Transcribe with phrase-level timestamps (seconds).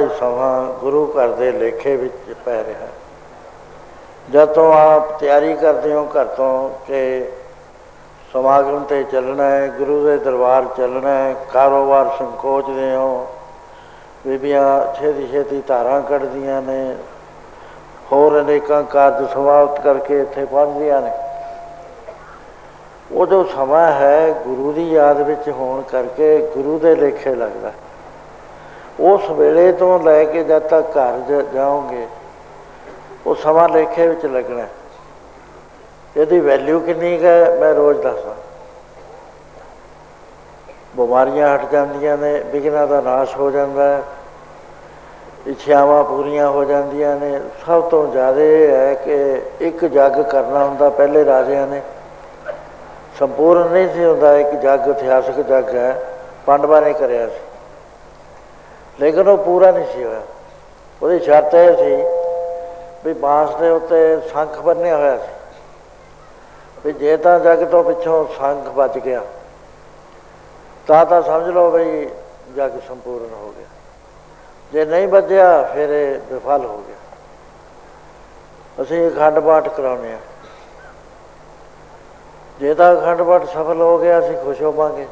[0.00, 2.88] ਹੀ ਸਮਾਂ ਗੁਰੂ ਘਰ ਦੇ ਲੇਖੇ ਵਿੱਚ ਪੈ ਰਿਹਾ। ਹੈ
[4.30, 7.30] ਜਦ ਤੋਂ ਆਪ ਤਿਆਰੀ ਕਰਦੇ ਹੋ ਘਰ ਤੋਂ ਕਿ
[8.32, 13.26] ਸਮਾਗਮ ਤੇ ਚੱਲਣਾ ਹੈ, ਗੁਰੂ ਦੇ ਦਰਬਾਰ ਚੱਲਣਾ ਹੈ, ਕਾਰੋਬਾਰ ਸੰਕੋਚਦੇ ਹੋ,
[14.26, 16.96] ਬੀਬੀਆਂ ਛੇਤੀ ਛੇਤੀ ਧਾਰਾਂ ਕੱਢਦੀਆਂ ਨੇ,
[18.12, 21.10] ਹੋਰ ਅਨੇਕਾਂ ਕਾਰਜ ਸਮਾਪਤ ਕਰਕੇ ਇੱਥੇ ਪਹੁੰਚਦੀਆਂ ਨੇ।
[23.12, 27.72] ਉਹ ਜੋ ਸਮਾਂ ਹੈ ਗੁਰੂ ਦੀ ਯਾਦ ਵਿੱਚ ਹੋਣ ਕਰਕੇ ਗੁਰੂ ਦੇ ਲੇਖੇ ਲੱਗਦਾ
[29.10, 32.06] ਉਸ ਵੇਲੇ ਤੋਂ ਲੈ ਕੇ ਜਦ ਤੱਕ ਘਰ ਜ- ਜਾਓਗੇ,
[33.26, 34.70] ਉਹ ਸਮਾਂ ਲੇਖੇ ਵਿੱਚ ਲੱਗਣਾ ਹੈ।
[36.16, 38.36] ਇਹਦੀ ਵੈਲਿਊ ਕਿੰਨੀ ਕੁ ਹੈ, ਮੈਂ ਰੋਜ਼ ਦੱਸਦਾ।
[40.96, 44.02] ਬਿਮਾਰੀਆਂ ਹਟ ਜਾਂਦੀਆਂ ਨੇ, ਵਿਘਨਾਂ ਦਾ ਨਾਸ਼ ਹੋ ਜਾਂਦਾ ਹੈ
[45.46, 50.90] ਇੱਛਾਵਾਂ ਪੂਰੀਆਂ ਹੋ ਜਾਂਦੀਆਂ ਨੇ। ਸਭ ਤੋਂ ਜ਼ਿਆਦਾ ਇਹ ਹੈ ਕਿ ਇੱਕ ਜੱਗ ਕਰਨਾ ਹੁੰਦਾ,
[50.90, 51.82] ਪਹਿਲੇ ਰਾਜਿਆਂ ਨੇ।
[53.18, 56.02] ਸੰਪੂਰਨ ਨਹੀਂ ਸੀ ਹੁੰਦਾ, ਇੱਕ ਜੱਗ, ਇਤਿਹਾਸਕ ਜੱਗ ਹੈ,
[56.46, 57.49] ਪਾਂਡਵਾਂ ਨੇ ਕਰਿਆ ਸੀ।
[59.00, 60.20] ਲੇਕਿਨ ਉਹ ਪੂਰਾ ਨਹੀਂ ਸੀ ਹੋਇਆ।
[61.00, 62.02] ਉਹਦੀ ਸ਼ਰਤ ਇਹ ਸੀ
[63.04, 65.32] ਵੀ ਬਾਂਸ ਦੇ ਉੱਤੇ ਸ਼ੰਖ ਬੰਨਿਆ ਹੋਇਆ ਸੀ।
[66.84, 69.22] ਵੀ ਜੇ ਤਾਂ ਜੱਗ ਤੋਂ ਪਿੱਛੋਂ ਸ਼ੰਖ ਬਚ ਗਿਆ,
[70.86, 72.08] ਤਾਂ ਤਾਂ ਸਮਝ ਲਓ ਬਈ
[72.56, 73.66] ਜੱਗ ਸੰਪੂਰਨ ਹੋ ਗਿਆ।
[74.72, 76.96] ਜੇ ਨਹੀਂ ਵੱਜਿਆ ਫਿਰ ਇਹ ਵਿਫਲ ਹੋ ਗਿਆ।
[78.82, 80.18] ਅਸੀਂ ਅਖੰਡ ਪਾਠ ਕਰਾਉਂਦੇ ਆ
[82.60, 85.06] ਜੇ ਤਾਂ ਅਖੰਡ ਪਾਠ ਸਫਲ ਹੋ ਗਿਆ, ਅਸੀਂ ਖੁਸ਼ ਹੋਵਾਂਗੇ।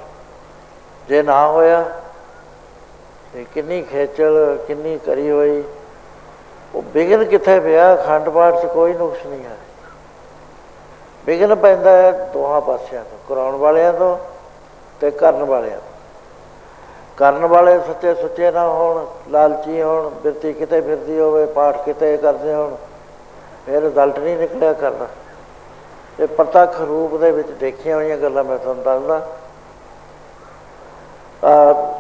[1.09, 1.85] ਜੇ ਨਾ ਹੋਇਆ
[3.39, 5.63] ਤੇ ਕਿੰਨੀ ਖੇਚਲ, ਕਿੰਨੀ ਕਰੀ ਹੋਈ।
[6.75, 7.95] ਉਹ ਵਿਗਨ ਕਿੱਥੇ ਪਿਆ?
[7.95, 9.57] ਅਖੰਡ ਪਾਠ 'ਚ ਕੋਈ ਨੁਕਸ ਨਹੀਂ ਹੈ
[11.27, 14.17] ਵਿਗਨ ਪੈਂਦਾ ਹੈ ਦੋਹਾਂ ਪਾਸਿਆਂ ਤੋਂ, ਕਰਾਉਣ ਵਾਲਿਆਂ ਤੋਂ
[15.01, 15.97] ਤੇ ਕਰਨ ਵਾਲਿਆਂ ਤੋਂ।
[17.17, 22.55] ਕਰਨ ਵਾਲੇ ਸੱਚੇ ਸੁੱਚੇ ਨਾ ਹੋਣ, ਲਾਲਚੀ ਹੋਣ, ਬਿਰਤੀ ਕਿਤੇ ਫਿਰਦੀ ਹੋਵੇ, ਪਾਠ ਕਿਤੇ ਕਰਦੇ
[22.55, 22.75] ਹੋਣ,
[23.67, 25.09] ਫਿਰ ਰਿਜ਼ਲਟ ਨਹੀਂ ਨਿਕਲਿਆ ਕਰਦਾ
[26.21, 29.38] ਇਹ ਪ੍ਰਤੱਖ ਰੂਪ ਦੇ ਵਿੱਚ ਦੇਖੀਆਂ ਹੋਈਆਂ ਗੱਲਾਂ ਮੈਂ ਤੁਹਾਨੂੰ ਦੱਸਦਾ। ਆ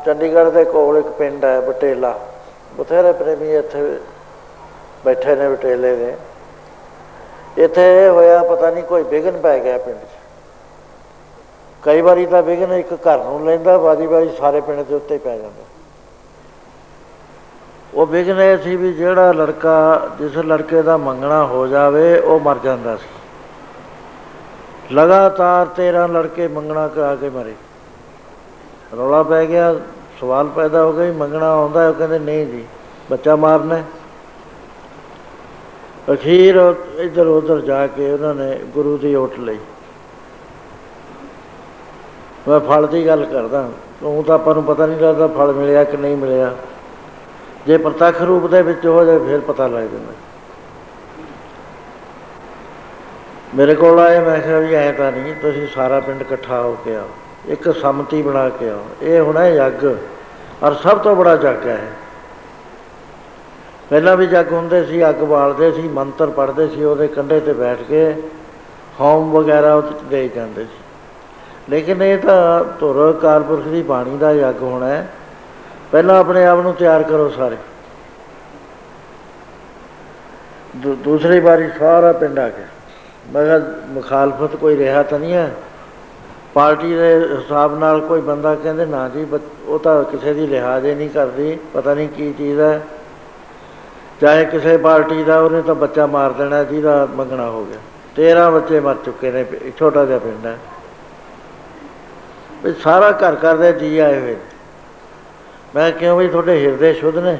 [0.06, 2.19] ਚੰਡੀਗੜ੍ਹ ਦੇ ਕੋਲ ਇੱਕ ਪਿੰਡ ਹੈ ਬਟੇਲਾ।
[2.79, 3.99] ਬਥੇਰੇ ਪ੍ਰੇਮੀ ਇੱਥੇ
[5.05, 6.17] ਬੈਠੇ ਨੇ ਬਟੇਲੇ ਦੇ।
[7.56, 10.17] ਇੱਥੇ ਇਹ ਹੋਇਆ ਪਤਾ ਨਹੀਂ ਕੋਈ ਵਿਘਨ ਪੈ ਗਿਆ ਪਿੰਡ 'ਚ।
[11.82, 15.19] ਕਈ ਵਾਰੀ ਤਾਂ ਵਿਘਨ ਇੱਕ ਘਰ ਨੂੰ ਲੈਂਦਾ, ਵਾਰੀ ਵਾਰੀ ਸਾਰੇ ਪਿੰਡ ਦੇ ਉੱਤੇ ਹੀ
[15.19, 15.64] ਪੈ ਜਾਂਦਾ।
[17.94, 22.58] ਉਹ ਵਿਘਨ ਇਹ ਸੀ ਵੀ ਜਿਹੜਾ ਲੜਕਾ, ਜਿਸ ਲੜਕੇ ਦਾ ਮੰਗਣਾ ਹੋ ਜਾਵੇ, ਉਹ ਮਰ
[22.64, 23.08] ਜਾਂਦਾ ਸੀ।
[24.94, 27.55] ਲਗਾਤਾਰ 13 ਲੜਕੇ ਮੰਗਣਾ ਕਰਾ ਕੇ ਮਰੇ।
[28.96, 29.74] ਰੌਲਾ ਪੈ ਗਿਆ,
[30.20, 31.88] ਸਵਾਲ ਪੈਦਾ ਹੋ ਗਿਆ ਵੀ ਮੰਗਣਾ ਆਉਂਦਾ ਹੈ?
[31.88, 32.64] ਉਹ ਕਹਿੰਦੇ ਨਹੀਂ ਜੀ,
[33.10, 33.84] ਬੱਚਾ ਮਾਰਨਾ ਹੈ।
[36.12, 36.56] ਅਖੀਰ
[36.98, 39.58] ਇੱਧਰ ਉੱਧਰ ਜਾ ਕੇ ਉਹਨਾਂ ਨੇ ਗੁਰੂ ਦੀ ਓਟ ਲਈ
[42.48, 43.68] ਮੈਂ ਫਲ ਦੀ ਗੱਲ ਕਰਦਾ,
[44.02, 46.54] ਉਹ ਤਾਂ ਆਪਾਂ ਨੂੰ ਪਤਾ ਨਹੀਂ ਲੱਗਦਾ ਫਲ ਮਿਲਿਆ ਕਿ ਨਹੀਂ ਮਿਲਿਆ
[47.66, 50.12] ਜੇ ਪ੍ਰਤੱਖ ਰੂਪ ਦੇ ਵਿੱਚ ਹੋ ਜਾਏ ਫਿਰ ਪਤਾ ਲੱਗ ਜਾਂਦਾ
[53.54, 56.96] ਮੇਰੇ ਕੋਲ ਆਏ, ਮੈਂ ਕਿਹਾ ਵੀ ਐਂ ਤਾਂ ਨਹੀਂ, ਤੁਸੀਂ ਸਾਰਾ ਪਿੰਡ ਇਕੱਠਾ ਹੋ ਕੇ
[56.96, 57.08] ਆਓ
[57.48, 59.84] ਇੱਕ ਸੰਮਤੀ ਬਣਾ ਕੇ ਆਓ। ਇਹ ਹੁਣ ਹੈ ਯੱਗ
[60.62, 61.78] ਔਰ ਸਭ ਤੋਂ ਬੜਾ ਯੱਗ ਹੈ
[63.90, 67.78] ਪਹਿਲਾਂ ਵੀ ਜੱਗ ਹੁੰਦੇ ਸੀ, ਅੱਗ ਬਾਲਦੇ ਸੀ, ਮੰਤਰ ਪੜ੍ਹਦੇ ਸੀ, ਉਹਦੇ ਕੰਢੇ ਤੇ ਬੈਠ
[67.88, 68.22] ਕੇ
[69.00, 70.78] ਹੋਮ ਵਗੈਰਾ ਉਹ ਦੇ ਜਾਂਦੇ ਸੀ।
[71.70, 75.08] ਲੇਕਿਨ ਇਹ ਤਾਂ ਧੁਰ ਕਾਲਪੁਰਖ ਦੀ ਬਾਣੀ ਦਾ ਯੱਗ ਹੋਣਾ ਹੈ।
[75.93, 77.56] ਪਹਿਲਾਂ ਆਪਣੇ ਆਪ ਨੂੰ ਤਿਆਰ ਕਰੋ ਸਾਰੇ।
[80.76, 82.67] ਦੂਸਰੀ ਵਾਰੀ ਸਾਰਾ ਪਿੰਡ ਆ ਗਿਆ।
[83.32, 85.55] ਮੈਂ ਕਿਹਾ, ਮੁਖਾਲਫਤ ਕੋਈ ਰਿਹਾ ਤਾਂ ਨਹੀਂ ਹੈ?
[86.58, 89.27] ਪਾਰਟੀ ਦੇ ਹਿਸਾਬ ਨਾਲ ਕੋਈ ਬੰਦਾ ਕਹਿੰਦੇ, ਨਾ ਜੀ
[89.67, 92.81] ਉਹ ਤਾਂ ਕਿਸੇ ਦੀ ਲਿਹਾਜ਼ ਹੀ ਨਹੀਂ ਕਰਦੀ, ਪਤਾ ਨਹੀਂ ਕੀ ਚੀਜ਼ ਹੈ।
[94.20, 97.79] ਚਾਹੇ ਕਿਸੇ ਪਾਰਟੀ ਦਾ ਉਹਨੇ ਤਾਂ ਬੱਚਾ ਮਾਰ ਦੇਣਾ, ਜਿਹਦਾ ਮੰਗਣਾ ਹੋ ਗਿਆ।
[98.17, 99.44] 13 ਬੱਚੇ ਮਰ ਚੁੱਕੇ ਨੇ
[99.79, 100.56] ਛੋਟਾ ਜਿਹਾ ਪਿੰਡ ਹੈ।
[102.65, 104.36] ਵੀ ਸਾਰਾ ਘਰ ਘਰ ਦੇ ਜੀ ਆਏ ਹੋਏ
[105.74, 107.38] ਮੈਂ ਕਿਉਂ ਵੀ ਤੁਹਾਡੇ ਹਿਰਦੇ ਸ਼ੁੱਧ ਨੇ।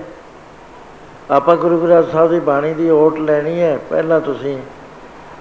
[1.31, 4.59] ਆਪਾਂ ਗੁਰੂ ਗ੍ਰੰਥ ਸਾਹਿਬ ਦੀ ਬਾਣੀ ਦੀ ਓਟ ਲੈਣੀ ਹੈ, ਪਹਿਲਾਂ ਤੁਸੀਂ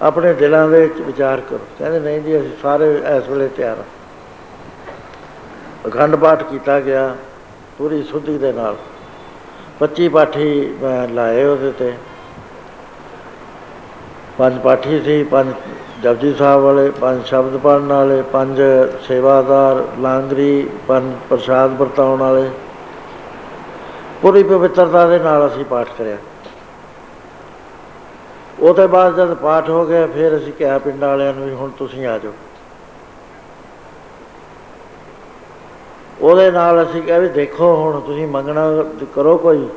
[0.01, 3.83] ਆਪਣੇ ਦਿਲਾਂ ਦੇ ਵਿੱਚ ਵਿਚਾਰ ਕਰੋ। ਕਹਿੰਦੇ, ਨਹੀਂ ਜੀ, ਅਸੀਂ ਸਾਰੇ ਇਸ ਵੇਲੇ ਤਿਆਰ ਹਾਂ।
[5.89, 7.15] ਅਖੰਡ ਪਾਠ ਕੀਤਾ ਗਿਆ
[7.77, 8.75] ਪੂਰੀ ਸੁਧੀ ਦੇ ਨਾਲ।
[9.79, 11.93] 25 ਪਾਠੀ ਮੈਂ ਲਾਏ ਉਹਦੇ ਤੇ।
[14.37, 15.53] ਪੰਜ ਪਾਠੀ ਸੀ, ਪੰਜ
[16.03, 18.61] ਜਪਜੀ ਸਾਹਿਬ ਵਾਲੇ, ਪੰਜ ਸ਼ਬਦ ਪੜਨ ਵਾਲੇ, ਪੰਜ
[19.07, 22.49] ਸੇਵਾਦਾਰ, ਲਾਂਗਰੀ, ਪੰਜ ਪ੍ਰਸ਼ਾਦ ਵਰਤਾਉਣ ਵਾਲੇ।
[24.21, 26.17] ਪੂਰੀ ਪਵਿੱਤਰਤਾ ਦੇ ਨਾਲ ਅਸੀਂ ਪਾਠ ਕਰਿਆ।
[28.59, 32.07] ਉਹਦੇ ਬਾਅਦ ਜਦ ਪਾਠ ਹੋ ਗਿਆ, ਫਿਰ ਅਸੀਂ ਕਿਹਾ ਪਿੰਡ ਵਾਲਿਆਂ ਨੂੰ ਵੀ ਹੁਣ ਤੁਸੀਂ
[32.07, 32.33] ਆ ਜਾਓ।
[36.21, 38.85] ਉਹਦੇ ਨਾਲ ਅਸੀਂ ਕਿਹਾ ਵੀ ਦੇਖੋ ਹੁਣ ਤੁਸੀਂ ਮੰਗਣਾ
[39.15, 39.69] ਕਰੋ ਕੋਈ।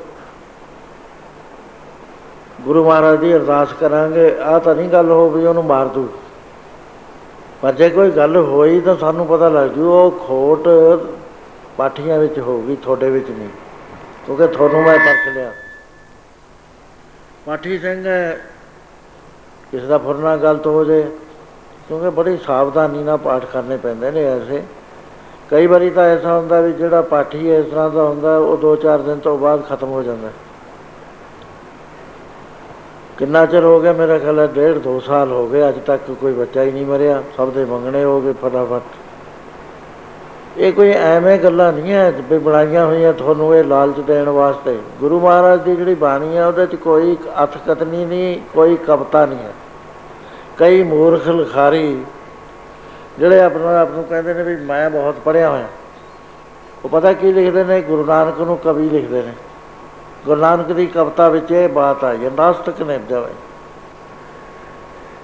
[2.60, 6.08] ਗੁਰੂ ਮਹਾਰਾਜ ਦੀ ਅਰਦਾਸ ਕਰਾਂਗੇ ਆ ਤਾਂ ਨਹੀਂ ਗੱਲ ਹੋ ਵੀ ਉਹਨੂੰ ਮਾਰ ਦੂ।
[7.62, 10.68] ਪਰ ਜੇ ਕੋਈ ਗੱਲ ਹੋਈ ਤਾਂ ਸਾਨੂੰ ਪਤਾ ਲੱਗ ਜੂ, ਉਹ ਖੋਟ
[11.76, 13.48] ਪਾਠੀਆਂ ਵਿੱਚ ਹੋਊਗੀ, ਤੁਹਾਡੇ ਵਿੱਚ ਨਹੀਂ।
[14.26, 15.52] ਕਿਉਂਕਿ ਤੁਹਾਨੂੰ ਮੈਂ ਪਰਖ ਲਿਆ।
[17.46, 18.04] ਪਾਠੀ ਸਿੰਘ
[19.72, 21.04] ਕਿਸੇ ਦਾ ਫੁਰਨਾ ਗਲਤ ਹੋ ਜੇ।
[21.88, 24.62] ਕਿਉਂਕਿ ਬੜੀ ਸਾਵਧਾਨੀ ਨਾਲ ਪਾਠ ਕਰਨੇ ਪੈਂਦੇ ਨੇ ਐਸੇ।
[25.50, 29.18] ਕਈ ਵਾਰੀ ਤਾਂ ਐਸਾ ਹੁੰਦਾ ਵੀ ਜਿਹੜਾ ਪਾਠੀ ਇਸ ਤਰ੍ਹਾਂ ਦਾ ਹੁੰਦਾ, ਉਹ 2-4 ਦਿਨ
[29.18, 30.28] ਤੋਂ ਬਾਅਦ ਖਤਮ ਹੋ ਜਾਂਦਾ।
[33.18, 36.32] ਕਿੰਨਾ ਚਿਰ ਹੋ ਗਿਆ, ਮੇਰਾ ਖਿਆਲ ਹੈ ਡੇਢ 2 ਸਾਲ ਹੋ ਗਏ, ਅੱਜ ਤੱਕ ਕੋਈ
[36.32, 38.82] ਬੱਚਾ ਹੀ ਨਹੀਂ ਮਰਿਆ। ਸਭ ਦੇ ਮੰਗਣੇ ਹੋ ਗਏ ਫਟਾਫਟ।
[40.58, 45.20] ਇਹ ਕੋਈ ਐਵੇਂ ਗੱਲਾਂ ਨਹੀਂ ਹੈ ਵੀ ਬਣਾਈਆਂ ਹੋਈਆਂ ਤੁਹਾਨੂੰ ਇਹ ਲਾਲਚ ਦੇਣ ਵਾਸਤੇ। ਗੁਰੂ
[45.20, 49.52] ਮਹਾਰਾਜ ਦੀ ਜਿਹੜੀ ਬਾਣੀ ਹੈ ਉਹਦੇ 'ਚ ਕੋਈ ਅਥ ਕਤਨੀ ਨਹੀਂ, ਕੋਈ ਕਵਤਾ ਨਹੀਂ ਹੈ
[50.58, 52.04] ਕਈ ਮੂਰਖ ਲਖਾਰੀ
[53.18, 55.66] ਜਿਹੜੇ ਆਪਣਾ ਆਪ ਨੂੰ ਕਹਿੰਦੇ ਨੇ ਵੀ ਮੈਂ ਬਹੁਤ ਪੜਿਆ ਹੋਇਆ।
[56.84, 57.80] ਉਹ ਪਤਾ ਕੀ ਲਿਖਦੇ ਨੇ?
[57.80, 59.32] ਗੁਰੂ ਨਾਨਕ ਨੂੰ ਕਵੀ ਲਿਖਦੇ ਨੇ।
[60.26, 63.32] ਗੁਰੂ ਨਾਨਕ ਦੀ ਕਵਿਤਾ ਵਿੱਚ ਇਹ ਬਾਤ ਆਈ ਹੈ ਨਾਸਤਕ ਨੇ ਜਾਵੇ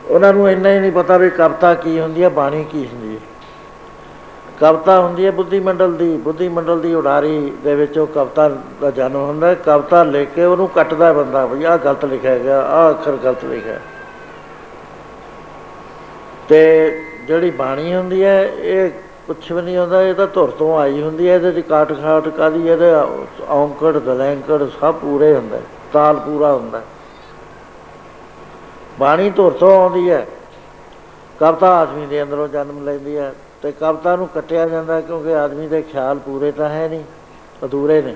[0.09, 3.21] ਉਹਨਾਂ ਨੂੰ ਇੰਨਾ ਹੀ ਨਹੀਂ ਪਤਾ ਵੀ ਕਵਿਤਾ ਕੀ ਹੁੰਦੀ ਹੈ ਬਾਣੀ ਕੀ ਹੁੰਦੀ ਹੈ
[4.61, 8.49] ਕਵਿਤਾ ਹੁੰਦੀ ਹੈ ਬੁੱਧੀ ਮੰਡਲ ਦੀ ਬੁੱਧੀ ਮੰਡਲ ਦੀ ਉਡਾਰੀ ਦੇ ਵਿੱਚ ਉਹ ਕਵਿਤਾ
[8.81, 12.61] ਦਾ ਜਨਮ ਹੁੰਦਾ ਹੈ। ਕਵਿਤਾ ਲੈ ਕੇ ਉਹਨੂੰ ਕੱਟਦਾ ਬੰਦਾ, ਵੀ ਆਹ ਗਲਤ ਲਿਖਿਆ ਗਿਆ,
[12.61, 13.79] ਆਹ ਅੱਖਰ ਗਲਤ ਲਿਖਿਆ
[16.49, 16.61] ਤੇ
[17.27, 18.91] ਜਿਹੜੀ ਬਾਣੀ ਹੁੰਦੀ ਹੈ, ਇਹ
[19.27, 22.29] ਕੁਛ ਵੀ ਨਹੀਂ ਹੁੰਦਾ, ਇਹ ਤਾਂ ਧੁਰ ਤੋਂ ਆਈ ਹੁੰਦੀ ਹੈ, ਇਹਦੇ ਚ ਕਾਟ ਖਾਟ
[22.29, 22.93] ਕਾਦੀ ਇਹਦੇ
[23.49, 25.61] ਔਂਕੜ, ਦਲੈਂਕੜ ਸਭ ਪੂਰੇ ਹੁੰਦਾ
[25.93, 26.83] ਤਾਲ ਪੂਰਾ ਹੁੰਦਾ
[29.01, 30.27] ਬਾਣੀ ਧੁਰ ਤੋਂ ਆਉਂਦੀ ਹੈ।
[31.41, 33.33] ਕਵਤਾ ਆਦਮੀ ਦੇ ਅੰਦਰੋਂ ਜਨਮ ਲੈਂਦੀ ਹੈ।
[33.67, 37.03] ਤੇ ਕਵਤਾ ਨੂੰ ਕੱਟਿਆ ਜਾਂਦਾ ਕਿਉਂਕਿ ਆਦਮੀ ਦੇ ਖਿਆਲ ਪੂਰੇ ਤਾਂ ਹੈ ਨਹੀਂ,
[37.65, 38.15] ਅਧੂਰੇ ਨੇ।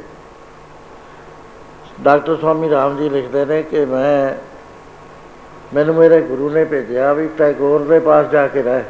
[2.01, 4.35] ਡਾਕਟਰ ਸਵਾਮੀ ਰਾਮ ਜੀ ਲਿਖਦੇ ਨੇ ਕਿ ਮੈਂ,
[5.75, 8.83] ਮੈਨੂੰ ਮੇਰੇ ਗੁਰੂ ਨੇ ਭੇਜਿਆ ਵੀ ਟੈਗੋਰ ਦੇ ਪਾਸ ਜਾ ਕੇ ਰਹਿ।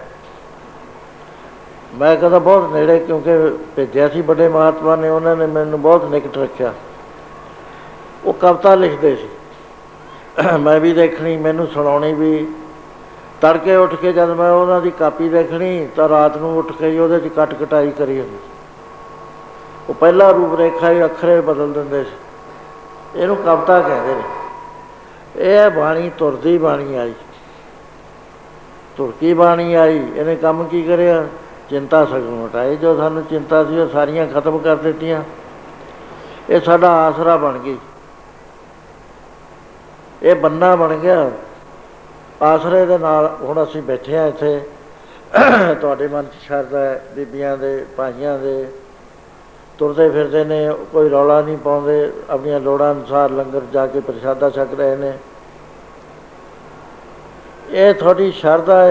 [1.95, 3.39] ਮੈਂ ਕਹਿੰਦਾ ਬਹੁਤ ਨੇੜੇ ਕਿਉਂਕਿ
[3.77, 6.75] ਭੇਜਿਆ ਸੀ, ਵੱਡੇ ਮਹਾਤਮਾ ਨੇ, ਉਹਨਾਂ ਨੇ ਮੈਨੂੰ ਬਹੁਤ ਨਿਕਟ ਰੱਖਿਆ।
[8.25, 9.29] ਉਹ ਕਵਿਤਾ ਲਿਖਦੇ ਸੀ।
[10.61, 12.47] ਮੈਂ ਵੀ ਦੇਖਣੀ, ਮੈਨੂੰ ਸੁਣਾਉਣੀ ਵੀ
[13.41, 17.21] ਤੜਕੇ ਉੱਠ ਕੇ ਜਦ ਮੈਂ ਉਹਨਾਂ ਦੀ ਕਾਪੀ ਦੇਖਣੀ ਤਾਂ ਰਾਤ ਨੂੰ ਉੱਠ ਕੇ ਉਹਦੇ
[17.21, 18.37] 'ਚ ਕੱਟ ਕਟਾਈ ਕਰੀ ਹੁੰਦੀ
[19.89, 22.11] ਉਹ ਪਹਿਲਾ ਰੂਪ ਰੇਖਾ ਹੀ ਅੱਖਰੇ ਬਦਲ ਦਿੰਦੇ ਸੀ।
[23.17, 24.23] ਇਹਨੂੰ ਕਵਿਤਾ ਕਹਿੰਦੇ ਨੇ।
[25.37, 27.13] ਇਹ ਬਾਣੀ ਤੁਰਦੀ ਬਾਣੀ ਆਈ।
[28.97, 30.13] ਤੁਰਕੀ ਬਾਣੀ ਆਈ?
[30.17, 31.27] ਇਹਨੇ ਕੰਮ ਕੀ ਕਰਿਆ?
[31.71, 35.23] ਚਿੰਤਾ ਸਗੋਂ ਹਟਾਈ। ਜੋ ਸਾਨੂੰ ਚਿੰਤਾ ਸੀ, ਉਹ ਸਾਰੀਆਂ ਖਤਮ ਕਰ ਦਿੱਤੀਆਂ।
[36.51, 37.77] ਇਹ ਸਾਡਾ ਆਸਰਾ ਬਣ ਗਈ।
[40.23, 41.31] ਇਹ ਬੰਨਾ ਬਣ ਗਿਆ।
[42.43, 44.61] ਆਸਰੇ ਦੇ ਨਾਲ ਹੁਣ ਅਸੀਂ ਬੈਠੇ ਆ ਇੱਥੇ।
[45.81, 48.69] ਤੁਹਾਡੇ ਮਨ 'ਚ ਸ਼ਰਧਾ ਹੈ, ਬੀਬੀਆਂ ਦੇ, ਭਾਈਆਂ ਦੇ।
[49.79, 54.75] ਤੁਰਦੇ ਫਿਰਦੇ ਨੇ, ਕੋਈ ਰੌਲਾ ਨਹੀਂ ਪਾਉਂਦੇ। ਆਪਣੀਆਂ ਲੋੜਾਂ ਅਨੁਸਾਰ ਲੰਗਰ ਜਾ ਕੇ ਪ੍ਰਸ਼ਾਦਾ ਛਕ
[54.79, 55.13] ਰਹੇ ਨੇ।
[57.71, 58.87] ਇਹ ਤੁਹਾਡੀ ਸ਼ਰਧਾ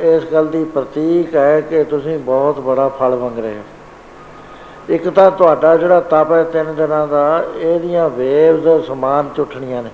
[0.00, 3.62] ਇਸ ਗੱਲ ਦੀ ਪ੍ਰਤੀਕ ਹੈ ਕਿ ਤੁਸੀਂ ਬਹੁਤ ਬੜਾ ਫਲ ਮੰਗ ਰਹੇ ਹੋ।
[4.88, 9.90] ਇੱਕ ਤਾਂ ਤੁਹਾਡਾ ਜਿਹੜਾ ਤਪ ਹੈ ਤਿੰਨ ਦਿਨਾਂ ਦਾ, ਇਹਦੀਆਂ ਵੇਵਸ ਸਮਾਨ ਚੁੱਟਣੀਆਂ ਨੇ।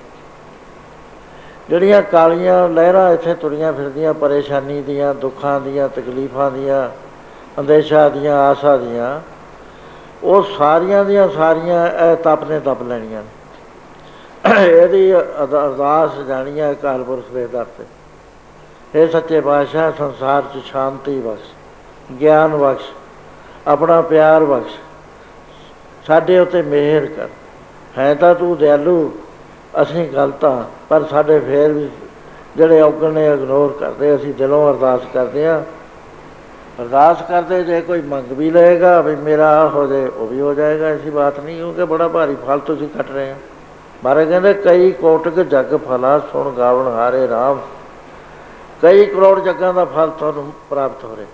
[1.69, 6.89] ਜਿਹੜੀਆਂ ਕਾਲੀਆਂ ਲਹਿਰਾਂ ਇੱਥੇ ਤੁਰੀਆਂ ਫਿਰਦੀਆਂ, ਪਰੇਸ਼ਾਨੀ ਦੀਆਂ, ਦੁੱਖਾਂ ਦੀਆਂ, ਤਕਲੀਫਾਂ ਦੀਆਂ,
[7.61, 9.21] ਅੰਦੇਸ਼ਾ ਦੀਆਂ, ਆਸਾ ਦੀਆਂ,
[10.23, 13.23] ਉਹ ਸਾਰੀਆਂ ਦੀਆਂ ਸਾਰੀਆਂ ਇਹ ਤਪ ਨੇ ਤਪ ਲੈਣੀਆਂ
[14.61, 17.85] ਇਹਦੀ ਅਰਦਾਸ ਜਾਣੀਆਂ ਕਾਲਪੁਰਖ ਦੇ ਦਰ ਤੇ।
[18.95, 21.51] ਇਹ ਸੱਚੇ ਪਾਤਸ਼ਾਹ, ਸੰਸਾਰ 'ਚ ਸ਼ਾਂਤੀ ਬਖਸ਼,
[22.21, 22.91] ਗਿਆਨ ਬਖਸ਼,
[23.69, 24.75] ਆਪਣਾ ਪਿਆਰ ਬਖਸ਼,
[26.07, 27.29] ਸਾਡੇ ਉੱਤੇ ਮਿਹਰ ਕਰ।
[27.99, 29.13] ਹੈ ਤਾਂ ਤੂੰ ਦਿਆਲੂ
[29.83, 31.89] ਅਸੀਂ ਗਲਤਾਂ ਪਰ ਸਾਡੇ ਫੇਰ ਵੀ
[32.57, 35.63] ਜਿਹੜੇ ਔਗਣ ਨੇ ਇਗਨੋਰ ਕਰਦੇ, ਅਸੀਂ ਦਿਲੋਂ ਅਰਦਾਸ ਕਰਦੇ ਆ
[36.81, 40.55] ਅਰਦਾਸ ਕਰਦੇ, ਜੇ ਕੋਈ ਮੰਗ ਵੀ ਲਏਗਾ ਵੀ ਮੇਰਾ ਆਹ ਹੋ ਜਾਏ ਉਹ ਵੀ ਹੋ
[40.55, 43.37] ਜਾਏਗਾ, ਐਸੀ ਬਾਤ ਨਹੀਂ, ਕਿਉਂਕਿ ਬੜਾ ਭਾਰੀ ਫਲ ਤੁਸੀਂ ਕੱਟ ਰਹੇ ਆ
[44.05, 47.59] ਮਾਰੇ ਕਹਿੰਦੇ, ਕਈ ਕੋਟਕ ਜਗ ਫਲਾ ਸੁਣ ਗਾਵਣ ਹਾਰੇ RAM
[48.83, 51.27] ਕਈ ਕਰੋੜ ਜੱਗਾਂ ਦਾ ਫਲ ਤੁਹਾਨੂੰ ਪ੍ਰਾਪਤ ਹੋ ਰਿਹਾ।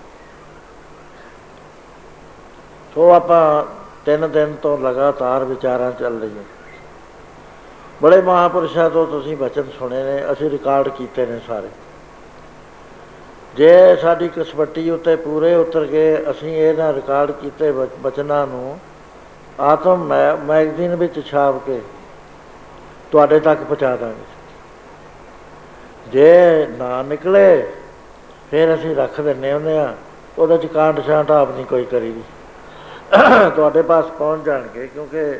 [2.95, 3.63] ਸੋ ਆਪਾਂ
[4.05, 6.43] ਤਿੰਨ ਦਿਨ ਤੋਂ ਲਗਾਤਾਰ ਵਿਚਾਰਾਂ ਚੱਲ ਰਹੀਆਂ।
[8.01, 11.67] ਬੜੇ ਮਹਾਪੁਰਸ਼ਾਂ ਤੋਂ ਤੁਸੀਂ ਬਚਨ ਸੁਣੇ ਨੇ, ਅਸੀਂ ਰਿਕਾਰਡ ਕੀਤੇ ਨੇ ਸਾਰੇ।
[13.55, 18.77] ਜੇ ਸਾਡੀ ਕਿਸਮਤੀ ਉੱਤੇ ਪੂਰੇ ਉਤਰ ਗਏ ਅਸੀਂ ਇਹਨਾਂ ਰਿਕਾਰਡ ਕੀਤੇ ਬਚਨਾਂ ਨੂੰ,
[19.61, 20.03] ਆਤਮ
[20.45, 21.81] ਮੈਗਜ਼ੀਨ ਵਿੱਚ ਛਾਪ ਕੇ
[23.11, 24.33] ਤੁਹਾਡੇ ਤੱਕ ਪਹੁੰਚਾ ਦਾਂਗੇ।
[26.07, 27.67] ਜੇ ਨਾ ਨਿਕਲੇ,
[28.51, 29.93] ਫਿਰ ਅਸੀਂ ਰੱਖ ਦਿੰਨੇ ਹੁੰਦੇ ਆ
[30.37, 32.23] ਉਹਦੇ ਚ ਕਾਂਡ ਛਾਂਟ ਆਪ ਨਹੀਂ ਕੋਈ ਕਰੀਦੀ।
[33.55, 35.39] ਤੁਹਾਡੇ ਪਾਸ ਪਹੁੰਚ ਜਾਣਗੇ, ਕਿਉਂਕਿ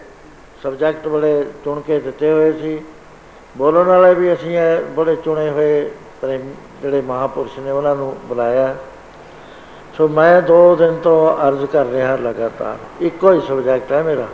[0.66, 2.80] ਸਬਜੈਕਟ ਬੜੇ ਚੁਣ ਕੇ ਦਿੱਤੇ ਹੋਏ ਸੀ।
[3.58, 4.58] ਬੋਲਣ ਵਾਲੇ ਵੀ ਅਸੀਂ
[4.94, 5.92] ਬੜੇ ਚੁਣੇ ਹੋਏ
[6.82, 8.76] ਜਿਹੜੇ ਮਹਾਪੁਰਸ਼ ਨੇ ਉਹਨਾਂ ਨੂੰ ਬੁਲਾਇਆ।
[9.98, 11.18] ਸੋ ਮੈਂ ਦੋ ਦਿਨ ਤੋਂ
[11.48, 14.26] ਅਰਜ਼ ਕਰ ਰਿਹਾ ਲਗਾਤਾਰ। ਇੱਕੋ ਹੀ ਸਬਜੈਕਟ ਹੈ ਮੇਰਾ।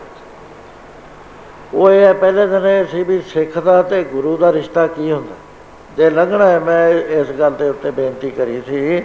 [1.74, 5.12] ਉਹ ਇਹ ਹੈ, ਪਹਿਲੇ ਦਿਨ ਇਹ ਸੀ ਵੀ ਸਿੱਖ ਦਾ ਤੇ ਗੁਰੂ ਦਾ ਰਿਸ਼ਤਾ ਕੀ
[5.12, 5.36] ਹੁੰਦਾ?
[5.98, 9.04] ਜੇ ਲੰਘਣਾ ਹੈ, ਮੈਂ ਇਸ ਗੱਲ ਦੇ ਉੱਤੇ ਬੇਨਤੀ ਕਰੀ ਸੀ।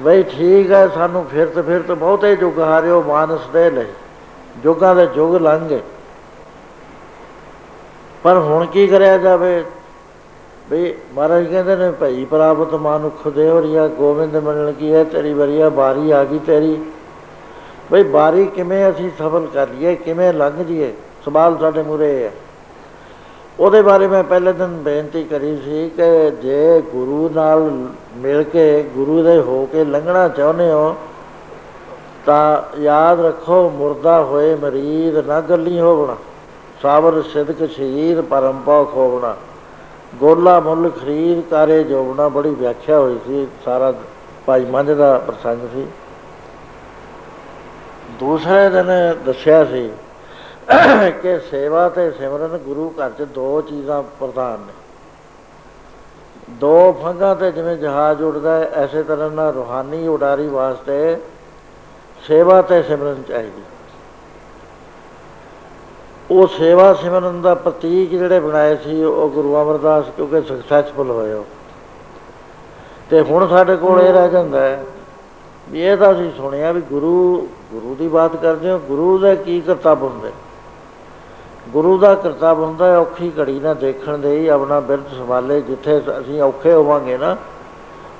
[0.00, 3.86] ਬਈ ਠੀਕ ਹੈ, ਸਾਨੂੰ ਫਿਰ ਤੇ ਫਿਰ ਤੇ ਬਹੁਤੇ ਜੁਗ ਹਾਰਿਓ, ਮਾਨਸ ਦੇ ਲਈ।
[4.62, 5.80] ਜੁਗਾਂ ਦੇ ਜੁਗ ਲੰਘ ਗਏ।
[8.26, 9.64] ਪਰ ਹੁਣ ਕੀ ਕਰਿਆ ਜਾਵੇ?
[10.70, 15.04] ਵੀ ਮਹਾਰਾਜ ਕਹਿੰਦੇ ਨੇ, ਭਈ ਪ੍ਰਾਪਤ ਮਾਨੁਖ ਦੇਵਰੀਆ, ਗੋਬਿੰਦ ਮਿਲਣ ਕੀ ਹੈ?
[15.04, 16.82] ਤੇਰੀ ਵਰੀਆ ਬਾਰੀ ਆ ਗਈ ਤੇਰੀ।
[17.92, 19.94] ਬਈ ਬਾਰੀ ਕਿਵੇਂ ਅਸੀਂ ਸਫਲ ਕਰ ਲਈਏ?
[19.94, 20.92] ਕਿਵੇਂ ਲੰਘ ਜੀਏ
[21.24, 22.30] ਸਵਾਲ ਸਾਡੇ ਮੂਰੇ ਹੈ।
[23.60, 27.60] ਉਹਦੇ ਬਾਰੇ ਮੈਂ ਪਹਿਲੇ ਦਿਨ ਬੇਨਤੀ ਕਰੀ ਸੀ ਕਿ ਜੇ ਗੁਰੂ ਨਾਲ
[28.16, 30.96] ਮਿਲ ਕੇ, ਗੁਰੂ ਦੇ ਹੋ ਕੇ ਲੰਘਣਾ ਚਾਹੁੰਦੇ ਹੋ,
[32.26, 36.16] ਤਾਂ ਯਾਦ ਰੱਖੋ, ਮੁਰਦਾ ਹੋਏ ਮਰੀਦ ਨਾ ਗੱਲੀ ਹੋਵਣਾ।
[36.82, 39.36] ਸਾਬਰ ਸਿਦਕ ਸ਼ਹੀਦ ਪਰਮਪਾ ਖੋਵਣਾ।
[40.14, 43.92] ਗੋਲਾ ਮੁੱਲ ਖਰੀਦ ਕਾਰੇ ਜੋਬਣਾ। ਬੜੀ ਵਿਆਖਿਆ ਹੋਈ ਸੀ। ਸਾਰਾ
[44.46, 45.86] ਭਾਈ ਮੰਝ ਦਾ ਪ੍ਰਸੰਗ ਸੀ।
[48.18, 48.86] ਦੂਸਰੇ ਦਿਨ
[49.24, 49.90] ਦੱਸਿਆ ਸੀ
[51.22, 54.72] ਕਿ ਸੇਵਾ ਤੇ ਸਿਮਰਨ ਗੁਰੂ ਘਰ 'ਚ ਦੋ ਚੀਜ਼ਾਂ ਪ੍ਰਧਾਨ ਨੇ।
[56.50, 61.16] ਦੋ ਫੰਗਾਂ ਤੇ ਜਿਵੇਂ ਜਹਾਜ਼ ਉੱਡਦਾ ਹੈ, ਐਸੇ ਤਰ੍ਹਾਂ ਨਾਲ ਰੋਹਾਨੀ ਉਡਾਰੀ ਵਾਸਤੇ
[62.26, 63.62] ਸੇਵਾ ਤੇ ਸਿਮਰਨ ਚਾਹੀਦੀ।
[66.30, 71.44] ਉਹ ਸੇਵਾ ਸਿਮਰਨ ਦਾ ਪ੍ਰਤੀਕ ਜਿਹੜੇ ਬਣਾਏ ਸੀ, ਉਹ ਗੁਰੂ ਅਮਰਦਾਸ ਕਿਉਂਕਿ ਸਕਸੈਸਫੁਲ ਹੋਏ ਹੋ
[73.10, 74.84] ਤੇ ਹੁਣ ਸਾਡੇ ਕੋਲ ਇਹ ਰਹਿ ਜਾਂਦਾ ਹੈ
[75.70, 79.60] ਵੀ ਇਹ ਤਾਂ ਅਸੀਂ ਸੁਣਿਆ ਵੀ ਗੁਰੂ ਗੁਰੂ ਦੀ ਬਾਤ ਕਰਦੇ ਹੋ, ਗੁਰੂ ਦਾ ਕੀ
[79.60, 80.32] ਕਰਤੱਵ ਹੁੰਦੇ
[81.68, 85.98] ਗੁਰੂ ਦਾ ਕਰਤੱਵ ਹੁੰਦਾ ਹੈ ਔਖੀ ਘੜੀ ਨਾ ਦੇਖਣ ਦੇ ਹੀ, ਆਪਣਾ ਬਿਰਧ ਸਵਾਲੇ ਜਿੱਥੇ
[86.20, 87.36] ਅਸੀਂ ਔਖੇ ਹੋਵਾਂਗੇ ਨਾ,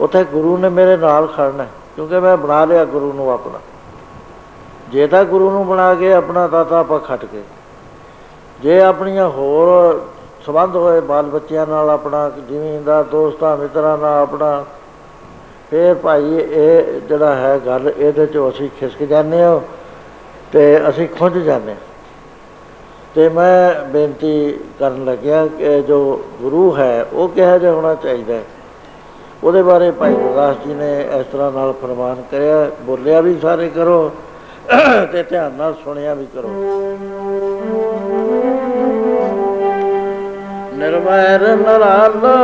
[0.00, 3.58] ਉੱਥੇ ਗੁਰੂ ਨੇ ਮੇਰੇ ਨਾਲ ਖੜਨਾ ਕਿਉਂਕਿ ਮੈਂ ਬਣਾ ਲਿਆ ਗੁਰੂ ਨੂੰ ਆਪਣਾ।
[4.90, 7.42] ਜੇ ਤਾਂ ਗੁਰੂ ਨੂੰ ਬਣਾ ਕੇ ਆਪਣਾ ਦਾਤਾ ਆਪਾਂ ਖੱਟ ਕੇ
[8.62, 10.00] ਜੇ ਆਪਣੀਆਂ ਹੋਰ
[10.46, 14.64] ਸਬੰਧ ਹੋਏ ਬਾਲ ਬੱਚਿਆਂ ਨਾਲ ਆਪਣਾ, ਜਿਵੇਂ ਦਾ ਦੋਸਤਾਂ, ਮਿੱਤਰਾਂ ਨਾਲ ਆਪਣਾ,
[15.70, 19.60] ਫੇਰ ਭਾਈ ਇਹ ਜਿਹੜਾ ਹੈ ਗੱਲ, ਇਹਦੇ ਚੋਂ ਅਸੀਂ ਖਿਸਕ ਜਾਂਦੇ ਹਾਂ
[20.52, 21.78] ਤੇ ਅਸੀਂ ਖੁੰਝ ਜਾਂਦੇ ਹਾਂ।
[23.14, 25.98] ਤੇ ਮੈਂ ਬੇਨਤੀ ਕਰਨ ਲੱਗਿਆ ਕਿ ਜੋ
[26.40, 28.40] ਗੁਰੂ ਹੈ, ਉਹ ਕਿਹਾ ਜਿਹਾ ਹੋਣਾ ਚਾਹੀਦਾ
[29.44, 34.10] ਉਹਦੇ ਬਾਰੇ ਭਾਈ ਗੁਰਦਾਸ ਜੀ ਨੇ ਇਸ ਤਰ੍ਹਾਂ ਨਾਲ ਫਰਮਾਨ ਕਰਿਆ, ਬੋਲਿਆ ਵੀ ਸਾਰੇ ਕਰੋ
[35.12, 36.48] ਤੇ ਧਿਆਨ ਨਾਲ ਸੁਣਿਆ ਵੀ ਕਰੋ।
[40.76, 42.36] ਨਿਰਵੈਰ ਨਰਾਲਾ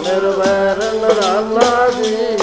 [0.00, 2.36] ਨਿਰਵੈਰ ਨਰਾਲਾ ਜੀ।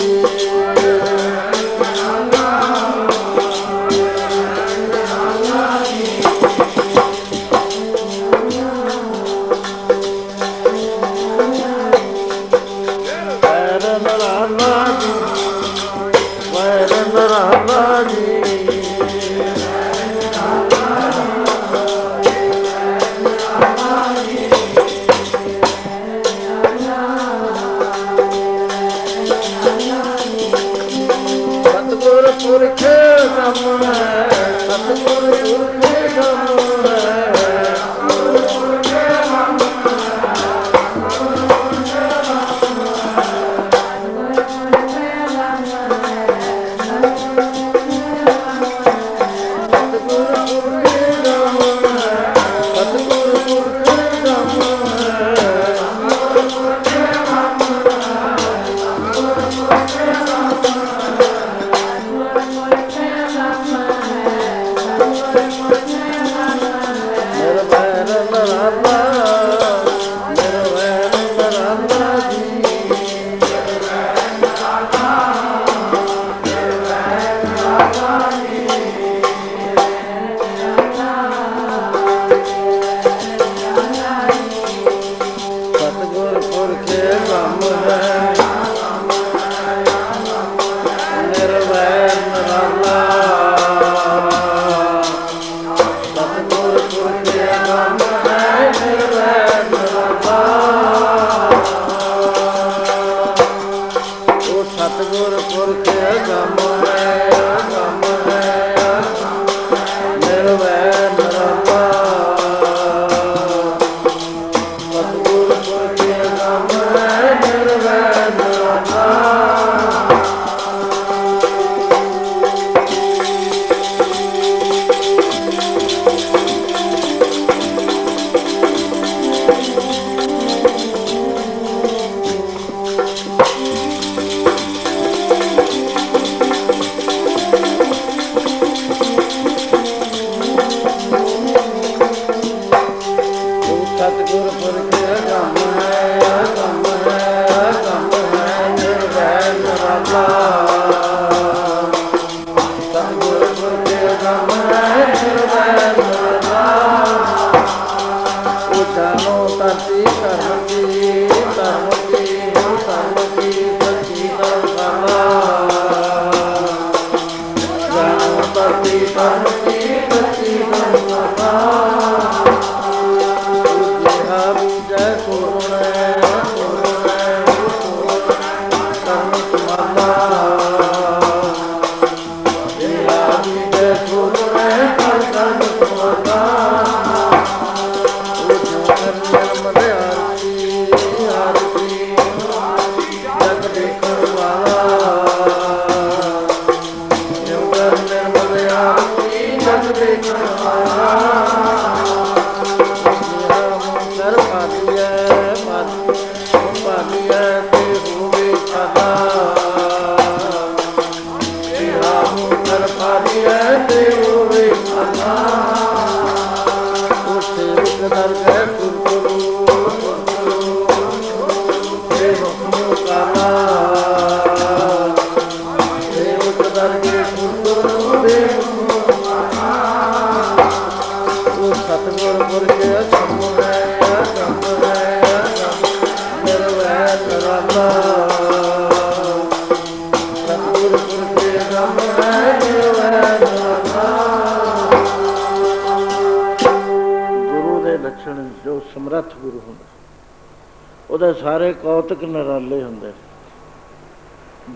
[251.32, 253.12] ਉਹਦੇ ਸਾਰੇ ਕੌਤਕ ਨਿਰਾਲੇ ਹੁੰਦੇ।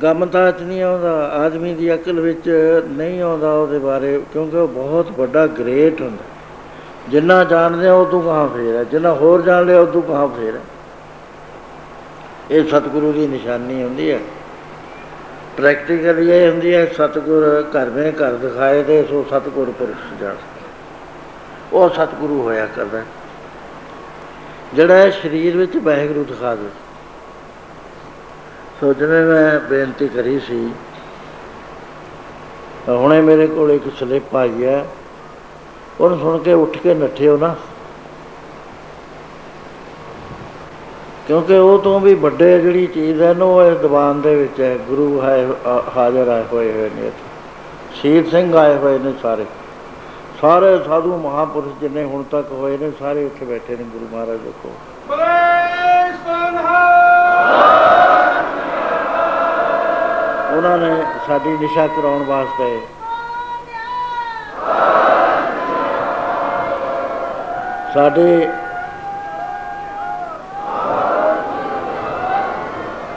[0.04, 2.50] ਗਮਤਾ ਚ ਨਹੀਂ ਆਉਂਦਾ, ਆਦਮੀ ਦੀ ਅਕਲ ਵਿੱਚ
[2.90, 6.24] ਨਹੀਂ ਆਉਂਦਾ ਉਹਦੇ ਬਾਰੇ, ਕਿਉਂਕਿ ਉਹ ਬਹੁਤ ਵੱਡਾ ਗ੍ਰੇਟ ਹੁੰਦਾ।
[7.10, 10.62] ਜਿੰਨਾ ਜਾਣਦੇ ਆ, ਉਦੋਂ ਕਹਾਂ ਫੇਰ ਹੈ। ਜਿੰਨਾ ਹੋਰ ਜਾਣ ਲਿਆ ਉਦੋਂ ਕਹਾਂ ਫੇਰ ਹੈ।
[12.52, 14.20] ਇਹ ਸਤਿਗੁਰੂ ਦੀ ਨਿਸ਼ਾਨੀ ਹੁੰਦੀ ਹੈ।
[15.58, 20.36] ਪ੍ਰੈਕਟੀਕਲੀ ਇਹ ਹੁੰਦੀ ਹੈ, ਸਤਿਗੁਰ ਘਰ ਵਿੱਚ ਘਰ ਦਿਖਾਏ ਤੇ ਸੋ ਸਤਿਗੁਰ ਪੁਰਖ ਜਾਣ।
[21.74, 23.00] ਉਹ ਸਤਿਗੁਰੂ ਹੋਇਆ ਕਰਦਾ।
[24.74, 26.68] ਜਿਹੜਾ ਇਹ ਸਰੀਰ ਵਿੱਚ ਵਾਹਿਗੁਰੂ ਦਿਖਾ ਦੇ।
[28.82, 30.72] ਸੋ ਜਿਵੇਂ ਮੈਂ ਬੇਨਤੀ ਕਰੀ ਸੀ
[32.90, 34.88] ਹੁਣੇ ਮੇਰੇ ਕੋਲ ਇੱਕ ਸਲਿੱਪ ਆਈ ਹੈ
[36.00, 37.56] ਉਹਨੂੰ ਸੁਣ ਕੇ ਉੱਠ ਕੇ ਨੱਠਿਓ ਨਾ।
[41.28, 44.78] ਕਿਉਂਕਿ ਉਹ ਤੋਂ ਵੀ ਵੱਡੇ ਜਿਹੜੀ ਚੀਜ਼ ਹੈ ਨਾ, ਉਹ ਇਸ ਦੀਵਾਨ ਦੇ ਵਿੱਚ ਹੈ।
[44.78, 47.36] ਗੁਰੂ ਹੈ ਅ- ਹਾਜ਼ਰ ਆਏ ਹੋਏ ਹੋਏ ਨੇ ਇੱਥੇ।
[47.96, 49.46] ਸ਼ਹੀਦ ਸਿੰਘ ਆਏ ਹੋਏ ਨੇ ਸਾਰੇ।
[50.42, 54.52] ਸਾਰੇ ਸਾਧੂ ਮਹਾਪੁਰਸ਼ ਜਿੰਨੇ ਹੁਣ ਤੱਕ ਹੋਏ ਨੇ, ਸਾਰੇ ਇੱਥੇ ਬੈਠੇ ਨੇ ਗੁਰੂ ਮਹਾਰਾਜ ਦੇ
[54.64, 54.72] ਕੋਲ।
[60.56, 60.92] ਉਹਨਾਂ ਨੇ
[61.28, 62.80] ਸਾਡੀ ਨਿਸ਼ਾ ਕਰਾਉਣ ਵਾਸਤੇ
[67.94, 68.48] ਸਾਡੇ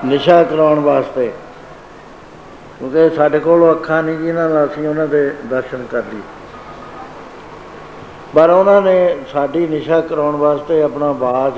[0.04, 1.30] ਨਿਸ਼ਾ ਕਰਾਉਣ ਵਾਸਤੇ,
[2.78, 6.22] ਕਿਉਂਕਿ ਸਾਡੇ ਕੋਲ ਅੱਖਾਂ ਨਹੀਂ ਜਿਨ੍ਹਾਂ ਨਾਲ ਅਸੀਂ ਉਹਨਾਂ ਦੇ ਦਰਸ਼ਨ ਕਰ ਲਈ
[8.38, 11.54] ਪਰ ਉਹਨਾਂ ਨੇ ਸਾਡੀ ਨਿਸ਼ਾ ਕਰਾਉਣ ਵਾਸਤੇ ਆਪਣਾ ਬਾਜ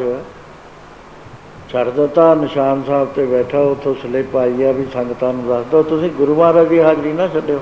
[1.73, 5.83] ਛੱਡ ਦਿੱਤਾ। ਨਿਸ਼ਾਨ ਸਾਹਿਬ ਤੇ ਬੈਠਾ, ਉੱਥੋਂ ਸਲਿੱਪ ਆਈ ਆ ਵੀ ਸੰਗਤਾਂ ਨੂੰ ਦੱਸ ਦਿਓ।
[5.83, 7.61] ਤੁਸੀਂ ਗੁਰੂ ਮਹਾਰਾਜ ਦੀ ਹਾਜ਼ਰੀ ਨਾ ਛੱਡਿਓ।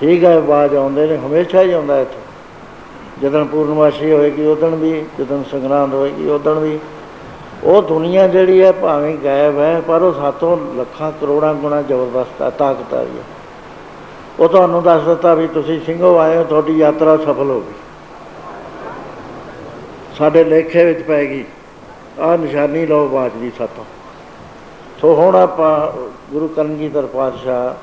[0.00, 2.18] ਠੀਕ ਹੈ ਬਾਜ ਆਉਂਦੇ ਨੇ, ਹਮੇਸ਼ਾ ਹੀ ਆਉਂਦਾ ਇੱਥੇ।
[3.22, 6.78] ਜਦੋਂ ਪੂਰਨਮਾਸ਼ੀ ਹੋਏਗੀ ਉਦੋਂ ਵੀ, ਜਦੋਂ ਸੰਗਰਾਂਦ ਹੋਏਗੀ ਉਦੋਂ ਵੀ।
[7.64, 12.50] ਉਹ ਦੁਨੀਆ ਜਿਹੜੀ ਹੈ, ਭਾਵੇਂ ਗਾਇਬ ਹੈ, ਪਰ ਉਹ ਸਾਤੋਂ ਲੱਖਾਂ ਕਰੋੜਾਂ ਗੁਣਾ ਜ਼ਬਰਦਸਤ ਹੈ
[12.50, 13.24] ਤਾਕਤ ਆ ਰਹੀ ਹੈ।
[14.40, 17.85] ਉਹ ਤੁਹਾਨੂੰ ਦੱਸ ਦਿੱਤਾ ਵੀ ਤੁਸੀਂ ਸਿੰਘੋ ਆਏ ਹੋ, ਤੁਹਾਡੀ ਯਾਤਰਾ ਸਫਲ ਹੋ ਗਈ।
[20.18, 21.44] ਸਾਡੇ ਲੇਖੇ ਵਿੱਚ ਪੈ ਗਈ।
[22.20, 23.84] ਆ ਨਿਸ਼ਾਨੀ ਲਓ ਬਾਜ ਦੀ ਸਾਤੋਂ।
[25.00, 26.02] ਸੋ ਹੁਣ ਆਪਾਂ
[26.32, 27.74] ਗੁਰੂ ਕਰਨਜੀਤ ਪਾਤਸ਼ਾਹ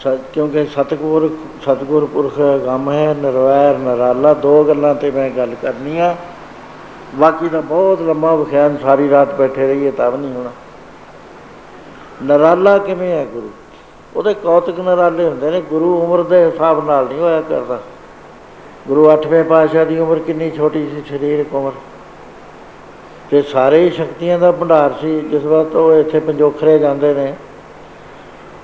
[0.00, 5.98] ਸ- ਕਿਉਂਕਿ ਸਤਿਗੁਰ ਸਤਿਗੁਰ ਪੁਰਖ ਗਮ ਹੈ, ਨਿਰਵੈਰ ਨਿਰਾਲਾ, ਦੋ ਗੱਲਾਂ ਤੇ ਮੈਂ ਗੱਲ ਕਰਨੀ
[5.98, 6.16] ਆ
[7.14, 10.50] ਬਾਕੀ ਤਾਂ ਬਹੁਤ ਲੰਮਾ ਵਿਖਿਆਨ ਸਾਰੀ ਰਾਤ ਬੈਠੇ ਰਹੀਏ ਤਾਂ ਵੀ ਨਹੀਂ ਹੋਣਾ।
[12.22, 13.50] ਨਿਰਾਲਾ ਕਿਵੇਂ ਹੈ ਗੁਰੂ?
[14.16, 17.80] ਉਹਦੇ ਕੌਤਕ ਨਿਰਾਲੇ ਹੁੰਦੇ ਨੇ, ਗੁਰੂ ਉਮਰ ਦੇ ਹਿਸਾਬ ਨਾਲ ਨਹੀਂ ਹੋਇਆ ਕਰਦਾ।
[18.88, 21.18] ਗੁਰੂ 8ਵੇਂ ਪਾਤਸ਼ਾਹ ਦੀ ਉਮਰ ਕਿੰਨੀ ਛੋਟੀ ਸੀ?
[21.18, 21.72] ਸਰੀਰਕ ਉਮਰ।
[23.30, 27.34] ਤੇ ਸਾਰੇ ਹੀ ਸ਼ਕਤੀਆਂ ਦਾ ਭੰਡਾਰ ਸੀ। ਜਿਸ ਵਕਤ ਉਹ ਇੱਥੇ ਪੰਜੋਖਰੇ ਜਾਂਦੇ ਨੇ।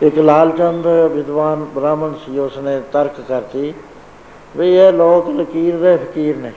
[0.03, 3.75] ਇੱਕ ਲਾਲਚੰਦ ਵਿਦਵਾਨ ਬ੍ਰਾਹਮਣ ਸੀ। ਉਸਨੇ ਤਰਕ ਕਰਤੀ
[4.57, 6.53] ਵੀ ਇਹ ਲੋਕ ਲਕੀਰ ਦੇ ਫਕੀਰ ਨੇ।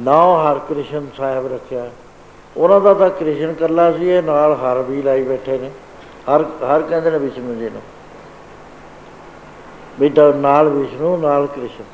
[0.00, 1.90] ਨਾਮ ਹਰ ਕ੍ਰਿਸ਼ਨ ਸਾਹਿਬ ਰੱਖਿਆ।
[2.56, 5.70] ਉਹਨਾਂ ਦਾ ਤਾਂ ਕ੍ਰਿਸ਼ਨ ਕੱਲਾ ਸੀ। ਇਹ ਨਾਲ ਹਰ ਵੀ ਲਾਈ ਬੈਠੇ ਨੇ।
[6.36, 7.82] ਹਰ ਹਰ ਕਹਿੰਦੇ ਨੇ ਵਿਸ਼ਨੂੰ ਜੀ ਨੂੰ।
[10.00, 11.84] ਵੀ ਤਾਂ ਨਾਲ ਵਿਸ਼ਨੂੰ, ਨਾਲ ਕ੍ਰਿਸ਼ਨ।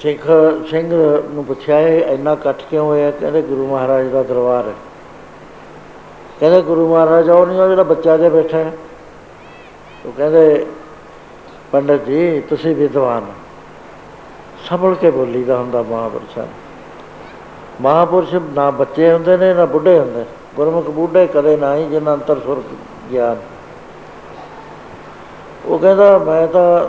[0.00, 0.30] ਸਿੱਖ,
[0.70, 0.90] ਸਿੰਘ
[1.34, 3.10] ਨੂੰ ਪੁੱਛਿਆ, ਇਹ ਇੰਨਾ ਇਕੱਠ ਕਿਉਂ ਹੋਇਆ?
[3.10, 4.72] ਕਹਿੰਦੇ ਗੁਰੂ ਮਹਾਰਾਜ ਦਾ ਦਰਬਾਰ ਹੈ।
[6.40, 8.72] ਕਹਿੰਦੇ ਗੁਰੂ ਮਹਾਰਾਜ, ਉਹ ਨਹੀਂ, ਉਹ ਜਿਹੜਾ ਬੱਚਾ ਜਿਹਾ ਬੈਠਾ ਹੈ।
[10.06, 10.66] ਉਹ ਕਹਿੰਦੇ,
[11.72, 13.32] ਪੰਡਤ ਜੀ, ਤੁਸੀਂ ਵਿਦਵਾਨ ਹੋ।
[14.64, 16.54] ਸੰਭਲ ਕੇ ਬੋਲੀਦਾ ਹੁੰਦਾ ਮਹਾਪੁਰਸ਼ਾਂ। ਨੂੰ।
[17.80, 20.24] ਮਹਾਪੁਰਸ਼ ਨਾ ਬੱਚੇ ਹੁੰਦੇ ਨੇ, ਨਾ ਬੁੱਢੇ ਹੁੰਦੇ।
[20.56, 22.62] ਗੁਰਮੁਖ ਬੁੱਢੇ ਕਦੇ ਨਾ ਹੀ ਜਿਨ੍ਹਾਂ ਅੰਤਰ ਸੁਰ
[23.12, 23.36] ਗਿਆਨ।
[25.66, 26.88] ਉਹ ਕਹਿੰਦਾ, ਮੈਂ ਤਾਂ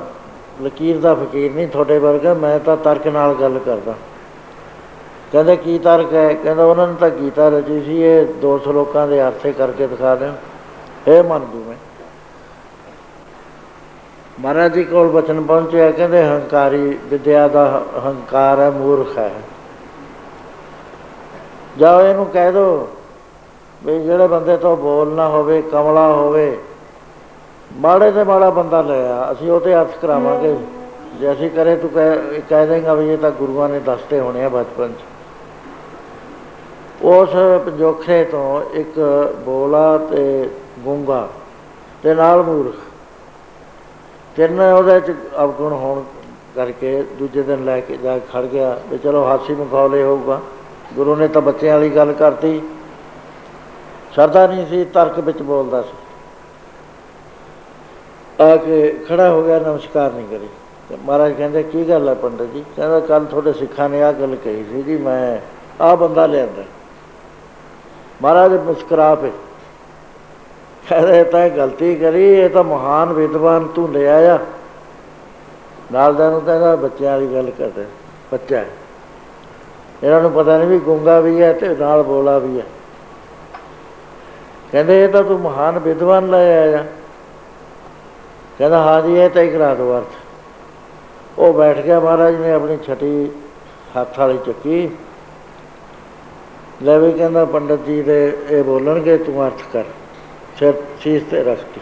[0.64, 3.94] ਲਕੀਰ ਦਾ ਫਕੀਰ ਨਹੀਂ, ਤੁਹਾਡੇ ਵਰਗਾ, ਮੈਂ ਤਾਂ ਤਰਕ ਨਾਲ ਗੱਲ ਕਰਦਾ।
[5.32, 6.34] ਕਹਿੰਦੇ, ਕੀ ਤਰਕ ਹੈ?
[6.34, 10.34] ਕਹਿੰਦਾ, ਉਹਨਾਂ ਨੇ ਤਾਂ ਗੀਤਾ ਰਚੀ ਸੀ, ਇਹ ਦੋ ਸ਼ਲੋਕਾਂ ਦੇ ਅਰਥੇ ਕਰਕੇ ਦਿਖਾ ਦੇਣ।
[11.08, 11.76] ਇਹ ਮੰਨ ਜੂ ਮੈਂ।
[14.40, 19.32] ਮਹਾਰਾਜ ਜੀ ਕੋਲ ਬਚਨ ਪਹੁੰਚਿਆ, ਕਹਿੰਦੇ, ਹੰਕਾਰੀ ਵਿਦਿਆ ਦਾ ਹੰਕਾਰ ਹੈ, ਮੂਰਖ ਹੈ।
[21.78, 22.88] ਜਾਓ, ਇਹਨੂੰ ਕਹਿ ਦੋ,
[23.84, 26.58] ਵੀ ਜਿਹੜੇ ਬੰਦੇ ਤੋਂ ਬੋਲਣਾ ਹੋਵੇ, ਕਮਲਾ ਹੋਵੇ
[27.78, 30.56] ਮਾੜੇ ਤੇ ਮਾੜਾ ਬੰਦਾ ਲੈ ਆ, ਅਸੀਂ ਉਹ ਤੇ ਅਰਥ ਕਰਾਵਾਂਗੇ।
[31.20, 34.50] ਜੇ ਅਸੀਂ ਕਰੇ, ਤੂੰ ਕਹਿ ਕਹਿ ਦੇਂਗਾ ਵੀ ਇਹ ਤਾਂ ਗੁਰੂਆਂ ਨੇ ਦੱਸਦੇ ਹੋਣੇ ਆ
[34.50, 35.02] ਬਚਪਨ 'ਚ।
[37.02, 37.30] ਉਸ
[37.66, 39.00] ਪੰਜੋਖੇ ਤੋਂ ਇੱਕ
[39.46, 41.28] ਬੋਲਾ ਤੇ ਗੂੰਗਾ
[42.04, 42.76] ਤੇ ਨਾਲ ਮੂਰਖ।
[44.36, 46.04] ਤਿੰਨ ਉਹਦੇ ਚ ਅਵਗੁਣ ਹੋਣ
[46.56, 50.40] ਕਰਕੇ ਦੂਜੇ ਦਿਨ ਲੈ ਕੇ ਜਾ ਕੇ ਖੜ ਗਿਆ ਵੀ ਚਲੋ ਹਾਸੀ ਮਖੌਲੇ ਹੋਊਗਾ।
[50.96, 52.62] ਗੁਰੂ ਨੇ ਤਾਂ ਬੱਚਿਆਂ ਵਾਲੀ ਗੱਲ ਕਰਤੀ।
[54.14, 56.09] ਸ਼ਰਧਾ ਨਹੀਂ ਸੀ, ਤਰਕ ਵਿੱਚ ਬੋਲਦਾ ਸੀ।
[58.42, 60.48] ਆ ਕੇ ਖੜਾ ਹੋ ਗਿਆ, ਨਮਸਕਾਰ ਨਹੀਂ ਕਰੀ।
[60.90, 62.66] ਤੇ ਮਹਾਰਾਜ ਕਹਿੰਦੇ, ਕੀ ਗੱਲ ਹੈ ਪੰਡਤ ਜੀ?
[62.76, 65.38] ਕਹਿੰਦਾ ਕੱਲ ਤੁਹਾਡੇ ਸਿੱਖਾਂ ਨੇ ਆ ਗੱਲ ਕਹੀ ਸੀ ਜੀ, ਮੈਂ
[65.84, 66.64] ਆ ਬੰਦਾ ਲਿਆਂਦਾ।
[68.22, 69.32] ਮਹਾਰਾਜ ਮੁਸਕਰਾ ਪਏ।
[70.90, 74.40] ਕਹਿੰਦੇ, ਇਹ ਤਾਂ ਇਹ ਗਲਤੀ ਕਰੀ, ਇਹ ਤਾਂ ਮਹਾਨ ਵਿਦਵਾਨ ਤੂੰ ਲੈ ਆਇਆ।
[75.92, 77.86] ਨਾਲ ਦਾ ਨੂੰ ਕਹਿੰਦਾ, ਬੱਚਿਆਂ ਵਾਲੀ ਗੱਲ ਕਰਦੇ
[78.32, 78.70] ਬੱਚਾ ਹੈ।
[80.04, 82.66] ਇਹਨਾਂ ਨੂੰ ਪਤਾ ਨਹੀਂ ਵੀ ਗੁੰਗਾ ਵੀ ਹੈ ਤੇ ਨਾਲ ਬੋਲਾ ਵੀ ਹੈ।
[84.72, 86.86] ਕਹਿੰਦੇ, ਇਹ ਤਾਂ ਤੂੰ ਮਹਾਨ ਵਿਦਵਾਨ ਲੈ ਆਇਆ।
[88.60, 92.78] ਕਹਿੰਦਾ, ਹਾਂ ਜੀ, ਇਹ ਤਾਂ ਹੀ ਕਰਾ ਦੋ ਅਰਥ। ਉਹ ਬੈਠ ਗਿਆ ਮਹਾਰਾਜ, ਨੇ ਆਪਣੀ
[92.78, 93.30] ਛਟੀ
[93.98, 94.90] ਹੱਥ ਵਾਲੀ ਚੱਕੀ।
[96.84, 98.18] ਲੈ ਵੀ ਕਹਿੰਦਾ, ਪੰਡਤ ਜੀ ਦੇ
[98.50, 99.84] ਇਹ ਬੋਲਣਗੇ, ਤੂੰ ਅਰਥ ਕਰ,
[100.60, 101.82] ਸਿਰ ਸੀਸ ਤੇ ਰੱਖਤੀ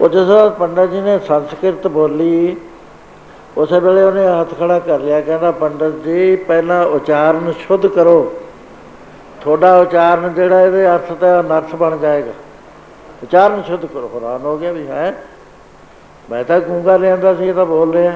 [0.00, 2.56] ਉਹ ਜਦੋਂ ਪੰਡਤ ਜੀ ਨੇ ਸੰਸਕ੍ਰਿਤ ਬੋਲੀ,
[3.58, 8.32] ਉਸੇ ਵੇਲੇ ਉਹਨੇ ਹੱਥ ਖੜਾ ਕਰ ਲਿਆ, ਕਹਿੰਦਾ, ਪੰਡਤ ਜੀ, ਪਹਿਲਾਂ ਉਚਾਰਨ ਸ਼ੁੱਧ ਕਰੋ।
[9.40, 12.32] ਤੁਹਾਡਾ ਉਚਾਰਨ ਜਿਹੜਾ, ਇਹਦੇ ਅਰਥ ਤੇ ਨਰਸ ਬਣ ਜਾਏਗਾ।
[13.22, 15.22] ਉਚਾਰਨ ਸ਼ੁੱਧ ਕਰੋ। ਹੈਰਾਨ ਹੋ ਗਿਆ ਵੀ ਹੈ?
[16.30, 18.12] ਮੈਂ ਤਾਂ ਗੂੰਗਾ ਲਿਆਂਦਾ ਸੀ, ਇਹ ਤਾਂ ਬੋਲ ਰਿਹਾ।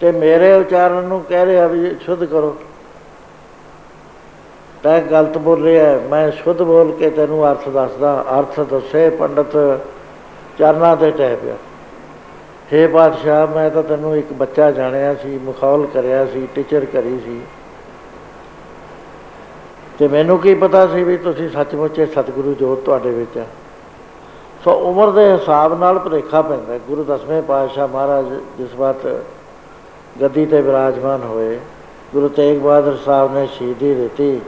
[0.00, 2.56] ਤੇ ਮੇਰੇ ਉਚਾਰਨ ਨੂੰ ਕਹਿ ਰਿਹਾ ਵੀ ਸ਼ੁੱਧ ਕਰੋ।
[4.82, 9.80] ਤੈਂ ਗਲਤ ਬੋਲ ਰਿਹਾ ਮੈਂ ਸ਼ੁੱਧ ਬੋਲ ਕੇ ਤੈਨੂੰ ਅਰਥ ਦੱਸਦਾ। ਅਰਥ ਦੱਸੇ ਪੰਡਤ
[10.58, 11.54] ਚਰਨਾਂ ਤੇ ਟਹਿ ਪਿਆ।
[12.72, 17.40] ਹੇ ਬਾਦਸ਼ਾਹ, ਮੈਂ ਤਾਂ ਤੈਨੂੰ ਇੱਕ ਬੱਚਾ ਜਾਣਿਆ ਸੀ, ਮਖੌਲ ਕਰਿਆ ਸੀ, ਟੀਚਰ ਕਰੀ ਸੀ।
[19.98, 23.46] ਤੇ ਮੈਨੂੰ ਕੀ ਪਤਾ ਸੀ ਵੀ ਤੁਸੀਂ ਸੱਚਮੁੱਚ ਇਹ ਸਤਿਗੁਰੂ ਜੋਤ ਤੁਹਾਡੇ ਵਿੱਚ ਹੈ
[24.66, 28.94] ਸੋ ਉਮਰ ਦੇ ਹਿਸਾਬ ਨਾਲ ਭਰੇਖਾ ਪੈਂਦਾ ਗੁਰੂ ਦਸਵੇਂ ਪਾਤਸ਼ਾਹ ਮਹਾਰਾਜ ਜਿਸ ਵਾਰ
[30.20, 31.58] ਗੱਦੀ ਤੇ ਵਿਰਾਜਮਾਨ ਹੋਏ,
[32.12, 34.40] ਗੁਰੂ ਤੇਗ ਬਹਾਦਰ ਸਾਹਿਬ ਨੇ ਸ਼ਹੀਦੀ ਦਿੱਤੀ।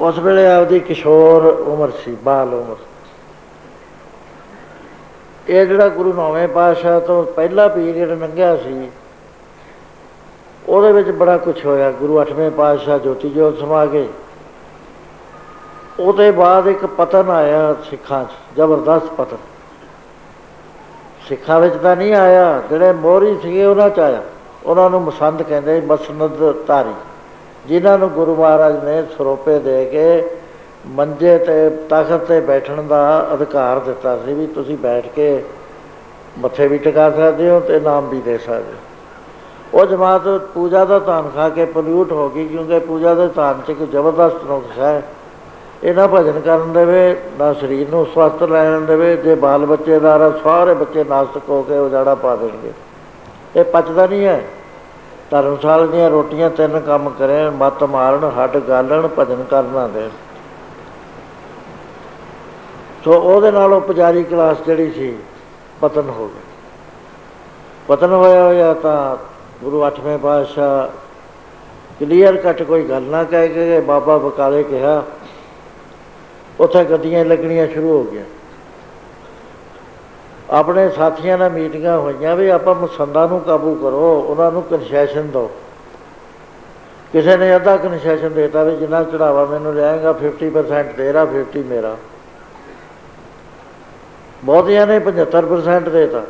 [0.00, 2.76] ਉਸ ਵੇਲੇ ਆਪਦੀ ਕਿਸ਼ੋਰ ਉਮਰ ਸੀ, ਬਾਲ ਉਮਰ।
[5.48, 8.88] ਇਹ ਜਿਹੜਾ ਗੁਰੂ ਨੌਵੇਂ ਪਾਤਸ਼ਾਹ ਤੋਂ ਪਹਿਲਾ ਪੀਰੀਅਡ ਲੰਘਿਆ ਸੀ,
[10.68, 14.08] ਉਹਦੇ ਵਿੱਚ ਬੜਾ ਕੁਝ ਹੋਇਆ। ਗੁਰੂ ਅੱਠਵੇਂ ਪਾਤਸ਼ਾਹ ਜੋਤੀ ਜੋਤ ਸਮਾ ਗਏ।
[16.00, 19.36] ਉਹਦੇ ਬਾਅਦ ਇੱਕ ਪਤਨ ਆਇਆ ਸਿੱਖਾਂ 'ਚ, ਜ਼ਬਰਦਸਤ ਪਤਨ।
[21.28, 24.22] ਸਿੱਖਾਂ ਵਿੱਚ ਤਾਂ ਨਹੀਂ ਆਇਆ, ਜਿਹੜੇ ਮੋਹਰੀ ਸੀਗੇ ਉਹਨਾਂ 'ਚ ਆਇਆ।
[24.66, 26.94] ਉਹਨਾਂ ਨੂੰ ਮਸੰਦ ਕਹਿੰਦੇ ਮਸਨਦ ਧਾਰੀ।
[27.66, 30.30] ਜਿਨ੍ਹਾਂ ਨੂੰ ਗੁਰੂ ਮਹਾਰਾਜ ਨੇ ਸਰੋਪੇ ਦੇ ਕੇ
[30.86, 35.44] ਮੰਜੇ ਤੇ, ਤਖਤ ਤੇ ਬੈਠਣ ਦਾ ਅਧਿਕਾਰ ਦਿੱਤਾ ਸੀ ਵੀ ਤੁਸੀਂ ਬੈਠ ਕੇ
[36.38, 40.98] ਮੱਥੇ ਵੀ ਟਿਕਾ ਸਕਦੇ ਹੋ ਤੇ ਨਾਮ ਵੀ ਦੇ ਸਕਦੇ ਹੋ। ਉਹ ਜਮਾਤ ਪੂਜਾ ਦਾ
[40.98, 45.02] ਧਾਨ ਖਾ ਕੇ ਪੋਲਿਊਟ ਹੋ ਗਈ ਕਿਉਂਕਿ ਪੂਜਾ ਦੇ ਧਾਨ 'ਚ ਇੱਕ ਜ਼ਬਰਦਸਤ ਨੁਕਸ ਹੈ।
[45.84, 50.30] ਇਹ ਨਾ ਭਜਨ ਕਰਨ ਦੇਵੇ ਨਾ ਸਰੀਰ ਨੂੰ ਸਵਸਥ ਰਹਿਣ ਦੇਵੇ ਜੇ ਬਾਲ ਬੱਚੇ ਦਾ
[50.44, 52.72] ਸਾਰੇ ਬੱਚੇ ਨਾਸਤਕ ਹੋ ਕੇ ਉਜਾੜਾ ਪਾ ਦੇਣਗੇ।
[53.56, 54.40] ਇਹ ਪਚਦਾ ਨਹੀਂ ਹੈ।
[55.30, 60.08] ਧਰਮਸ਼ਾਲ ਦੀਆਂ ਰੋਟੀਆਂ ਤਿੰਨ ਕੰਮ ਕਰੇ ਮਤ ਮਾਰਨ, ਹੱਡ ਗਾਲਣ, ਭਜਨ ਕਰਨਾ ਦੇ
[63.04, 65.16] ਸੋ ਉਹਦੇ ਨਾਲ ਪੁਜਾਰੀ ਕਲਾਸ ਜਿਹੜੀ ਸੀ,
[65.80, 66.42] ਪਤਨ ਹੋ ਗਈ।
[67.88, 69.16] ਪਤਨ ਹੋਇਆ ਹੋਇਆ ਤਾਂ
[69.64, 70.86] ਗੁਰੂ ਅੱਠਵੇਂ ਪਾਤਸ਼ਾਹ
[72.00, 75.02] ਕਲੀਅਰ ਕੱਟ ਕੋਈ ਗੱਲ ਨਾ ਕਹਿ ਕੇ ਬਾਬਾ ਬਕਾਲੇ ਕਿਹਾ
[76.60, 78.24] ਉੱਥੇ ਗੱਡੀਆਂ ਲੱਗਣੀਆਂ ਸ਼ੁਰੂ ਹੋ ਗਈਆਂ।
[80.50, 85.50] ਆਪਣੇ ਸਾਥੀਆਂ ਨਾਲ ਮੀਟਿੰਗਾਂ ਹੋਈਆਂ ਵੀ ਆਪਾਂ ਮੁਸੰਦਾਂ ਨੂੰ ਕਾਬੂ ਕਰੋ, ਉਹਨਾਂ ਨੂੰ ਕਨਸੈਸ਼ਨ ਦਿਓ।
[87.12, 91.96] ਕਿਸੇ ਨੇ ਅੱਧਾ ਕਨਸੈਸ਼ਨ ਦੇਤਾ ਵੀ ਜਿੰਨਾ ਚੜਾਵਾ ਮੈਨੂੰ ਲਿਆਏਗਾ 50% ਤੇਰਾ 50 ਮੇਰਾ।
[94.44, 96.22] ਬਹੁਤਿਆਂ ਨੇ 75% ਦੇਤਾ।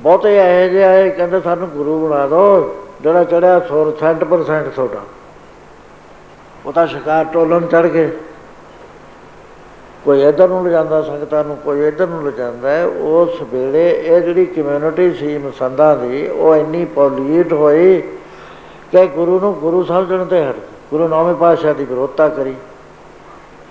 [0.00, 5.00] ਬਹੁਤੇ ਇਹੋ ਜਿਹੇ ਆਏ, ਕਹਿੰਦੇ ਸਾਨੂੰ ਗੁਰੂ ਬਣਾ ਦਿਓ, ਜਿਹੜਾ ਚੜਿਆ 100% ਤੁਹਾਡਾ।
[6.66, 8.10] ਉਹ ਤਾਂ ਸ਼ਿਕਾਰ ਟੋਲਨ ਚੜ ਗਏ।
[10.04, 14.46] ਕੋਈ ਇਧਰ ਨੂੰ ਲਿਜਾਂਦਾ, ਸੰਗਤਾਂ ਨੂੰ ਕੋਈ ਇਧਰ ਨੂੰ ਲਿਜਾਂਦਾ ਹੈ, ਉਸ ਵੇਲੇ ਇਹ ਜਿਹੜੀ
[14.46, 18.00] ਕਮਿਊਨਿਟੀ ਸੀ ਮਸੰਦਾਂ ਦੀ, ਉਹ ਇੰਨੀ ਪੋਲੀਟ ਹੋਈ
[18.92, 20.56] ਕਿ ਗੁਰੂ ਨੂੰ ਗੁਰੂ ਸਮਝਣ ਤੇ ਹਟ
[20.90, 22.54] ਗੁਰੂ ਨੌਵੇਂ ਪਾਤਸ਼ਾਹ ਦੀ ਵਿਰੋਧਤਾ ਕਰੀ।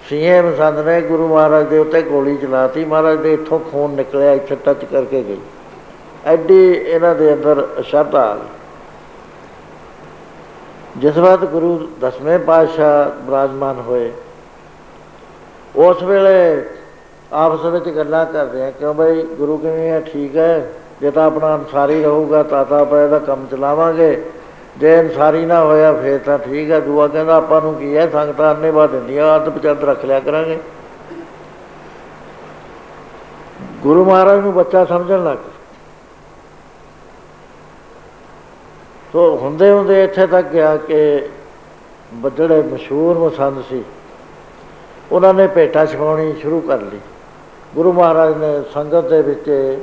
[0.09, 4.55] ਸੀਏ ਮਸੰਦ ਨੇ ਗੁਰੂ ਮਹਾਰਾਜ ਦੇ ਉੱਤੇ ਗੋਲੀ ਚਲਾਤੀ, ਮਹਾਰਾਜ ਦੇ ਇੱਥੋਂ ਖੂਨ ਨਿਕਲਿਆ, ਇੱਥੇ
[4.55, 5.37] ਟੱਚ ਕਰਕੇ ਗਈ।
[6.25, 8.47] ਐਡੀ ਇਹਨਾਂ ਦੇ ਅੰਦਰ ਸ਼ਰਧਾ ਆ ਗਈ।
[10.97, 14.11] ਜਿਸ ਵਾਰ ਗੁਰੂ ਦਸਵੇਂ ਪਾਤਸ਼ਾਹ ਬਰਾਜਮਾਨ ਹੋਏ
[15.79, 16.63] ਉਸ ਵੇਲੇ
[17.33, 20.69] ਆਪਸ ਵਿੱਚ ਗੱਲਾਂ ਕਰਦੇ ਆ ਕਿਉਂ ਬਈ ਗੁਰੂ ਕਿਵੇਂ ਹੈ ਠੀਕ ਹੈ,
[21.01, 24.23] ਜੇ ਤਾਂ ਆਪਣਾ ਅਨਸਾਰੀ ਰਹੂਗਾ, ਤਾਂ ਤਾਂ ਆਪਾਂ ਇਹਦਾ ਕੰਮ ਚਲਾਵਾਂਗੇ,
[24.77, 28.53] ਜੇ ਅਨਸਾਰੀ ਨਾ ਹੋਇਆ ਫੇਰ ਤਾਂ ਠੀਕ ਹੈ, ਦੂਆ ਕਹਿੰਦਾ ਆਪਾਂ ਨੂੰ ਕੀ ਹੈ, ਸੰਗਤਾਂ
[28.55, 30.57] ਅੰਨੇ ਬਾਦ ਦਿੰਦੀਆਂ, ਅੱਧ ਪਚੰਦ ਰੱਖ ਲਿਆ ਕਰਾਂਗੇ।
[33.83, 35.37] ਗੁਰੂ ਮਹਾਰਾਜ ਨੂੰ ਬੱਚਾ ਸਮਝਣ ਲੱਗ
[39.13, 41.29] ਤੋ ਹੁੰਦੇ ਹੁੰਦੇ ਇੱਥੇ ਤੱਕ ਗਿਆ ਕਿ
[42.35, 43.83] ਜਿਹੜੇ ਮਸ਼ਹੂਰ ਮਸੰਦ ਸੀ।
[45.11, 46.99] ਉਹਨਾਂ ਨੇ ਭੇਟਾ ਛਕਾਉਣੀ ਸ਼ੁਰੂ ਕਰ ਲਈ।
[47.75, 49.79] ਗੁਰੂ ਮਹਾਰਾਜ ਨੇ ਸੰਗਤ ਦੇ ਵਿੱਚ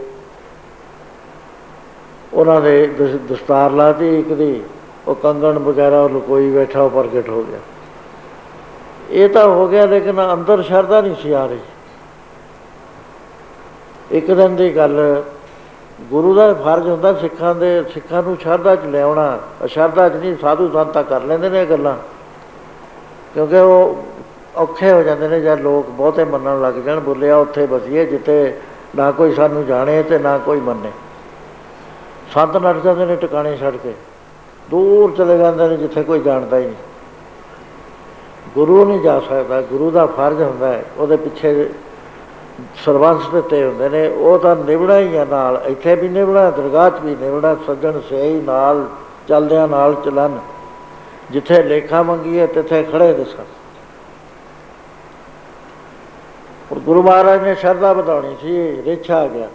[2.34, 2.86] ਉਹਨਾਂ ਦੇ
[3.30, 4.62] ਦਸਤਾਰ ਲਾਤੀ ਇੱਕ ਦੀ,
[5.08, 7.58] ਉਹ ਕੰਗਣ ਵਗੈਰਾ, ਉਹ ਕੋਈ ਬੈਠਾ, ਉਹ ਪ੍ਰਗਟ ਹੋ ਗਿਆ।
[9.10, 11.58] ਇਹ ਤਾਂ ਹੋ ਗਿਆ ਲੇਕਿਨ ਅੰਦਰ ਸ਼ਰਧਾ ਨਹੀਂ ਸੀ ਆ ਰਹੀ।
[14.10, 15.22] ਇੱਕ ਦਿਨ ਦੀ ਗੱਲ,
[16.02, 20.70] ਗੁਰੂ ਦਾ ਫਰਜ਼ ਹੁੰਦਾ ਸਿੱਖਾਂ ਦੇ, ਸਿੱਖਾਂ ਨੂੰ ਸ਼ਰਧਾ 'ਚ ਲਿਆਉਣਾ। ਅਸ਼ਰਧਾ 'ਚ ਨਹੀਂ, ਸਾਧੂ
[20.72, 21.96] ਸੰਤਾ ਕਰ ਲੈਂਦੇ ਨੇ ਗੱਲਾਂ।
[23.34, 24.04] ਕਿਉਂਕਿ ਉਹ
[24.56, 28.58] ਔਖੇ ਹੋ ਜਾਂਦੇ ਨੇ ਜਦ ਲੋਕ ਬਹੁਤੇ ਮੰਨਣ ਲੱਗ ਜਾਣ ਬੋਲਿਆ ਉੱਥੇ ਬਸੀਏ ਜਿੱਥੇ
[28.96, 30.90] ਨਾ ਕੋਈ ਸਾਨੂੰ ਜਾਣੇ ਤੇ ਨਾ ਕੋਈ ਮੰਨੇ।
[32.34, 33.94] ਸੰਤ ਨੱਠ ਜਾਂਦੇ ਨੇ ਟਿਕਾਣੇ ਛੱਡ ਕੇ।
[34.70, 36.74] ਦੂਰ ਚਲੇ ਜਾਂਦੇ ਨੇ ਜਿੱਥੇ ਕੋਈ ਜਾਣਦਾ ਹੀ ਨਹੀਂ।
[38.54, 41.70] ਗੁਰੂ ਨਹੀਂ ਜਾ ਸਕਦਾ। ਗੁਰੂ ਦਾ ਫਰਜ਼ ਹੁੰਦਾ ਹੈ। ਉਹਦੇ ਪਿੱਛੇ
[42.84, 46.94] ਸਰਵੰਸ ਦਿੱਤੇ ਹੁੰਦੇ ਨੇ। ਉਹ ਤਾਂ ਨਿਭਣਾ ਹੀ ਆ ਨਾਲ। ਇੱਥੇ ਵੀ ਨਿਭਣਾ ਦਰਗਾਹ 'ਚ
[47.02, 48.86] ਵੀ ਨਿਭਣਾ ਸੱਜਣ ਸਹੀ ਨਾਲ,
[49.28, 50.38] ਚੱਲਦਿਆਂ ਨਾਲ ਚਲਨ।
[51.30, 53.42] ਜਿੱਥੇ ਲੇਖਾ ਮੰਗੀਏ, ਤਿੱਥੇ ਖੜੇ ਦਿਸਣ।
[56.72, 59.48] ਔਰ ਗੁਰੂ ਮਹਾਰਾਜ ਨੇ ਸ਼ਰਧਾ ਵਧਾਉਣੀ ਸੀ, ਰਿਛ ਆ ਗਿਆ।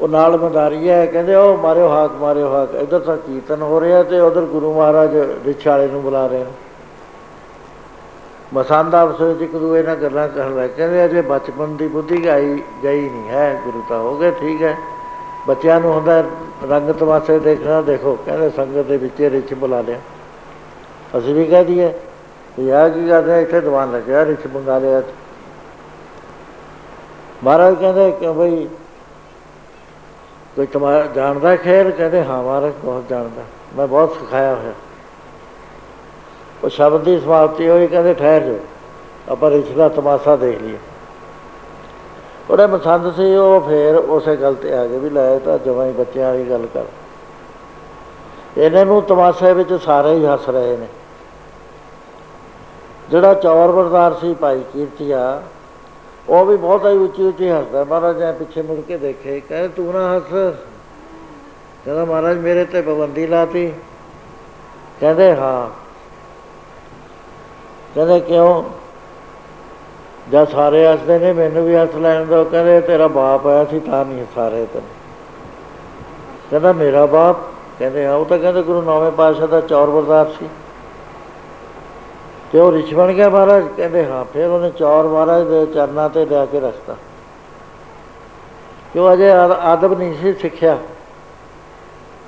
[0.00, 4.02] ਉਹ ਨਾਲ ਮਦਾਰੀ ਹੈ, ਕਹਿੰਦੇ ਉਹ ਮਾਰਿਓ ਹਾਕ ਮਾਰਿਓ ਹਾਕ, ਇਧਰ ਤਾਂ ਕੀਰਤਨ ਹੋ ਰਿਹਾ
[4.02, 6.50] ਤੇ ਉਧਰ ਗੁਰੂ ਮਹਾਰਾਜ ਰਿਛ ਵਾਲੇ ਨੂੰ ਬੁਲਾ ਰਹੇ ਨੇ।
[8.54, 12.62] ਮਸੰਦ ਆਪਸ ਵਿੱਚ ਇੱਕ ਦੂਏ ਨਾਲ ਗੱਲਾਂ ਕਰਨ ਲੱਗ ਕਹਿੰਦੇ, ਅਜੇ ਬਚਪਨ ਦੀ ਬੁੱਧੀ ਗਈ
[12.82, 14.76] ਗਈ ਨਹੀਂ ਹੈ, ਗੁਰੂ ਤਾਂ ਹੋ ਗਏ, ਠੀਕ ਹੈ।
[15.48, 16.24] ਬੱਚਿਆਂ ਨੂੰ ਹੁੰਦਾ
[16.70, 19.98] ਰੰਗ ਤਮਾਸ਼ੇ ਦੇਖਣਾ, ਦੇਖੋ। ਕਹਿੰਦੇ, ਸੰਗਤ ਦੇ ਵਿੱਚ ਰਿਛ ਬੁਲਾ ਲਿਆ।
[21.18, 21.92] ਅਸੀਂ ਵੀ ਕਹਿ ਦਈਏ
[22.60, 25.02] ਯਾ ਕੀ ਕਰਦੇ ਇੱਥੇ ਦੀਵਾਨ ਲੱਗਿਆ ਰਿਛ ਬੰਗਾ ਲਿਆ
[27.44, 28.68] ਮਹਾਰਾਜ ਕਹਿੰਦੇ ਕਿ ਬਈ,
[30.56, 31.90] ਕੋਈ ਤੁਹਾਡਾ ਜਾਣਦਾ ਖੈਰ?
[31.90, 33.42] ਕਹਿੰਦੇ, ਹਾਂ ਮਹਾਰਾਜ, ਬਹੁਤ ਜਾਣਦਾ
[33.76, 34.72] ਮੈਂ ਬਹੁਤ ਸਿਖਾਇਆ ਹੋਇਆ।
[36.64, 38.56] ਉਹ ਸ਼ਬਦ ਦੀ ਸਮਾਪਤੀ ਹੋਈ, ਕਹਿੰਦੇ, ਠਹਿਰ ਜਾਓ।
[39.28, 40.78] ਆਪਾਂ ਰਿਛ ਦਾ ਤਮਾਸ਼ਾ ਦੇਖ ਲਈਏ।
[42.50, 45.92] ਉਹਦੇ ਮਸੰਦ ਸੀ, ਉਹ ਫੇਰ ਉਸੇ ਗੱਲ ਤੇ ਆ ਗਏ ਵੀ ਲੈ ਤਾਂ ਜਵਾਂ ਹੀ
[45.92, 46.84] ਬੱਚਿਆਂ ਵਾਲੀ ਗੱਲ ਕਰ।
[48.56, 50.86] ਇਹਨਾਂ ਨੂੰ ਤਮਾਸ਼ੇ ਵਿੱਚ ਸਾਰੇ ਹੀ ਹੱਸ ਰਹੇ ਨੇ।
[53.10, 55.42] ਜਿਹੜਾ ਚੌਰ ਬਰਦਾਰ ਸੀ ਭਾਈ ਕੀਰਤੀਆ,
[56.28, 59.92] ਉਹ ਵੀ ਬਹੁਤ ਹੀ ਉੱਚੀ ਉੱਚੀ ਹੱਸਦਾ, ਮਹਾਰਾਜ ਨੇ ਪਿੱਛੇ ਮੁੜ ਕੇ ਦੇਖੇ, ਕਹਿੰਦੇ ਤੂੰ
[59.92, 60.54] ਨਾ ਹੱਸ।
[61.84, 63.72] ਕਹਿੰਦਾ ਮਹਾਰਾਜ ਮੇਰੇ ਤੇ ਪਾਬੰਦੀ ਲਾਤੀ।
[65.00, 65.70] ਕਹਿੰਦੇ ਹਾਂ।
[67.94, 68.64] ਕਹਿੰਦੇ ਕਿਉਂ?
[70.32, 74.04] ਜਦ ਸਾਰੇ ਹੱਸਦੇ ਨੇ, ਮੈਨੂੰ ਵੀ ਹੱਸ ਲੈਣ ਦੋ ਕਹਿੰਦੇ ਤੇਰਾ ਬਾਪ ਆਇਆ ਸੀ, ਤਾਂ
[74.04, 74.80] ਨਹੀਂ ਸਾਰੇ ਤੇ।
[76.50, 77.36] ਕਹਿੰਦਾ ਮੇਰਾ ਬਾਪ?
[77.78, 80.48] ਕਹਿੰਦੇ ਹਾਂ, ਉਹ ਤਾਂ ਕਹਿੰਦੇ ਗੁਰੂ ਨਾਵੇਂ ਪਾਤਸ਼ਾਹ ਦਾ ਚੌਰ ਬਰਦਾਰ ਸੀ।
[82.52, 86.24] ਤੇ ਉਹ ਰਿਛ ਬਣ ਗਿਆ ਮਹਾਰਾਜ, ਕਹਿੰਦੇ ਹਾਂ, ਫਿਰ ਉਹਨੇ ਚੌਰ ਮਹਾਰਾਜ ਦੇ ਚਰਨਾਂ ਤੇ
[86.26, 86.96] ਲਿਆ ਕੇ ਰੱਖਤਾ
[88.92, 89.30] ਕਿਉਂ ਅਜੇ
[89.62, 90.78] ਆਦਬ ਨਹੀਂ ਸੀ ਸਿੱਖਿਆ।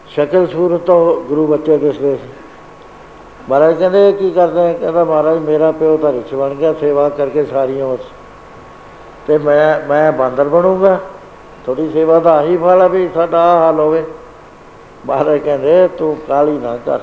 [0.08, 2.28] ਸ਼ਕਲ ਸੂਰਤ ਤੋਂ ਗੁਰੂ ਬੱਚੇ ਦਿਸਦੇ ਸੀ।
[3.50, 4.74] ਮਹਾਰਾਜ ਕਹਿੰਦੇ ਕੀ ਕਰਦੇ?
[4.74, 7.98] ਕਹਿੰਦਾ, ਮਹਾਰਾਜ, ਮੇਰਾ ਪਿਓ ਤਾਂ ਰਿਛ ਬਣ ਗਿਆ, ਸੇਵਾ ਕਰਕੇ ਸਾਰੀ ਉਮਰ
[9.26, 10.98] ਤੇ ਮੈਂ ਮੈਂ ਬਾਂਦਰ ਬਣੂੰਗਾ।
[11.66, 14.04] ਥੋੜੀ ਸੇਵਾ ਦਾ ਆਹੀ ਫਲ ਆ ਵੀ ਸਾਡਾ ਹਾਲ ਹੋਵੇ।
[15.06, 17.00] ਮਹਾਰਾਜ ਕਹਿੰਦੇ, ਤੂੰ ਕਾਲੀ ਨਾ ਕਰ।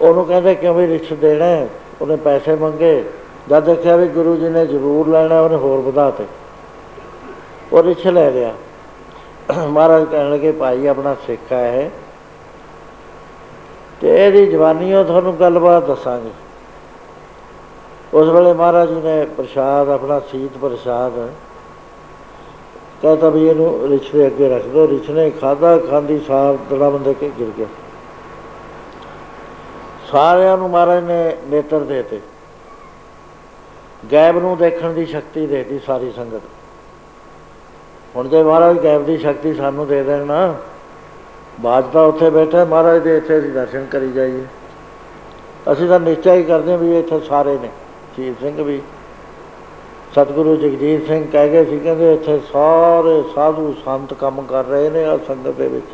[0.00, 1.46] ਉਹਨੂੰ ਕਹਿੰਦੇ ਕਿਉਂ ਵੀ ਰਿਛ ਦੇਣਾ
[2.00, 3.04] ਉਹਨੇ ਪੈਸੇ ਮੰਗੇ।
[3.48, 6.24] ਜਦ ਦੇਖਿਆ ਵੀ ਗੁਰੂ ਜੀ ਨੇ ਜ਼ਰੂਰ ਲੈਣਾ, ਉਹਨੇ ਹੋਰ ਵਧਾਤੇ।
[7.72, 8.52] ਉਹ ਰਿਛ ਲੈ ਲਿਆ
[9.50, 11.90] ਮਹਾਰਾਜ ਕਹਿਣ ਲੱਗੇ, ਭਾਈ, ਆਪਣਾ ਸਿੱਖ ਹੈ
[14.00, 16.30] ਤੇ ਇਹਦੀ ਜਵਾਨੀ ਉਹ ਤੁਹਾਨੂੰ ਗੱਲਬਾਤ ਦੱਸਾਂਗੇ।
[18.14, 21.12] ਉਸ ਵੇਲੇ ਮਹਾਰਾਜ ਜੀ ਨੇ ਪ੍ਰਸ਼ਾਦ, ਆਪਣਾ ਸੀਤ ਪ੍ਰਸ਼ਾਦ,
[23.02, 27.14] ਕਹਤਾ ਵੀ ਇਹਨੂੰ ਰਿਛ ਦੇ ਅੱਗੇ ਰੱਖ ਦੋ ਰਿਛ ਨੇ ਖਾਦਾ ਖਾਂਦੀ ਸਾਰ ਦੜਾ ਬੰਦੇ
[27.14, 27.66] ਕੇ ਗਿਰ ਗਿਆ।
[30.10, 32.20] ਸਾਰਿਆਂ ਨੂੰ ਮਹਾਰਾਜ ਨੇ ਨੇਤਰ ਦੇਤੇ।
[34.12, 36.42] ਗੈਬ ਨੂੰ ਦੇਖਣ ਦੀ ਸ਼ਕਤੀ ਦੇਤੀ ਸਾਰੀ ਸੰਗਤ।
[38.16, 40.54] ਹੁਣ ਜੇ ਮਹਾਰਾਜ ਗੈਬ ਦੀ ਸ਼ਕਤੀ ਸਾਨੂੰ ਦੇ ਦੇਣ ਨਾ
[41.60, 44.44] ਬਾਜਪਾ ਉੱਥੇ ਬੈਠਾ ਮਹਾਰਾਜ ਦੇ, ਇੱਥੇ ਅਸੀਂ ਦਰਸ਼ਨ ਕਰੀ ਜਾਈਏ।
[45.72, 47.70] ਅਸੀਂ ਤਾਂ ਨਿਸ਼ਚਾ ਹੀ ਕਰਦੇ ਹਾਂ ਵੀ ਇੱਥੇ ਸਾਰੇ ਨੇ,
[48.16, 48.80] ਸ਼ਹੀਦ ਸਿੰਘ ਵੀ।
[50.12, 55.04] ਸਤਿਗੁਰੂ ਜਗਜੀਤ ਸਿੰਘ ਕਹਿ ਗਏ ਸੀ, ਕਹਿੰਦੇ ਇੱਥੇ ਸਾਰੇ ਸਾਧੂ ਸੰਤ ਕੰਮ ਕਰ ਰਹੇ ਨੇ
[55.04, 55.86] ਆ ਸੰਗਤ ਦੇ ਵਿੱਚ।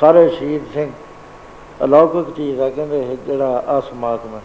[0.00, 0.90] ਸਾਰੇ ਸ਼ਹੀਦ ਸਿੰਘ।
[1.84, 4.42] ਅਲੌਕਿਕ ਚੀਜ਼ ਆ, ਕਹਿੰਦੇ ਇਹ ਜਿਹੜਾ ਆ ਸਮਾਗਮ ਹੈ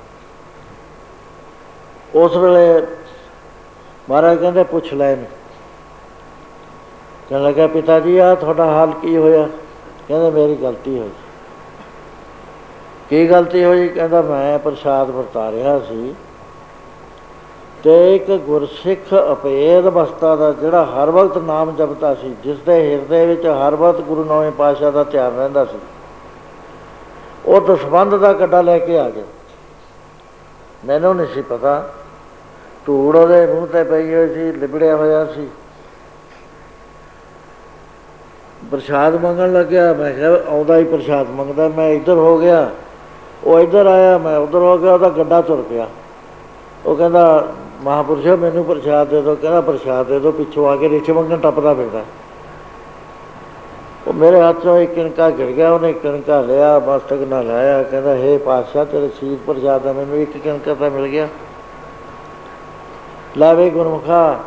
[2.15, 2.87] ਉਸ ਵੇਲੇ
[4.09, 5.25] ਮਹਾਰਾਜ ਕਹਿੰਦੇ, ਪੁੱਛ ਲੈ ਇਹਨੂੰ।
[7.29, 9.47] ਕਹਿਣ ਲੱਗਾ, ਪਿਤਾ ਜੀ ਆ ਤੁਹਾਡਾ ਹਾਲ ਕੀ ਹੋਇਆ?
[10.07, 11.09] ਕਹਿੰਦੇ, ਮੇਰੀ ਗਲਤੀ ਹੋਈ।
[13.09, 13.87] ਕੀ ਗਲਤੀ ਹੋਈ?
[13.87, 16.15] ਕਹਿੰਦਾ, ਮੈਂ ਪ੍ਰਸ਼ਾਦ ਵਰਤਾ ਰਿਹਾ ਸੀ
[17.83, 23.25] ਤੇ ਇੱਕ ਗੁਰਸਿੱਖ ਅਪੇਦ ਅਵਸਥਾ ਦਾ, ਜਿਹੜਾ ਹਰ ਵਕਤ ਨਾਮ ਜਪਦਾ ਸੀ ਜਿਸ ਦੇ ਹਿਰਦੇ
[23.25, 25.77] ਵਿੱਚ ਹਰ ਵਕਤ ਗੁਰੂ ਨੌਵੇਂ ਪਾਤਸ਼ਾਹ ਦਾ ਧਿਆਨ ਰਹਿੰਦਾ ਸੀ।
[27.49, 29.23] ਉਹ ਦਸਵੰਦ ਦਾ ਕੱਡਾ ਲੈ ਕੇ ਆ ਗਿਆ।
[30.85, 31.93] ਮੈਨੂੰ ਨਹੀਂ ਸੀ ਪਤਾ।
[32.85, 35.47] ਧੂੜ ਉਹਦੇ ਮੂੰਹ ਤੇ ਪਈ ਹੋਈ ਸੀ, ਲਿਬੜਿਆ ਹੋਇਆ ਸੀ।
[38.71, 42.69] ਪ੍ਰਸ਼ਾਦ ਮੰਗਣ ਲੱਗਿਆ। ਮੈਂ ਕਿਹਾ, ਆਉਂਦਾ ਹੀ ਪ੍ਰਸ਼ਾਦ ਮੰਗਦਾ। ਮੈਂ ਇੱਧਰ ਹੋ ਗਿਆ।
[43.43, 45.89] ਉਹ ਇੱਧਰ ਆਇਆ, ਮੈਂ ਉੱਧਰ ਹੋ ਗਿਆ, ਉਹਦਾ ਗੱਡਾ ਤੁਰ ਪਿਆ।
[46.85, 51.09] ਉਹ ਕਹਿੰਦਾ, ਮਹਾਪੁਰਸ਼ੋ, ਮੈਨੂੰ ਪ੍ਰਸ਼ਾਦ ਦੇ ਦਿਓ। ਕਹਿੰਦਾ, ਪ੍ਰਸ਼ਾਦ ਦੇ ਦਿਓ, ਪਿੱਛੋਂ ਆ ਕੇ ਰਿਛ
[51.09, 52.01] ਮੰਗਣ ਟੱਪਦਾ ਫਿਰਦਾ।
[54.07, 58.15] ਉਹ ਮੇਰੇ ਹੱਥ 'ਚੋਂ ਇੱਕ ਕਿਣਕਾ ਗਿਰ ਗਿਆ, ਉਹਨੇ ਕਿਣਕਾ ਲਿਆ ਮਸਤਕ ਨਾਲ ਲਾਇਆ ਕਹਿੰਦਾ,
[58.15, 61.27] ਹੇ ਪਾਤਸ਼ਾਹ, ਤੇਰੇ ਸ਼ੀਰ ਪ੍ਰਸ਼ਾਦ ਦਾ ਮੈਨੂੰ ਇੱਕ ਕਿਣਕਾ ਤਾਂ ਮਿਲ ਗਿਆ।
[63.37, 64.39] ਲਾਵੇ ਗੁਰਮੁਖਾ,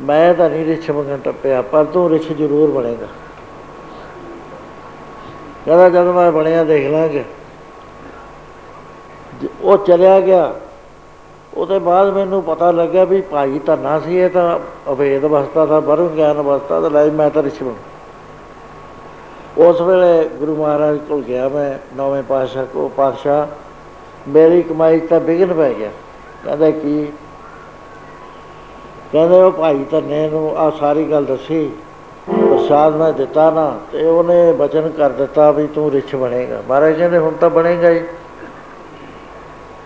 [0.00, 3.06] ਮੈਂ ਤਾਂ ਨਹੀਂ ਰਿਛ ਮੰਗਣ ਟੱਪਿਆ, ਪਰ ਤੂੰ ਰਿਛ ਜ਼ਰੂਰ ਬਣੇਗਾ।
[5.66, 7.24] ਕਹਿੰਦਾ, ਜਦੋਂ ਮੈਂ ਬਣਿਆ, ਦੇਖ ਲਾਂਗੇ।
[9.62, 10.54] ਉਹ ਚਲਿਆ ਗਿਆ,
[11.54, 14.58] ਉਹਦੇ ਬਾਅਦ ਮੈਨੂੰ ਪਤਾ ਲੱਗਿਆ ਵੀ ਭਾਈ ਧੰਨਾ ਸੀ, ਇਹ ਤਾਂ
[14.92, 17.74] ਅਵੇਦ ਅਵਸਥਾ ਦਾ ਬਰਮ ਗਿਆਨ ਅਵਸਥਾ ਦਾ, ਲੈ ਮੈਂ ਤਾਂ ਰਿਸ਼ਵ
[19.58, 23.46] ਉਸ ਵੇਲੇ ਗੁਰੂ ਮਹਾਰਾਜ ਕੋਲ ਗਿਆ ਮੈਂ, ਨੌਵੇਂ ਪਾਤਸ਼ਾਹ ਕੋ ਪਾਤਸ਼ਾਹ,
[24.28, 25.88] ਮੇਰੀ ਕਮਾਈ ਤਾਂ ਵਿਗਨ ਪੈ ਗਿਆ।
[26.44, 27.12] ਕਹਿੰਦਾ ਕੀ?
[29.12, 31.72] ਕਹਿੰਦੇ ਉਹ ਭਾਈ ਧੰਨੇ ਨੂੰ ਆ ਸਾਰੀ ਗੱਲ ਦੱਸੀ,
[32.30, 37.18] ਪ੍ਰਸਾਦ ਮੈਂ ਦਿੱਤਾ ਨਾ, ਤੇ ਉਹਨੇ ਬਚਨ ਕਰ ਦਿੱਤਾ ਵੀ ਤੂੰ ਰਿਛ ਬਣੇਗਾ। ਮਹਾਰਾਜ ਕਹਿੰਦੇ,
[37.18, 38.00] ਹੁਣ ਤਾਂ ਬਣੇਗਾ ਹੀ।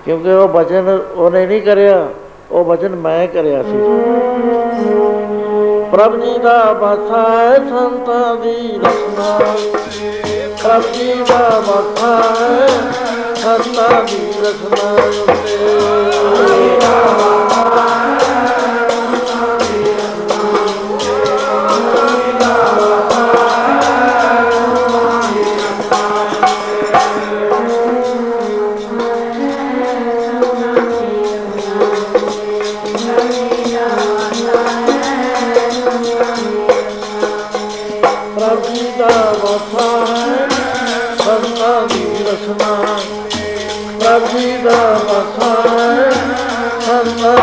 [0.04, 2.08] ਕਿਉਂਕਿ ਉਹ ਬਚਨ ਉਹਨੇ ਨਹੀਂ ਕਰਿਆ,
[2.50, 3.76] ਉਹ ਬਚਨ ਮੈਂ ਕਰਿਆ ਸੀ।
[5.92, 9.38] ਪ੍ਰਭ ਜੀ ਦਾ ਬਸਾ ਹੈ ਸੰਤਾਂ ਦੀ ਰਸਨਾ।
[10.62, 12.68] ਪ੍ਰਭ ਜੀ ਦਾ ਬਸਾ ਹੈ
[13.34, 14.92] ਸੰਤਾਂ ਦੀ ਰਸਨਾ।
[15.32, 16.78] ਉੱਤੇ
[44.16, 46.10] ਪ੍ਰਭ ਜੀ ਦਾ ਵਫਾ ਹੈ
[46.80, 47.36] ਸੰਤਾਂ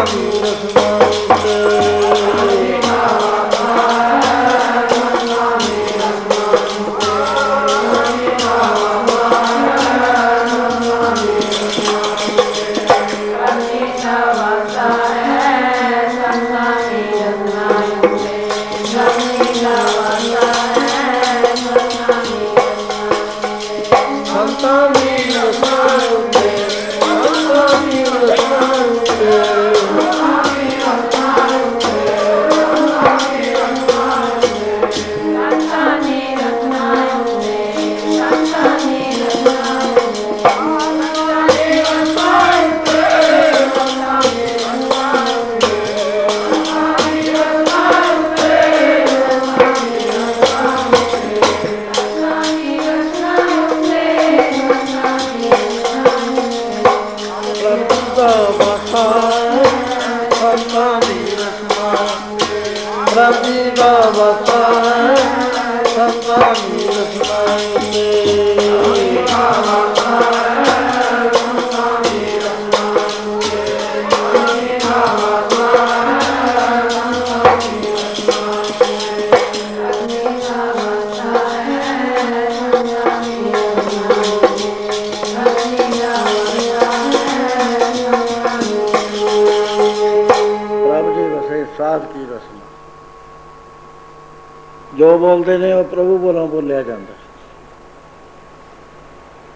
[95.44, 97.14] ਬੋਲਦੇ ਨੇ, ਉਹ ਪ੍ਰਭੂ ਬੋਲਾਂ ਬੋਲਿਆ ਜਾਂਦਾ।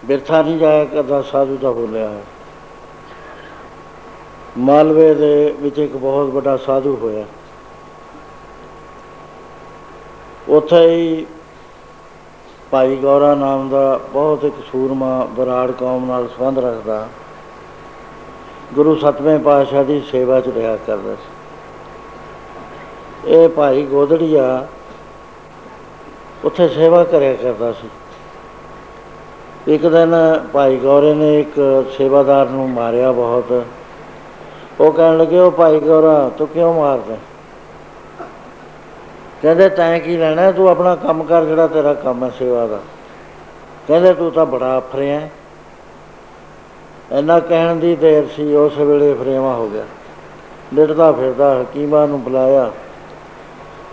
[0.04, 2.22] ਬਿਰਥਾ ਨਹੀਂ ਜਾਇਆ ਕਰਦਾ, ਸਾਧੂ ਦਾ ਬੋਲਿਆ ਹੈ
[4.58, 7.24] ਮਾਲਵੇ ਦੇ ਵਿੱਚ ਇੱਕ ਬਹੁਤ ਵੱਡਾ ਸਾਧੂ ਹੋਇਆ।
[10.48, 11.26] ਉੱਥੇ ਹੀ
[12.70, 17.08] ਭਾਈ ਗੌਰਾ ਨਾਮ ਦਾ ਬਹੁਤ ਇੱਕ ਸੂਰਮਾ ਬਰਾੜ ਕੌਮ ਨਾਲ ਸੰਬੰਧ ਰੱਖਦਾ।
[18.74, 21.30] ਗੁਰੂ ਸਤਵੇਂ ਪਾਤਸ਼ਾਹ ਦੀ ਸੇਵਾ 'ਚ ਰਿਹਾ ਕਰਦਾ ਸੀ।
[23.30, 24.66] ਇਹ ਭਾਈ ਗੋਦੜੀਆ
[26.44, 27.88] ਉੱਥੇ ਸੇਵਾ ਕਰਿਆ ਕਰਦਾ ਸੀ।
[29.74, 30.14] ਇੱਕ ਦਿਨ
[30.52, 33.64] ਭਾਈ ਗੌਰੇ ਨੇ ਇੱਕ ਸੇਵਾਦਾਰ ਨੂੰ ਮਾਰਿਆ ਬਹੁਤ।
[34.80, 37.16] ਉਹ ਕਹਿਣ ਲੱਗੇ, ਉਹ ਭਾਈ ਗੌਰਾ, ਤੂੰ ਕਿਉਂ ਮਾਰਦਾ?
[39.42, 40.52] ਕਹਿੰਦੇ, ਤੈਂ ਕੀ ਲੈਣਾ?
[40.52, 42.78] ਤੂੰ ਆਪਣਾ ਕੰਮ ਕਰ ਜਿਹੜਾ ਤੇਰਾ ਕੰਮ ਹੈ ਸੇਵਾ ਦਾ।
[43.88, 45.28] ਕਹਿੰਦੇ, ਤੂੰ ਤਾਂ ਬੜਾ ਅਫਰਿਆ
[47.12, 49.84] ਇੰਨਾ ਕਹਿਣ ਦੀ ਦੇਰ ਸੀ, ਉਸ ਵੇਲੇ ਫਰੇਵਾ ਹੋ ਗਿਆ।
[50.74, 52.70] ਲਿਟਦਾ ਫਿਰਦਾ ਹਕੀਮਾਂ ਨੂੰ ਬੁਲਾਇਆ।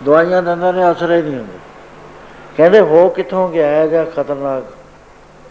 [0.04, 1.65] ਦਵਾਈਆਂ ਦਿੰਦਾ ਨੇ ਅਸਰ ਹੀ ਨਹੀਂ ਹੁੰਦੇ।
[2.56, 4.62] ਕਹਿੰਦੇ, ਹੋ ਕਿੱਥੋਂ ਗਿਆ ਹੈ ਜਾਂ ਖਤਰਨਾਕ?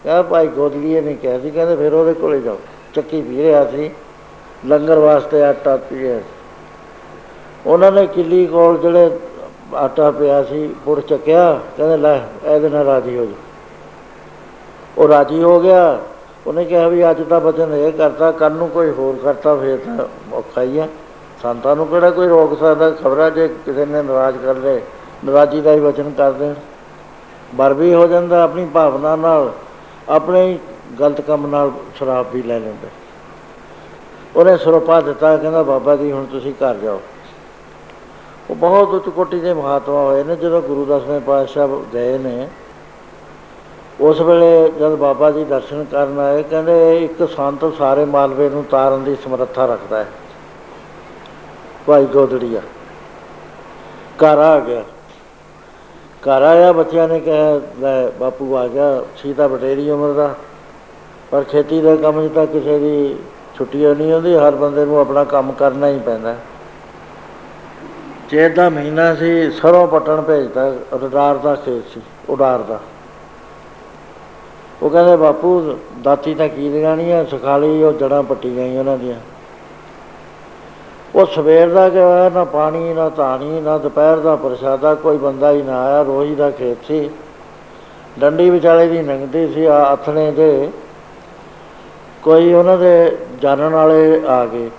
[0.04, 2.58] ਕਹ ਭਾਈ ਗੋਦਲੀਏ ਨੇ ਕਿਹਾ ਸੀ। ਕਹਿੰਦੇ, ਫਿਰ ਉਹਦੇ ਕੋਲੇ ਜਾਓ।
[2.94, 3.90] ਚੱਕੀ ਪੀ ਰਿਹਾ ਸੀ।
[4.66, 6.20] ਲੰਗਰ ਵਾਸਤੇ ਆਟਾ ਪੀਆ
[7.66, 9.10] ਉਹਨਾਂ ਨੇ ਕਿੱਲੀ ਕੋਲ ਜਿਹੜੇ
[9.74, 13.34] ਆਟਾ ਪਿਆ ਸੀ ਪੁਰ ਚੱਕਿਆ। ਕਹਿੰਦੇ, ਲੈ, ਇਹਦੇ ਨਾਲ ਰਾਜੀ ਹੋ ਜਾ।
[14.98, 15.98] ਉਹ ਰਾਜੀ ਹੋ ਗਿਆ।
[16.46, 20.06] ਉਹਨੇ ਕਿਹਾ ਵੀ, ਅੱਜ ਤਾਂ ਬਚਨ ਇਹ ਕਰਤਾ ਕੱਲ ਨੂੰ ਕੋਈ ਹੋਰ ਕਰਤਾ, ਫੇਰ ਤਾਂ
[20.36, 20.88] ਔਖਾ ਹੀ ਆ।
[21.42, 22.90] ਸੰਤਾਂ ਨੂੰ ਕਿਹੜਾ ਕੋਈ ਰੋਕ ਸਕਦਾ?
[22.90, 24.80] ਖਬਰਾਂ ਜੇ ਕਿਸੇ ਨੇ ਨਾਰਾਜ਼ ਕਰ ਲਏ,
[25.24, 26.32] ਨਾਰਾਜ਼ੀ ਦਾ ਹੀ ਵਚਨ ਕਰ
[27.52, 29.52] ਦੇਣ ਬਰ ਵੀ ਹੋ ਜਾਂਦਾ ਆਪਣੀ ਭਾਵਨਾ ਨਾਲ,
[30.08, 30.58] ਆਪਣੇ
[31.00, 32.88] ਗਲਤ ਕੰਮ ਨਾਲ ਸ਼ਰਾਬ ਵੀ ਲੈ ਲੈਂਦਾ।
[34.36, 37.00] ਉਹਨੇ ਸਰੋਪਾ ਦਿੱਤਾ, ਕਹਿੰਦਾ, ਬਾਬਾ ਜੀ, ਹੁਣ ਤੁਸੀਂ ਘਰ ਜਾਓ।
[38.50, 42.48] ਉਹ ਬਹੁਤ ਉੱਚ ਕੋਟੀ ਦੇ ਮਹਾਤਮਾ ਹੋਏ ਨੇ, ਜਦੋਂ ਗੁਰੂ ਦਸਵੇਂ ਪਾਤਸ਼ਾਹ ਗਏ ਨੇ।
[44.00, 49.04] ਉਸ ਵੇਲੇ ਜਦ ਬਾਬਾ ਜੀ ਦਰਸ਼ਨ ਕਰਨ ਆਏ, ਕਹਿੰਦੇ ਇੱਕ ਸੰਤ ਸਾਰੇ ਮਾਲਵੇ ਨੂੰ ਤਾਰਨ
[49.04, 50.06] ਦੀ ਸਮਰੱਥਾ ਰੱਖਦਾ ਹੈ।
[51.86, 52.60] ਭਾਈ ਗੋਦੜੀਆ,
[54.24, 54.82] ਘਰ ਆ ਗਿਆ।
[56.22, 60.34] ਘਰ ਆਇਆ, ਬੱਚਿਆਂ ਨੇ ਕਿਹਾ, ਲੈ ਬਾਪੂ ਆ ਗਿਆ ਸੀਤਾ ਬਟੇਰੀ ਉਮਰ ਦਾ।
[61.30, 63.16] ਪਰ ਖੇਤੀ ਦੇ ਕੰਮ 'ਚ ਤਾਂ ਕਿਸੇ ਦੀ
[63.58, 66.34] ਛੁੱਟੀ ਨਹੀਂ ਹੁੰਦੀ ਹਰ ਬੰਦੇ ਨੂੰ ਆਪਣਾ ਕੰਮ ਕਰਨਾ ਹੀ ਪੈਂਦਾ।
[68.30, 72.80] ਚੇਤ ਦਾ ਮਹੀਨਾ ਸੀ, ਸਰੋਂ ਪਟਣ ਭੇਜਦਾ ਉਡਾਰ ਦਾ ਖੇਤ ਸੀ, ਉਡਾਰ ਦਾ।
[74.82, 79.16] ਉਹ ਕਹਿੰਦੇ, ਬਾਪੂ, ਦਾਤੀ ਤਾਂ ਕੀ ਲਗਾਣੀ ਆ, ਸਖਾਲੀ ਉਹ ਜੜਾਂ ਪੱਟੀ ਗਈ ਉਹਨਾਂ ਦੀਆਂ।
[81.16, 85.62] ਉਹ ਸਵੇਰ ਦਾ ਗਿਆ ਨਾ ਪਾਣੀ, ਨਾ ਧਾਣੀ, ਨਾ ਦੁਪਹਿਰ ਦਾ ਪ੍ਰਸ਼ਾਦਾ, ਕੋਈ ਬੰਦਾ ਹੀ
[85.62, 87.10] ਨਾ ਆਇਆ ਰੋਹੀ ਦਾ ਖੇਤ ਸੀ।
[88.18, 90.70] ਡੰਡੀ ਵਿਚਾਲੇ ਦੀ ਨੰਗਦੀ ਸੀ, ਆ ਅਥਣੇ ਦੇ।
[92.22, 94.70] ਕੋਈ ਉਹਨਾਂ ਦੇ ਜਾਣਨ ਵਾਲੇ ਆ ਗਏ।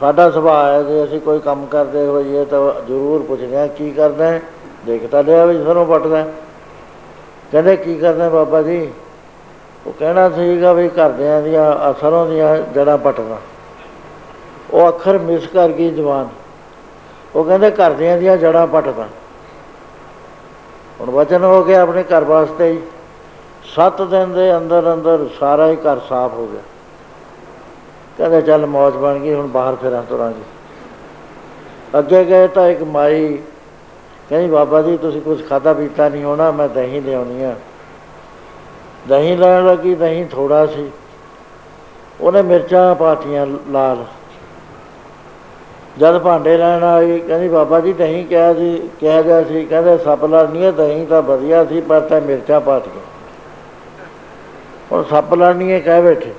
[0.00, 4.24] ਸਾਡਾ ਸੁਭਾਅ ਹੈ ਜੇ ਅਸੀਂ ਕੋਈ ਕੰਮ ਕਰਦੇ ਹੋਈਏ ਤਾਂ ਜ਼ਰੂਰ ਪੁੱਛਦੇ ਆ ਕੀ ਕਰਦਾ
[4.24, 4.42] ਹੈ?
[4.86, 6.22] ਦੇਖਤਾ ਲਿਆ ਵੀ ਸਰੋਂ ਪਟਦਾ
[7.52, 8.90] ਕਹਿੰਦੇ, ਕੀ ਕਰਦਾ ਬਾਬਾ ਜੀ?
[9.86, 13.36] ਉਹ ਕਹਿਣਾ ਸੀਗਾ ਵੀ ਘਰਦਿਆਂ ਦੀਆਂ ਸਰੋਂ ਦੀਆਂ ਜੜਾਂ ਪਟਦਾ
[14.72, 16.28] ਉਹ ਅੱਖਰ ਮਿਸ ਕਰ ਗਈ ਜਵਾਨ।
[17.36, 19.06] ਉਹ ਕਹਿੰਦੇ ਘਰਦਿਆਂ ਦੀਆਂ ਜੜਾਂ ਪਟਦਾ
[21.00, 22.80] ਹੁਣ ਵਚਨ ਹੋ ਗਿਆ ਆਪਣੇ ਘਰ ਵਾਸਤੇ ਹੀ।
[23.74, 26.62] 7 ਦਿਨ ਦੇ ਅੰਦਰ ਅੰਦਰ ਸਾਰਾ ਹੀ ਘਰ ਸਾਫ਼ ਹੋ ਗਿਆ।
[28.18, 30.42] ਕਹਿੰਦੇ ਚੱਲ ਮੌਜ ਬਣ ਗਈ, ਹੁਣ ਬਾਹਰ ਫੇਰਾਂ ਤੁਰਾਂਗੇ
[31.98, 33.38] ਅੱਗੇ ਗਏ ਤਾਂ ਇੱਕ ਮਾਈ
[34.28, 37.54] ਕਹਿੰਦੀ, ਬਾਬਾ ਜੀ, ਤੁਸੀਂ ਕੁਝ ਖਾਦਾ ਪੀਤਾ ਨਹੀਂ ਹੋਣਾ, ਮੈਂ ਦਹੀਂ ਲਿਆਉਣੀ ਆ।
[39.08, 40.90] ਦਹੀਂ ਲੈਣ ਲੱਗੀ, ਦਹੀਂ ਥੋੜਾ ਸੀ।
[42.20, 44.04] ਉਹਨੇ ਮਿਰਚਾਂ ਪਾਤੀਆਂ ਲਾਲ।
[45.98, 50.24] ਜਦ ਭਾਂਡੇ ਲੈਣ ਆਈ, ਕਹਿੰਦੀ, ਬਾਬਾ ਜੀ, ਦਹੀਂ ਕਿਹਾ ਸੀ ਕਿਹਾ ਗਿਆ ਸੀ। ਕਹਿੰਦੇ ਸੱਪ
[50.24, 53.04] ਲੜਨੀ ਹੈ, ਦਹੀਂ ਤਾਂ ਵਧੀਆ ਸੀ, ਪਰ ਤਾਂ ਮਿਰਚਾਂ ਪਾਤੀਆਂ
[54.92, 56.32] ਹੁਣ ਸੱਪ ਲੜਨੀ ਹੈ, ਕਹਿ ਬੈਠੇ।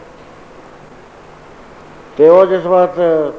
[2.18, 3.34] ਤੇ ਉਹ ਜਿਸ ਵਕਤ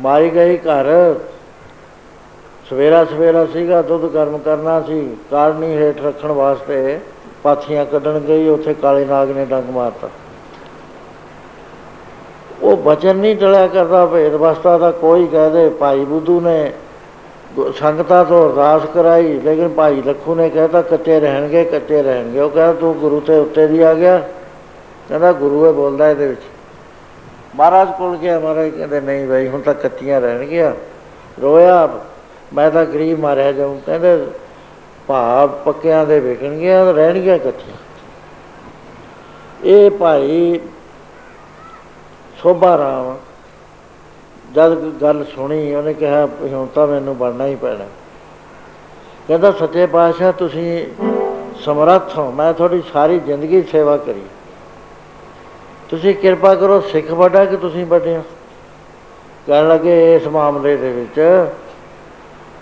[0.00, 1.14] ਮਾਰੀ ਗਈ ਘਰ,
[2.70, 6.98] ਸਵੇਰਾ ਸਵੇਰਾ ਸੀਗਾ, ਦੁੱਧ ਗਰਮ ਕਰਨਾ ਸੀ, ਕਾਰਨੀ ਹੇਠ ਰੱਖਣ ਵਾਸਤੇ
[7.42, 10.08] ਪਾਥੀਆਂ ਕੱਢਣ ਗਈ, ਉੱਥੇ ਕਾਲੇ ਨਾਗ ਨੇ ਡੰਗ ਮਾਰਤਾ।
[12.84, 16.72] ਉਹ ਬਚਨ ਨਹੀਂ ਟਲਿਆ ਕਰਦਾ, ਭੇਦ ਵਸਤਾ ਦਾ ਕੋਈ ਕਹਦੇ ਭਾਈ ਬੁੱਧੂ ਨੇ
[17.80, 22.72] ਸੰਗਤਾਂ ਤੋਂ ਅਰਦਾਸ ਕਰਾਈ, ਲੇਕਿਨ ਭਾਈ ਲੱਖੂ ਨੇ ਕਹਿਤਾ, ਕੱਚੇ ਰਹਿਣਗੇ ਕੱਚੇ ਰਹਿਣਗੇ। ਉਹ ਕਹਿੰਦਾ,
[22.72, 24.18] ਤੂੰ ਗੁਰੂ ਤੇ ਉੱਤੇ ਦੀ ਆ ਗਿਆ?
[25.08, 26.40] ਕਹਿੰਦਾ, ਗੁਰੂ ਇਹ ਬੋਲਦਾ ਇਹਦੇ ਵਿੱਚ।
[27.56, 30.72] ਮਹਾਰਾਜ ਕੋਲ ਗਿਆ, ਮਹਾਰਾਜ ਕਹਿੰਦੇ, ਨਹੀਂ ਭਾਈ ਹੁਣ ਤਾਂ ਕੱਚੀਆਂ ਰਹਿਣਗੀਆਂ।
[31.42, 31.88] ਰੋਇਆ
[32.54, 34.26] ਮੈਂ ਤਾਂ ਗਰੀਬ ਮਾਰਿਆ ਜਾਉਂ ਕਹਿੰਦੇ,
[35.06, 37.76] ਭਾਵ ਪੱਕਿਆਂ ਦੇ ਵਿਕਣਗੀਆਂ, ਰਹਿਣਗੀਆਂ ਕੱਚੀਆਂ।
[39.64, 40.60] ਇਹ ਭਾਈ
[42.44, 43.16] ਸੋਭਾ ਰਾਮ।
[44.54, 47.84] ਜਦ ਗੱਲ ਸੁਣੀ, ਉਹਨੇ ਕਿਹਾ ਹੁਣ ਤਾਂ ਮੈਨੂੰ ਬਣਨਾ ਹੀ ਪੈਣਾ।
[49.28, 50.86] ਕਹਿੰਦਾ, ਸੱਚੇ ਪਾਤਸ਼ਾਹ, ਤੁਸੀਂ
[51.60, 54.22] ਸਮਰੱਥ ਹੋ। ਮੈਂ ਤੁਹਾਡੀ ਸਾਰੀ ਜ਼ਿੰਦਗੀ ਸੇਵਾ ਕਰੀ।
[55.90, 58.22] ਤੁਸੀਂ ਕਿਰਪਾ ਕਰੋ, ਸਿੱਖ ਵੱਡਾ ਕਿ ਤੁਸੀਂ ਵੱਡੇ ਹੋ
[59.46, 61.46] ਕਹਿਣ ਲੱਗੇ, ਇਸ ਮਾਮਲੇ ਦੇ ਵਿੱਚ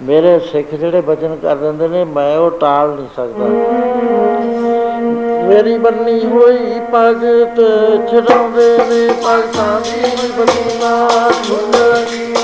[0.03, 3.45] ਮੇਰੇ ਸਿੱਖ ਜਿਹੜੇ ਬਚਨ ਕਰ ਦਿੰਦੇ ਨੇ, ਮੈਂ ਉਹ ਟਾਲ ਨਹੀਂ ਸਕਦਾ।
[5.43, 7.61] ਮੇਰੀ ਬੰਨੀ ਹੋਈ ਭਗਤ,
[8.11, 12.35] ਛਡਾਉਂਦੇ ਨੇ ਭਗਤਾਂ ਦੀ ਬੰਨਾ ਝੁੰਡਣੀ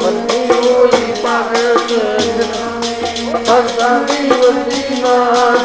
[0.00, 1.92] ਬੰਨੀ ਹੋਈ ਭਗਤ
[3.40, 5.16] ਭਗਤਾਂ ਦੀ ਬੰਨਾ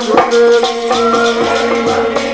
[0.01, 0.89] ਝੁੰਡਣੀ
[1.82, 2.27] ਬੰਨੀ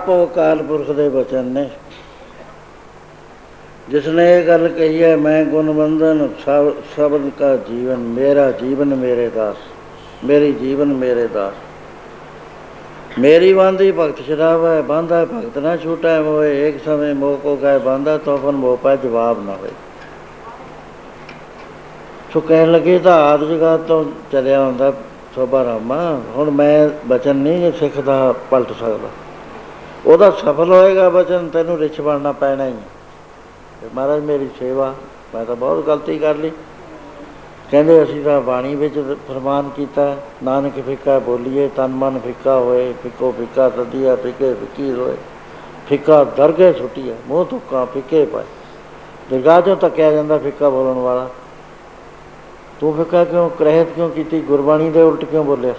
[0.00, 1.68] ਆਪ ਅਕਾਲ ਪੁਰਖ ਦੇ ਬਚਨ ਨੇ।
[3.88, 9.28] ਜਿਸ ਨੇ ਇਹ ਗੱਲ ਕਹੀ ਹੈ, ਮੈਂ ਗੁਣਵੰਦਨ ਸਭ ਸਬਨ ਕਾ ਜੀਵਨ, ਮੇਰਾ ਜੀਵਨ ਮੇਰੇ
[9.28, 9.56] ਦਾਸ,
[10.24, 11.54] ਮੇਰੀ ਜੀਵਨ ਮੇਰੇ ਦਾਸ।
[13.18, 17.78] ਮੇਰੀ ਬਾਂਦੀ ਭਗਤ ਸ਼ਰਾਬ ਹੈ ਬਾਂਧਾ ਭਗਤ ਨਾ ਛੂਟਾ ਹੋਏ ਇੱਕ ਸਮੇਂ ਮੋਹ ਕੋ ਗਏ
[17.78, 19.70] ਬਾਂਧਾ ਤੋਫਨ ਮੋਹ ਪਾ ਜਵਾਬ ਨਾ ਹੋਏ।
[22.32, 24.92] ਸੋ ਕਹਿਣ ਲੱਗੇ ਤਾਂ ਆਦ ਜਗ੍ਹਾ ਤੋਂ ਚਲਿਆ ਹੁੰਦਾ
[25.34, 29.08] ਸੋਭਾ ਰਾਮਾ। ਹੁਣ ਮੈਂ ਬਚਨ ਨਹੀਂ ਸਿੱਖਦਾ, ਪਲਟ ਸਕਦਾ।
[30.06, 32.88] ਉਹਦਾ ਸਫਲ ਹੋਏਗਾ ਬਚਨ, ਤੈਨੂੰ ਰਿਛ ਬਣਨਾ ਪੈਣਾ ਹੀ ਹੈ।
[33.80, 34.94] ਤੇ ਮਹਾਰਾਜ, ਮੇਰੀ ਸੇਵਾ,
[35.34, 36.50] ਮੈਂ ਤਾਂ ਬਹੁਤ ਗਲਤੀ ਕਰ ਲਈ।
[37.70, 43.34] ਕਹਿੰਦੇ, ਅਸੀਂ ਤਾਂ ਬਾਣੀ ਵਿੱਚ ਫਰਮਾਨ ਕੀਤਾ, ਨਾਨਕ ਫਿੱਕਾ ਬੋਲੀਏ, ਤਨ ਮਨ ਫਿੱਕਾ ਹੋਏ, ਫਿੱਕੋ
[43.38, 45.16] ਫਿੱਕਾ ਸਦੀਆ ਫਿੱਕੇ ਫਿੱਕੀ ਹੋਏ
[45.88, 48.44] ਫਿੱਕਾ ਦਰਗੇ ਛੁੱਟੀਆ ਮੂੰਹ ਤੁੱਕਾ ਫਿੱਕੇ ਪਾਏ।
[49.30, 51.28] ਦਰਗਾਹ ਚੋਂ ਤੱਕਿਆ ਜਾਂਦਾ ਫਿੱਕਾ ਬੋਲਣ ਵਾਲਾ।
[52.80, 55.74] ਤੂੰ ਫਿੱਕਾ ਕਿਉਂ, ਕਰਹਿਤ ਕਿਉਂ ਕੀਤੀ, ਗੁਰਬਾਣੀ ਦੇ ਉਲਟ ਕਿਉਂ ਬੋਲਿਆ?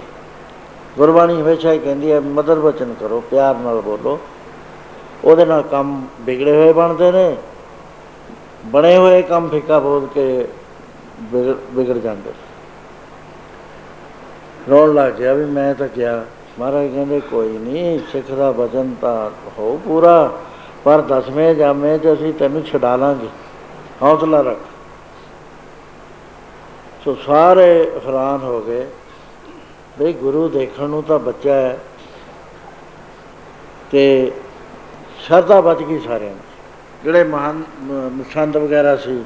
[0.97, 4.19] ਗੁਰਬਾਣੀ ਹਮੇਸ਼ਾ ਹੀ ਕਹਿੰਦੀ ਹੈ, ਮਦਰ ਵਚਨ ਕਰੋ, ਪਿਆਰ ਨਾਲ ਬੋਲੋ।
[5.23, 7.35] ਉਹਦੇ ਨਾਲ ਕੰਮ ਵਿਗੜੇ ਹੋਏ ਬਣਦੇ ਨੇ,
[8.65, 10.47] ਬਣੇ ਹੋਏ ਕੰਮ ਫਿੱਕਾ ਬੋਲ ਕੇ
[11.31, 12.31] ਵਿਗੜ ਵਿਗੜ ਜਾਂਦੇ
[14.69, 16.23] ਰੋਣ ਲੱਗ ਗਿਆ ਵੀ ਮੈਂ ਤਾਂ ਗਿਆ
[16.59, 20.31] ਮਹਾਰਾਜ ਕਹਿੰਦੇ, ਕੋਈ ਨਹੀਂ, ਸਿੱਖ ਦਾ ਵਚਨ ਤਾਂ ਹੋ ਪੂਰਾ,
[20.83, 23.27] ਪਰ ਦਸਵੇਂ ਜਾਮੇ 'ਚ ਅਸੀਂ ਤੈਨੂੰ ਛਡਾ ਲਾਂਗੇ,
[24.01, 24.59] ਹੌਸਲਾ ਰੱਖ।
[27.03, 27.69] ਸੋ ਸਾਰੇ
[28.05, 28.85] ਹੈਰਾਨ ਹੋ ਗਏ।
[30.01, 31.79] ਬਈ ਗੁਰੂ ਦੇਖਣ ਨੂੰ ਤਾਂ ਬੱਚਾ ਹੈ
[33.91, 34.31] ਤੇ
[35.19, 36.39] ਸ਼ਰਧਾ ਬਚ ਗਈ ਸਾਰਿਆਂ ਨੂੰ
[37.03, 39.23] ਜਿਹੜੇ ਮਹਾਨ, ਮ- ਸੰਤ ਵਗੈਰਾ ਸੀ,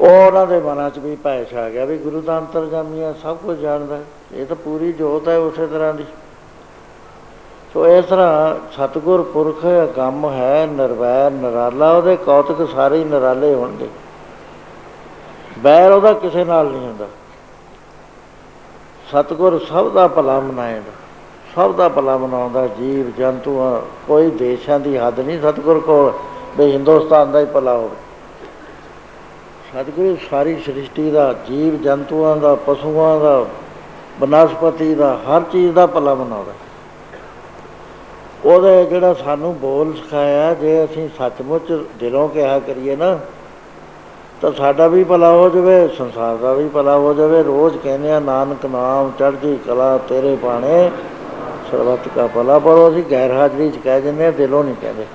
[0.00, 3.36] ਉਹ ਉਹਨਾਂ ਦੇ ਮਨਾਂ 'ਚ ਵੀ ਭੈ ਛਾ ਗਿਆ ਵੀ ਗੁਰੂ ਦਾ ਅੰਤਰਜਾਮੀ ਹੈ ਸਭ
[3.36, 6.04] ਕੁਝ ਜਾਣਦਾ ਹੈ। ਇਹ ਤਾਂ ਪੂਰੀ ਜੋਤ ਹੈ ਉਸੇ ਤਰ੍ਹਾਂ ਦੀ।
[7.74, 13.88] ਸੋ ਇਸ ਤਰ੍ਹਾਂ ਸਤਿਗੁਰ ਪੁਰਖ ਗੰਮ ਹੈ, ਨਿਰਵੈਰ, ਨਿਰਾਲਾ, ਉਹਦੇ ਕੌਤਕ ਸਾਰੇ ਹੀ ਨਿਰਾਲੇ ਹੋਣਗੇ।
[15.58, 17.08] ਬੈਰ ਉਹਦਾ ਕਿਸੇ ਨਾਲ ਨਹੀਂ ਹੁੰਦਾ।
[19.12, 20.92] ਸਤਿਗੁਰ ਸਭ ਦਾ ਭਲਾ ਮਨਾਏਗਾ।
[21.54, 26.12] ਸਭ ਦਾ ਭਲਾ ਮਨਾਉਂਦਾ ਜੀਵ ਜੰਤੂਆਂ, ਕੋਈ ਦੇਸ਼ਾਂ ਦੀ ਹੱਦ ਨਹੀਂ, ਸਤਿਗੁਰ ਕੋਲ
[26.58, 27.96] ਵੀ ਹਿੰਦੁਸਤਾਨ ਦਾ ਹੀ ਭਲਾ ਹੋਵੇ।
[29.72, 33.46] ਸਤਿਗੁਰੂ ਸਾਰੀ ਸ੍ਰਿਸ਼ਟੀ ਦਾ, ਜੀਵ ਜੰਤੂਆਂ ਦਾ, ਪਸ਼ੂਆਂ ਦਾ,
[34.20, 36.52] ਬਨਸਪਤੀ ਦਾ, ਹਰ ਚੀਜ਼ ਦਾ ਭਲਾ ਮਨਾਉਂਦਾ।
[38.44, 43.18] ਉਹਦੇ ਜਿਹੜਾ ਸਾਨੂੰ ਬੋਲ ਸਿਖਾਇਆ, ਜੇ ਅਸੀਂ ਸੱਚਮੁੱਚ ਦਿਲੋਂ ਕਿਹਾ ਕਰੀਏ ਨਾ
[44.42, 48.20] ਤਾਂ ਸਾਡਾ ਵੀ ਭਲਾ ਹੋ ਜਾਵੇ, ਸੰਸਾਰ ਦਾ ਵੀ ਭਲਾ ਹੋ ਜਾਵੇ। ਰੋਜ਼ ਕਹਿੰਦੇ ਆ,
[48.20, 50.90] ਨਾਨਕ ਨਾਮ ਚੜ੍ਹਦੀ ਕਲਾ ਤੇਰੇ ਬਾਣੇ।
[51.70, 55.06] ਸਰਬੱਤ ਦਾ ਭਲਾ ਪਰ ਉਹ ਅਸੀਂ ਗੈਰ ਹਾਜ਼ਰੀ ਚ ਕਹਿ ਦਿੰਦੇ ਆ, ਦਿਲੋਂ ਨਹੀਂ ਕਹਿੰਦੇ।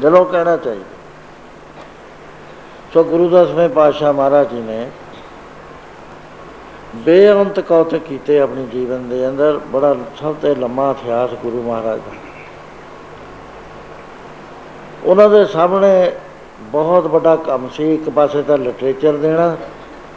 [0.00, 0.84] ਦਿਲੋਂ ਕਹਿਣਾ ਚਾਹੀਦਾ।
[2.94, 4.90] ਸੋ ਗੁਰੂ ਦਸਵੇਂ ਪਾਤਸ਼ਾਹ ਮਹਾਰਾਜ ਜੀ ਨੇ
[6.94, 12.16] ਬੇਅੰਤ ਕੌਤਕ ਕੀਤੇ ਆਪਣੇ ਜੀਵਨ ਦੇ ਅੰਦਰ। ਬੜਾ ਸਭ ਤੋਂ ਲੰਮਾ ਇਤਿਹਾਸ ਗੁਰੂ ਮਹਾਰਾਜ ਦਾ।
[15.04, 16.12] ਉਹਨਾਂ ਦੇ ਸਾਹਮਣੇ
[16.60, 19.56] ਬਹੁਤ ਵੱਡਾ ਕੰਮ ਸੀ, ਇੱਕ ਪਾਸੇ ਤਾਂ ਲਿਟਰੇਚਰ ਦੇਣਾ,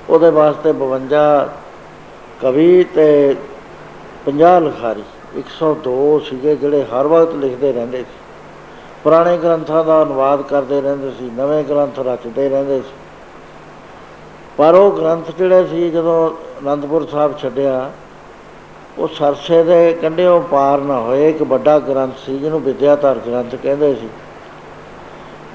[0.10, 1.50] ਉਹਦੇ ਵਾਸਤੇ 52
[2.42, 3.36] ਕਵੀ ਤੇ
[4.26, 5.04] 50 ਲਿਖਾਰੀ
[5.38, 8.18] 102 ਸੀਗੇ ਜਿਹੜੇ ਹਰ ਵਕਤ ਲਿਖਦੇ ਰਹਿੰਦੇ ਸੀ।
[9.04, 12.94] ਪੁਰਾਣੇ ਗ੍ਰੰਥਾਂ ਦਾ ਅਨੁਵਾਦ ਕਰਦੇ ਰਹਿੰਦੇ ਸੀ, ਨਵੇਂ ਗ੍ਰੰਥ ਰਚਦੇ ਰਹਿੰਦੇ ਸੀ।
[14.58, 16.30] ਪਰ ਉਹ ਗ੍ਰੰਥ ਜਿਹੜੇ ਸੀ, ਜਦੋਂ
[16.62, 17.92] ਅਨੰਦਪੁਰ ਸਾਹਿਬ ਛੱਡਿਆ,
[18.98, 23.96] ਉਹ ਸਰਸੇ ਦੇ ਕੰਢਿਓਂ ਪਾਰ ਨਾ ਹੋਏ, ਇੱਕ ਵੱਡਾ ਗ੍ਰੰਥ ਸੀ ਜਿਹਨੂੰ ਵਿਦਿਆਧਰ ਗ੍ਰੰਥ ਕਹਿੰਦੇ
[23.96, 24.10] ਸੀ।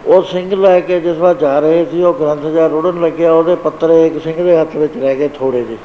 [0.07, 3.55] ਉਹ ਸਿੰਘ ਲੈ ਕੇ ਜਿਸ ਵਾਰ ਜਾ ਰਹੇ ਸੀ, ਉਹ ਗ੍ਰੰਥ ਜਾ ਰੁੜਨ ਲੱਗਿਆ, ਉਹਦੇ
[3.55, 5.79] ਪੱਤਰੇ ਇੱਕ ਸਿੰਘ ਦੇ ਹੱਥ ਵਿੱਚ ਰਹਿ ਗਏ ਥੋੜੇ ਜਿਹੇ।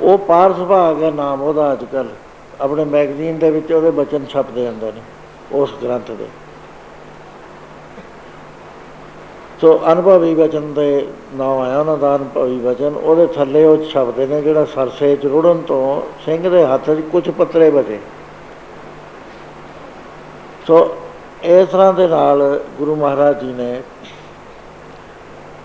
[0.00, 2.08] ਉਹ ਪਾਰਸ ਭਾਗ ਹੈ ਨਾਮ ਉਹਦਾ ਅੱਜ ਕੱਲ
[2.60, 5.00] ਆਪਣੇ ਮੈਗਜ਼ੀਨ ਦੇ ਵਿੱਚ ਉਹਦੇ ਬਚਨ ਛਪਦੇ ਹੁੰਦੇ ਨੇ,
[5.52, 6.26] ਉਸ ਗ੍ਰੰਥ ਦੇ।
[9.60, 14.40] ਸੋ ਅਨੁਭਵੀ ਵਚਨ ਦੇ ਨਾਮ ਆਇਆ ਉਹਨਾਂ ਦਾ, ਅਨੁਭਵੀ ਵਚਨ ਉਹਦੇ ਥੱਲੇ ਉਹ ਛਪਦੇ ਨੇ
[14.42, 17.98] ਜਿਹੜਾ ਸਰਸੇ ਚ ਰੁੜਨ ਤੋਂ ਸਿੰਘ ਦੇ ਹੱਥ 'ਚ ਕੁਝ ਪੱਤਰੇ ਬਚੇ।
[20.66, 20.96] ਸੋ
[21.44, 23.82] ਇਸ ਤਰ੍ਹਾਂ ਦੇ ਨਾਲ ਗੁਰੂ ਮਹਾਰਾਜ ਜੀ ਨੇ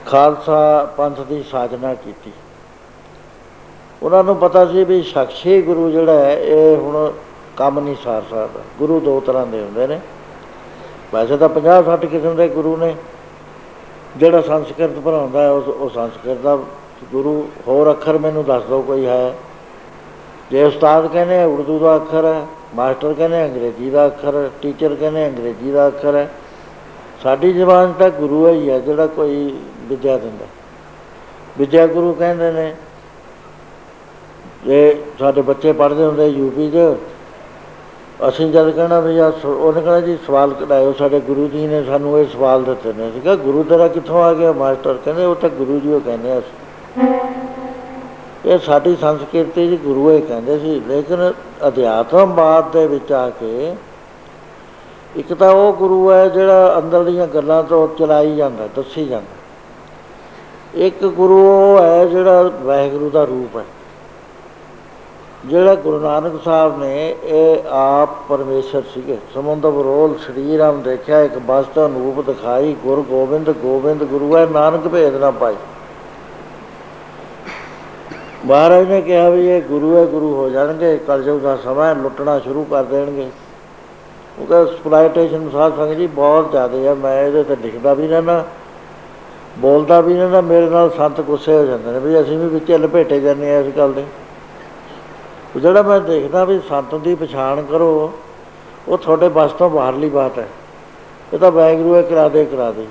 [0.06, 2.32] ਖਾਲਸਾ ਪੰਥ ਦੀ ਸਾਜਨਾ ਕੀਤੀ।
[4.04, 7.12] ਉਹਨਾਂ ਨੂੰ ਪਤਾ ਸੀ ਵੀ ਸ਼ਖਸੀ ਗੁਰੂ ਜਿਹੜਾ ਹੈ, ਇਹ ਹੁਣ
[7.58, 10.00] ਕੰਮ ਨਹੀਂ ਸਾਰ ਸਕਦਾ। ਗੁਰੂ ਦੋ ਤਰ੍ਹਾਂ ਦੇ ਹੁੰਦੇ ਨੇ।
[11.14, 12.96] ਵੈਸੇ ਤਾਂ 50 60 ਕਿਸਮ ਦੇ ਗੁਰੂ ਨੇ।
[14.18, 16.56] ਜਿਹੜਾ ਸੰਸਕ੍ਰਿਤ ਪੜਾਉਂਦਾ ਹੈ, ਉਸ, ਉਹ ਸੰਸਕ੍ਰਿਤ ਦਾ
[17.12, 19.36] ਗੁਰੂ। ਹੋਰ ਅੱਖਰ ਮੈਨੂੰ ਦੱਸ ਦਿਓ ਕੋਈ ਹੈ।
[20.52, 25.28] ਜੇ ਉਸਤਾਦ ਕਹਿੰਦੇ ਉਰਦੂ ਦਾ ਅੱਖਰ ਹੈ ਮਾਸਟਰ ਕਹਿੰਦੇ ਅੰਗਰੇਜ਼ੀ ਦਾ ਅੱਖਰ ਹੈ ਟੀਚਰ ਕਹਿੰਦੇ
[25.28, 26.30] ਅੰਗਰੇਜ਼ੀ ਦਾ ਅੱਖਰ ਹੈ।
[27.24, 29.54] ਸਾਡੀ ਜ਼ਬਾਨ ਤਾਂ ਗੁਰੂ ਹੀ ਹੈ ਜਿਹੜਾ ਕੋਈ
[29.88, 30.46] ਵਿਦਿਆ ਦਿੰਦਾ।
[31.58, 32.74] ਵਿਦਿਆ ਗੁਰੂ ਕਹਿੰਦੇ ਨੇ,
[34.66, 36.96] ਜੇ ਸਾਡੇ ਬੱਚੇ ਪੜ੍ਹਦੇ ਹੁੰਦੇ ਯੂਪੀ 'ਚ,
[38.30, 42.20] ਅਸੀਂ ਜਦ ਕਹਿਣਾ ਵੀ ਆ ਉਹਨੇ ਕਹਿਣਾ ਜੀ ਸਵਾਲ ਕਢਾਇਓ, ਸਾਡੇ ਗੁਰੂ ਜੀ ਨੇ ਸਾਨੂੰ
[42.20, 44.52] ਇਹ ਸਵਾਲ ਦਿੱਤੇ ਨੇ। ਅਸੀਂ ਕਿਹਾ, ਗੁਰੂ ਤੇਰਾ ਕਿੱਥੋਂ ਆ ਗਿਆ?
[44.54, 46.42] ਮਾਸਟਰ ਕਹਿੰਦੇ, ਉਹ ਤਾਂ ਗੁਰੂ ਜੀ ਉਹ ਕਹਿੰਦੇ ਆ।
[48.46, 51.34] ਇਹ ਸਾਡੀ ਸੰਸਕ੍ਰਿਤੀ ਜੀ ਗੁਰੂ ਇਹ ਕਹਿੰਦੇ ਸੀ, ਲੇਕਿਨ
[51.68, 53.76] ਅਧਿਆਤਮਵਾਦ ਦੇ ਵਿੱਚ ਆ ਕੇ
[55.16, 59.38] ਇੱਕ ਤਾਂ ਉਹ ਗੁਰੂ ਹੈ ਜਿਹੜਾ ਅੰਦਰਲੀਆਂ ਗੱਲਾਂ ਤੋਂ ਚਲਾਈ ਜਾਂਦਾ, ਦੱਸੀ ਜਾਂਦਾ।
[60.76, 63.66] ਇੱਕ ਗੁਰੂ ਉਹ ਹੈ ਜਿਹੜਾ ਵਾਹਿਗੁਰੂ ਦਾ ਰੂਪ ਹੈ।
[65.46, 71.88] ਜਿਹੜਾ ਗੁਰੂ ਨਾਨਕ ਸਾਹਿਬ ਨੇ ਇਹ ਆਪ ਪਰਮੇਸ਼ਰ ਸੀਗੇ। ਸਮੁੰਦਰ ਬਰੋਲ ਸਰੀਰਾਮ ਦੇਖਿਆ, ਇੱਕ ਬਸਤਾ
[71.88, 75.56] ਨੂਪ ਦਿਖਾਈ, ਗੁਰ ਗੋਬਿੰਦ ਗੋਬਿੰਦ ਗੁਰੂ ਹੈ, ਨਾਨਕ ਭੇਦ ਨਾ ਪਾਈ।
[78.50, 82.64] ਮਹਾਰਾਜ ਨੇ ਕਿਹਾ ਵੀ ਇਹ ਗੁਰੂ ਹੈ, ਗੁਰੂ ਹੋ ਜਾਣਗੇ, ਕਲਯੁਗ ਦਾ ਸਮਾਂ ਲੁੱਟਣਾ ਸ਼ੁਰੂ
[82.64, 83.30] ਕਰ ਦੇਣਗੇ।
[84.40, 88.44] ਉਹ ਕਹਿੰਦਾ, ਸਪਲਾਈਟੇਸ਼ਨ ਸਾਧ ਸੰਗਤ ਜੀ ਬਹੁਤ ਜ਼ਿਆਦਾ ਹੈ, ਮੈਂ ਇਹਦੇ ਤੇ ਲਿਖਦਾ ਵੀ ਰਹਿਣਾ
[89.60, 93.20] ਬੋਲਦਾ ਵੀ ਰਹਿਣਾ ਮੇਰੇ ਨਾਲ ਸੰਤ ਗੁੱਸੇ ਹੋ ਜਾਂਦੇ ਨੇ ਵੀ ਅਸੀਂ ਵੀ ਵਿੱਚ ਲਪੇਟੇ
[93.20, 94.04] ਜਾਂਦੇ ਆ ਇਸ ਗੱਲ ਦੇ।
[95.56, 98.14] ਉਹ ਜਿਹੜਾ ਮੈਂ ਦੇਖਦਾ ਵੀ ਸੰਤ ਦੀ ਪਛਾਣ ਕਰੋ,
[98.88, 100.48] ਉਹ ਤੁਹਾਡੇ ਬਸ ਤੋਂ ਬਾਹਰਲੀ ਬਾਤ ਹੈ।
[101.34, 102.88] ਇਹ ਤਾਂ ਵੈਗਰੂ ਹੈ ਕਰਾ ਦੇ ਕਰਾ ਦੇ।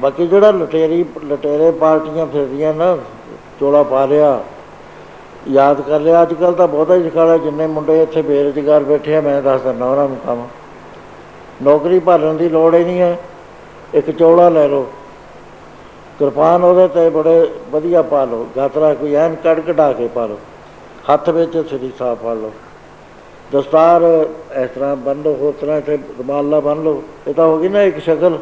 [0.00, 2.96] ਬਾਕੀ ਜਿਹੜਾ ਲਟੇਰੀ, ਲਟੇਰੇ ਪਾਰਟੀਆਂ ਫਿਰਦੀਆਂ ਨਾ
[3.60, 4.40] ਚੋਲਾ ਪਾ ਲਿਆ
[5.48, 9.20] ਯਾਦ ਕਰ ਲਿਆ ਅੱਜ ਕੱਲ ਤਾਂ ਬਹੁਤਾ ਹੀ ਸਿਖਾਲਾ ਜਿੰਨੇ ਮੁੰਡੇ ਇੱਥੇ ਬੇਰੁਜ਼ਗਾਰ ਬੈਠੇ ਆ,
[9.20, 10.46] ਮੈਂ ਦੱਸ ਦਿੰਦਾ ਉਹਨਾਂ ਨੂੰ ਕੰਮ।
[11.62, 13.18] ਨੌਕਰੀ ਭਾਲਣ ਦੀ ਲੋੜ ਹੀ ਨਹੀਂ ਹੈ,
[13.94, 14.86] ਇੱਕ ਚੋਲਾ ਲੈ ਲਓ।
[16.18, 20.38] ਕਿਰਪਾਨ ਉਹਦੇ ਤੇ ਬੜੇ ਵਧੀਆ ਪਾ ਲਓ, ਗਾਤਰਾ ਕੋਈ ਐਨ ਕੜ ਕਢਾ ਕੇ ਪਾ ਲਓ।
[21.12, 22.52] ਹੱਥ ਵਿੱਚ ਸ੍ਰੀ ਸਾਹਿਬ ਫੜ ਲਓ।
[23.52, 24.02] ਦਸਤਾਰ
[24.62, 27.82] ਇਸ ਤਰ੍ਹਾਂ ਬੰਨ ਲਓ, ਹੋਰ ਤਰ੍ਹਾਂ ਤੇ ਰੁਮਾਲਾ ਬੰਨ ਲਓ, ਇਹ ਤਾਂ ਹੋ ਗਈ ਨਾ
[27.82, 28.38] ਇੱਕ ਸ਼ਕਲ।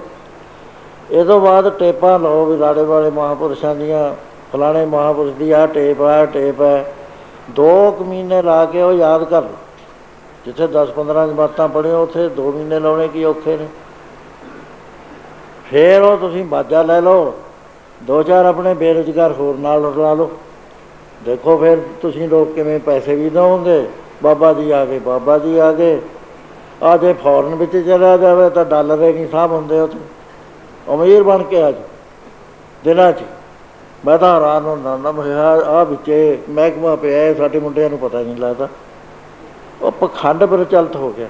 [1.10, 4.14] ਇਹ ਤੋਂ ਬਾਅਦ ਟੇਪਾਂ ਲਓ ਵੀ ਲਾੜੇ ਵਾਲੇ ਮਹਾਪੁਰਸ਼ਾਂ ਦੀਆਂ
[4.52, 6.94] ਫਲਾਣੇ ਮਹਾਪੁਰਸ਼ ਦੀ ਆ, ਟੇਪ ਆ, ਟੇਪ ਹੈ
[7.50, 9.56] ਦੋ ਕੁ ਮਹੀਨੇ ਲਾ ਕੇ ਉਹ ਯਾਦ ਕਰ ਲਓ।
[10.44, 13.66] ਜਿੱਥੇ 10-15 ਜਮਾਤਾਂ ਪੜ੍ਹਿਓ ਉੱਥੇ 2 ਮਹੀਨੇ ਲਾਉਣੇ ਕੀ ਔਖੇ ਨੇ।
[15.70, 17.34] ਫੇਰ ਉਹ ਤੁਸੀਂ ਬਾਜਾ ਲੈ ਲਓ।
[18.02, 20.30] ਦੋ ਚਾਰ ਆਪਣੇ ਬੇਰੁਜ਼ਗਾਰ ਹੋਰ ਨਾਲ ਲਾ ਲਓ।
[21.24, 23.86] ਦੇਖੋ ਫਿਰ ਤੁਸੀਂ ਲੋਕ ਕਿਵੇਂ ਪੈਸੇ ਵੀ ਦਵੋਗੇ
[24.22, 26.00] ਬਾਬਾ ਜੀ ਆ ਗਏ, ਬਾਬਾ ਜੀ ਆ ਗਏ।
[26.82, 29.98] ਆ ਜੇ ਫੌਰਨ ਵਿੱਚ ਚਲਾ ਜਾਵੇ ਤਾਂ ਡਾਲਰ ਹੀ ਨਹੀਂ ਸਾਹਬ ਹੁੰਦੇ ਉੱਥੇ।
[30.94, 31.82] ਅਮੀਰ ਬਣ ਕੇ ਆ ਜਾ
[32.84, 33.22] ਦਿਨਾਂ 'ਚ।
[34.06, 38.20] ਮੈਂ ਤਾਂ ਹੈਰਾਨ ਹੁੰਦਾ ਨਾ ਮੈਂ ਆ ਵਿੱਚੇ ਮਹਿਕਮਾ ਪਿਆ ਹੈ, ਸਾਡੇ ਮੁੰਡਿਆਂ ਨੂੰ ਪਤਾ
[38.20, 38.68] ਨਹੀਂ ਲੱਗਦਾ।
[39.82, 41.26] ਉਹ ਪਖੰਡ ਪ੍ਰਚਲਿਤ ਹੋ ਗਿਆ।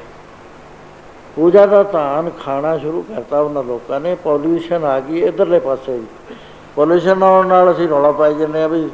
[1.36, 6.34] ਪੂਜਾ ਦਾ ਧਾਨ ਖਾਣਾ ਸ਼ੁਰੂ ਕਰਤਾ ਉਹਨਾਂ ਲੋਕਾਂ ਨੇ ਪੋਲਿਊਸ਼ਨ ਆ ਗਈ ਇਧਰਲੇ ਪਾਸੇ ਵੀ।
[6.76, 8.90] ਪੋਲਿਊਸ਼ਨ ਆਉਣ ਨਾਲ ਅਸੀਂ ਰੌਲਾ ਪਾਈ ਜੰਨੇ ਆ ਵੀ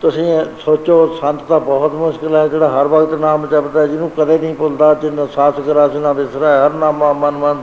[0.00, 4.54] ਤੁਸੀਂ ਸੋਚੋ ਸੰਤ ਤਾਂ ਬਹੁਤ ਮੁਸ਼ਕਿਲ ਹੈ ਜਿਹੜਾ ਹਰ ਵਕਤ ਨਾਮ ਜਪਦਾ ਜਿਹਨੂੰ ਕਦੇ ਨਹੀਂ
[4.54, 7.62] ਭੁੱਲਦਾ ਜਿੰਨ ਸਾਥ ਕਰਾਸਨਾ ਵਿਸਰਾ ਹਰ ਨਾਮਾ ਮਨ ਮਨ।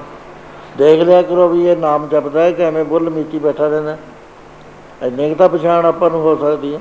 [0.78, 3.98] ਦੇਖ ਲਿਆ ਕਰੋ ਵੀ ਇਹ ਨਾਮ ਜਪਦਾ ਹੈ ਕਿ ਐਵੇਂ ਬੁੱਲ ਮੀਚੀ ਬੈਠਾ ਰਹਿੰਦਾ
[5.06, 6.80] ਇੰਨੇ ਕੁ ਤਾਂ ਪਛਾਣ ਆਪਾਂ ਨੂੰ ਹੋ ਸਕਦੀ ਹੈ।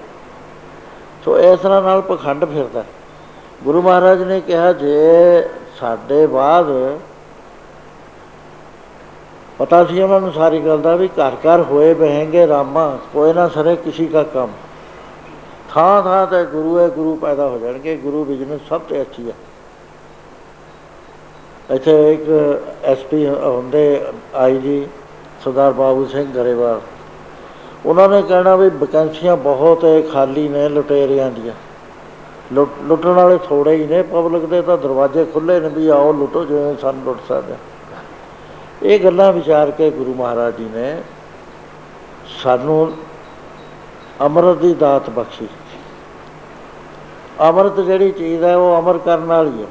[1.25, 2.85] ਸੋ ਇਸ ਤਰ੍ਹਾਂ ਨਾਲ ਪਖੰਡ ਫਿਰਦਾ
[3.65, 5.49] ਗੁਰੂ ਮਹਾਰਾਜ ਨੇ ਕਿਹਾ, ਜੇ
[5.81, 6.99] ਸਾਡੇ ਬਾਅਦ
[9.59, 13.49] ਪਤਾ ਸੀ ਉਹਨਾਂ ਨੂੰ ਸਾਰੀ ਗੱਲ ਦਾ ਵੀ ਘਰ ਘਰ ਹੋਏ ਬਹਿੰਗੇ ਰਾਮਾ, ਕੋਈ ਨਾ
[13.49, 14.51] ਸਰੇ ਕਿਸੇ ਦਾ ਕੰਮ।
[15.71, 19.35] ਥਾਂ ਥਾਂ ਤੇ ਗੁਰੂ ਹੈ, ਗੁਰੂ ਪੈਦਾ ਹੋ ਜਾਣਗੇ, ਗੁਰੂ ਬਿਜ਼ਨਸ ਸਭ ਤੋਂ ਅੱਛੀ ਹੈ।
[21.75, 24.87] ਇੱਥੇ ਇੱਕ ਐਸਪੀ ਹੁੰਦੇ, ਆਈ ਜੀ,
[25.45, 26.81] ਸਰਦਾਰ ਬਾਬੂ ਸਿੰਘ ਗਰੇਵਾਲ।
[27.87, 31.53] ਉਹਨਾਂ ਨੇ ਕਹਿਣਾ ਵੀ ਵੈਕੈਂਸੀਆਂ ਬਹੁਤ ਹੈ, ਖਾਲੀ ਨੇ ਲੁਟੇਰਿਆਂ ਦੀਆਂ।
[32.53, 36.77] ਲੁੱਟਣ ਵਾਲੇ ਥੋੜੇ ਹੀ ਨੇ, ਪਬਲਿਕ ਦੇ ਤਾਂ ਦਰਵਾਜ਼ੇ ਖੁੱਲੇ ਨੇ ਵੀ ਆਓ ਲੁੱਟੋ, ਜਿਵੇਂ
[36.77, 37.55] ਸਾਨੂੰ ਲੁੱਟ ਸਕਦੇ
[38.83, 41.03] ਇਹ ਗੱਲਾਂ ਵਿਚਾਰ ਕੇ ਗੁਰੂ ਮਹਾਰਾਜ ਜੀ ਨੇ
[42.43, 42.93] ਸਾਨੂੰ
[44.27, 45.49] ਅਮਰਤ ਦੀ ਦਾਤ ਬਖਸ਼ੀ।
[47.49, 49.67] ਅਮਰਤ ਜਿਹੜੀ ਚੀਜ਼ ਹੈ, ਉਹ ਅਮਰ ਕਰਨ ਵਾਲੀ ਹੈ।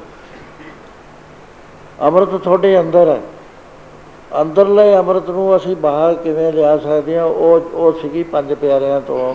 [2.08, 3.20] ਅਮਰਤ ਤੁਹਾਡੇ ਅੰਦਰ ਹੈ।
[4.40, 9.34] ਅੰਦਰਲੇ ਅਮਰਤ ਨੂੰ ਅਸੀਂ ਬਾਹਰ ਕਿਵੇਂ ਲਿਆ ਸਕਦੇ ਹਾਂ, ਉਹ ਉਹ ਸੀਗੀ ਪੰਜ ਪਿਆਰਿਆਂ ਤੋਂ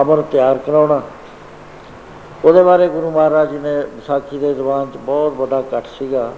[0.00, 1.00] ਅਮਰ ਤਿਆਰ ਕਰਾਉਣਾ।
[2.44, 6.32] ਉਹਦੇ ਬਾਰੇ ਗੁਰੂ ਮਹਾਰਾਜ ਜੀ ਨੇ ਵਿਸਾਖੀ ਦੇ ਦੀਵਾਨ 'ਚ ਬਹੁਤ ਵੱਡਾ ਇਕੱਠ ਸੀਗਾ।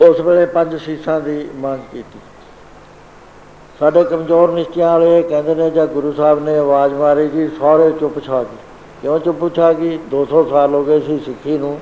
[0.00, 2.18] ਉਸ ਵੇਲੇ ਪੰਜ ਸੀਸਾਂ ਦੀ ਮੰਗ ਕੀਤੀ।
[3.80, 8.18] ਸਾਡੇ ਕਮਜ਼ੋਰ ਨਿਸ਼ਚਿਆਂ ਵਾਲੇ ਕਹਿੰਦੇ ਨੇ, ਜਾਂ ਗੁਰੂ ਸਾਹਿਬ ਨੇ ਆਵਾਜ਼ ਮਾਰੀ ਜੀ ਸਾਰੇ ਚੁੱਪ
[8.24, 8.64] ਛਾ ਗਏ
[9.02, 9.98] ਕਿਉਂ ਚੁੱਪ ਛਾ ਗਈ?
[10.10, 11.78] 200 ਸਾਲ ਹੋ ਗਏ ਸੀ ਸਿੱਖੀ ਨੂੰ।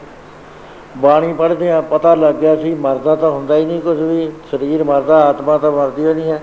[0.97, 4.84] ਬਾਣੀ ਪੜ੍ਹਦੇ ਆ, ਪਤਾ ਲੱਗ ਗਿਆ ਸੀ, ਮਰਦਾ ਤਾਂ ਹੁੰਦਾ ਹੀ ਨਹੀਂ ਕੁਝ ਵੀ, ਸਰੀਰ
[4.84, 6.42] ਮਰਦਾ, ਆਤਮਾ ਤਾਂ ਮਰਦੀ ਹੋਈ ਨਹੀਂ ਹੈ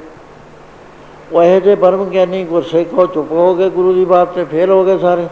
[1.31, 4.71] ਉਹ ਇਹ ਜੇ ਬਰਮ ਗਿਆਨੀ ਗੁਰਸਿੱਖ ਹੋ, ਚੁੱਪ ਹੋ ਗਏ ਗੁਰੂ ਦੀ ਬਾਤ ਤੇ, ਫੇਲ
[4.71, 5.27] ਹੋ ਗਏ ਸਾਰੇ।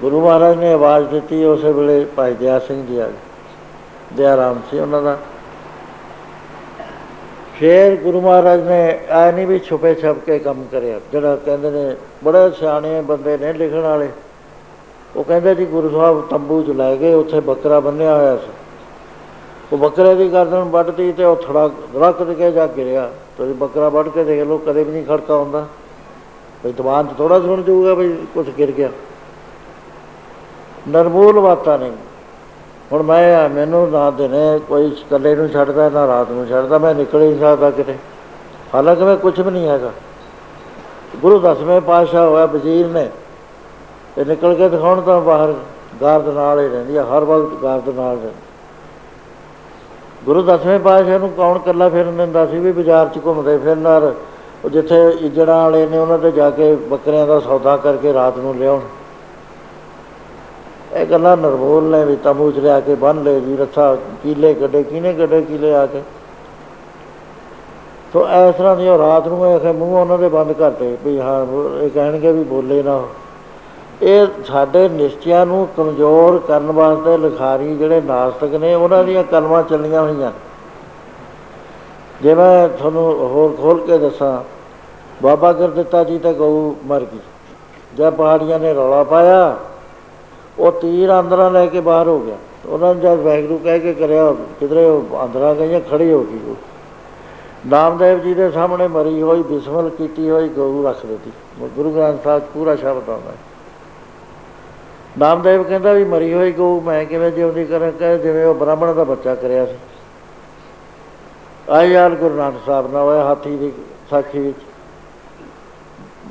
[0.00, 4.60] ਗੁਰੂ ਮਹਾਰਾਜ ਨੇ ਆਵਾਜ਼ ਦਿੱਤੀ ਉਸੇ ਵੇਲੇ ਭਾਈ ਦਇਆ ਸਿੰਘ ਜੀ ਆ ਗਏ। ਦਇਆ ਰਾਮ
[4.70, 5.18] ਸੀ ਉਹਨਾਂ ਦਾ।
[7.54, 11.96] ਫੇਰ ਗੁਰੂ ਮਹਾਰਾਜ ਨੇ ਐ ਨਹੀਂ ਵੀ ਛੁਪੇ ਛਪ ਕੇ ਕੰਮ ਕਰਿਆ, ਜਿਹੜਾ ਕਹਿੰਦੇ ਨੇ,
[12.24, 14.08] ਬੜੇ ਸਿਆਣੇ ਬੰਦੇ ਨੇ ਲਿਖਣ ਵਾਲੇ।
[15.16, 18.50] ਉਹ ਕਹਿੰਦੇ ਜੀ ਗੁਰੂ ਸਾਹਿਬ ਤੰਬੂ ਚ ਲੈ ਗਏ, ਉੱਥੇ ਬੱਕਰਾ ਬੰਨਿਆ ਹੋਇਆ ਸੀ।
[19.72, 24.08] ਉਹ ਬੱਕਰੇ ਦੀ ਗਰਦਨ ਵੱਢਤੀ ਤੇ ਉਹ ਥੜਾ ਦਰਖਤ ਕੇ ਜਾ ਗਿਰਿਆ। ਤੁਸੀਂ ਬੱਕਰਾ ਵੱਢ
[24.08, 25.66] ਕੇ ਦੇਖ ਲਓ, ਕਦੇ ਵੀ ਨਹੀਂ ਖੜਕਾ ਹੁੰਦਾ
[26.62, 28.88] ਕੋਈ ਦਵਾਨ ਚ ਥੋੜਾ ਸੁਣ ਜਾਊਗਾ ਵੀ ਕੁਝ ਗਿਰ ਗਿਆ।
[30.88, 31.92] ਨਰਮੂਲ ਬਾਤਾਂ ਨਹੀਂ
[32.92, 37.22] ਹੁਣ ਮੈਂ ਮੈਨੂੰ ਨਾ ਦਿਨੇ ਕੋਈ ਇਕੱਲੇ ਨੂੰ ਛੱਡਦਾ, ਨਾ ਰਾਤ ਨੂੰ ਛੱਡਦਾ, ਮੈਂ ਨਿਕਲ
[37.22, 37.94] ਹੀ ਨਹੀਂ ਸਕਦਾ ਕਿਤੇ।
[38.74, 39.92] ਹਾਲਾਂਕਿ ਮੈਂ ਕੁਝ ਵੀ ਨਹੀਂ ਹੈਗਾ।
[41.22, 43.08] ਗੁਰੂ ਦਸਵੇਂ ਪਾਤਸ਼ਾਹ ਹੋਇਆ ਵਜ਼ੀਰ ਨੇ।
[44.18, 45.54] ਤੇ ਨਿਕਲ ਕੇ ਦਿਖਾਉਣ ਤਾਂ ਬਾਹਰ
[46.00, 48.46] ਗਾਰਦ ਨਾਲ ਹੀ ਰਹਿੰਦੀ ਆ, ਹਰ ਵਕਤ ਗਾਰਦ ਨਾਲ ਰਹਿੰਦੀ।
[50.24, 54.12] ਗੁਰੂ ਦਸਵੇਂ ਪਾਤਸ਼ਾਹ ਨੂੰ ਕੌਣ ਕੱਲਾ ਫਿਰਨ ਦਿੰਦਾ ਸੀ ਵੀ ਬਾਜ਼ਾਰ 'ਚ ਘੁੰਮਦੇ ਫਿਰਨਾਰ?
[54.64, 58.56] ਉਹ ਜਿੱਥੇ ਇਜੜਾਂ ਵਾਲੇ ਨੇ, ਉਹਨਾਂ ਤੇ ਜਾ ਕੇ ਬੱਕਰਿਆਂ ਦਾ ਸੌਦਾ ਕਰਕੇ ਰਾਤ ਨੂੰ
[58.56, 58.80] ਲਿਆਉਣ।
[60.96, 64.82] ਇਹ ਗੱਲਾਂ ਨਰਵੋਲ ਨੇ ਵੀ ਤੰਬੂ ਚ ਲਿਆ ਕੇ ਬੰਨ ਲਏ ਜੀ ਰੱਥਾ ਕੀਲੇ ਕੱਢੇ,
[64.82, 66.02] ਕਿਨੇ ਕੱਢੇ, ਕੀਲੇ ਆ ਕੇ।
[68.12, 71.46] ਤੋ ਇਸ ਤਰ੍ਹਾਂ ਦੀ ਉਹ ਰਾਤ ਨੂੰ ਇਹ ਮੂੰਹ ਉਹਨਾਂ ਦੇ ਬੰਦ ਕਰਤੇ ਵੀ ਹਾਂ,
[71.82, 73.02] ਇਹ ਕਹਿਣਗੇ ਵੀ ਬੋਲੇ ਨਾ
[74.02, 80.02] ਇਹ ਸਾਡੇ ਨਿਸ਼ਚਿਆਂ ਨੂੰ ਕਮਜ਼ੋਰ ਕਰਨ ਵਾਸਤੇ ਲਿਖਾਰੀ ਜਿਹੜੇ ਨਾਸਤਕ ਨੇ, ਉਹਨਾਂ ਦੀਆਂ ਕਲਮਾਂ ਚੱਲੀਆਂ
[80.02, 80.32] ਹੋਈਆਂ।
[82.22, 84.42] ਜੇ ਮੈਂ ਤੁਹਾਨੂੰ ਹੋਰ ਖੋਲ ਕੇ ਦੱਸਾਂ,
[85.22, 87.18] ਬਾਬਾ ਗੁਰਦਿੱਤਾ ਜੀ ਤੇ ਗਊ ਮਰ ਗਈ।
[87.96, 89.56] ਜਦ ਪਹਾੜੀਆਂ ਨੇ ਰੌਲਾ ਪਾਇਆ,
[90.58, 92.36] ਉਹ ਤੀਰ ਅੰਦਰਾਂ ਲੈ ਕੇ ਬਾਹਰ ਹੋ ਗਿਆ।
[92.66, 96.56] ਉਹਨਾਂ ਨੇ ਜਦ ਵੈਗਰੂ ਕਹਿ ਕੇ ਕਰਿਆ, ਕਿਧਰੇ ਉਹ ਅੰਦਰਾਂ ਗਈਆਂ ਖੜੀ ਹੋ ਗਈ ਉਹ।
[97.66, 101.30] ਨਾਮਦੇਵ ਜੀ ਦੇ ਸਾਹਮਣੇ ਮਰੀ ਹੋਈ, ਬਿਸਮਲ ਕੀਤੀ ਹੋਈ, ਗਊ ਰੱਖ ਦਿੱਤੀ।
[101.76, 103.32] ਗੁਰੂ ਗ੍ਰੰਥ ਸਾਹਿਬ ਪੂਰਾ ਸ਼ਬਦ ਆਉਂਦਾ।
[105.18, 107.92] ਨਾਮਦੇਵ ਕਹਿੰਦਾ ਵੀ ਮਰੀ ਹੋਈ ਗਊ, ਮੈਂ ਕਿਵੇਂ ਜਿਉਂਦੀ ਕਰਾਂ?
[107.92, 109.76] ਕਹੇ, ਜਿਵੇਂ ਉਹ ਬ੍ਰਾਹਮਣ ਦਾ ਬੱਚਾ ਕਰਿਆ ਸੀ।
[111.70, 113.72] ਆਈ ਯਾਰ ਗੁਰੂ ਨਾਨਕ ਸਾਹਿਬ ਨਾਲ ਹੋਇਆ ਹਾਥੀ ਦੀ
[114.10, 114.58] ਸਾਖੀ ਵਿੱਚ।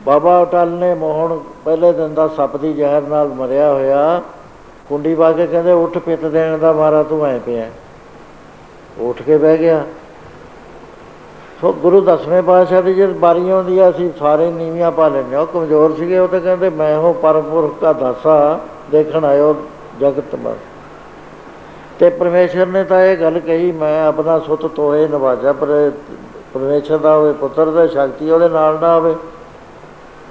[0.06, 4.22] ਬਾਬਾ ਅਟਲ ਨੇ ਮੋਹਣ ਪਹਿਲੇ ਦਿਨ ਦਾ ਸੱਪ ਦੀ ਜ਼ਹਿਰ ਨਾਲ ਮਰਿਆ ਹੋਇਆ।
[4.90, 7.70] ਕੁੰਡੀ ਪਾ ਕੇ ਕਹਿੰਦੇ, ਉੱਠ ਪਿੱਤ ਦੇਣ ਦਾ ਮਾਰਾ, ਤੂੰ ਐ ਪਿਆ।
[9.00, 9.84] ਉੱਠ ਕੇ ਬਹਿ ਗਿਆ।
[11.62, 15.48] ਸੋ ਗੁਰੂ ਦਸਵੇਂ ਪਾਤਸ਼ਾਹ ਦੀ ਜਦ ਬਾਰੀ ਆਉਂਦੀ ਆ, ਅਸੀਂ ਸਾਰੇ ਨੀਵੀਆਂ ਪਾ ਲੈਂਦੇ ਉਹ
[15.48, 18.60] ਕਮਜ਼ੋਰ ਸੀਗੇ, ਉਹ ਤਾਂ ਕਹਿੰਦੇ, ਮੈਂ ਉਹ ਪਰਮਪੁਰਖ ਦਾ ਦਾਸਾ।
[18.92, 19.54] ਦੇਖਣ ਆਇਓ
[20.00, 20.54] ਜਗਤ ਮਾ।
[22.00, 25.92] ਤੇ ਪਰਮੇਸ਼ਰ ਨੇ ਤਾਂ ਇਹ ਗੱਲ ਕਹੀ, ਮੈਂ ਆਪਣਾ ਸੁੱਤ ਤੋਏ ਨਵਾਜਾ, ਪਰ
[26.54, 29.16] ਪਰਮੇਸ਼ਰ ਦਾ ਹੋਵੇ, ਪੁੱਤਰ ਦਾ, ਸ਼ਕਤੀ ਉਹਦੇ ਨਾਲ ਨਾ ਹੋਵੇ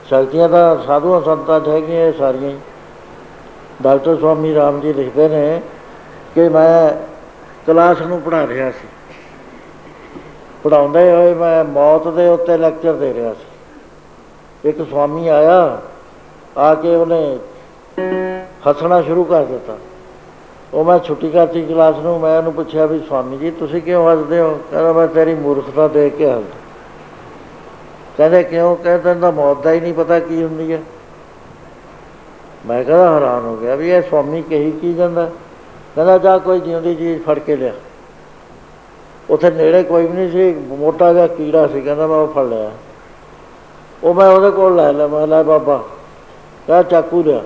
[0.08, 2.58] ਸ਼ਕਤੀਆਂ ਤਾਂ ਸਾਧੂਆਂ ਸੰਤਾਂ 'ਚ ਹੈਗੀਆਂ, ਇਹ ਸਾਰੀਆਂ ਹੀ।
[3.82, 5.60] ਡਾਕਟਰ ਸਵਾਮੀ ਰਾਮ ਜੀ ਲਿਖਦੇ ਨੇ
[6.34, 6.92] ਕਿ ਮੈਂ
[7.66, 8.88] ਕਲਾਸ ਨੂੰ ਪੜ੍ਹਾ ਰਿਹਾ ਸੀ।
[10.64, 15.80] ਪੜਾਉਂਦੇ ਹੋਏ ਮੈਂ ਮੌਤ ਦੇ ਉੱਤੇ ਲੈਕਚਰ ਦੇ ਰਿਹਾ ਸੀ। ਇੱਕ ਸਵਾਮੀ ਆਇਆ,
[16.56, 17.38] ਆ ਕੇ ਉਹਨੇ
[18.68, 19.76] ਹੱਸਣਾ ਸ਼ੁਰੂ ਕਰ ਦਿੱਤਾ।
[20.74, 24.40] ਉਹ ਮੈਂ ਛੁੱਟੀ ਕਰਤੀ ਕਲਾਸ ਨੂੰ, ਮੈਂ ਉਹਨੂੰ ਪੁੱਛਿਆ ਵੀ, ਸਵਾਮੀ ਜੀ, ਤੁਸੀਂ ਕਿਉਂ ਹੱਸਦੇ
[24.40, 24.60] ਹੋ?
[24.70, 26.56] ਕਹਿੰਦਾ, ਮੈਂ ਤੇਰੀ ਮੂਰਖਤਾ ਦੇਖ ਕੇ ਹੱਸਦਾ
[28.16, 28.76] ਕਹਿੰਦੇ, ਕਿਉਂ?
[28.76, 30.82] ਕਹਿੰਦਾ ਤਾਂ ਮੌਤ ਦਾ ਹੀ ਨਹੀਂ ਪਤਾ ਕੀ ਹੁੰਦੀ ਹੈ।
[32.66, 35.30] ਮੈਂ ਕਹਿੰਦਾ, ਹੈਰਾਨ ਹੋ ਗਿਆ ਵੀ ਇਹ ਸਵਾਮੀ ਕਹੀ ਕੀ ਜਾਂਦਾ
[35.94, 37.72] ਕਹਿੰਦਾ, ਜਾ ਕੋਈ ਜਿਉਂਦੀ ਚੀਜ਼ ਫੜ ਕੇ ਲਿਆ।
[39.30, 42.70] ਉੱਥੇ ਨੇੜੇ ਕੋਈ ਵੀ ਨਹੀਂ ਸੀ, ਮੋਟਾ ਜਿਹਾ ਕੀੜਾ ਸੀ, ਕਹਿੰਦਾ, ਮੈਂ ਉਹ ਫੜ ਲਿਆ।
[44.04, 45.84] ਉਹ ਮੈਂ ਉਹਦੇ ਕੋਲ ਲੈ ਲਿਆ, ਮੈਂ ਲੈ ਬਾਬਾ,
[46.68, 47.40] ਕਹ ਚਾਕੂ ਲਿਆ।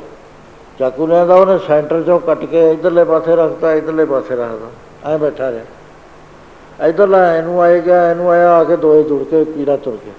[0.81, 5.51] ਚਾਕੂ ਲਿਆਂਦਾ ਉਹਨੇ ਸੈਂਟਰ ਚੋਂ ਕੱਟ ਕੇ ਇਧਰਲੇ ਪਾਸੇ ਰੱਖਤਾ, ਇਧਰਲੇ ਪਾਸੇ ਰੱਖਦਾ ਐ ਬੈਠਾ
[5.51, 10.13] ਰਿਹਾ। ਇਧਰਲਾ ਇਹਨੂੰ ਆਏਗਾ ਇਹਨੂੰ ਆਇਆ, ਆ ਕੇ ਦੋਏ ਜੁੜ ਕੇ ਕੀੜਾ ਤੁਰ ਗਿਆ।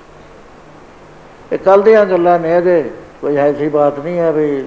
[1.53, 2.91] ਇਹ ਕੱਲ ਦੀਆਂ ਗੱਲਾਂ ਨੇ ਇਹਦੇ।
[3.21, 4.65] ਕੋਈ ਐਸੀ ਬਾਤ ਨਹੀਂ ਹੈ ਵੀ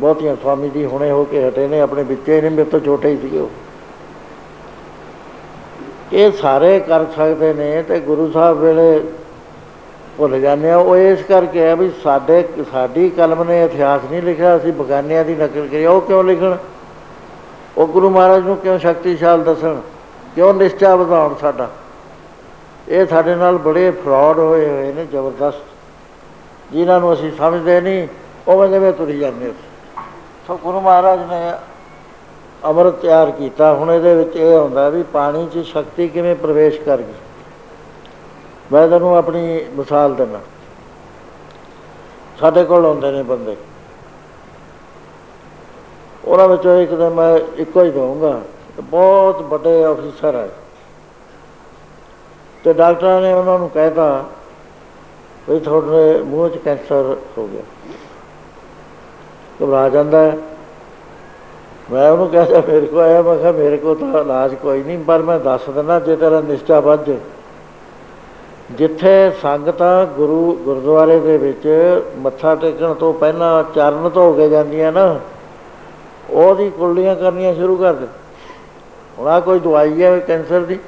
[0.00, 3.16] ਬਹੁਤੀਆਂ ਸਵਾਮੀ ਜੀ ਹੁਣੇ ਹੋ ਕੇ ਹਟੇ ਨੇ, ਆਪਣੇ ਵਿੱਚੇ ਨੇ, ਮੇਰੇ ਤੋਂ ਛੋਟੇ ਹੀ
[3.16, 3.50] ਸੀਗੇ ਉਹ।
[6.12, 9.02] ਇਹ ਸਾਰੇ ਕਰ ਸਕਦੇ ਨੇ ਤੇ ਗੁਰੂ ਸਾਹਿਬ ਵੇਲੇ
[10.18, 14.56] ਭੁੱਲ ਜਾਂਦੇ ਆ। ਉਹ ਇਸ ਕਰਕੇ ਆ ਵੀ ਸਾਡੇ, ਸਾਡੀ ਕਲਮ ਨੇ ਇਤਿਹਾਸ ਨਹੀਂ ਲਿਖਿਆ,
[14.56, 16.56] ਅਸੀਂ ਬਗਾਨਿਆਂ ਦੀ ਨਕਲ ਕਰੀ ਉਹ ਕਿਉਂ ਲਿਖਣ?
[17.78, 19.76] ਉਹ ਗੁਰੂ ਮਹਾਰਾਜ ਨੂੰ ਕਿਉਂ ਸ਼ਕਤੀਸ਼ਾਲ ਦੱਸਣ?
[20.34, 21.68] ਕਿਉਂ ਨਿਸ਼ਚਾ ਵਧਾਉਣ ਸਾਡਾ?
[22.88, 28.08] ਇਹ ਸਾਡੇ ਨਾਲ ਬੜੇ ਫਰਾਡ ਹੋਏ ਹੋਏ ਨੇ, ਜ਼ਬਰਦਸਤ। ਜਿਨ੍ਹਾਂ ਨੂੰ ਅਸੀਂ ਸਮਝਦੇ ਨਹੀਂ,
[28.48, 29.52] ਉਵੇਂ ਜਿਵੇਂ ਤੁਰੀ ਜਾਂਦੇ
[30.46, 31.52] ਸੋ ਗੁਰੂ ਮਹਾਰਾਜ ਨੇ
[32.64, 36.96] ਅੰਮ੍ਰਿਤ ਤਿਆਰ ਕੀਤਾ। ਹੁਣ ਇਹਦੇ ਵਿੱਚ ਇਹ ਹੁੰਦਾ ਵੀ ਪਾਣੀ 'ਚ ਸ਼ਕਤੀ ਕਿਵੇਂ ਪ੍ਰਵੇਸ਼ ਕਰ
[36.96, 37.21] ਗਈ?
[38.72, 40.40] ਮੈਂ ਤੁਹਾਨੂੰ ਆਪਣੀ ਮਿਸਾਲ ਦਿੰਦਾ।
[42.40, 43.56] ਸਾਡੇ ਕੋਲ ਆਉਂਦੇ ਨੇ ਬੰਦੇ।
[46.24, 48.40] ਉਹਨਾਂ ਵਿੱਚੋਂ ਇੱਕ ਦਿਨ ਮੈਂ ਇੱਕੋ ਹੀ ਦਊਂਗਾ
[48.80, 50.48] ਬਹੁਤ ਵੱਡੇ ਅਫਸਰ ਹੈ
[52.64, 54.24] ਤੇ ਡਾਕਟਰਾਂ ਨੇ ਉਹਨਾਂ ਨੂੰ ਕਹਿਤਾ
[55.50, 57.62] ਵੀ ਤੁਹਾਡੇ ਮੂੰਹ 'ਚ ਕੈਂਸਰ ਹੋ ਗਿਆ।
[59.62, 60.38] ਘਬਰਾ ਜਾਂਦਾ ਹੈ।
[61.92, 65.22] ਮੈਂ ਉਹਨੂੰ ਕਹਿੰਦਾ ਮੇਰੇ ਕੋ ਆਇਆ। ਮੈਂ ਕਿਹਾ, ਮੇਰੇ ਕੋ ਤਾਂ ਇਲਾਜ ਕੋਈ ਨਹੀਂ, ਪਰ
[65.22, 67.18] ਮੈਂ ਦੱਸ ਦਿੰਦਾ, ਜੇ ਤੇਰਾ ਨਿਸ਼ਚਾ ਵੱਜ ਜਾਏ।
[68.70, 71.68] ਜਿੱਥੇ ਸੰਗਤਾਂ ਗੁਰੂ ਗੁਰਦੁਆਰੇ ਦੇ ਵਿੱਚ
[72.16, 75.20] ਮੱਥਾ ਟੇਕਣ ਤੋਂ ਪਹਿਲਾਂ ਚਰਨ ਧੋ ਕੇ ਜਾਂਦੀਆਂ ਨਾ,
[76.30, 78.06] ਉਹਦੀ ਕੁੱਲੀਆਂ ਕਰਨੀਆਂ ਸ਼ੁਰੂ ਕਰ ਦੇ
[79.18, 80.78] ਹੁਣ ਆਹ ਕੋਈ ਦਵਾਈ ਹੈ ਕੈਂਸਰ ਦੀ?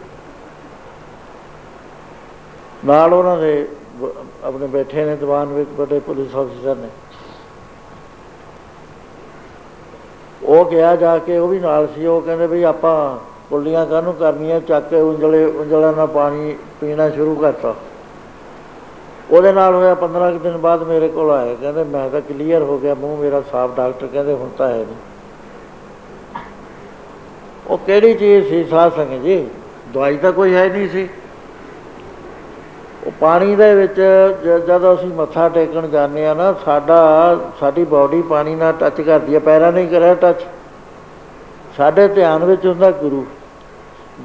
[2.87, 6.89] ਨਾਲ ਉਹਨਾਂ ਦੇ ਬ- ਆਪਣੇ ਬੈਠੇ ਨੇ ਦੀਵਾਨ ਵਿੱਚ, ਵੱਡੇ ਪੁਲਿਸ ਅਫਸਰ ਨੇ।
[10.43, 13.19] ਉਹ ਗਿਆ ਜਾ ਕੇ, ਉਹ ਵੀ ਨਾਲ ਸੀ, ਉਹ ਕਹਿੰਦੇ ਵੀ ਆਪਾਂ
[13.51, 14.61] ਕੁੱਲੀਆਂ ਕਾਹਨੂੰ ਕਰਨੀਆਂ?
[14.61, 17.75] ਚੱਕ ਕੇ ਉਂਜਲੇ, ਉਂਜਲਾਂ ਨਾਲ ਪਾਣੀ ਪੀਣਾ ਸ਼ੁਰੂ ਕਰਤਾ।
[19.31, 22.79] ਉਹਦੇ ਨਾਲ ਹੋਇਆ 15 ਕੁ ਦਿਨ ਬਾਅਦ ਮੇਰੇ ਕੋਲ ਆਏ ਕਹਿੰਦੇ, ਮੈਂ ਤਾਂ ਕਲੀਅਰ ਹੋ
[22.79, 24.97] ਗਿਆ, ਮੂੰਹ ਮੇਰਾ ਸਾਫ਼ ਡਾਕਟਰ ਕਹਿੰਦੇ, ਹੁਣ ਤਾਂ ਹੈ ਨਹੀਂ।
[27.67, 28.65] ਉਹ ਕਿਹੜੀ ਚੀਜ਼ ਸੀ?
[28.65, 29.49] ਸਾਧ ਸੰਗਤ ਜੀ,
[29.93, 31.09] ਦਵਾਈ ਤਾਂ ਕੋਈ ਹੈ ਨਹੀਂ ਸੀ।
[33.07, 34.01] ਉਹ ਪਾਣੀ ਦੇ ਵਿੱਚ
[34.45, 39.35] ਜ- ਜਦੋਂ ਅਸੀਂ ਮੱਥਾ ਟੇਕਣ ਜਾਂਦੇ ਆ ਨਾ, ਸਾਡਾ, ਸਾਡੀ ਬਾਡੀ ਪਾਣੀ ਨਾਲ ਟੱਚ ਕਰਦੀ
[39.35, 40.41] ਹੈ ਪੈਰਾਂ ਨਹੀਂ ਕਰਿਆ ਟੱਚ
[41.77, 43.25] ਸਾਡੇ ਧਿਆਨ ਵਿੱਚ ਹੁੰਦਾ ਗੁਰੂ।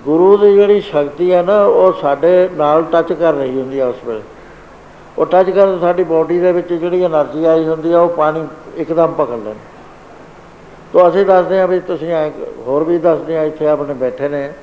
[0.03, 4.03] ਗੁਰੂ ਦੀ ਜਿਹੜੀ ਸ਼ਕਤੀ ਹੈ ਨਾ, ਉਹ ਸਾਡੇ ਨਾਲ ਟੱਚ ਕਰ ਰਹੀ ਹੁੰਦੀ ਆ ਉਸ
[4.05, 4.21] ਵੇਲੇ।
[5.17, 9.13] ਉਹ ਟੱਚ ਕਰਨ ਸਾਡੀ ਬਾਡੀ ਦੇ ਵਿੱਚ ਜਿਹੜੀ એનર્ਜੀ ਆਈ ਹੁੰਦੀ ਆ, ਉਹ ਪਾਣੀ ਇੱਕਦਮ
[9.13, 9.59] ਪਕੜ ਲੈਂਦੀ।
[10.93, 12.31] ਤੋ ਅਸੀਂ ਦੱਸਦੇ ਆ ਵੀ ਤੁਸੀਂ
[12.67, 14.53] ਹੋਰ ਵੀ ਦੱਸਦੇ ਆ ਇੱਥੇ ਆਪਣੇ ਬੈਠੇ ਨੇ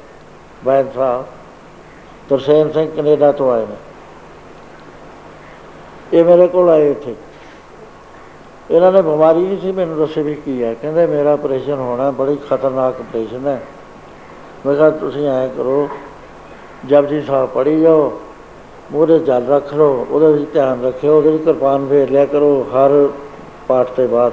[0.64, 1.24] ਬੈਂਸ ਸਾਹਿਬ,
[2.28, 3.76] ਤਰਸੇਮ ਸਿੰਘ ਕੈਨੇਡਾ ਤੋਂ ਆਏ ਨੇ।
[6.12, 7.14] ਇਹ ਮੇਰੇ ਕੋਲ ਆਏ ਇੱਥੇ।
[8.70, 12.36] ਇਹਨਾਂ ਨੇ ਬਿਮਾਰੀ ਨਹੀਂ ਸੀ, ਮੈਨੂੰ ਦੱਸੇ ਵੀ ਕੀ ਹੈ। ਕਹਿੰਦੇ ਮੇਰਾ ਆਪਰੇਸ਼ਨ ਹੋਣਾ, ਬੜੀ
[12.50, 13.62] ਖਤਰਨਾਕ ਆਪਰੇਸ਼ਨ ਹੈ।
[14.66, 15.88] ਮੈਂ ਕਿਹਾ, ਤੁਸੀਂ ਐਂ ਕਰੋ,
[16.86, 18.20] ਜਪਜੀ ਸਾਹਿਬ ਪੜ੍ਹੀ ਜਾਓ
[18.92, 23.08] ਮੂਹਰੇ ਜਲ ਰੱਖ ਲਓ, ਉਹਦੇ ਵਿੱਚ ਧਿਆਨ ਰੱਖਿਓ, ਉਹਦੇ ਵਿੱਚ ਕਿਰਪਾਨ ਫੇਰ ਲਿਆ ਕਰੋ ਹਰ
[23.68, 24.32] ਪਾਠ ਤੇ ਬਾਅਦ।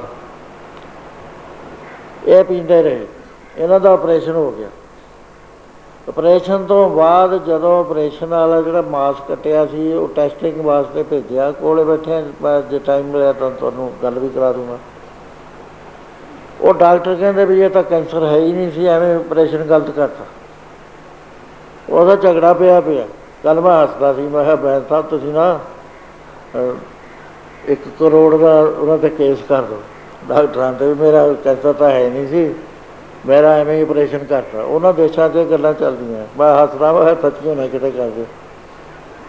[2.27, 3.07] ਇਹ ਪੀਂਦੇ ਰਹੇ।
[3.57, 4.67] ਇਹਨਾਂ ਦਾ ਆਪਰੇਸ਼ਨ ਹੋ ਗਿਆ।
[6.07, 11.83] ਆਪਰੇਸ਼ਨ ਤੋਂ ਬਾਅਦ ਜਦੋਂ ਆਪਰੇਸ਼ਨ ਵਾਲਾ ਜਿਹੜਾ ਮਾਸ ਕੱਟਿਆ ਸੀ ਉਹ ਟੈਸਟਿੰਗ ਵਾਸਤੇ ਭੇਜਿਆ ਕੋਲੇ
[11.83, 14.77] ਬੈਠੇ ਮੈਂ ਜੇ ਟਾਈਮ ਮਿਲਿਆ ਤਾਂ ਤੁਹਾਨੂੰ ਗੱਲ ਵੀ ਕਰਾ ਦੂੰਗਾ।
[16.61, 20.25] ਉਹ ਡਾਕਟਰ ਕਹਿੰਦੇ ਵੀ ਇਹ ਤਾਂ ਕੈਂਸਰ ਹੈ ਹੀ ਨਹੀਂ ਸੀ ਐਵੇਂ ਆਪਰੇਸ਼ਨ ਗਲਤ ਕਰਤਾ।
[21.89, 23.05] ਉਹਦਾ ਝਗੜਾ ਪਿਆ ਪਿਆ।
[23.43, 25.59] ਕੱਲ ਮੈਂ ਹੱਸਦਾ ਸੀ ਮੈਂ ਕਿਹਾ ਬੈਂ ਸਾਹਿਬ ਤੁਸੀਂ ਨਾ
[26.55, 29.81] ਅਹ, ਇੱਕ ਕਰੋੜ ਦਾ ਉਹਨਾਂ ਤੇ ਕੇਸ ਕਰ ਦਿਓ।
[30.29, 32.55] ਡਾਕਟਰਾਂ ਤੇ ਵੀ ਮੇਰਾ ਕੈਂਸਰ ਤਾਂ ਹੈ ਨਹੀਂ ਸੀ।
[33.25, 37.67] ਮੇਰਾ ਐਵੇਂ ਹੀ ਆਪਰੇਸ਼ਨ ਕਰਤਾ ਉਹਨਾਂ ਦੇਸ਼ਾਂ 'ਚ ਗੱਲਾਂ ਚੱਲਦੀਆਂ। ਮੈਂ ਹੱਸਦਾ ਵਾ ਸੱਚੀਓ ਨਾ
[37.67, 38.25] ਕਿਤੇ ਕਰਦੇ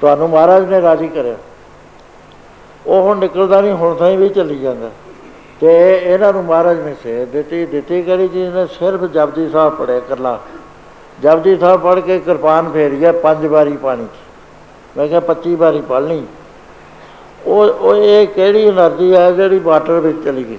[0.00, 1.34] ਤੁਹਾਨੂੰ ਮਹਾਰਾਜ ਨੇ ਰਾਜ਼ੀ ਕਰਿਆ।
[2.86, 4.90] ਉਹ ਹੁਣ ਨਿਕਲਦਾ ਨਹੀਂ, ਹੁਣ ਤਾਂ ਹੀ ਵੀ ਚੱਲੀ ਜਾਂਦਾ।
[5.60, 8.48] ਤੇ ਇਹਨਾਂ ਨੂੰ ਮਹਾਰਾਜ ਨੇ ਸੇਧ ਦਿੱਤੀ। ਦਿੱਤੀ ਕਰੀ ਜੀ?
[8.48, 10.40] ਨੇ ਸਿਰਫ ਜਪਜੀ ਸਾਹਿਬ ਪੜਿਆ ਕਰਲਾ।
[11.22, 14.06] ਜਪਜੀ ਸਾਹਿਬ ਪੜ ਕੇ ਕਿਰਪਾਨ ਫੇਰੀਆ ਪੰਜ ਵਾਰੀ ਪਾਣੀ
[14.96, 16.22] ਮੈਂ ਕਿਹਾ 25 ਵਾਰੀ ਪੜ ਲਈ।
[17.46, 20.58] ਉਹ ਉਹ ਇਹ ਕਿਹੜੀ એનર્ਜੀ ਹੈ ਜਿਹੜੀ ਵਾਟਰ ਵਿੱਚ ਚਲੀ ਗਈ?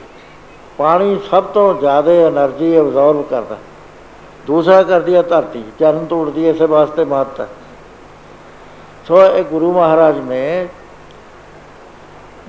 [0.77, 3.57] ਪਾਣੀ ਸਭ ਤੋਂ ਜ਼ਿਆਦਾ એનર્ਜੀ ਐਬਜ਼ੌਰਬ ਕਰਦਾ।
[4.47, 7.47] ਦੂਸਰਾ ਕਰਦੀ ਹੈ ਧਰਤੀ ਚਰਨ ਤੋੜਦੀ ਹੈ, ਇਸੇ ਵਾਸਤੇ ਮਹੱਤਤਾ
[9.07, 10.67] ਸੋ ਇਹ ਗੁਰੂ ਮਹਾਰਾਜ ਨੇ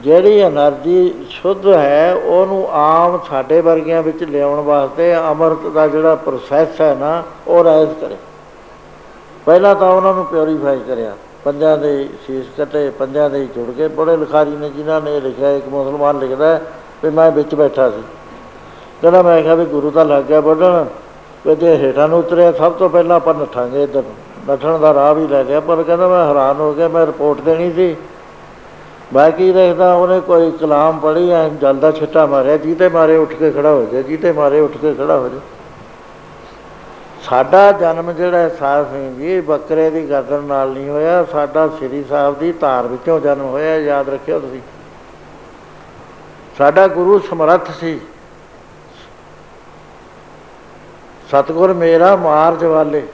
[0.01, 6.81] ਜਿਹੜੀ એનર્ਜੀ ਸ਼ੁੱਧ ਹੈ, ਉਹਨੂੰ ਆਮ ਸਾਡੇ ਵਰਗਿਆਂ ਵਿੱਚ ਲਿਆਉਣ ਵਾਸਤੇ ਅਮਰਤ ਦਾ ਜਿਹੜਾ ਪ੍ਰੋਸੈਸ
[6.81, 8.17] ਹੈ ਨਾ, ਉਹ ਰਾਇਜ਼ ਕਰੇ।
[9.47, 11.13] ਪਹਿਲਾਂ ਤਾਂ ਉਹਨਾਂ ਨੂੰ ਪਿਉਰੀਫਾਈ ਕਰਿਆ।
[11.45, 15.69] ਪੰਜਾਂ ਦੇ ਸੀਸ ਕਟੇ, ਪੰਜਾਂ ਦੇ ਜੁੜ ਕੇ ਬੜੇ ਲਿਖਾਰੀ ਨੇ ਜਿਨ੍ਹਾਂ ਨੇ ਲਿਖਿਆ, ਇੱਕ
[15.69, 16.61] ਮੁਸਲਮਾਨ ਲਿਖਦਾ
[17.05, 18.03] ਵੀ ਮੈਂ ਵਿੱਚ ਬੈਠਾ ਸੀ।
[19.03, 20.85] ਕਹਿੰਦਾ ਮੈਂ ਕਿਹਾ ਵੀ ਗੁਰੂ ਤਾਂ ਲੱਗ ਗਿਆ ਵੱਢਣ
[21.47, 24.15] ਵੀ ਜੇ ਹੇਠਾਂ ਨੂੰ ਉਤਰਿਆ, ਸਭ ਤੋਂ ਪਹਿਲਾਂ ਆਪਾਂ ਨੱਠਾਂਗੇ ਇੱਧਰ ਨੂੰ।
[24.49, 27.73] ਨੱਠਣ ਦਾ ਰਾਹ ਵੀ ਲੈ ਲਿਆ ਪਰ ਕਹਿੰਦਾ ਮੈਂ ਹੈਰਾਨ ਹੋ ਗਿਆ, ਮੈਂ ਰਿਪੋਰਟ ਦੇਣੀ
[27.73, 27.97] ਸੀ।
[29.15, 33.51] ਬਾਕੀ ਦੇਖਦਾ, ਉਹਨੇ ਕੋਈ ਕਲਾਮ ਪੜ੍ਹੀ ਐ, ਜਲ ਦਾ ਛਿੱਟਾ ਮਾਰਿਆ ਜਿਹਦੇ ਮਾਰੇ ਉੱਠ ਕੇ
[33.51, 35.39] ਖੜਾ ਹੋ ਜਾ ਜਿਹਦੇ ਮਾਰੇ ਉੱਠ ਕੇ ਖੜਾ ਹੋ ਜਾ।
[37.25, 42.05] ਸਾਡਾ ਜਨਮ ਜਿਹੜਾ ਹੈ ਸਾਧ ਸਿੰਘ ਜੀ, ਬੱਕਰੇ ਦੀ ਗਰਦਨ ਨਾਲ ਨਹੀਂ ਹੋਇਆ, ਸਾਡਾ ਸ੍ਰੀ
[42.09, 44.61] ਸਾਹਿਬ ਦੀ ਧਾਰ ਵਿੱਚੋਂ ਜਨਮ ਹੋਇਆ, ਯਾਦ ਰੱਖਿਓ ਤੁਸੀਂ।
[46.59, 48.01] ਸਾਡਾ ਗੁਰੂ ਸਮਰੱਥ ਸੀ।
[51.29, 53.07] ਸਤਿਗੁਰ ਮੇਰਾ ਮਾਰ ਜਵਾਲੇ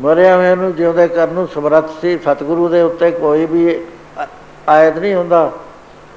[0.00, 3.86] ਮਰਿਆ ਹੋਇਆ ਨੂੰ ਜਿਉਂਦੇ ਕਰਨ ਨੂੰ ਸਮਰੱਥ ਸੀ। ਸਤਿਗੁਰੂ ਦੇ ਉੱਤੇ ਕੋਈ ਵੀ
[4.18, 4.26] ਆ-
[4.68, 5.52] ਆਇਤ ਨਹੀਂ ਹੁੰਦਾ।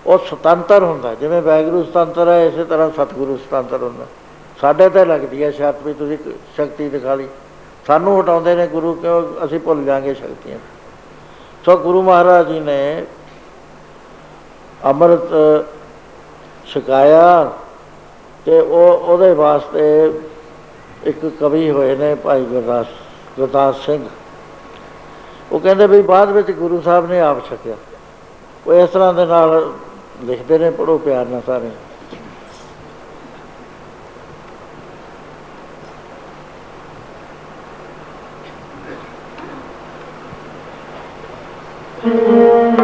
[0.05, 4.05] ਉਹ ਸੁਤੰਤਰ ਹੁੰਦਾ। ਜਿਵੇਂ ਵੈਗੁਰੂ ਸੁਤੰਤਰ ਹੈ, ਇਸੇ ਤਰ੍ਹਾਂ ਸਤਿਗੁਰੂ ਸੁਤੰਤਰ ਹੁੰਦਾ।
[4.61, 7.27] ਸਾਡੇ ਤੇ ਲੱਗਦੀ ਹੈ ਸ਼ਰਤ ਵੀ ਤੁਸੀਂ ਕ- ਸ਼ਕਤੀ ਦਿਖਾ ਲਈ।
[7.87, 9.45] ਸਾਨੂੰ ਹਟਾਉਂਦੇ ਨੇ ਗੁਰੂ, ਕਿਉਂ?
[9.45, 10.57] ਅਸੀਂ ਭੁੱਲ ਜਾਾਂਗੇ ਸ਼ਕਤੀਆਂ।
[11.65, 13.05] ਸੋ ਗੁਰੂ ਮਹਾਰਾਜ ਜੀ ਨੇ
[14.85, 15.21] ਅੰਮ੍ਰਿਤ
[16.67, 17.53] ਛਕਾਇਆ
[18.45, 19.83] ਤੇ ਉਹ ਉਹਦੇ ਵਾਸਤੇ
[21.03, 22.85] ਇੱਕ ਕਵੀ ਹੋਏ ਨੇ ਭਾਈ ਗੁਰਦਾਸ
[23.37, 24.05] ਗੁਰਦਾਸ ਸਿੰਘ।
[25.51, 27.75] ਉਹ ਕਹਿੰਦੇ ਵੀ ਬਾਅਦ ਵਿੱਚ ਗੁਰੂ ਸਾਹਿਬ ਨੇ ਆਪ ਛਕਿਆ।
[28.67, 29.73] ਉਹ ਇਸ ਤਰ੍ਹਾਂ ਦੇ ਨਾਲ
[30.23, 31.71] ਲਿਖਦੇ ਨੇ ਪੜੋ ਪਿਆਰ ਨਾਲ ਸਾਰੇ।
[42.03, 42.82] ਪੀਵੋ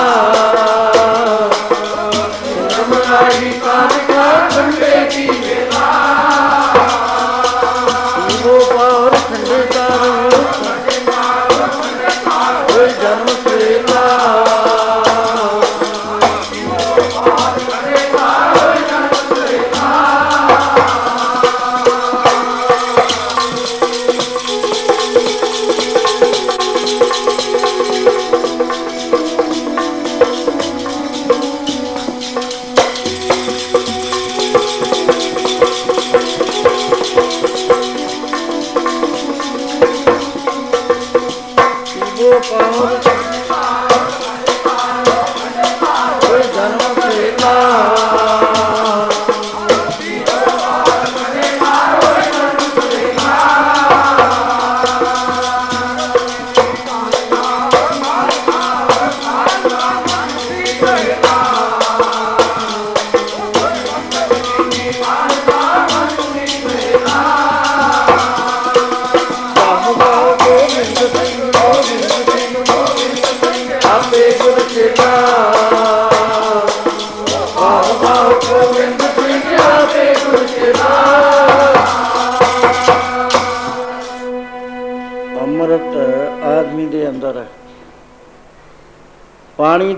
[2.33, 4.27] ਸਿਮਰ ਮਨਾਈ ਮਾਲਕਾ
[4.59, 5.66] ਅੰਡੇ ਕੀ ਬੇਲਾ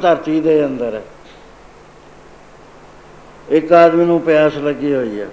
[0.01, 1.03] ਧਰਤੀ ਦੇ ਅੰਦਰ ਹੈ।
[3.49, 5.27] ਇੱਕ ਆਦਮੀ ਨੂੰ ਪਿਆਸ ਲੱਗੀ ਹੋਈ ਹੈ।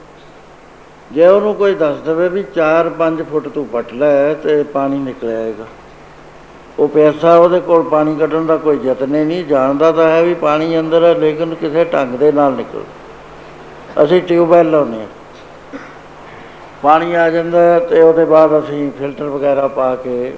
[1.12, 5.66] ਜੇ ਉਹਨੂੰ ਕੋਈ ਦੱਸ ਦੇਵੇ ਵੀ 4-5 ਫੁੱਟ ਤੂੰ ਪੱਟ ਲੈ ਤੇ ਪਾਣੀ ਨਿਕਲ ਆਏਗਾ
[6.80, 10.34] ਉਹ ਪਿਆਸਾ ਉਹਦੇ ਕੋਲ ਪਾਣੀ ਕੱਢਣ ਦਾ ਕੋਈ ਯਤਨ ਹੀ ਨਹੀਂ। ਜਾਣਦਾ ਤਾਂ ਹੈ ਵੀ
[10.34, 12.84] ਪਾਣੀ ਅੰਦਰ ਹੈ, ਲੇਕਿਨ ਕਿਸੇ ਢੰਗ ਦੇ ਨਾਲ ਨਿਕਲ
[14.04, 15.08] ਅਸੀਂ ਟਿਊਬਵੈਲ ਲਾਉਂਦੇ ਹਾਂ।
[16.84, 20.34] ਪਾਣੀ ਆ ਜਾਂਦਾ ਹੈ ਤੇ ਉਹਦੇ ਬਾਅਦ ਅਸੀਂ ਫਿਲਟਰ ਵਗੈਰਾ ਪਾ ਕੇ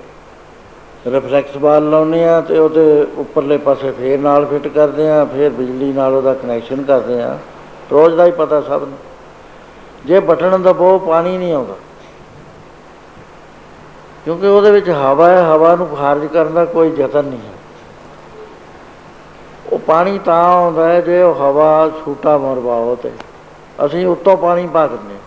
[1.11, 5.93] ਰਿਫਲੈਕਸ ਬਾਲ ਲਾਉਂਦੇ ਆ ਤੇ ਉਹਦੇ ਉੱਪਰਲੇ ਪਾਸੇ ਫੇਰ ਨਾਲ ਫਿੱਟ ਕਰਦੇ ਆ ਫੇਰ ਬਿਜਲੀ
[5.93, 7.37] ਨਾਲ ਉਹਦਾ ਕਨੈਕਸ਼ਨ ਕਰਦੇ ਆ
[7.91, 8.97] ਰੋਜ਼ ਦਾ ਹੀ ਪਤਾ ਸਭ ਨੂੰ।
[10.05, 11.73] ਜੇ ਬਟਨ ਦਬਾਓ ਪਾਣੀ ਨਹੀਂ ਆਉਂਦਾ।
[14.25, 17.57] ਕਿਉਂਕਿ ਉਹਦੇ ਵਿੱਚ ਹਵਾ ਹੈ, ਹਵਾ ਨੂੰ ਖਾਰਜ ਕਰਨ ਦਾ ਕੋਈ ਯਤਨ ਨਹੀਂ ਹੈ।
[19.73, 23.11] ਉਹ ਪਾਣੀ ਤਾਂ ਆਉਂਦਾ ਹੈ ਜੇ ਉਹ ਹਵਾ ਛੂਟਾ ਮਰਵਾਓ ਤੇ।
[23.85, 25.21] ਅਸੀਂ ਉੱਤੋਂ ਪਾਣੀ ਪਾ ਦਿੰਦੇ ਹਾਂ।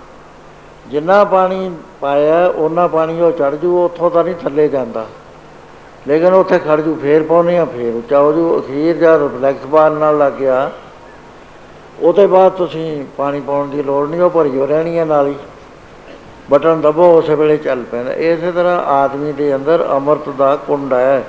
[0.90, 5.06] ਜਿੰਨਾ ਪਾਣੀ ਪਾਇਆ ਉਹਨਾਂ ਪਾਣੀ ਉਹ ਚੜ ਜੂ, ਉੱਥੋਂ ਤਾਂ ਨਹੀਂ ਥੱਲੇ ਜਾਂਦਾ।
[6.08, 9.92] ਲੇਕਿਨ ਉੱਥੇ ਖੜ ਜੂ, ਫੇਰ ਪਾਉਨੇ ਆ, ਫੇਰ ਉੱਚਾ ਹੋ ਜੂ, ਅਖੀਰ ਜਦ ਰਿਫਲੈਕਸ ਬਾਲ
[9.92, 10.70] ਨਾਲ ਲੱਗ ਗਿਆ।
[12.00, 15.34] ਉਹਦੇ ਬਾਅਦ ਤੁਸੀਂ ਪਾਣੀ ਪਾਉਣ ਦੀ ਲੋੜ ਨਹੀਂ, ਉਹ ਭਰੀ ਹੋ ਰਹਿਣੀ ਹੈ ਨਾਲ ਹੀ।
[16.50, 21.24] ਬਟਨ ਦਬੋ, ਉਸੇ ਵੇਲੇ ਚੱਲ ਪੈਂਦਾ। ਇਸੇ ਤਰ੍ਹਾਂ ਆਦਮੀ ਦੇ ਅੰਦਰ ਅੰਮ੍ਰਿਤ ਦਾ ਕੁੰਡ ਹੈ।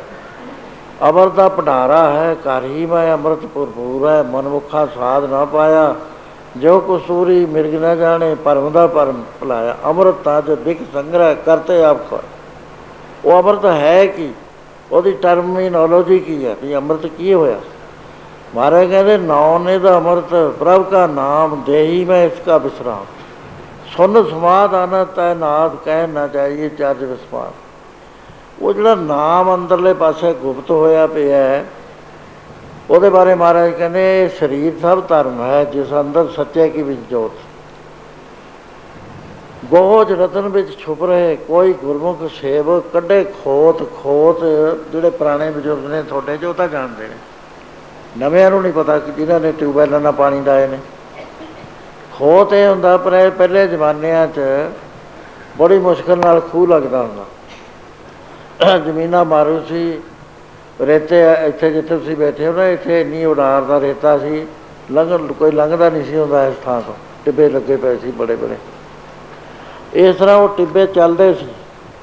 [1.01, 5.95] ਅੰਮ੍ਰਿਤ ਦਾ ਭੰਡਾਰਾ ਹੈ, ਘਰ ਹੀ ਮੈਂ ਅੰਮ੍ਰਿਤ ਭਰਪੂਰ ਹੈ, ਮਨਮੁਖਾ ਸਾਧ ਨਾ ਪਾਇਆ।
[6.57, 11.83] ਜੋ ਕਸੂਰੀ ਮਿਰਗ ਨਾ ਜਾਣੇ ਪਰਮ ਦਾ ਪਰਮ ਭੁਲਾਇਆ। ਅੰਮ੍ਰਿਤ ਤਾਂ ਜੋ ਦਿਖ ਸੰਗ੍ਰਹਿ ਕਰਤੇ
[11.83, 12.19] ਆਪ ਕੋ
[13.25, 14.33] ਉਹ ਅੰਮ੍ਰਿਤ ਹੈ ਕੀ?
[14.91, 17.59] ਉਹਦੀ ਟਰਮੀਨੋਲੋਜੀ ਕੀ ਹੈ ਵੀ ਅੰਮ੍ਰਿਤ ਕੀ ਹੋਇਆ?
[18.55, 23.05] ਮਹਾਰਾਜ ਕਹਿੰਦੇ ਨੌ ਨੇ ਦਾ ਅੰਮ੍ਰਿਤ, ਪ੍ਰਭ ਕਾ ਨਾਮ ਦੇਹੀ ਮੈਂ ਇਸ ਕਾ ਵਿਸਰਾਮ
[23.95, 30.33] ਸੁਨ ਸਮਾਦ ਆਨਤ ਹੈ ਨਾਦ ਕਹਿ ਨਾ ਜਾਈਏ ਚਰਜ ਵਿਸਵਾਸ ਉਹ ਜਿਹੜਾ ਨਾਮ ਅੰਦਰਲੇ ਪਾਸੇ
[30.33, 31.65] ਗੁਪਤ ਹੋਇਆ ਪਿਆ ਹੈ,
[32.89, 37.31] ਉਹਦੇ ਬਾਰੇ ਮਹਾਰਾਜ ਕਹਿੰਦੇ, ਇਹ ਸਰੀਰ ਸਭ ਧਰਮ ਹੈ, ਜਿਸ ਅੰਦਰ ਸੱਚੇ ਕੀ ਵਿੱਚ ਜੋਤ
[39.63, 44.43] ਗੋਜ ਰਤਨ ਵਿੱਚ ਛੁਪ ਰਹੇ, ਕੋਈ ਗੁਰਮੁਖ ਸੇਵ ਕੱਢੇ ਖੋਤ ਖੋਤ
[44.91, 47.15] ਜਿਹੜੇ ਪੁਰਾਣੇ ਬਜ਼ੁਰਗ ਨੇ ਤੁਹਾਡੇ, ਜੋ ਤਾਂ ਜਾਣਦੇ ਨੇ।
[48.17, 50.79] ਨਵਿਆਂ ਨੂੰ ਨਹੀਂ ਪਤਾ ਕਿ ਜਿਨ੍ਹਾਂ ਨੇ ਟਿਊਬਵੈਲਾਂ ਨਾਲ ਪਾਣੀ ਲਾਏ ਨੇ।
[52.13, 54.39] ਖੋਤ ਇਹ ਹੁੰਦਾ, ਪਰ ਇਹ ਪਹਿਲੇ ਜ਼ਮਾਨਿਆਂ 'ਚ
[55.57, 60.01] ਬੜੀ ਮੁਸ਼ਕਲ ਨਾਲ ਖੂਹ ਲੱਗਦਾ ਹੁੰਦਾ। ਜ਼ਮੀਨਾਂ ਮਾਰੂ ਸੀ,
[60.81, 64.45] ਰੇਤੇ ਇੱਥੇ ਜਿੱਥੇ ਤੁਸੀਂ ਬੈਠੇ ਹੋ ਨਾ, ਇੱਥੇ ਇੰਨੀ ਉਡਾਰ ਦਾ ਰੇਤਾ ਸੀ
[64.91, 66.93] ਲੰਘ ਕੋਈ ਲੰਘਦਾ ਨਹੀਂ ਸੀ ਹੁੰਦਾ ਇਸ ਥਾਂ ਤੋਂ।
[67.25, 68.55] ਟਿੱਬੇ ਲੱਗੇ ਪਏ ਸੀ ਬੜੇ ਬੜੇ
[69.93, 71.47] ਇਸ ਤਰ੍ਹਾਂ ਉਹ ਟਿੱਬੇ ਚੱਲਦੇ ਸੀ।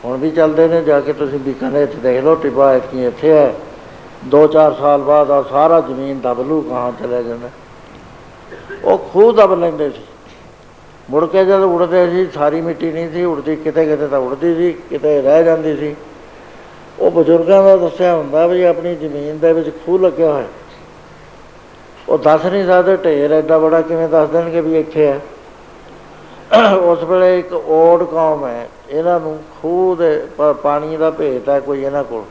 [0.05, 3.55] ਹੁਣ ਵੀ ਚੱਲਦੇ ਨੇ, ਜਾ ਕੇ ਤੁਸੀਂ ਬੀਕਾਨੇਰ 'ਚ ਦੇਖ ਲਓ ਟਿੱਬਾ ਇੱਥੇ ਇੱਥੇ ਹੈ।
[4.29, 7.51] 2-4 ਸਾਲ ਬਾਅਦ ਆ ਸਾਰਾ ਜ਼ਮੀਨ ਦਬ ਲੂ ਕਹਾਂ ਚਲੇ ਜਾਂਦਾ।
[8.85, 10.03] ਉਹ ਖੂਹ ਦਬ ਲੈਂਦੇ ਸੀ।
[11.11, 14.73] ਮੁੜ ਕੇ ਜਦ ਉੜਦੇ ਸੀ, ਸਾਰੀ ਮਿੱਟੀ ਨਹੀਂ ਸੀ ਉੜਦੀ ਕਿਤੇ ਕਿਤੇ ਤਾਂ ਉੜਦੀ ਸੀ,
[14.91, 15.95] ਕਿਤੇ ਰਹਿ ਜਾਂਦੀ ਸੀ।
[16.99, 20.47] ਉਹ ਬਜ਼ੁਰਗਾਂ ਦਾ ਦੱਸਿਆ ਹੁੰਦਾ ਵੀ ਆਪਣੀ ਜ਼ਮੀਨ ਦੇ ਵਿੱਚ ਖੂਹ ਲੱਗਿਆ ਹੋਇਆ।
[22.09, 25.21] ਉਹ ਦੱਸ ਨਹੀਂ ਸਕਦੇ, ਢੇਰ ਐਡਾ ਬੜਾ ਕਿਵੇਂ ਦੱਸ ਦੇਣਗੇ ਵੀ ਇੱਥੇ ਹੈ।
[26.51, 30.27] ਉਸ ਵੇਲੇ ਇੱਕ ਓੜ ਕੌਮ ਹੈ। ਇਹਨਾਂ ਨੂੰ ਖੂਹ ਦੇ
[30.63, 32.25] ਪਾਣੀ ਦਾ ਭੇਤ ਹੈ ਕੋਈ ਇਹਨਾਂ ਕੋਲ।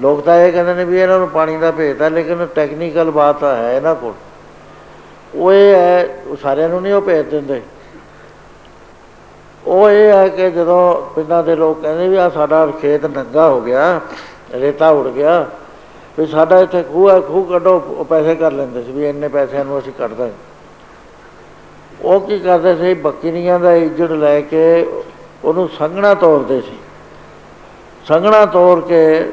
[0.00, 3.42] ਲੋਕ ਤਾਂ ਇਹ ਕਹਿੰਦੇ ਨੇ ਵੀ ਇਹਨਾਂ ਨੂੰ ਪਾਣੀ ਦਾ ਭੇਤ ਹੈ, ਲੇਕਿਨ ਟੈਕਨੀਕਲ ਬਾਤ
[3.44, 4.14] ਹੈ ਇਹਨਾਂ ਕੋਲ।
[5.34, 6.08] ਉਹ ਇਹ ਹੈ
[6.42, 7.60] ਸਾਰਿਆਂ ਨੂੰ ਨਹੀਂ ਉਹ ਭੇਜ ਦਿੰਦੇ।
[9.66, 10.80] ਉਹ ਇਹ ਹੈ ਕਿ ਜਦੋਂ
[11.14, 14.00] ਪਿੰਡਾਂ ਦੇ ਲੋਕ ਕਹਿੰਦੇ ਵੀ ਆ ਸਾਡਾ ਖੇਤ ਨੰਗਾ ਹੋ ਗਿਆ,
[14.54, 15.44] ਰੇਤਾ ਉੜ ਗਿਆ,
[16.18, 19.64] ਵੀ ਸਾਡਾ ਇੱਥੇ ਖੂਹ ਹੈ, ਖੂਹ ਕੱਢੋ, ਉਹ ਪੈਸੇ ਕਰ ਲੈਂਦੇ ਸੀ ਵੀ ਇੰਨੇ ਪੈਸਿਆਂ
[19.64, 20.47] ਨੂੰ ਅਸੀਂ ਕੱਢ ਦਾਂਗੇ।
[22.02, 22.94] ਉਹ ਕੀ ਕਰਦੇ ਸੀ?
[22.94, 24.86] ਬੱਕਰੀਆਂ ਦਾ ਇੱਜੜ ਲੈ ਕੇ
[25.44, 26.78] ਉਹਨੂੰ ਸੰਘਣਾ ਤੋੜਦੇ ਸੀ।
[28.08, 29.32] ਸੰਘਣਾ ਤੋੜ ਕੇ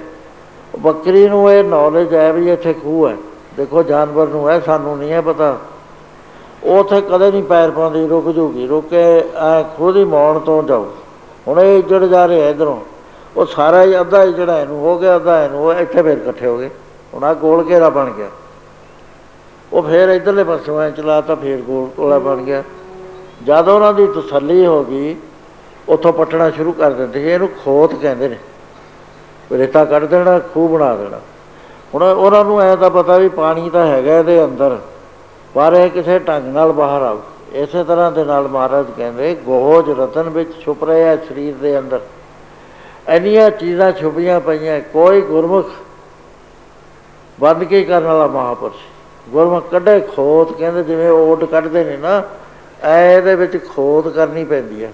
[0.79, 3.17] ਬੱਕਰੀ ਨੂੰ ਇਹ ਨੌਲੇਜ ਹੈ ਵੀ ਇੱਥੇ ਖੂਹ ਹੈ।
[3.57, 5.57] ਦੇਖੋ, ਜਾਨਵਰ ਨੂੰ ਹੈ, ਸਾਨੂੰ ਨਹੀਂ ਹੈ ਪਤਾ।
[6.63, 10.85] ਉਹ ਉੱਥੇ ਕਦੇ ਨਹੀਂ ਪੈਰ ਪਾਉਂਦੀ, ਰੁਕ ਜੂਗੀ। ਰੁਕੇ ਐ ਖੁਦ ਹੀ ਮੌਣ ਤੋਂ ਜਾਊ।
[11.47, 12.77] ਹੁਣ ਇਹ ਇੱਜੜ ਜਾ ਰਿਹਾ ਇਧਰੋਂ।
[13.37, 16.47] ਉਹ ਸਾਰਾ ਹੀ ਅੱਧਾ ਹੀ ਜਿਹੜਾ ਇਹਨੂੰ ਹੋ ਗਿਆ, ਅੱਧਾ ਇਹਨੂੰ ਉਹ ਇੱਥੇ ਫੇਰ ਇਕੱਠੇ
[16.47, 16.69] ਹੋ ਗਏ।
[17.13, 18.27] ਹੁਣ ਆ ਗੋਲ ਘੇਰਾ ਬਣ ਗਿਆ।
[19.75, 22.63] ਉਹ ਫੇਰ ਇਧਰਲੇ ਪਾਸੋਂ ਐ ਚਲਾਤਾ, ਫੇਰ ਗੋਲ ਕੋਲਾ ਬਣ ਗਿਆ।
[23.45, 25.15] ਜਦ ਉਹਨਾਂ ਦੀ ਤਸੱਲੀ ਹੋ ਗਈ,
[25.89, 28.37] ਉੱਥੋਂ ਪੱਟਣਾ ਸ਼ੁਰੂ ਕਰ ਦਿੰਦੇ ਸੀ, ਇਹਨੂੰ ਖੋਤ ਕਹਿੰਦੇ ਨੇ।
[29.51, 31.19] ਰੇਤਾ ਕੱਢ ਦੇਣਾ, ਖੂਹ ਬਣਾ ਦੇਣਾ।
[31.93, 34.77] ਹੁਣ ਉਹਨਾਂ ਨੂੰ ਐ ਤਾਂ ਪਤਾ ਵੀ ਪਾਣੀ ਤਾਂ ਹੈਗਾ ਇਹਦੇ ਅੰਦਰ,
[35.55, 37.19] ਪਰ ਇਹ ਕਿਸੇ ਢੰਗ ਨਾਲ ਬਾਹਰ ਆਉ
[37.53, 41.99] ਇਸੇ ਤਰ੍ਹਾਂ ਦੇ ਨਾਲ ਮਹਾਰਾਜ ਕਹਿੰਦੇ ਗੋਜ ਰਤਨ ਵਿੱਚ ਛੁਪ ਰਿਹਾ ਸਰੀਰ ਦੇ ਅੰਦਰ।
[43.09, 45.69] ਇੰਨੀਆਂ ਚੀਜ਼ਾਂ ਛੁਪੀਆਂ ਪਈਆਂ, ਕੋਈ ਗੁਰਮੁਖ
[47.39, 48.94] ਬੰਦ ਕੇ ਕਰਨ ਵਾਲਾ ਮਹਾਪੁਰਸ਼।
[49.29, 52.21] ਗੁਰਮੁਖ ਕੱਢੇ ਖੋਤ ਕਹਿੰਦੇ ਜਿਵੇਂ ਓਟ ਕੱਢਦੇ ਨੇ ਨਾ,
[52.83, 54.91] ਐ ਇਹਦੇ ਵਿੱਚ ਖੋਤ ਕਰਨੀ ਪੈਂਦੀ ਹੈ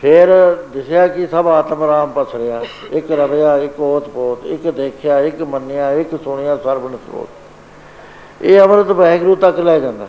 [0.00, 0.28] ਫਿਰ
[0.72, 2.60] ਦਿਸਿਆ ਕਿ ਸਭ ਆਤਮ ਰਾਮ ਪਸਰਿਆ
[2.92, 8.90] ਇੱਕ ਰਵਿਆ, ਇੱਕ ਓਤ ਪੋਤ, ਇੱਕ ਦੇਖਿਆ, ਇੱਕ ਮੰਨਿਆ, ਇੱਕ ਸੁਣਿਆ, ਸਰਵਣ ਸਰੋਤ। ਇਹ ਅਮਰਤ
[8.90, 10.06] ਵਾਹਿਗੁਰੂ ਤੱਕ ਲੈ ਜਾਂਦਾ।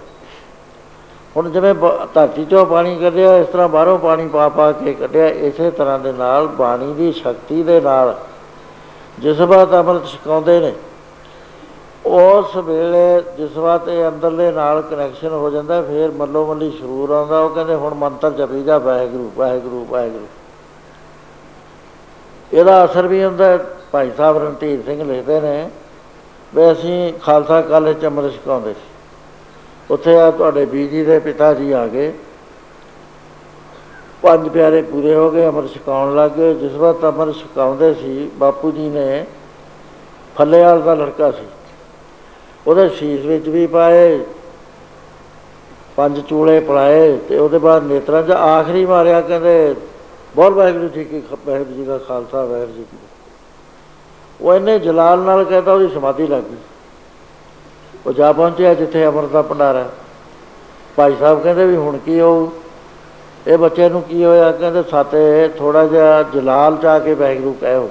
[1.37, 1.73] ਹੁਣ ਜਿਵੇਂ
[2.13, 6.11] ਧਰਤੀ ਚੋਂ ਪਾਣੀ ਕੱਢਿਆ, ਇਸ ਤਰ੍ਹਾਂ ਬਾਹਰੋਂ ਪਾਣੀ ਪਾ ਪਾ ਕੇ ਕੱਢਿਆ, ਇਸੇ ਤਰ੍ਹਾਂ ਦੇ
[6.11, 8.15] ਨਾਲ ਬਾਣੀ ਦੀ ਸ਼ਕਤੀ ਦੇ ਨਾਲ
[9.19, 10.73] ਜਿਸ ਵਾਤ ਅਮਰਤ ਛਕਾਉਂਦੇ ਨੇ
[12.05, 17.39] ਉਸ ਵੇਲੇ ਜਿਸ ਵਾਤ ਇਹ ਅੰਦਰਲੇ ਨਾਲ ਕਨੈਕਸ਼ਨ ਹੋ ਜਾਂਦਾ, ਫਿਰ ਮੱਲੋ ਮੱਲੀ ਸ਼ਰੂਰ ਆਉਂਦਾ।
[17.39, 20.25] ਉਹ ਕਹਿੰਦੇ, ਹੁਣ ਮੰਤਰ ਜਪੀ ਜਾ ਵਾਹਿਗੁਰੂ ਵਾਹਿਗੁਰੂ ਵਾਹਿਗੁਰੂ।
[22.53, 23.57] ਇਹਦਾ ਅਸਰ ਵੀ ਹੁੰਦਾ।
[23.91, 25.69] ਭਾਈ ਸਾਹਿਬ ਰਣਧੀਰ ਸਿੰਘ ਲਿਖਦੇ ਨੇ
[26.55, 31.71] ਵੀ ਅਸੀਂ ਖਾਲਸਾ ਕਾਲਜ ਚ ਅੰਮ੍ਰਿਤ ਛਕਾਉਂਦੇ ਸੀ। ਉੱਥੇ ਆ ਤੁਹਾਡੇ ਬੀਜੀ ਦੇ ਪਿਤਾ ਜੀ
[31.71, 32.13] ਆ ਗਏ।
[34.21, 38.89] ਪੰਜ ਪਿਆਰੇ ਪੂਰੇ ਹੋ ਗਏ ਅੰਮ੍ਰਿਤ ਛਕਾਉਣ ਲੱਗੇ ਜਿਸ ਵਕਤ ਅੰਮ੍ਰਿਤ ਛਕਾਉਂਦੇ ਸੀ, ਬਾਪੂ ਜੀ
[38.89, 39.25] ਨੇ
[40.35, 41.45] ਫੱਲੇਵਾਲ ਦਾ ਲੜਕਾ ਸੀ।
[42.67, 44.19] ਉਹਦੇ ਸ਼ੀਸ਼ ਵਿੱਚ ਵੀ ਪਾਏ,
[45.95, 49.75] ਪੰਜ ਚੂਲੇ ਪੜਾਏ ਤੇ ਉਹਦੇ ਬਾਅਦ ਨੇਤਰਾਂ 'ਚ ਆਖਰੀ ਮਾਰਿਆ ਕਹਿੰਦੇ
[50.35, 52.97] ਬੋਲ ਵਾਹਿਗੁਰੂ ਜੀ ਕੀ ਵਾਹਿਗੁਰੂ ਜੀ ਦਾ ਖਾਲਸਾ, ਵਾਹਿਗੁਰੂ ਜੀ ਕੀ
[54.41, 56.57] ਉਹ ਇਹਨੇ ਜਲਾਲ ਨਾਲ ਕਹਿੰਦਾ ਉਹਦੀ ਸਮਾਧੀ ਲੱਗ ਗਈ।
[58.05, 59.89] ਉਹ ਜਾ ਪਹੁੰਚਿਆ ਜਿੱਥੇ ਅਮਰ ਦਾ ਭੰਡਾਰਾ।
[60.95, 62.49] ਭਾਈ ਸਾਹਿਬ ਕਹਿੰਦੇ ਵੀ ਹੁਣ ਕੀ ਹੋਊ?
[63.47, 64.51] ਇਹ ਬੱਚੇ ਨੂੰ ਕੀ ਹੋਇਆ?
[64.51, 67.89] ਕਹਿੰਦੇ, ਸਾਤੇ ਥੋੜਾ ਜਿਹਾ ਜਲਾਲ ਚਾ ਕੇ ਵਾਹਿਗੁਰੂ ਕਹਿ ਹੋ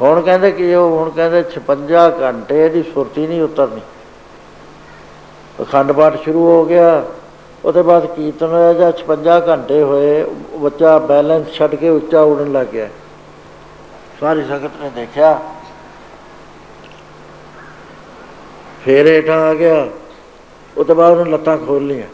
[0.00, 3.80] ਹੁਣ ਕਹਿੰਦੇ ਕੀ ਉਹ ਹੁਣ ਕਹਿੰਦੇ 56 ਘੰਟੇ ਦੀ ਸੁਰਤੀ ਨਹੀਂ ਉਤਰਨੀ।
[5.62, 7.04] ਅਖੰਡ ਪਾਠ ਸ਼ੁਰੂ ਹੋ ਗਿਆ,
[7.64, 10.24] ਉਹਦੇ ਬਾਅਦ ਕੀਰਤਨ ਹੋਇਆ ਜਾਂ 56 ਘੰਟੇ ਹੋਏ,
[10.56, 12.88] ਬੱਚਾ ਬੈਲੈਂਸ ਛੱਡ ਕੇ ਉੱਚਾ ਉੜਨ ਲੱਗ ਗਿਆ।
[14.20, 15.40] ਸਾਰੀ ਸੰਗਤ ਨੇ ਦੇਖਿਆ।
[18.84, 19.86] ਫੇਰ ਹੇਠਾਂ ਆ ਗਿਆ।
[20.76, 22.06] ਉਹ ਤੋਂ ਬਾਅਦ ਉਹਨੇ ਲੱਤਾਂ ਖੋਲ ਲੀਆਂ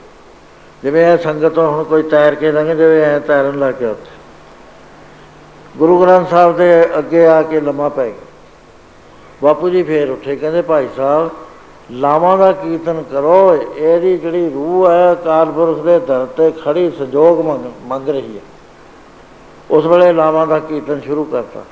[0.83, 4.12] ਜਿਵੇਂ ਇਹ ਸੰਗਤ ਹੁਣ ਕੋਈ ਤੈਰ ਕੇ ਲੰਘ ਜਾਵੇ, ਐ ਤੈਰਨ ਲੱਗ ਗਿਆ ਉੱਥੇ।
[5.79, 8.27] ਗੁਰੂ ਗ੍ਰੰਥ ਸਾਹਿਬ ਦੇ ਅੱਗੇ ਆ ਕੇ ਲੰਮਾ ਪੈ ਗਿਆ।
[9.43, 11.31] ਬਾਪੂ ਜੀ ਫੇਰ ਉੱਠੇ, ਕਹਿੰਦੇ, ਭਾਈ ਸਾਹਿਬ,
[11.91, 17.41] ਲਾਵਾਂ ਦਾ ਕੀਰਤਨ ਕਰੋ, ਇਹਦੀ ਜਿਹੜੀ ਰੂਹ ਹੈ ਕਾਲਪੁਰਖ ਦੇ ਦਰ ਤੇ ਖੜੀ ਸੰਜੋਗ
[17.87, 18.43] ਮੰਗ ਰਹੀ ਹੈ।
[19.71, 21.65] ਉਸ ਵੇਲੇ ਲਾਵਾਂ ਦਾ ਕੀਰਤਨ ਸ਼ੁਰੂ ਕਰਤਾ।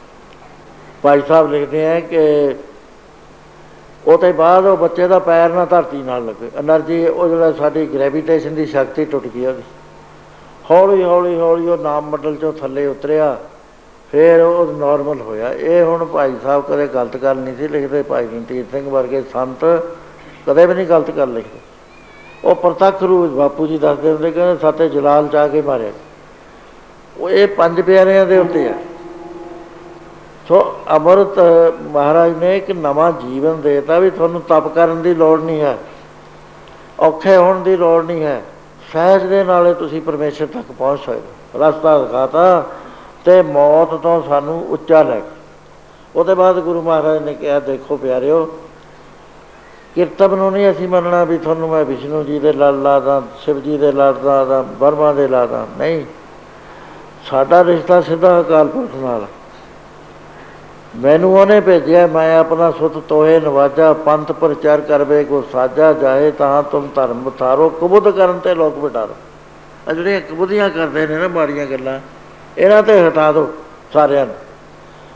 [1.02, 2.54] ਭਾਈ ਸਾਹਿਬ ਲਿਖਦੇ ਆ ਕਿ
[4.06, 7.86] ਉਹ ਤੋਂ ਬਾਅਦ ਉਹ ਬੱਚੇ ਦਾ ਪੈਰ ਨਾ ਧਰਤੀ ਨਾਲ ਲੱਗੇ। એનર્ਜੀ ਉਹ ਜਿਹੜਾ ਸਾਡੀ
[7.86, 9.62] ਗ੍ਰੈਵਿਟੇਸ਼ਨ ਦੀ ਸ਼ਕਤੀ ਟੁੱਟ ਗਈ ਉਹਦੀ।
[10.70, 13.36] ਹੌਲੀ ਹੌਲੀ ਹੌਲੀ ਉਹ ਨਾਮ ਮੰਡਲ ਚੋਂ ਥੱਲੇ ਉਤਰਿਆ।
[14.12, 18.26] ਫਿਰ ਉਹ ਨਾਰਮਲ ਹੋਇਆ। ਇਹ ਹੁਣ ਭਾਈ ਸਾਹਿਬ ਕਦੇ ਗਲਤ ਗੱਲ ਨਹੀਂ ਸੀ ਲਿਖਦੇ। ਭਾਈ
[18.26, 19.64] ਰਣਜੀਤ ਸਿੰਘ ਵਰਗੇ ਸੰਤ
[20.46, 21.58] ਕਦੇ ਵੀ ਨਹੀਂ ਗਲਤ ਕਰ ਲਿਖਦੇ।
[22.44, 25.92] ਉਹ ਪ੍ਰਤੱਖ ਰੂਪ ਬਾਪੂ ਜੀ ਦੱਸਦੇ ਹੁੰਦੇ ਕਹਿੰਦੇ ਸਾਤੇ ਜਲਾਲ ਚਾ ਕੇ ਮਾਰਿਆ।
[27.16, 28.74] ਉਹ ਇਹ ਪੰਜ ਪਿਆਰਿਆਂ ਦੇ ਉੱਤੇ ਆ।
[30.48, 30.60] ਸੋ
[30.96, 31.38] ਅਮਰਤ
[31.82, 35.76] ਮਹਾਰਾਜ ਨੇ ਇੱਕ ਨਵਾਂ ਜੀਵਨ ਦੇਤਾ ਵੀ ਤੁਹਾਨੂੰ ਤਪ ਕਰਨ ਦੀ ਲੋੜ ਨਹੀਂ ਹੈ,
[37.00, 38.42] ਔਖੇ ਹੋਣ ਦੀ ਲੋੜ ਨਹੀਂ ਹੈ।
[38.92, 42.42] ਸਹਿਜ ਦੇ ਨਾਲੇ ਤੁਸੀਂ ਪਰਮੇਸ਼ਰ ਤੱਕ ਪਹੁੰਚ ਸਕਦੇ ਰਸਤਾ ਦਿਖਾਤਾ।
[43.24, 45.20] ਤੇ ਮੌਤ ਤੋਂ ਸਾਨੂੰ ਉੱਚਾ ਲੈ
[46.14, 48.44] ਉਹਦੇ ਬਾਅਦ ਗੁਰੂ ਮਹਾਰਾਜ ਨੇ ਕਿਹਾ, ਦੇਖੋ ਪਿਆਰਿਓ,
[49.96, 53.76] ਕੀਰਤਨ ਨੂੰ ਨਹੀਂ ਅਸੀਂ ਮੰਨਣਾ ਵੀ ਤੁਹਾਨੂੰ ਮੈਂ ਵਿਸ਼ਨੂੰ ਜੀ ਦੇ ਲੜ ਲਾਦਾ, ਸ਼ਿਵ ਜੀ
[53.78, 56.04] ਦੇ ਲੜ ਲਾਦਾ ਬਰਮਾ ਦੇ ਲਾਦਾ, ਨਹੀਂ।
[57.30, 59.26] ਸਾਡਾ ਰਿਸ਼ਤਾ ਸਿੱਧਾ ਅਕਾਲ ਪੁਰਖ ਨਾਲ
[60.96, 66.62] ਮੈਨੂੰ ਉਹਨੇ ਭੇਜਿਆ, ਮੈਂ ਆਪਣਾ ਸੁਤ ਤੋਏ ਨਵਾਜਾ, ਪੰਥ ਪ੍ਰਚਾਰ ਕਰਵੇ ਕੋ ਸਾਜਾ ਜਾਏ, ਤਾਂ
[66.62, 69.14] ਤੁਮ ਧਰਮ ਥਾਰੋ ਕਬੁੱਧ ਕਰਨ ਤੇ ਲੋਕ ਬਿਟਾਰੋ
[69.88, 71.98] ਆ ਜਿਹੜੀਆਂ ਕਬੁੱਧੀਆਂ ਕਰਦੇ ਨੇ ਨਾ ਮਾੜੀਆਂ ਗੱਲਾਂ
[72.60, 73.50] ਇਹਨਾਂ ਤੇ ਹਟਾ ਦਿਓ
[73.92, 74.34] ਸਾਰਿਆਂ ਨੂੰ।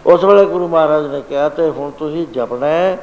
[0.06, 2.96] ਉਸ ਵੇਲੇ ਗੁਰੂ ਮਹਾਰਾਜ ਨੇ ਕਿਹਾ, ਤੇ ਹੁਣ ਤੁਸੀਂ ਜਪਣਾ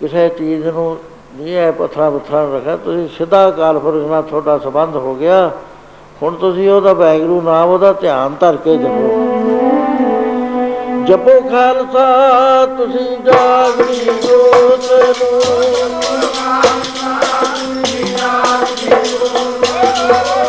[0.00, 0.96] ਕਿਸੇ ਚੀਜ਼ ਨੂੰ
[1.36, 5.50] ਨਹੀਂ ਹੈ, ਪਥਰਾ ਪਥਰਾ ਰੱਖਿਆ ਤੁਸੀਂ ਸਿੱਧਾ ਕਾਲ ਪੁਰਖ ਨਾਲ ਤੁਹਾਡਾ ਸੰਬੰਧ ਹੋ ਗਿਆ,
[6.22, 9.08] ਹੁਣ ਤੁਸੀਂ ਉਹਦਾ ਵੈਗਰੂ ਨਾਮ, ਉਹਦਾ ਧਿਆਨ ਧਰ ਕੇ ਜਪੋ।
[11.04, 12.06] ਜਪੋ ਖਾਲਸਾ,
[12.78, 15.40] ਤੁਸੀਂ ਜਾਗਦੀ ਜੋਤ ਨੂੰ
[19.60, 20.45] ਜਪੋ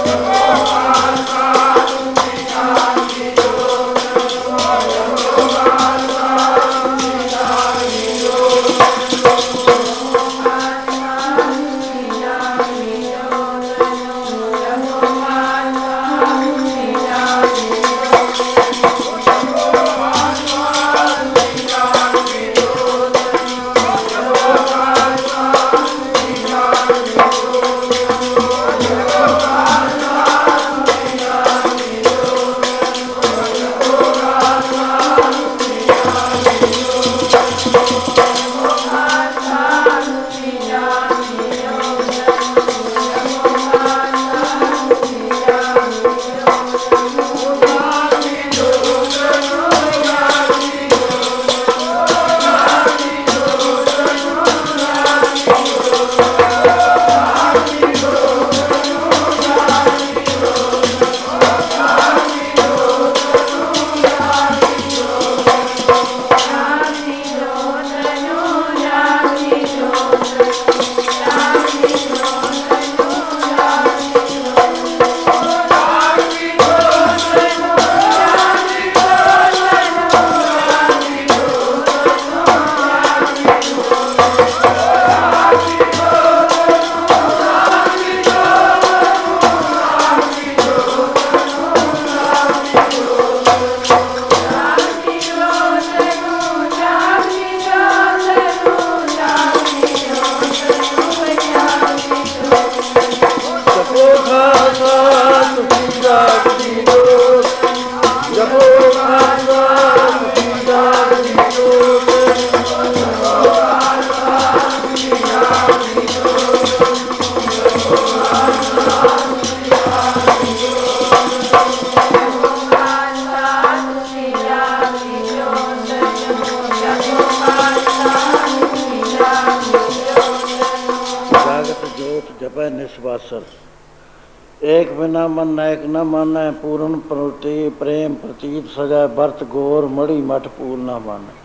[134.67, 140.47] ਏਕ ਬਿਨਾ ਮਨ ਨਾਇਕ ਨ ਮਾਨੈ, ਪੂਰਨ ਪ੍ਰਤੀ ਪ੍ਰੇਮ ਪ੍ਰਤੀਤ ਸਜਾ ਵਰਤ ਗੋਰ ਮੜੀ ਮਠ
[140.47, 141.35] ਪੂਲ ਨ ਮਾਨੈ।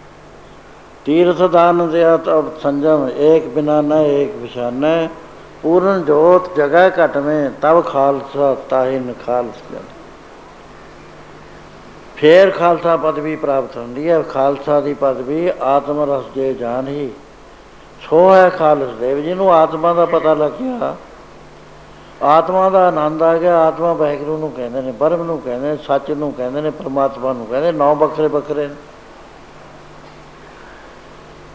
[1.04, 5.08] ਤੀਰਥ ਦਾਨ ਦਿਆ ਤਬ ਸੰਜਮ, ਏਕ ਬਿਨਾ ਨ ਏਕ ਵਿਸ਼ਾਨੈ।
[5.62, 9.84] ਪੂਰਨ ਜੋਤ ਜਗੈ ਘਟਵੇਂ ਤਬ ਖਾਲਸਾ ਤਾਹਿ ਨ ਖਾਲਸ ਜਨ।
[12.16, 17.10] ਫੇਰ ਖਾਲਸਾ ਪਦਵੀ ਪ੍ਰਾਪਤ ਹੁੰਦੀ ਹੈ, ਖਾਲਸਾ ਦੀ ਪਦਵੀ ਆਤਮ ਰਸ ਜੇ ਜਾਣ ਹੀ
[18.02, 20.94] ਸੋ ਹੈ ਖਾਲਸ ਦੇਵ, ਜਿਹਨੂੰ ਆਤਮਾ ਦਾ ਪਤਾ ਲੱਗਿਆ
[22.22, 26.10] ਆਤਮਾ ਦਾ ਆਨੰਦ ਆ ਗਿਆ, ਆਤਮਾ ਵਾਹਿਗੁਰੂ ਨੂੰ ਕਹਿੰਦੇ ਨੇ ਬਰਮ ਨੂੰ ਕਹਿੰਦੇ ਨੇ, ਸੱਚ
[26.10, 28.74] ਨੂੰ ਕਹਿੰਦੇ ਨੇ, ਪਰਮਾਤਮਾ ਨੂੰ ਕਹਿੰਦੇ ਨੌ ਵੱਖਰੇ ਵੱਖਰੇ ਨੇ।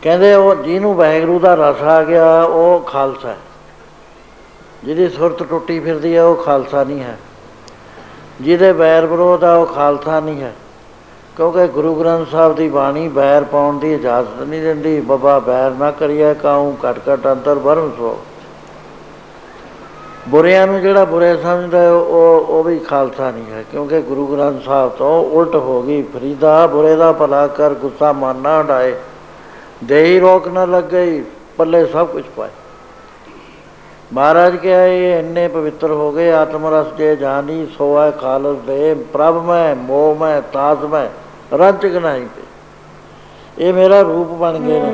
[0.02, 3.38] ਕਹਿੰਦੇ ਉਹ ਜਿਹਨੂੰ ਵਾਹਿਗੁਰੂ ਦਾ ਰਸ ਆ ਗਿਆ, ਉਹ ਖਾਲਸਾ ਹੈ।
[4.84, 7.18] ਜਿਹਦੀ ਸੁਰਤ ਟੁੱਟੀ ਫਿਰਦੀ ਹੈ, ਉਹ ਖਾਲਸਾ ਨਹੀਂ ਹੈ।
[8.42, 10.54] ਜਿਹਦੇ ਵੈਰ ਵਿਰੋਧ ਆ, ਉਹ ਖਾਲਸਾ ਨਹੀਂ ਹੈ।
[11.38, 15.92] ਕਿਉਂਕਿ ਗੁਰੂ ਗ੍ਰੰਥ ਸਾਹਿਬ ਦੀ ਬਾਣੀ ਬੈਰ ਪਾਉਣ ਦੀ ਇਜਾਜ਼ਤ ਨਹੀਂ ਦਿੰਦੀ, ਬਾਬਾ ਬੈਰ ਨਾ
[15.92, 18.20] ਕਰੀਏ ਕਾਉ ਘਟ ਘਟ ਅੰਤਰ ਵਰਮ ਸੋ
[20.30, 24.64] ਬੁਰਿਆਂ ਨੂੰ ਜਿਹੜਾ ਬੁਰੇ ਸਮਝਦਾ ਹੈ, ਉਹ ਉਹ ਵੀ ਖਾਲਸਾ ਨਹੀਂ ਹੈ ਕਿਉਂਕਿ ਗੁਰੂ ਗ੍ਰੰਥ
[24.64, 28.96] ਸਾਹਿਬ ਤੋਂ ਉਲਟ ਹੋ ਗਈ। ਫਰੀਦਾ ਬੁਰੇ ਦਾ ਭਲਾ ਕਰ ਗੁੱਸਾ ਮਨ ਨਾ ਉਡਾਏ
[29.84, 31.22] ਦੇਹੀ ਰੋਕ ਨਾ ਲੱਗ ਗਈ
[31.58, 32.50] ਪੱਲੇ ਸਭ ਕੁਝ ਪਾਏ।
[34.14, 38.94] ਮਹਾਰਾਜ ਕਿਹਾ ਇਹ ਇੰਨੇ ਪਵਿੱਤਰ ਹੋ ਗਏ ਆਤਮ ਰਸ ਜੇ ਜਾਨੀ ਸੋ ਹੈ ਖਾਲਸ ਦੇ
[39.14, 41.08] ਪ੍ਰਭ ਮੈਂ ਮੋਹ ਮੈਂ ਤਾਜ ਮੈਂ
[41.54, 44.92] ਰੰਚ ਗਨਾਈ ਤੇ ਇਹ ਮੇਰਾ ਰੂਪ ਬਣ ਗਏ ਨੇ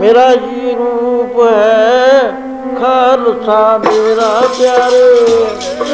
[0.00, 1.09] ਮੇਰਾ ਜੀ ਰੂਪ
[1.46, 2.32] ਹੈ
[2.80, 5.89] ਖਾਲਸਾ ਮੇਰਾ ਪਿਆਰੇ।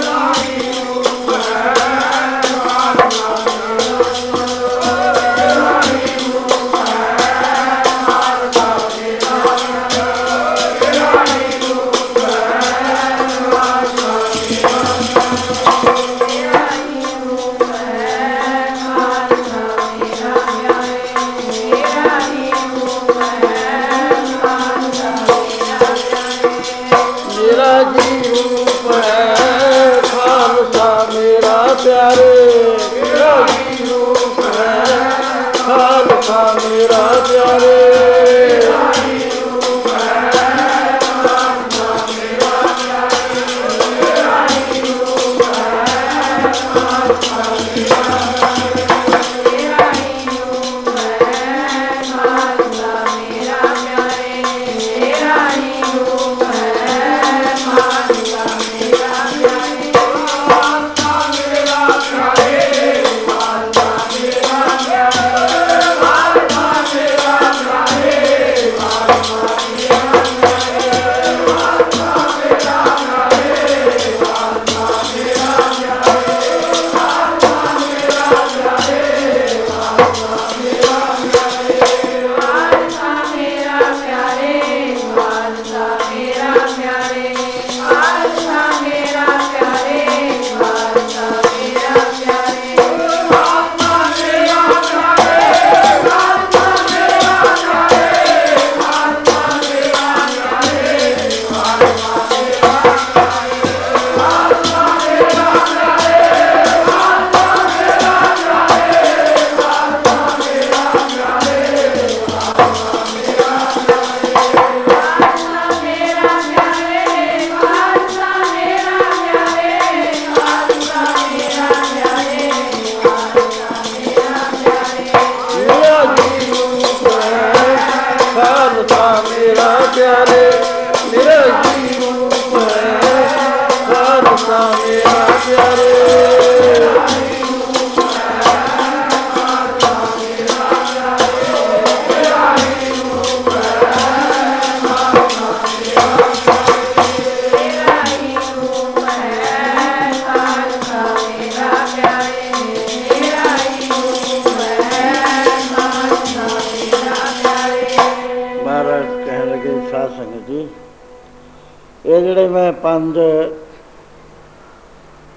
[163.00, 163.54] ਜਿਹੜੇ ਮੈਂ ਪੰਜ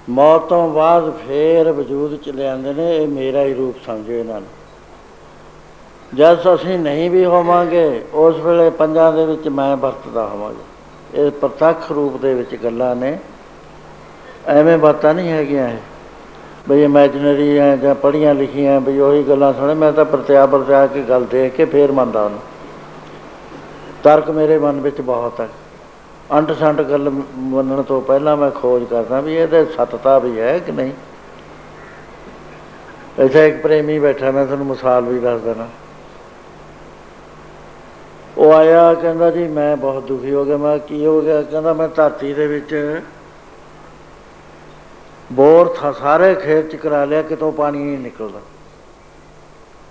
[0.08, 4.48] ਮੌਤ ਤੋਂ ਬਾਅਦ ਫੇਰ ਵਜੂਦ ਚ ਲਿਆਂਦੇ ਨੇ, ਇਹ ਮੇਰਾ ਹੀ ਰੂਪ ਸਮਝੋ ਇਹਨਾਂ ਨੂੰ।
[6.14, 10.64] ਜਦ ਅਸੀਂ ਨਹੀਂ ਵੀ ਹੋਵਾਂਗੇ, ਉਸ ਵੇਲੇ ਪੰਜਾਂ ਦੇ ਵਿੱਚ ਮੈਂ ਵਰਤਦਾ ਹੋਵਾਂਗਾ।
[11.14, 13.18] ਇਹ ਪ੍ਰਤੱਖ ਰੂਪ ਦੇ ਵਿੱਚ ਗੱਲਾਂ ਨੇ।
[14.46, 15.76] ਐਵੇਂ ਬਾਤਾਂ ਨਹੀਂ ਹੈਗੀਆਂ ਇਹ।
[16.68, 21.02] ਬਈ ਇਮੇਜਿਨਰੀ ਹੈ ਜਾਂ ਪੜ੍ਹੀਆਂ ਲਿਖੀਆਂ, ਬਈ ਉਹੀ ਗੱਲਾਂ ਸੁਣੇ, ਮੈਂ ਤਾਂ ਪ੍ਰਤਿਆ ਪ੍ਰਤਿਆ ਕੇ
[21.02, 22.38] ਗੱਲ ਦੇਖ ਕੇ ਫੇਰ ਮੰਨਦਾ ਉਹਨੂੰ।
[24.02, 25.48] ਤਰਕ ਮੇਰੇ ਮਨ ਵਿੱਚ ਬਹੁਤ ਹੈ।
[26.32, 30.72] ਅੰਟ ਸੰਟ ਗੱਲ ਮੰਨਣ ਤੋਂ ਪਹਿਲਾਂ ਮੈਂ ਖੋਜ ਕਰਦਾ ਵੀ ਇਹਦੇ ਸਤਤਾ ਵੀ ਹੈ ਕਿ
[30.72, 30.92] ਨਹੀਂ?
[33.18, 35.68] ਐਸਾ ਇੱਕ ਪ੍ਰੇਮੀ ਬੈਠਾ ਮੈਂ ਤੁਹਾਨੂੰ ਮਿਸਾਲ ਵੀ ਦੱਸ ਦੇਣਾ।
[38.38, 41.42] ਉਹ ਆਇਆ ਕਹਿੰਦਾ ਜੀ ਮੈਂ ਬਹੁਤ ਦੁਖੀ ਹੋ ਗਿਆ। ਮੈਂ ਕਿਹਾ, ਕੀ ਹੋ ਗਿਆ?
[41.42, 43.00] ਕਹਿੰਦਾ ਮੈਂ ਧਰਤੀ ਦੇ ਵਿੱਚ
[45.32, 48.40] ਬੋਰ ਥਾ ਸਾਰੇ ਖੇਤ ਚ ਕਰਾ ਲਿਆ ਕਿਤੋਂ ਪਾਣੀ ਨਹੀਂ ਨਿਕਲਦਾ।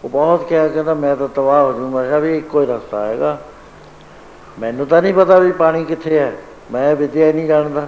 [0.03, 2.99] ਉਹ ਬਹੁਤ ਕਿਹਾ ਕਹਿੰਦਾ ਮੈਂ ਤਾਂ ਤਬਾਹ ਹੋ ਜੂ ਮੈਂ ਕਿਹਾ ਵੀ ਇੱਕੋ ਹੀ ਰਸਤਾ
[2.99, 3.41] ਆਏਗਾ।
[4.60, 6.34] ਮੈਨੂੰ ਤਾਂ ਨਹੀਂ ਪਤਾ ਵੀ ਪਾਣੀ ਕਿੱਥੇ ਹੈ।
[6.72, 7.88] ਮੈਂ ਵਿਦਿਆ ਹੀ ਨਹੀਂ ਜਾਣਦਾ।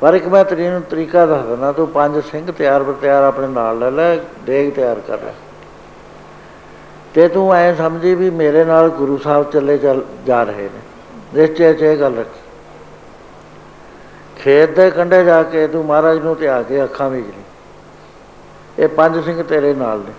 [0.00, 3.78] ਪਰ ਇੱਕ ਮੈਂ ਤੈਨੂੰ ਤਰੀਕਾ ਦੱਸ ਦਿੰਦਾ, ਤੂੰ ਪੰਜ ਸਿੰਘ ਤਿਆਰ ਬਰ ਤਿਆਰ ਆਪਣੇ ਨਾਲ
[3.78, 5.32] ਲੈ ਲੈ, ਡੇਗ ਤਿਆਰ ਕਰ ਲੈ।
[7.14, 10.80] ਤੇ ਤੂੰ ਐ ਸਮਝੀ ਵੀ ਮੇਰੇ ਨਾਲ ਗੁਰੂ ਸਾਹਿਬ ਚੱਲੇ ਚੱਲ ਜਾ ਰਹੇ ਨੇ।
[11.34, 12.40] ਨਿਸ਼ਚੈ ਚ ਇਹ ਗੱਲ ਰੱਖੀ।
[14.36, 17.42] ਖੇਤ ਦੇ ਕੰਢੇ ਜਾ ਕੇ ਤੂੰ ਮਹਾਰਾਜ ਨੂੰ ਧਿਆ ਕੇ ਅੱਖਾਂ ਵਿੱਚ ਲਈ।
[18.78, 20.12] ਇਹ ਪੰਜ ਸਿੰਘ ਤੇਰੇ ਨਾਲ ਨੇ।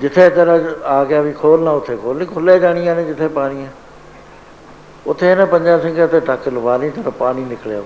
[0.00, 3.70] ਜਿੱਥੇ ਤੇਰਾ ਆ ਗਿਆ ਵੀ ਖੋਲਣਾ ਉੱਥੇ ਖੋਲ ਨਹੀਂ ਖੁੱਲੇ ਜਾਣੀਆਂ ਨੇ ਜਿੱਥੇ ਪਾਣੀ ਹੈ
[5.06, 7.82] ਉੱਥੇ ਇਹਨਾਂ ਪੰਜਾਂ ਸਿੰਘਾਂ ਤੇ ਟੱਕ ਲਵਾ ਲਈ, ਤੇਰਾ ਪਾਣੀ ਨਿਕਲਿਆ।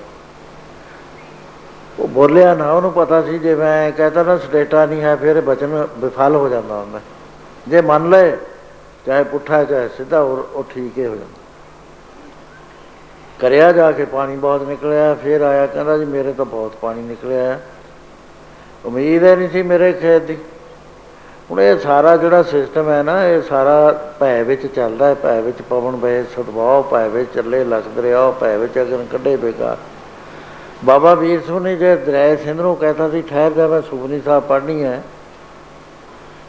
[1.98, 5.86] ਉਹ ਬੋਲਿਆ, ਨਾ ਉਹਨੂੰ ਪਤਾ ਸੀ, ਜੇ ਮੈਂ ਕਹਤਾ ਨਾ ਸਟੇਟਾ ਨਹੀਂ ਹੈ, ਫਿਰ ਬਚਨ
[5.98, 7.00] ਵਿਫਲ ਹੋ ਜਾਂਦਾ ਹੁੰਦਾ।
[7.68, 8.36] ਜੇ ਮੰਨ ਲਏ,
[9.06, 11.40] ਚਾਹੇ ਪੁੱਠਾ, ਚਾਹੇ ਸਿੱਧਾ ਉਹ ਉਹ ਠੀਕ ਹੀ ਹੋ ਜਾਂਦਾ।
[13.38, 17.60] ਕਰਿਆ ਜਾ ਕੇ ਪਾਣੀ ਬਹੁਤ ਨਿਕਲਿਆ, ਫਿਰ ਆਇਆ ਕਹਿੰਦਾ ਜੀ, ਮੇਰੇ ਤਾਂ ਬਹੁਤ ਪਾਣੀ ਨਿਕਲਿਆ।
[18.84, 20.38] ਉਮੀਦ ਹੈ ਨਹੀਂ ਸੀ ਮੇਰੇ ਖੇਤ ਦੀ।
[21.50, 25.62] ਹੁਣ ਇਹ ਸਾਰਾ ਜਿਹੜਾ ਸਿਸਟਮ ਹੈ ਨਾ, ਇਹ ਸਾਰਾ ਭੈ ਵਿੱਚ ਚੱਲਦਾ ਹੈ, ਭੈ ਵਿੱਚ
[25.62, 29.76] ਪਵਨ ਵੇ ਸਦਭਾਵ, ਭੈ ਵਿੱਚ ਚੱਲੇ ਲਖ ਦਰਿਆ ਭੈ ਵਿੱਚ ਅਗਨ ਕੱਢੇ ਬੇਕਾਰ।
[30.84, 34.42] ਬਾਬਾ ਵੀਰ ਸਿੰਘ ਨੇ ਜੇ ਦਰਿਆ ਸਿੰਧ ਨੂੰ ਕਹਿੰਦਾ ਸੀ, ਠਹਿਰ ਜਾ, ਮੈਂ ਸੁਖਨੀ ਸਾਹਿਬ
[34.42, 35.02] ਪੜ੍ਹਨੀ ਹੈ।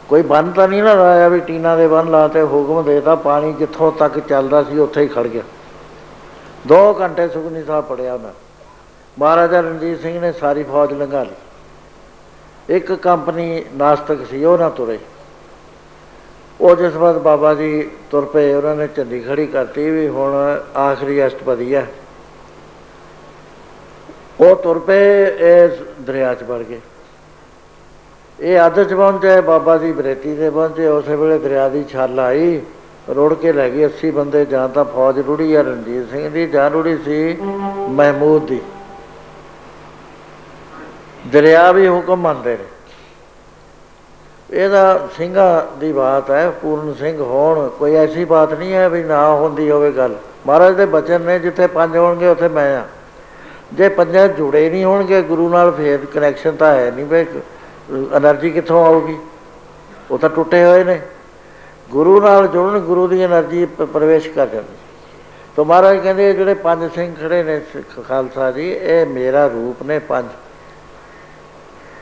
[0.08, 3.92] ਕੋਈ ਬੰਨ ਤਾਂ ਨਹੀਂ ਨਾ ਲਾਇਆ ਵੀ ਟੀਨਾ ਦੇ ਬੰਨ ਲਾਤੇ ਹੁਕਮ ਦੇਤਾ, ਪਾਣੀ ਜਿੱਥੋਂ
[3.92, 5.42] ਤੱਕ ਚੱਲਦਾ ਸੀ, ਉੱਥੇ ਹੀ ਖੜ ਗਿਆ।
[6.68, 8.32] 2 ਘੰਟੇ ਸੁਖਨੀ ਸਾਹਿਬ ਪੜਿਆ ਉਹਨਾਂ
[9.16, 11.47] ਮਹਾਰਾਜਾ ਰਣਜੀਤ ਸਿੰਘ ਨੇ ਸਾਰੀ ਫੌਜ ਲੰਘਾ ਲਈ।
[12.68, 14.98] ਇੱਕ ਕੰਪਨੀ ਨਾਸਤਕ ਸੀ, ਉਹ ਨਾ ਤੁਰੇ।
[16.60, 20.34] ਉਹ ਜਿਸ ਵਕਤ ਬਾਬਾ ਜੀ ਤੁਰ ਪਏ, ਉਹਨਾਂ ਨੇ ਝੰਡੀ ਖੜੀ ਕਰਤੀ ਵੀ ਹੁਣ
[20.76, 21.86] ਆਖਰੀ ਅਸ਼ਟਪਦੀ ਹੈ
[24.40, 25.70] ਉਹ ਤੁਰ ਪਏ ਇਸ
[26.00, 26.80] ਦਰਿਆ 'ਚ ਵੜ ਗਏ।
[28.38, 32.60] ਇਹ ਅੱਧ 'ਚ ਪਹੁੰਚੇ, ਬਾਬਾ ਜੀ ਬਰੇਤੀ ਦੇ ਪਹੁੰਚੇ, ਉਸੇ ਵੇਲੇ ਦਰਿਆ ਦੀ ਛਾਲ ਆਈ,
[33.14, 36.70] ਰੋੜ ਕੇ ਲੈ ਗਈ 80 ਬੰਦੇ, ਜਾਂ ਤਾਂ ਫੌਜ ਰੁੜੀ ਆ ਰਣਜੀਤ ਸਿੰਘ ਦੀ, ਜਾਂ
[36.70, 37.36] ਰੁੜੀ ਸੀ
[37.88, 38.60] ਮਹਿਮੂਦ ਦੀ।
[41.32, 42.64] ਦਰਿਆ ਵੀ ਹੁਕਮ ਮੰਨਦੇ ਨੇ।
[44.50, 49.34] ਇਹਦਾ ਸਿੰਘਾ ਦੀ ਬਾਤ ਹੈ, ਪੂਰਨ ਸਿੰਘ ਹੋਣ, ਕੋਈ ਐਸੀ ਬਾਤ ਨਹੀਂ ਹੈ ਵੀ ਨਾ
[49.34, 50.14] ਹੁੰਦੀ ਹੋਵੇ ਗੱਲ।
[50.46, 52.84] ਮਹਾਰਾਜ ਦੇ ਬਚਨ ਨੇ, ਜਿੱਥੇ ਪੰਜ ਹੋਣਗੇ, ਉੱਥੇ ਮੈਂ ਆ।
[53.72, 57.24] ਜੇ ਪੰਜਾਂ ਜੁੜੇ ਨਹੀਂ ਹੋਣਗੇ, ਗੁਰੂ ਨਾਲ ਫੇਰ ਕਨੈਕਸ਼ਨ ਤਾਂ ਹੈ ਨਹੀਂ ਬਈ
[58.16, 59.18] એનર્ਜੀ ਕਿੱਥੋਂ ਆਊਗੀ?
[60.10, 61.00] ਉਹ ਤਾਂ ਟੁੱਟੇ ਹੋਏ ਨੇ।
[61.90, 64.76] ਗੁਰੂ ਨਾਲ ਜੁੜਨ, ਗੁਰੂ ਦੀ એનર્ਜੀ ਪ੍ਰਵੇਸ਼ ਕਰ ਜਾਂਦੀ
[65.56, 67.60] ਤੋਂ ਮਹਾਰਾਜ ਕਹਿੰਦੇ ਜਿਹੜੇ ਪੰਜ ਸਿੰਘ ਖੜੇ ਨੇ
[68.08, 70.26] ਖਾਲਸਾ ਜੀ, ਇਹ ਮੇਰਾ ਰੂਪ ਨੇ ਪੰਜ।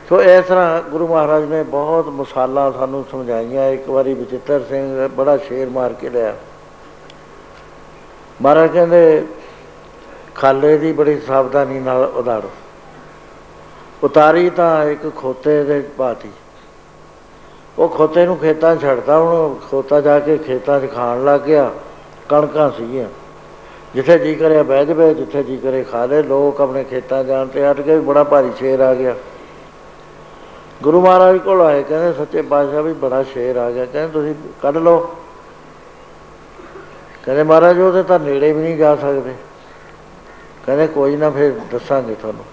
[0.09, 5.37] ਸੋ ਇਸ ਤਰ੍ਹਾਂ ਗੁਰੂ ਮਹਾਰਾਜ ਨੇ ਬਹੁਤ ਮਸਾਲਾ ਸਾਨੂੰ ਸਮਝਾਈਆਂ। ਇੱਕ ਵਾਰੀ ਬਚਿੱਤਰ ਸਿੰਘ ਬੜਾ
[5.37, 6.35] ਸ਼ੇਰ ਮਾਰ ਕੇ ਲਿਆ।
[8.43, 9.27] ਮਹਾਰਾਜ ਕਹਿੰਦੇ,
[10.35, 12.51] ਖਾਲੇ ਦੀ ਬੜੀ ਸਾਵਧਾਨੀ ਨਾਲ ਉਦਾੜੋ
[14.03, 16.31] ਉਤਾਰੀ ਤਾਂ ਇੱਕ ਖੋਤੇ ਦੇ ਬਾਤੀ
[17.79, 21.71] ਉਹ ਖੋਤੇ ਨੂੰ ਖੇਤਾਂ 'ਚ ਛੱਡਦਾ ਹੁਣ ਖੋਤਾ ਜਾ ਕੇ ਖੇਤਾਂ 'ਚ ਖਾਣ ਲੱਗ ਗਿਆ।
[22.29, 23.09] ਕਣਕਾਂ ਸੀਗੀਆਂ।
[23.95, 27.71] ਜਿੱਥੇ ਜੀ ਕਰਿਆ ਬਹਿ ਜਵੇ, ਜਿੱਥੇ ਜੀ ਕਰੇ ਖਾ ਲੈ। ਲੋਕ ਆਪਣੇ ਖੇਤਾਂ ਜਾਣ ਤੇ
[27.71, 29.15] ਹਟ ਗਏ। ਬੜਾ ਭਾਰੀ ਸ਼ੇਰ ਆ ਗਿਆ।
[30.83, 34.77] ਗੁਰੂ ਮਹਾਰਾਜ ਕੋਲ ਆਏ, ਕਹਿੰਦੇ ਸੱਚੇ ਪਾਤਸ਼ਾਹ ਵੀ ਬੜਾ ਸ਼ੇਰ ਆ ਗਿਆ। ਕਹਿੰਦੇ ਤੁਸੀਂ ਕੱਢ
[34.77, 35.17] ਲਓ।
[37.25, 39.35] ਕਹਿੰਦੇ ਮਹਾਰਾਜ ਉਹਦੇ ਤਾਂ ਨੇੜੇ ਵੀ ਨਹੀਂ ਜਾ ਸਕਦੇ।
[40.67, 42.45] ਕਹਿੰਦੇ ਕੋਈ ਨਾ, ਫਿਰ ਦੱਸਾਂਗੇ ਤੁਹਾਨੂੰ।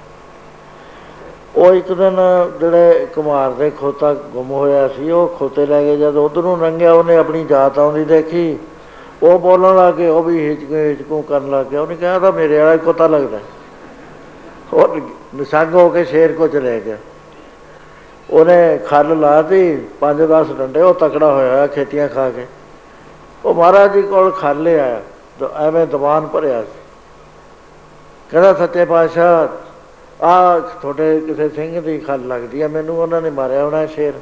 [1.55, 2.17] ਉਹ ਇੱਕ ਦਿਨ
[2.59, 6.93] ਜਿਹੜੇ ਕੁਮਾਰ ਦੇ ਖੋਤਾ ਗੁੰਮ ਹੋਇਆ ਸੀ, ਉਹ ਖੋਤੇ ਲੈ ਕੇ ਜਦ ਉਧਰ ਨੂੰ ਲੰਘਿਆ,
[6.93, 8.57] ਉਹਨੇ ਆਪਣੀ ਜਾਤ ਆਉਂਦੀ ਦੇਖੀ।
[9.23, 12.59] ਉਹ ਬੋਲਣ ਲੱਗ ਗਏ ਉਹ ਵੀ ਹਿਚਕੋ ਹਿਚਕੋ ਕਰਨ ਲੱਗ। ਗਿਆ ਉਹਨੇ ਕਿਹਾ ਤਾਂ ਮੇਰੇ
[12.59, 13.39] ਵਾਲਾ ਹੀ ਖੋਤਾ ਲੱਗਦਾ
[14.73, 14.97] ਉਹ
[15.35, 16.97] ਨਿਸੰਗ ਹੋ ਕੇ ਸ਼ੇਰ ਕੋ ਚਲੇ ਗਿਆ।
[18.29, 22.45] ਉਹਨੇ ਖੱਲ ਲਾਤੀ 5-10 ਡੰਡੇ, ਉਹ ਤਕੜਾ ਹੋਇਆ ਖੇਤੀਆਂ ਖਾ ਕੇ।
[23.45, 25.01] ਉਹ ਮਹਾਰਾਜ ਜੀ ਕੋਲ ਖਾਲੇ ਆਇਆ
[25.39, 26.79] ਤਾਂ ਐਵੇਂ ਦੀਵਾਨ ਭਰਿਆ ਸੀ।
[28.31, 29.47] ਕਹਿੰਦਾ, ਸੱਚੇ ਪਾਤਸ਼ਾਹ
[30.23, 34.13] ਆ ਤੁਹਾਡੇ ਕਿਸੇ ਸਿੰਘ ਦੀ ਖਲ ਲੱਗਦੀ ਆ, ਮੈਨੂੰ ਉਹਨਾਂ ਨੇ ਮਾਰਿਆ ਹੋਣਾ ਸ਼ੇਰ।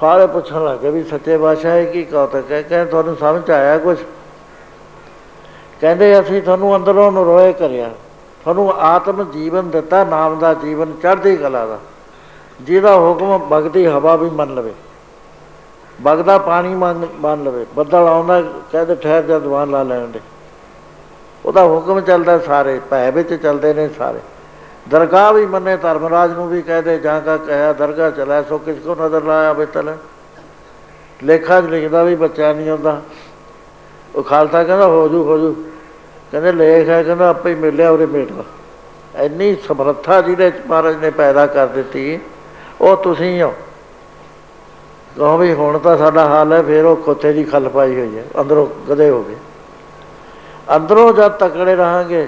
[0.00, 2.62] ਸਾਰੇ ਪੁੱਛਣ ਲੱਗੇ ਵੀ, ਸੱਚੇ ਪਾਤਸ਼ਾਹ, ਇਹ ਕੀ ਕਹਤਾ ਹੈ?
[2.62, 3.98] ਕਹਿੰਦੇ, ਤੁਹਾਨੂੰ ਸਮਝ ਆਇਆ ਕੁਝ
[5.80, 7.90] ਕਹਿੰਦੇ, ਅਸੀਂ ਤੁਹਾਨੂੰ ਅੰਦਰੋਂ ਨਰੋਏ ਕਰਿਆ।
[8.40, 11.78] ਤੁਹਾਨੂੰ ਆਤਮ ਜੀਵਨ ਦਿੱਤਾ, ਨਾਮ ਦਾ ਜੀਵਨ, ਚੜ੍ਹਦੀ ਕਲਾ ਦਾ।
[12.62, 14.72] ਜਿਹਦਾ ਹੁਕਮ ਬਗਦੀ ਹਵਾ ਵੀ ਮੰਨ ਲਵੇ,
[16.00, 18.40] ਬਗਦਾ ਪਾਣੀ ਮੰਨ ਮੰਨ ਲਵੇ, ਬੱਦਲ ਆਉਂਦਾ
[18.72, 20.20] ਕਹਿੰਦੇ ਠਹਿਰ ਜਾ ਦੀਵਾਨ ਲਾ ਲੈਣ ਦੇ।
[21.44, 24.18] ਉਹਦਾ ਹੁਕਮ ਚੱਲਦਾ ਸਾਰੇ, ਭੈ ਵਿੱਚ ਚੱਲਦੇ ਨੇ ਸਾਰੇ।
[24.88, 28.94] ਦਰਗਾਹ ਵੀ ਮੰਨੇ, ਧਰਮਰਾਜ ਨੂੰ ਵੀ ਕਹਦੇ ਜਾਂ ਕਾ ਕਹਿਆ, ਦਰਗਾਹ ਚਲਾ, ਸੋ ਕਿਸ ਕੋ
[28.94, 29.96] ਨਜ਼ਰ ਲਾਇਆ ਬੇਤਲ?
[31.24, 33.00] ਲੇਖਾ ਚ ਲਿਖਦਾ ਵੀ ਬੱਚਾ ਨਹੀਂ ਹੁੰਦਾ
[34.14, 35.54] ਉਹ ਖਾਲਸਾ ਕਹਿੰਦਾ, ਹੋ ਜੂ ਹੋ ਜੂ।
[36.32, 38.44] ਕਹਿੰਦੇ, ਲੇਖ ਹੈ, ਕਹਿੰਦਾ, ਆਪੇ ਹੀ ਮਿਲਿਆ ਉਹਦੇ ਮੇਟਾ
[39.22, 42.18] ਇੰਨੀ ਸਮਰੱਥਾ ਜਿਹਦੇ ਚ ਮਹਾਰਾਜ ਨੇ ਪੈਦਾ ਕਰ ਦਿੱਤੀ।
[42.82, 43.52] ਉਹ ਤੁਸੀਂ ਹੋ।
[45.16, 48.24] ਕਹੋ ਵੀ ਹੁਣ ਤਾਂ ਸਾਡਾ ਹਾਲ ਹੈ, ਫੇਰ ਉਹ ਖੋਤੇ ਦੀ ਖੱਲ ਪਾਈ ਹੋਈ ਹੈ।
[48.40, 49.36] ਅੰਦਰੋਂ ਗਦੇ ਹੋ ਗਏ।
[50.76, 52.26] ਅੰਦਰੋਂ ਜਦ ਤਕੜੇ ਰਹਾਂਗੇ,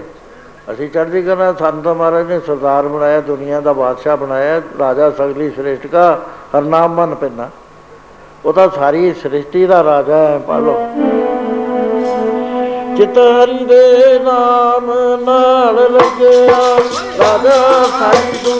[0.73, 5.51] ਅਸੀਂ ਚੜ੍ਹਦੀ ਕਰਨਾ ਸਾਨੂੰ ਤਾਂ ਮਹਾਰਾਜ ਨੇ ਸਰਦਾਰ ਬਣਾਇਆ, ਦੁਨੀਆ ਦਾ ਬਾਦਸ਼ਾਹ ਬਣਾਇਆ, ਰਾਜਾ ਸਗਲੀ
[5.51, 6.21] ਸ੍ਰੇਸ਼ਟ ਕਾ
[6.57, 7.49] ਹਰਨਾਮ ਮਨ ਪੈਣਾ
[8.45, 10.75] ਉਹ ਤਾਂ ਸਾਰੀ ਸ੍ਰਿਸ਼ਟੀ ਦਾ ਰਾਜਾ ਹੈ ਪਾਲੋ
[12.97, 14.93] ਚਿਤ ਹਰੀ ਦੇ ਨਾਮ
[15.25, 16.59] ਨਾਲ ਲੱਗਿਆ,
[17.19, 17.57] ਰਾਜਾ
[17.99, 18.54] ਸਾਰੀ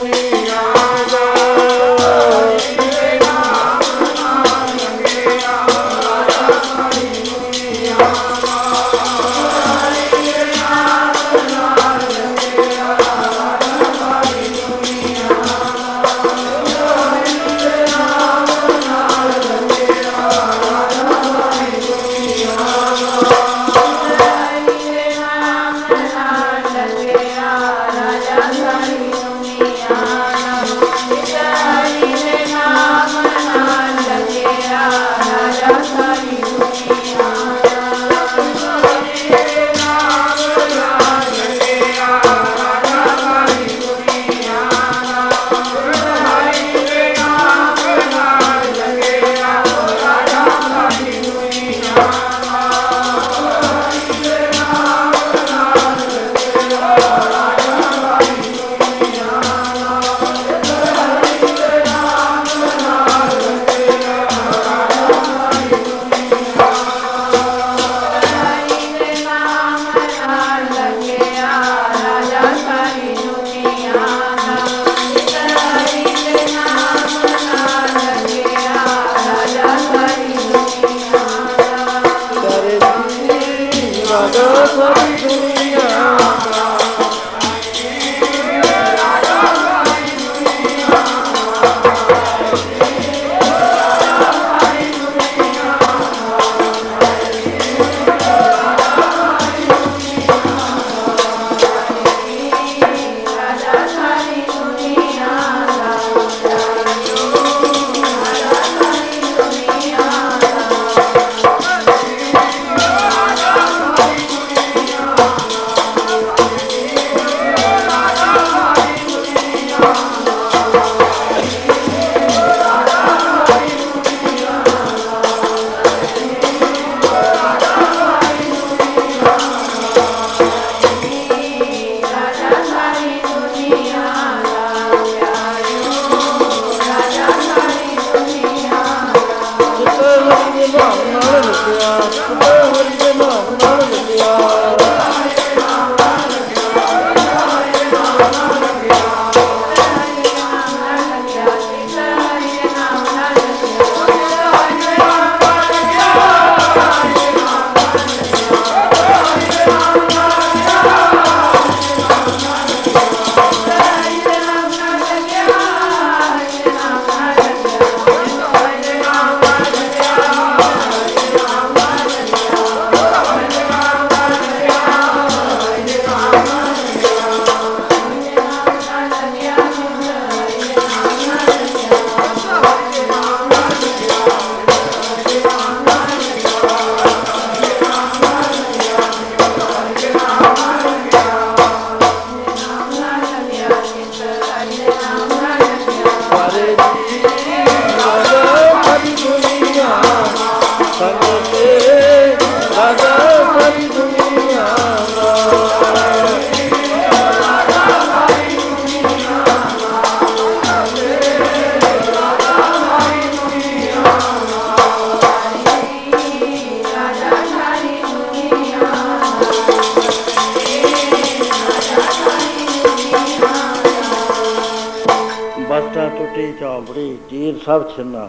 [227.97, 228.29] ਛਿੰਨਾ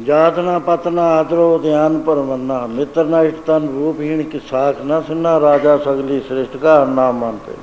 [0.00, 5.40] ਜਾਤ ਨਾ ਪਤ ਨਾ ਆਦਰੋ ਧਿਆਨ ਪਰਮੰਨਾ ਮਿੱਤਰ ਨਾ ਇਸ਼ਤਨ ਰੂਪਹੀਣ ਕੀ ਸਾਖ ਨਾ ਸੁਨਾ।
[5.40, 7.54] ਰਾਜਾ ਸਗਲੀ ਸ੍ਰਿਸ਼ਟ ਕਾ ਨਾਮ ਮੰਨਤੇ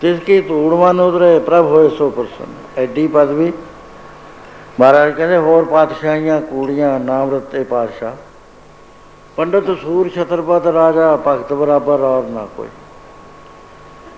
[0.00, 3.52] ਤਿਸ ਕੀ ਧੂੜ ਮਨ ਉਦਰੇ ਪ੍ਰਭ ਹੋਏ ਸੋ ਪ੍ਰਸੰਨ। ਐਡੀ ਪਦਵੀ
[4.80, 8.14] ਮਹਾਰਾਜ ਕਹਿੰਦੇ, ਹੋਰ ਪਾਤਸ਼ਾਹੀਆਂ, ਕੂੜੀਆਂ ਨਾਮ ਰਤੇ ਪਾਤਸ਼ਾਹ।
[9.36, 12.68] ਪੰਡਤ ਸੂਰ ਛਤਰਪਤ ਰਾਜਾ, ਭਗਤ ਬਰਾਬਰ ਔਰ ਨਾ ਕੋਈ।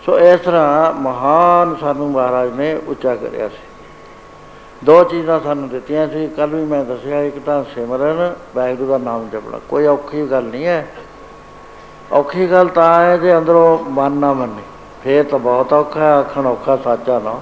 [0.07, 3.69] ਸੋ ਇਸ ਤਰ੍ਹਾਂ ਮਹਾਨ ਸਾਨੂੰ ਮਹਾਰਾਜ ਨੇ ਉੱਚਾ ਕਰਿਆ ਸੀ।
[4.85, 9.28] ਦੋ ਚੀਜ਼ਾਂ ਸਾਨੂੰ ਦਿੱਤੀਆਂ ਸੀ ਕੱਲ ਵੀ ਮੈਂ ਦੱਸਿਆ, ਇੱਕ ਤਾਂ ਸਿਮਰਨ, ਵਾਹਿਗੁਰੂ ਦਾ ਨਾਮ
[9.32, 10.89] ਜਪਣਾ। ਕੋਈ ਔਖੀ ਗੱਲ ਨਹੀਂ ਹੈ।
[12.12, 14.62] ਔਖੀ ਗੱਲ ਤਾਂ ਹੈ ਜੇ ਅੰਦਰੋਂ ਮਨ ਨਾ ਮੰਨੇ।
[15.05, 17.40] ਫੇਰ ਤਾਂ ਬਹੁਤ ਔਖਾ ਹੈ, ਆਖਣ ਔਖਾ ਸਾਚਾ ਨਾ।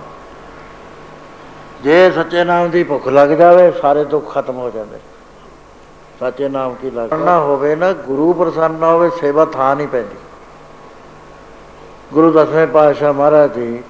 [1.83, 4.99] ਜੇ ਸੱਚੇ ਨਾਮ ਦੀ ਭੁੱਖ ਲੱਗ ਜਾਵੇ, ਸਾਰੇ ਦੁੱਖ ਖਤਮ ਹੋ ਜਾਂਦੇ।
[6.21, 10.17] ਸੱਚੇ ਨਾਮ ਕੀ ਲੱਗਣਾ ਹੋਵੇ ਨਾ, ਗੁਰੂ ਪ੍ਰਸੰਨ ਨਾ ਹੋਵੇ, ਸੇਵਾ ਥਾਂ ਨਹੀਂ ਪੈਂਦੀ।
[12.13, 13.83] ਗੁਰੂ ਦਸਵੇਂ ਪਾਤਸ਼ਾਹ ਮਹਾਰਾਜ ਜੀ,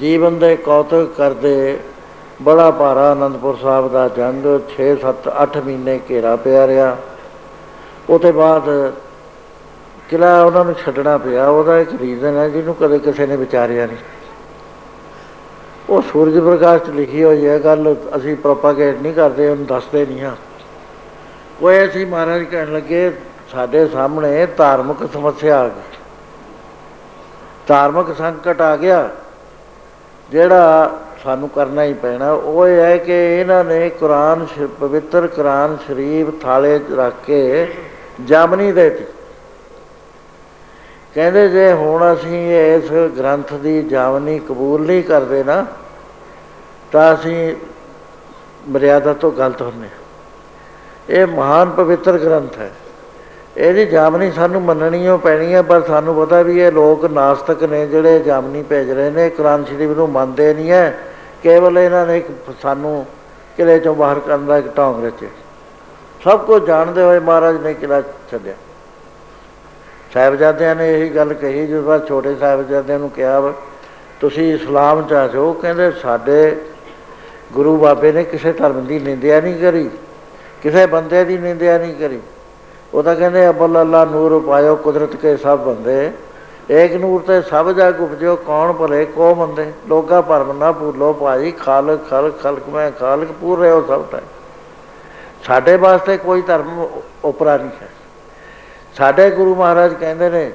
[0.00, 1.80] ਜੀਵਨ ਦੇ ਕੌਤਕ ਕਰਦੇ
[2.42, 6.96] ਬੜਾ ਭਾਰਾ ਆਨੰਦਪੁਰ ਸਾਹਿਬ ਦਾ ਜੰਗ 6 7 8 ਮਹੀਨੇ ਘੇਰਾ ਪਿਆ ਰਿਹਾ।
[8.10, 8.92] ਉਹਦੇ ਬਾਅਦ
[10.08, 13.96] ਕਿਲਾ ਉਹਨਾਂ ਨੂੰ ਛੱਡਣਾ ਪਿਆ। ਉਹਦਾ ਇੱਕ ਰੀਜ਼ਨ ਹੈ ਜਿਹਨੂੰ ਕਦੇ ਕਿਸੇ ਨੇ ਵਿਚਾਰਿਆ ਨਹੀਂ।
[15.90, 20.22] ਉਹ ਸੂਰਜ ਪ੍ਰਕਾਸ਼ 'ਚ ਲਿਖੀ ਹੋਈ ਹੈ ਗੱਲ ਅਸੀਂ ਪ੍ਰੋਪਾਗੇਟ ਨਹੀਂ ਕਰਦੇ, ਉਹਨੂੰ ਦੱਸਦੇ ਨਹੀਂ
[20.22, 20.36] ਹਾਂ।
[21.62, 23.12] ਉਹ ਅਸੀਂ ਮਹਾਰਾਜ ਕਹਿਣ ਲੱਗੇ,
[23.52, 25.96] ਸਾਡੇ ਸਾਹਮਣੇ ਧਾਰਮਿਕ ਸਮੱਸਿਆ ਆ ਗਈ।
[27.66, 29.10] ਧਾਰਮਿਕ ਸੰਕਟ ਆ ਗਿਆ।
[30.30, 30.92] ਜਿਹੜਾ
[31.24, 34.46] ਸਾਨੂੰ ਕਰਨਾ ਹੀ ਪੈਣਾ। ਉਹ ਇਹ ਹੈ ਕਿ ਇਹਨਾਂ ਨੇ ਕੁਰਾਨ
[34.80, 37.66] ਪਵਿੱਤਰ ਕੁਰਾਨ ਸ਼ਰੀਫ ਥਾਲੇ 'ਚ ਰੱਖ ਕੇ
[38.24, 39.04] ਜਾਮਨੀ ਦੇਤੀ।
[41.14, 45.64] ਕਹਿੰਦੇ ਜੇ ਹੁਣ ਅਸੀਂ ਇਸ ਗ੍ਰੰਥ ਦੀ ਜਾਮਨੀ ਕਬੂਲ ਨਹੀਂ ਕਰਦੇ ਨਾ,
[46.92, 47.54] ਤਾਂ ਅਸੀਂ
[48.68, 49.88] ਮਰਿਆਦਾ ਤੋਂ ਗਲਤ ਹੁੰਨੇ
[51.10, 52.70] ਇਹ ਮਹਾਨ ਪਵਿੱਤਰ ਗ੍ਰੰਥ ਹੈ।
[53.56, 57.86] ਇਹਦੀ ਜਾਮਨੀ ਸਾਨੂੰ ਮੰਨਣੀ ਓ ਪੈਣੀ ਹੈ ਪਰ ਸਾਨੂੰ ਪਤਾ ਵੀ ਇਹ ਲੋਕ ਨਾਸਤਕ ਨੇ
[57.86, 60.98] ਜਿਹੜੇ ਜਾਮਨੀ ਭੇਜ ਰਹੇ ਨੇ। ਕੁਰਾਨ ਸ਼ਰੀਫ ਨੂੰ ਮੰਨਦੇ ਨਹੀਂ ਹੈ
[61.42, 62.26] ਕੇਵਲ ਇਹਨਾਂ ਨੇ ਇੱਕ
[62.62, 63.04] ਸਾਨੂੰ
[63.56, 65.28] ਕਿਲੇ ਚੋਂ ਬਾਹਰ ਕਰਨ ਦਾ ਇੱਕ ਢੋਂਗ ਰਚੇ
[66.24, 68.00] ਸਭ ਕੁਝ ਜਾਣਦੇ ਹੋਏ ਮਹਾਰਾਜ ਨੇ ਕਿਲਾ
[68.30, 68.54] ਛੱਡਿਆ।
[70.14, 73.52] ਸਾਹਿਬਜ਼ਾਦਿਆਂ ਨੇ ਇਹੀ ਗੱਲ ਕਹੀ ਜਦੋਂ ਬਾਅਦ ਛੋਟੇ ਸਾਹਿਬਜ਼ਾਦਿਆਂ ਨੂੰ ਕਿਹਾ
[74.20, 76.56] ਤੁਸੀਂ ਇਸਲਾਮ ਚ ਆ ਜਾਓ। ਕਹਿੰਦੇ, ਸਾਡੇ
[77.52, 79.88] ਗੁਰੂ ਬਾਬੇ ਨੇ ਕਿਸੇ ਧਰਮ ਦੀ ਨਿੰਦਿਆ ਨਹੀਂ ਕਰੀ,
[80.62, 82.20] ਕਿਸੇ ਬੰਦੇ ਦੀ ਨਿੰਦਿਆ ਨਹੀਂ ਕਰੀ।
[82.94, 86.12] ਉਹ ਤਾਂ ਕਹਿੰਦੇ ਅਬਲ ਅੱਲਾ ਨੂਰ ਪਾਇਓ, ਕੁਦਰਤ ਕੇ ਸਭ ਬੰਦੇ।
[86.70, 89.72] ਏਕ ਨੂਰ ਤੇ ਸਭ ਜਗ ਉਪਜੋ ਕੌਣ ਭਲੇ, ਕੋ ਮੰਦੇ?
[89.88, 94.26] ਲੋਗਾ ਭਰਮ ਨਾ ਭੂਲੋ ਭਾਈ, ਖਾਲਕ, ਖਲਕ ਖਲਕ ਮੈਂ ਖਾਲਕ, ਪੂਰ ਰਹੇ ਹੋ ਸਭ ਟਾਈਮ
[95.44, 96.86] ਸਾਡੇ ਵਾਸਤੇ ਕੋਈ ਧਰਮ
[97.24, 97.88] ਉਪਰਾ ਨਹੀਂ ਹੈ।
[98.96, 100.50] ਸਾਡੇ ਗੁਰੂ ਮਹਾਰਾਜ ਕਹਿੰਦੇ ਨੇ,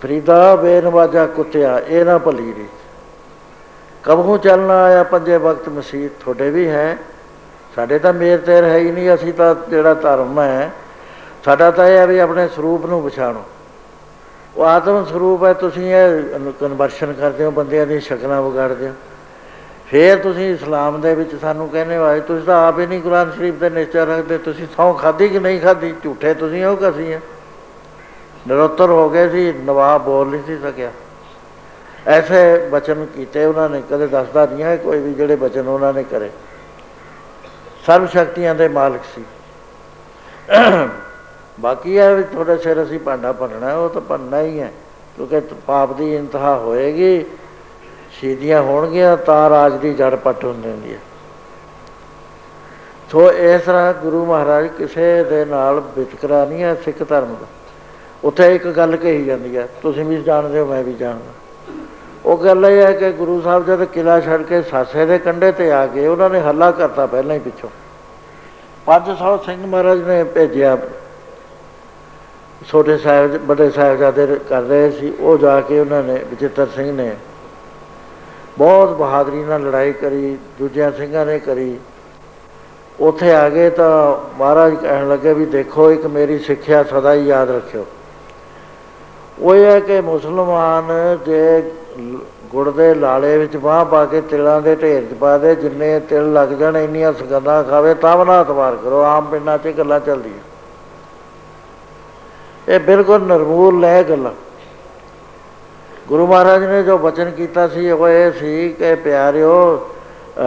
[0.00, 2.66] ਫਰੀਦਾ ਬੇਨਵਾਜਾ ਕੁੱਤਿਆ, ਇਹ ਨਾ ਭਲੀ ਰੀ
[4.04, 6.96] ਕਬਹੂ ਚੱਲਣਾ ਆਇਆ ਪੰਜੇ ਵਕਤ ਮਸੀਤ, ਤੁਹਾਡੇ ਵੀ ਹੈ।
[7.78, 10.70] ਸਾਡੇ ਤਾਂ ਮੇਰ ਤੇਰ ਹੈ ਹੀ ਨਹੀਂ, ਅਸੀਂ ਤਾਂ ਜਿਹੜਾ ਧਰਮ ਹੈ,
[11.44, 13.42] ਸਾਡਾ ਤਾਂ ਇਹ ਹੈ ਵੀ ਆਪਣੇ ਸਰੂਪ ਨੂੰ ਪਛਾਣੋ।
[14.56, 18.94] ਉਹ ਆਤਮ ਸਰੂਪ ਹੈ, ਤੁਸੀਂ ਇਹ ਕਨਵਰਸ਼ਨ ਕਰਦੇ ਹੋ, ਬੰਦਿਆਂ ਦੀ ਸ਼ਕਲਾਂ ਵਿਗਾੜਦੇ ਹੋ।
[19.90, 23.54] ਫੇਰ ਤੁਸੀਂ ਇਸਲਾਮ ਦੇ ਵਿੱਚ ਸਾਨੂੰ ਕਹਿੰਦੇ ਵਾਏ ਤੁਸੀਂ ਤਾਂ ਆਪ ਹੀ ਨਹੀਂ ਕੁਰਾਨ ਸ਼ਰੀਫ
[23.54, 27.20] ਦੇ ਨਿਸ਼ਚਾ ਰੱਖਦੇ, ਤੁਸੀਂ ਸੌ ਖਾਦੀ ਕਿ ਨਹੀਂ ਖਾਦੀ ਝੂਠੇ ਤੁਸੀਂ ਹੋ ਕਸੀ ਆ?
[28.48, 30.90] ਨਿਰੋਤਰ ਹੋ ਗਏ ਸੀ, ਨਵਾਬ ਬੋਲ ਨਹੀਂ ਸੀ ਸਕਿਆ।
[32.08, 36.02] ਐਸੇ ਬਚਨ ਕੀਤੇ ਉਹਨਾਂ ਨੇ, ਕਦੇ ਦੱਸਦਾ ਨਹੀਂ ਹੈ ਕੋਈ ਵੀ ਜਿਹੜੇ ਬਚਨ ਉਹਨਾਂ ਨੇ
[36.02, 36.30] ਕਰੇ।
[37.86, 39.24] ਸਰਵ ਸ਼ਕਤੀਆਂ ਦੇ ਮਾਲਕ ਸੀ।
[41.60, 44.72] ਬਾਕੀ ਹੈ ਵੀ ਥੋੜੇ ਸਿਰ ਅਸੀਂ ਭਾਂਡਾ ਭੰਨਣਾ, ਉਹ ਤਾਂ ਭੰਨਣਾ ਹੀ ਹੈ।
[45.16, 47.24] ਕਿਉਂਕਿ ਪਾਪ ਦੀ ਇੰਤਹਾ ਹੋਏਗੀ
[48.12, 50.98] ਸ਼ੀਦੀਆਂ ਹੋਣਗੀਆਂ, ਤਾਂ ਰਾਜ ਦੀ ਜੜ ਪੱਟ ਹੁੰਦੀ ਹੈ।
[53.12, 57.46] ਸੋ ਇਸ ਤਰ੍ਹਾਂ ਗੁਰੂ ਮਹਾਰਾਜ ਕਿਸੇ ਦੇ ਨਾਲ ਵਿਤਕਰਾ ਨਹੀਂ ਹੈ ਸਿੱਖ ਧਰਮ ਦਾ।
[58.24, 61.32] ਉੱਥੇ ਇੱਕ ਗੱਲ ਕਹੀ ਜਾਂਦੀ ਹੈ, ਤੁਸੀਂ ਵੀ ਜਾਣਦੇ ਹੋ, ਮੈਂ ਵੀ ਜਾਣਦਾ।
[62.28, 65.72] ਉਹ ਗੱਲ ਇਹ ਹੈ ਕਿ ਗੁਰੂ ਸਾਹਿਬ ਜਦ ਕਿਲਾ ਛੱਡ ਕੇ ਸਾਸੇ ਦੇ ਕੰਢੇ ਤੇ
[65.72, 67.70] ਆ ਗਏ, ਉਹਨਾਂ ਨੇ ਹੱਲਾ ਕਰਤਾ ਪਹਿਲਾਂ ਹੀ ਪਿੱਛੋਂ।
[68.86, 70.78] 500 ਸਿੰਘ ਮਹਾਰਾਜ ਨੇ ਭੇਜਿਆ।
[72.68, 77.16] ਛੋਟੇ ਸਾਹਿਬ, ਵੱਡੇ ਸਾਹਿਬਜ਼ਾਦੇ ਕਰ ਰਹੇ ਸੀ, ਉਹ ਜਾ ਕੇ ਉਹਨਾਂ ਨੇ ਬਚਿੱਤਰ ਸਿੰਘ ਨੇ
[78.58, 81.78] ਬਹੁਤ ਬਹਾਦਰੀ ਨਾਲ ਲੜਾਈ ਕਰੀ, ਦੂਜਿਆਂ ਸਿੰਘਾਂ ਨੇ ਕਰੀ।
[83.00, 87.50] ਉੱਥੇ ਆ ਗਏ ਤਾਂ ਮਹਾਰਾਜ ਕਹਿਣ ਲੱਗੇ ਵੀ ਦੇਖੋ, ਇੱਕ ਮੇਰੀ ਸਿੱਖਿਆ ਸਦਾ ਹੀ ਯਾਦ
[87.50, 87.86] ਰੱਖਿਓ।
[89.38, 91.72] ਉਹ ਇਹ ਹੈ ਕਿ ਮੁਸਲਮਾਨ ਜੇ
[92.50, 96.32] ਗੁੜ ਦੇ ਲਾਲੇ ਵਿੱਚ ਬਾਹ ਪਾ ਕੇ ਤਿਲਾਂ ਦੇ ਢੇਰ 'ਚ ਪਾ ਦੇ, ਜਿੰਨੇ ਤਿਲ
[96.32, 100.38] ਲੱਗ ਜਾਣ, ਇੰਨੀਆਂ ਸੁਗੰਧਾਂ ਖਾਵੇ, ਤਾਂ ਨਾ ਇਤਬਾਰ ਕਰੋ। ਆਮ ਪਿੰਡਾਂ 'ਚ ਗੱਲਾਂ ਚੱਲਦੀਆਂ।
[102.68, 104.32] ਇਹ ਬਿਲਕੁਲ ਨਰਮੂਲ ਲੈ ਗੱਲਾਂ।
[106.08, 109.88] ਗੁਰੂ ਮਹਾਰਾਜ ਨੇ ਜੋ ਬਚਨ ਕੀਤਾ ਸੀ, ਉਹ ਇਹ ਸੀ ਕਿ ਪਿਆਰਿਓ,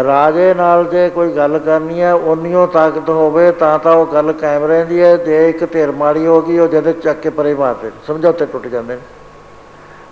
[0.03, 4.65] ਰਾਜੇ ਨਾਲ ਜੇ ਕੋਈ ਗੱਲ ਕਰਨੀ ਹੈ ਉਨੀਓ ਤਾਕਤ ਹੋਵੇ, ਤਾਂ ਤਾਂ ਉਹ ਗੱਲ ਕਾਇਮ
[4.65, 8.45] ਰਹਿੰਦੀ ਹੈ। ਜੇ ਇੱਕ ਧਿਰ ਮਾੜੀ ਹੋ ਗਈ, ਉਹ ਜਦੇ ਚੱਕ ਕੇ ਪਰੇ ਮਾਰਦੇ ਸਮਝੌਤੇ
[8.45, 9.01] ਟੁੱਟ ਜਾਂਦੇ ਨੇ।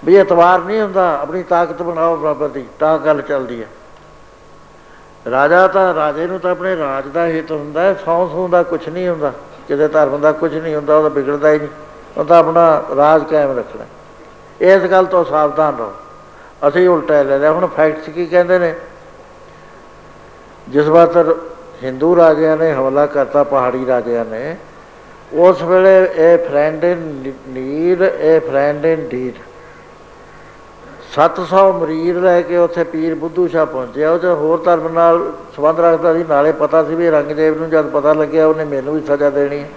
[0.05, 3.67] ਵੀ ਇਤਵਾਰ ਨਹੀਂ ਹੁੰਦਾ, ਆਪਣੀ ਤਾਕਤ ਬਣਾਓ ਬਰਾਬਰ ਦੀ, ਤਾਂ ਗੱਲ ਚੱਲਦੀ ਹੈ।
[5.25, 8.87] ਰਾਜਾ ਤਾਂ, ਰਾਜੇ ਨੂੰ ਤਾਂ ਆਪਣੇ ਰਾਜ ਦਾ ਹਿੱਤ ਹੁੰਦਾ ਹੈ, ਸੌ ਸੌ ਦਾ ਕੁਝ
[8.89, 9.31] ਨਹੀਂ ਹੁੰਦਾ,
[9.67, 11.69] ਕਿਸੇ ਧਰਮ ਦਾ ਕੁਝ ਨਹੀਂ ਹੁੰਦਾ ਉਹਦਾ ਵਿਗੜਦਾ ਹੀ ਨਹੀਂ,
[12.17, 13.85] ਉਹ ਤਾਂ ਆਪਣਾ ਰਾਜ ਕਾਇਮ ਰੱਖਣਾ
[14.61, 15.93] ਇਸ ਗੱਲ ਤੋਂ ਸਾਵਧਾਨ ਰਹੋ।
[16.67, 18.73] ਅਸੀਂ ਉਲਟਾ ਲੈ ਲਿਆ, ਹੁਣ ਫੈਕਟਸ ਕੀ ਕਹਿੰਦੇ ਨੇ?
[20.67, 21.35] ਜਿਸ ਵਾਰ
[21.83, 24.55] ਹਿੰਦੂ ਰਾਜਿਆਂ ਨੇ ਹਮਲਾ ਕਰਤਾ, ਪਹਾੜੀ ਰਾਜਿਆਂ ਨੇ,
[25.33, 29.33] ਉਸ ਵੇਲੇ ਇਹ ਫਰੈਂਡ ਇਨ ਨੀਡ ਇਹ ਫਰੈਂਡ ਇਨ ਡੀਡ
[31.15, 35.79] 700 ਮਰੀਰ ਲੈ ਕੇ ਉੱਥੇ ਪੀਰ ਬੁੱਧੂ ਸ਼ਾਹ ਪਹੁੰਚਿਆ। ਉਹ ਜੋ ਹੋਰ ਧਰਮ ਨਾਲ ਸੰਬੰਧ
[35.79, 39.29] ਰੱਖਦਾ ਸੀ। ਨਾਲੇ ਪਤਾ ਸੀ ਵੀ ਰੰਗਦੇਵ ਨੂੰ ਜਦ ਪਤਾ ਲੱਗਿਆ, ਉਹਨੇ ਮੈਨੂੰ ਵੀ ਸਜ਼ਾ
[39.29, 39.69] ਦੇਣੀ ਹੈ।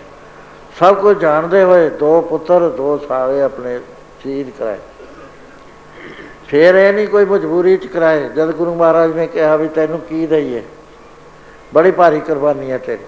[0.79, 3.79] ਸਭ ਕੁਝ ਜਾਣਦੇ ਹੋਏ ਦੋ ਪੁੱਤਰ, ਦੋ ਸਾਰੇ ਆਪਣੇ
[4.23, 4.79] ਸ਼ਹੀਦ ਕਰਾਏ।
[6.49, 10.27] ਫੇਰ ਇਹ ਨਹੀਂ ਕੋਈ ਮਜਬੂਰੀ ਚ ਕਰਾਏ, ਜਦ ਗੁਰੂ ਮਹਾਰਾਜ ਨੇ ਕਿਹਾ ਵੀ ਤੈਨੂੰ ਕੀ
[10.27, 10.63] ਦਈਏ?
[11.75, 13.05] ਬੜੀ ਭਾਰੀ ਕੁਰਬਾਨੀ ਹੈ ਤੇਰੀ।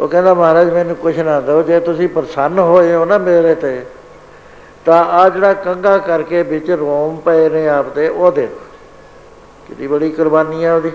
[0.00, 3.82] ਉਹ ਕਹਿੰਦਾ, ਮਹਾਰਾਜ, ਮੈਨੂੰ ਕੁਛ ਨਾ ਦਿਓ। ਜੇ ਤੁਸੀਂ ਪ੍ਰਸੰਨ ਹੋਏ ਹੋ ਨਾ ਮੇਰੇ ਤੇ
[4.86, 8.48] ਤਾਂ ਆ ਜਿਹੜਾ ਕੰਗਾ ਕਰਕੇ ਵਿੱਚ ਰੋਮ ਪਏ ਨੇ ਆਪਦੇ ਉਹ ਦੇ
[9.68, 10.92] ਕਿੰਨੀ ਬੜੀ ਕੁਰਬਾਨੀ ਹੈ ਉਹਦੀ।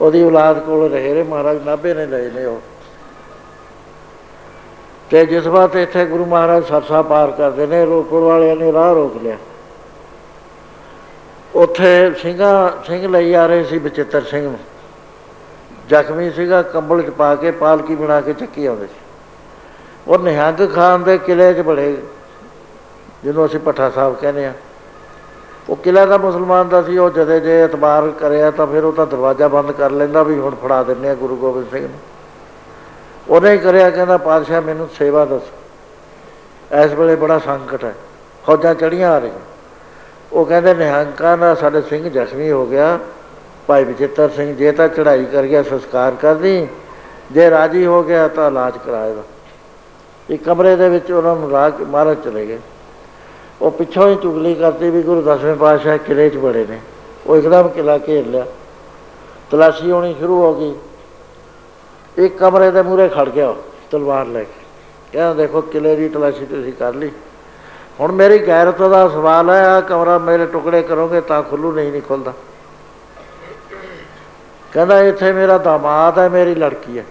[0.00, 2.60] ਉਹਦੀ ਔਲਾਦ ਕੋਲ ਰਹੇ ਨੇ, ਮਹਾਰਾਜ ਨਾਭੇ ਨੇ ਲਏ ਨੇ ਉਹ।
[5.10, 9.22] ਤੇ ਜਿਸ ਵਾਰ ਇੱਥੇ ਗੁਰੂ ਮਹਾਰਾਜ ਸਰਸਾ ਪਾਰ ਕਰਦੇ ਨੇ ਰੋਪੜ ਵਾਲਿਆਂ ਨੇ ਰਾਹ ਰੋਕ
[9.22, 9.36] ਲਿਆ।
[11.54, 14.58] ਉੱਥੇ ਸਿੰਘਾਂ, ਸਿੰਘ ਲਈ ਆ ਰਹੇ ਸੀ ਬਚਿੱਤਰ ਸਿੰਘ। ਨੂੰ
[15.88, 19.00] ਜ਼ਖਮੀ ਸੀਗਾ, ਕੰਬਲ ਚ ਪਾ ਕੇ ਪਾਲਕੀ ਬਣਾ ਕੇ ਚੱਕੀ ਆਉਂਦੇ ਸੀ।
[20.08, 22.02] ਉਹ ਨਿਹੰਗ ਖਾਨ ਦੇ ਕਿਲੇ 'ਚ ਬੜੇ
[23.24, 24.52] ਜਿਹਨੂੰ ਅਸੀਂ ਪੱਠਾ ਸਾਹਿਬ ਕਹਿੰਦੇ ਆ
[25.68, 29.06] ਉਹ ਕਿਲਾ ਦਾ ਮੁਸਲਮਾਨ ਦਾ ਸੀ, ਉਹ ਜਦੇ ਜੇ ਇਤਬਾਰ ਕਰਿਆ ਤਾਂ ਫਿਰ ਉਹ ਤਾਂ
[29.06, 31.98] ਦਰਵਾਜ਼ਾ ਬੰਦ ਕਰ ਲੈਂਦਾ ਵੀ ਹੁਣ ਫੜਾ ਦਿੰਨੇ ਆ ਗੁਰੂ ਗੋਬਿੰਦ ਸਿੰਘ ਨੂੰ।
[33.28, 35.42] ਉਹਨੇ ਹੀ ਕਰਿਆ, ਕਹਿੰਦਾ, ਪਾਤਸ਼ਾਹ, ਮੈਨੂੰ ਸੇਵਾ ਦੱਸ।
[36.84, 37.94] ਇਸ ਵੇਲੇ ਬੜਾ ਸੰਕਟ ਹੈ।
[38.46, 39.38] ਫੌਜਾਂ ਚੜੀਆਂ ਆ ਰਹੀਆਂ।
[40.32, 42.98] ਉਹ ਕਹਿੰਦੇ ਨਿਹੰਕਾਂ ਦਾ ਸਾਡੇ ਸਿੰਘ ਜ਼ਖਮੀ ਹੋ ਗਿਆ।
[43.66, 46.68] ਭਾਈ ਵਿਜੇਤਰ ਸਿੰਘ, ਜੇ ਤਾਂ ਚੜ੍ਹਾਈ ਕਰ ਗਿਆ ਸੰਸਕਾਰ ਕਰਦੀ।
[47.32, 49.22] ਜੇ ਰਾਜੀ ਹੋ ਗਿਆ ਤਾਂ ਇਲਾਜ ਕਰਾਏਗਾ।
[50.30, 52.58] ਇੱਕ ਕਮਰੇ ਦੇ ਵਿੱਚ ਉਹਨਾਂ ਨੂੰ ਰਾਜ ਮਹਾਰਾਜ ਚਲੇ ਗਏ।
[53.62, 56.80] ਉਹ ਪਿੱਛੋਂ ਹੀ ਚੁਗਲੀ ਕਰਦੀ ਵੀ ਗੁਰੂ ਦਸਵੇਂ ਪਾਤਸ਼ਾਹ ਕਿਲੇ 'ਚ ਬੜੇ ਨੇ।
[57.26, 58.46] ਉਹ ਇੱਕਦਮ ਕਿਲਾ ਘੇਰ ਲਿਆ।
[59.50, 60.74] ਤਲਾਸ਼ੀ ਹੋਣੀ ਸ਼ੁਰੂ ਹੋ ਗਈ।
[62.24, 63.54] ਇੱਕ ਕਮਰੇ ਦੇ ਮੂਹਰੇ ਖੜ ਗਿਆ
[63.90, 64.66] ਤਲਵਾਰ ਲੈ ਕੇ।
[65.12, 67.10] ਕਹਿੰਦਾ, ਦੇਖੋ ਕਿਲੇ ਦੀ ਤਲਾਸ਼ੀ ਤੁਸੀਂ ਕਰ ਲਈ।
[68.00, 72.02] ਹੁਣ ਮੇਰੀ ਗੈਰਤ ਦਾ ਸਵਾਲ ਹੈ ਆ ਕਮਰਾ ਮੇਰੇ ਟੁਕੜੇ ਕਰੋਗੇ ਤਾਂ ਖੁੱਲੂ ਨਹੀਂ ਨਹੀਂ
[72.02, 72.32] ਖੁੱਲਦਾ।
[74.72, 77.04] ਕਹਿੰਦਾ, ਇੱਥੇ ਮੇਰਾ ਦਾਮਾਦ ਹੈ, ਮੇਰੀ ਲੜਕੀ ਹੈ।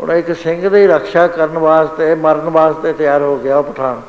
[0.00, 4.00] ਹੁਣ ਇੱਕ ਸਿੰਘ ਦੀ ਰੱਖਿਆ ਕਰਨ ਵਾਸਤੇ, ਮਰਨ ਵਾਸਤੇ ਤਿਆਰ ਹੋ ਗਿਆ ਉਹ ਪਠਾਨ।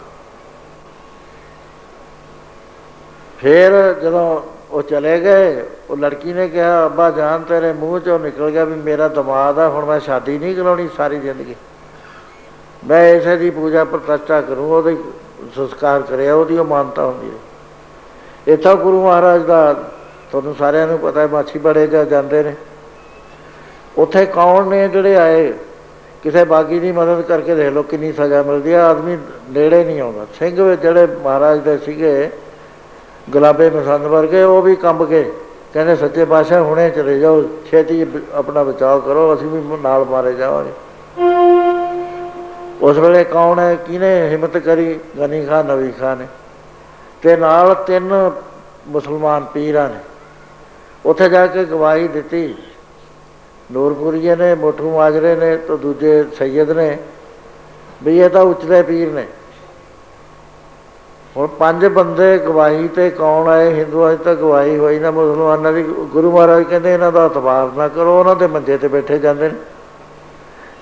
[3.41, 4.41] ਫਿਰ ਜਦੋਂ
[4.71, 8.75] ਉਹ ਚਲੇ ਗਏ, ਉਹ ਲੜਕੀ ਨੇ ਕਿਹਾ, ਅੱਬਾ ਜਾਨ, ਤੇਰੇ ਮੂੰਹ ਚੋਂ ਨਿਕਲ ਗਿਆ ਵੀ
[8.75, 11.55] ਮੇਰਾ ਦਮਾਦ ਆ, ਹੁਣ ਮੈਂ ਸ਼ਾਦੀ ਨਹੀਂ ਕਰਾਉਣੀ ਸਾਰੀ ਜ਼ਿੰਦਗੀ।
[12.87, 14.97] ਮੈਂ ਇਸੇ ਦੀ ਪੂਜਾ ਪ੍ਰਤਿਸ਼ਠਾ ਕਰੂੰ, ਉਹਦੇ
[15.55, 19.73] ਸੰਸਕਾਰ ਕਰਿਆ, ਉਹਦੀ ਉਹ ਮਾਨਤਾ ਹੁੰਦੀ ਹੈ। ਇੱਥੋਂ ਗੁਰੂ ਮਹਾਰਾਜ ਦਾ,
[20.31, 22.55] ਤੁਹਾਨੂੰ ਸਾਰਿਆਂ ਨੂੰ ਪਤਾ ਹੈ, ਮਾਛੀ ਬੜੇ ਜਾ ਜਾਂਦੇ ਨੇ।
[23.97, 25.53] ਉੱਥੇ ਕੌਣ ਨੇ ਜਿਹੜੇ ਆਏ?
[26.23, 29.17] ਕਿਸੇ ਬਾਗੀ ਦੀ ਮਦਦ ਕਰਕੇ ਦੇਖ ਲਓ, ਕਿੰਨੀ ਸਜ਼ਾ ਮਿਲਦੀ ਆ ਆਦਮੀ
[29.49, 32.29] ਨੇੜੇ ਨਹੀਂ ਆਉਂਦਾ। ਸਿੰਘ ਜਿਹੜੇ ਮਹਾਰਾਜ ਦੇ ਸੀਗੇ
[33.29, 35.31] ਗੁਲਾਬੇ ਮਸੰਦ ਵਰਗੇ, ਉਹ ਵੀ ਕੰਬ ਕੇ
[35.73, 40.71] ਕਹਿੰਦੇ, ਸੱਚੇ ਪਾਤਸ਼ਾਹ, ਹੁਣੇ ਚਲੇ ਜਾਓ, ਛੇਤੀ ਆਪਣਾ ਬਚਾਅ ਕਰੋ, ਅਸੀਂ ਵੀ ਨਾਲ ਮਾਰੇ ਜਾਵਾਂਗੇ।
[42.81, 43.75] ਉਸ ਵੇਲੇ ਕੌਣ ਹੈ?
[43.75, 44.99] ਕਿਨੇ ਹਿੰਮਤ ਕਰੀ?
[45.19, 46.27] ਗਨੀ ਖਾਨ ਨਵੀ ਖਾਨ ਨੇ।
[47.21, 48.31] ਤੇ ਨਾਲ ਤਿੰਨ
[48.87, 49.99] ਮੁਸਲਮਾਨ ਪੀਰਾਂ ਨੇ।
[51.05, 52.55] ਉੱਥੇ ਜਾ ਕੇ ਗਵਾਹੀ ਦਿੱਤੀ।
[53.71, 56.97] ਨੂਰਪੁਰੀਏ ਨੇ, ਮੋਠੂ ਮਾਜਰੇ ਨੇ ਤੇ ਦੂਜੇ ਸੈਯਦ ਨੇ।
[58.03, 59.27] ਵੀ ਇਹ ਤਾਂ ਉੱਚਲੇ ਪੀਰ ਨੇ।
[61.37, 63.73] ਹੁਣ ਪੰਜ ਬੰਦੇ ਗਵਾਹੀ ਤੇ ਕੌਣ ਆਏ?
[63.73, 67.87] ਹਿੰਦੂਆਂ 'ਚ ਤਾਂ ਗਵਾਹੀ ਹੋਈ ਨਾ, ਮੁਸਲਮਾਨਾਂ ਦੀ ਗੁਰੂ ਮਹਾਰਾਜ ਕਹਿੰਦੇ ਇਹਨਾਂ ਦਾ ਇਤਬਾਰ ਨਾ
[67.87, 69.55] ਕਰੋ, ਉਹਨਾਂ ਦੇ ਮੰਜੇ ਤੇ ਬੈਠੇ ਜਾਂਦੇ ਨੇ।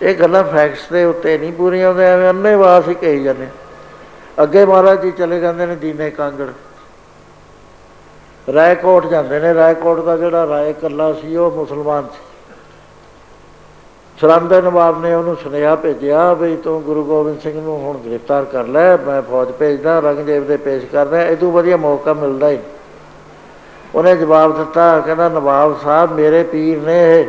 [0.02, 3.48] ਇਹ ਗੱਲਾਂ ਫੈਕਟਸ ਦੇ ਉੱਤੇ ਨਹੀਂ ਪੂਰੀਆਂ ਹੁੰਦੇ ਐਵੇਂ ਅੰਨੇ ਵਾਸ ਹੀ ਕਹੀ ਜਾਂਦੇ
[4.44, 6.48] ਅੱਗੇ ਮਹਾਰਾਜ ਜੀ ਚਲੇ ਜਾਂਦੇ ਨੇ ਦੀਨੇ ਕਾਂਗੜ।
[8.48, 12.29] ਰਾਏਕੋਟ ਜਾਂਦੇ ਨੇ, ਰਾਏਕੋਟ ਦਾ ਜਿਹੜਾ ਰਾਏ ਕੱਲਾ ਸੀ, ਉਹ ਮੁਸਲਮਾਨ ਸੀ।
[14.22, 18.66] ਸਰੰਦ ਨਵਾਬ ਨੇ ਉਹਨੂੰ ਸੁਨੇਹਾ ਭੇਜਿਆ ਵੀ ਤੂੰ ਗੁਰੂ ਗੋਬਿੰਦ ਸਿੰਘ ਨੂੰ ਹੁਣ ਗ੍ਰਿਫਤਾਰ ਕਰ
[18.68, 22.58] ਲੈ, ਮੈਂ ਫੌਜ ਭੇਜਦਾ ਰੰਗਦੇਵ ਦੇ ਪੇਸ਼ ਕਰਦਾ ਇਦੋਂ ਵਧੀਆ ਮੌਕਾ ਮਿਲਦਾ ਹੀ
[23.96, 27.26] ਉਹਨੇ ਜਵਾਬ ਦਿੱਤਾ, ਕਹਿੰਦਾ, ਨਵਾਬ ਸਾਹਿਬ, ਮੇਰੇ ਪੀਰ ਨੇ ਇਹ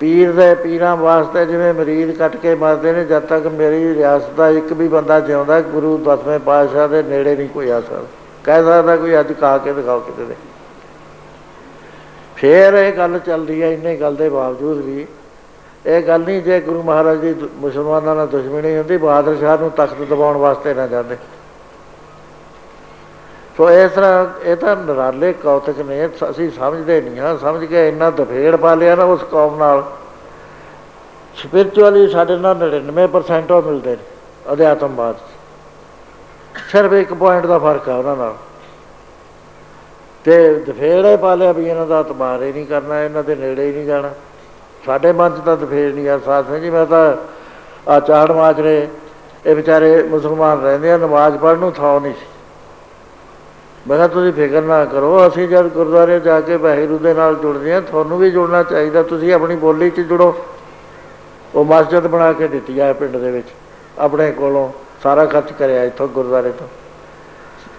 [0.00, 4.48] ਪੀਰ ਦੇ ਪੀਰਾਂ ਵਾਸਤੇ ਜਿਵੇਂ ਮਰੀਜ਼ ਕੱਟ ਕੇ ਮਰਦੇ ਨੇ, ਜਦ ਤੱਕ ਮੇਰੀ ਰਿਆਸਤ ਦਾ
[4.48, 8.02] ਇੱਕ ਵੀ ਬੰਦਾ ਜਿਉਂਦਾ, ਗੁਰੂ ਦਸਵੇਂ ਪਾਤਸ਼ਾਹ ਦੇ ਨੇੜੇ ਨਹੀਂ ਕੋਈ ਆ ਸਕਦਾ।
[8.44, 10.34] ਕਹਿ ਸਕਦਾ ਕੋਈ ਅੱਜ ਕਾ ਕੇ ਦਿਖਾਓ ਕਿਤੇ ਦੇ।
[12.36, 15.06] ਫੇਰ ਇਹ ਗੱਲ ਚੱਲਦੀ ਹੈ, ਇੰਨੇ ਗੱਲ ਦੇ ਬਾਵਜੂਦ ਵੀ
[15.86, 20.00] ਇਹ ਗੱਲ ਨਹੀਂ ਜੇ ਗੁਰੂ ਮਹਾਰਾਜ ਦੀ, ਮੁਸਲਮਾਨਾਂ ਨਾਲ ਦੁਸ਼ਮਣੀ ਹੁੰਦੀ, ਬਹਾਦਰ ਸ਼ਾਹ ਨੂੰ ਤਖਤ
[20.02, 21.16] ਦਬਾਉਣ ਵਾਸਤੇ ਨਾ ਜਾਂਦੇ।
[23.56, 28.10] ਸੋ ਇਸ ਤਰ੍ਹਾਂ, ਇਹ ਤਾਂ ਨਰਾਲੇ ਕੌਤਕ ਨੇ ਅਸੀਂ ਸਮਝਦੇ ਨਹੀਂ ਹਾਂ, ਸਮਝ ਕੇ ਇੰਨਾ
[28.10, 29.82] ਦਫੇੜ ਪਾ ਲਿਆ ਨਾ ਉਸ ਕੌਮ ਨਾਲ।
[31.36, 35.16] ਸਪਿਰਚੁਅਲੀ ਸਾਡੇ ਨਾਲ 99% ਉਹ ਮਿਲਦੇ ਨੇ, ਅਧਿਆਤਮਵਾਦ
[36.70, 38.34] ਸਿਰਫ ਇੱਕ ਪੁਆਇੰਟ ਦਾ ਫ਼ਰਕ ਆ ਉਹਨਾਂ ਨਾਲ।
[40.24, 43.72] ਤੇ ਦਫੇੜੇ ਪਾ ਲਿਆ ਵੀ ਇਹਨਾਂ ਦਾ ਇਤਬਾਰ ਹੀ ਨਹੀਂ ਕਰਨਾ, ਇਹਨਾਂ ਦੇ ਨੇੜੇ ਹੀ
[43.72, 44.10] ਨਹੀਂ ਜਾਣਾ।
[44.86, 47.16] ਸਾਡੇ ਮਨ 'ਚ ਤਾਂ ਦਫੇੜ ਨਹੀਂ ਆ ਸਾਥ ਜੀ, ਮੈਂ ਤਾਂ
[47.88, 48.88] ਆ ਚਾੜ ਮਾਜਰੇ
[49.46, 52.26] ਇਹ ਵਿਚਾਰੇ ਮੁਸਲਮਾਨ ਰਹਿੰਦੇ ਆ, ਨਮਾਜ਼ ਪੜ੍ਹਨ ਨੂੰ ਥਾਂ ਨਹੀਂ ਸੀ।
[53.88, 57.72] ਮੈਂ ਕਿਹਾ, ਤੁਸੀਂ ਫਿਕਰ ਨਾ ਕਰੋ, ਅਸੀਂ ਜਦ ਗੁਰਦੁਆਰੇ ਜਾ ਕੇ ਵਾਹਿਗੁਰੂ ਦੇ ਨਾਲ ਜੁੜਦੇ
[57.74, 60.34] ਆ ਤੁਹਾਨੂੰ ਵੀ ਜੁੜਨਾ ਚਾਹੀਦਾ, ਤੁਸੀਂ ਆਪਣੀ ਬੋਲੀ 'ਚ ਜੁੜੋ।
[61.54, 63.48] ਉਹ ਮਸਜਿਦ ਬਣਾ ਕੇ ਦਿੱਤੀ ਆ ਪਿੰਡ ਦੇ ਵਿੱਚ,
[63.98, 64.68] ਆਪਣੇ ਕੋਲੋਂ
[65.02, 66.66] ਸਾਰਾ ਖਰਚ ਕਰਿਆ ਇੱਥੋਂ ਗੁਰਦੁਆਰੇ ਤੋਂ।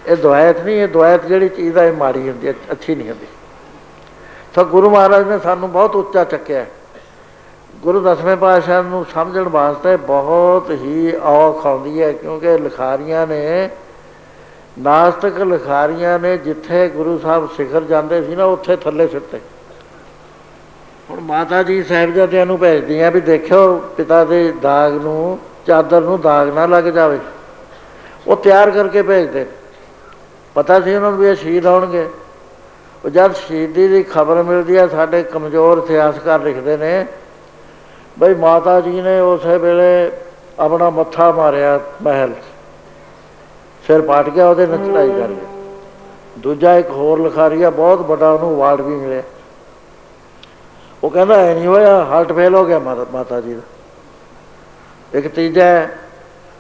[0.08, 3.28] ਇਹ ਦੁਆਇਤ ਨਹੀਂ, ਇਹ ਦੁਆਇਤ ਜਿਹੜੀ ਚੀਜ਼ ਆ, ਇਹ ਮਾੜੀ ਹੁੰਦੀ ਹੈ, ਅੱਛੀ ਨਹੀਂ ਹੁੰਦੀ।
[4.54, 6.66] ਤਾਂ ਗੁਰੂ ਮਹਾਰਾਜ ਨੇ ਸਾਨੂੰ ਬਹੁਤ ਉੱਚਾ ਚੱਕਿਆ।
[7.84, 13.70] ਗੁਰੂ ਦਸਵੇਂ ਪਾਤਸ਼ਾਹ ਨੂੰ ਸਮਝਣ ਵਾਸਤੇ ਬਹੁਤ ਹੀ ਔਖ ਆਉਂਦੀ ਹੈ, ਕਿਉਂਕਿ ਲਿਖਾਰੀਆਂ ਨੇ,
[14.80, 19.40] ਨਾਸਤਕ ਲਿਖਾਰੀਆਂ ਨੇ ਜਿੱਥੇ ਗੁਰੂ ਸਾਹਿਬ ਸਿਖਰ ਜਾਂਦੇ ਸੀ ਨਾ, ਉੱਥੇ ਥੱਲੇ ਸਿੱਟੇ।
[21.10, 26.50] ਹੁਣ ਮਾਤਾ ਜੀ ਸਾਹਿਬਜ਼ਾਦਿਆਂ ਨੂੰ ਭੇਜਦੀਆਂ ਵੀ ਦੇਖਿਓ ਪਿਤਾ ਦੇ ਦਾਗ ਨੂੰ, ਚਾਦਰ ਨੂੰ ਦਾਗ
[26.50, 27.20] ਨਾ ਲੱਗ ਜਾਵੇ।
[28.28, 29.46] ਉਹ ਤਿਆਰ ਕਰਕੇ ਭੇਜਦੇ।
[30.56, 32.10] ਪਤਾ ਸੀ ਉਹਨਾਂ ਨੂੰ ਵੀ ਇਹ ਸ਼ਹੀਦ ਹੋਣਗੇ।
[33.06, 37.06] ਉਹ ਜਦ ਸ਼ਹੀਦੀ ਦੀ ਖਬਰ ਮਿਲਦੀ ਹੈ, ਸਾਡੇ ਕਮਜ਼ੋਰ ਇਤਿਹਾਸਕਾਰ ਲਿਖਦੇ ਨੇ
[38.20, 40.12] ਬਈ ਮਾਤਾ ਜੀ ਨੇ ਉਸੇ ਵੇਲੇ
[40.60, 42.44] ਆਪਣਾ ਮੱਥਾ ਮਾਰਿਆ ਮਹਿਲ 'ਚ।
[43.84, 48.54] ਸਿਰ ਪਾਟ ਗਿਆ ਉਹਦੇ ਨਾਲ ਚੜਾਈ ਕਰ ਗਏ ਦੂਜਾ ਇੱਕ ਹੋਰ ਲਿਖਾਰੀਆ ਬਹੁਤ ਵੱਡਾ ਉਹਨੂੰ
[48.56, 49.22] ਅਵਾਰਡ ਵੀ ਮਿਲਿਆ।
[51.04, 53.62] ਉਹ ਕਹਿੰਦਾ ਐ ਨਹੀਂ ਹੋਇਆ ਹਾਰਟ ਫੇਲ ਹੋ ਗਿਆ ਮਾਤਾ ਮਾਤਾ ਜੀ ਦਾ।
[55.14, 55.90] ਇੱਕ ਤੀਜਾ ਹੈ,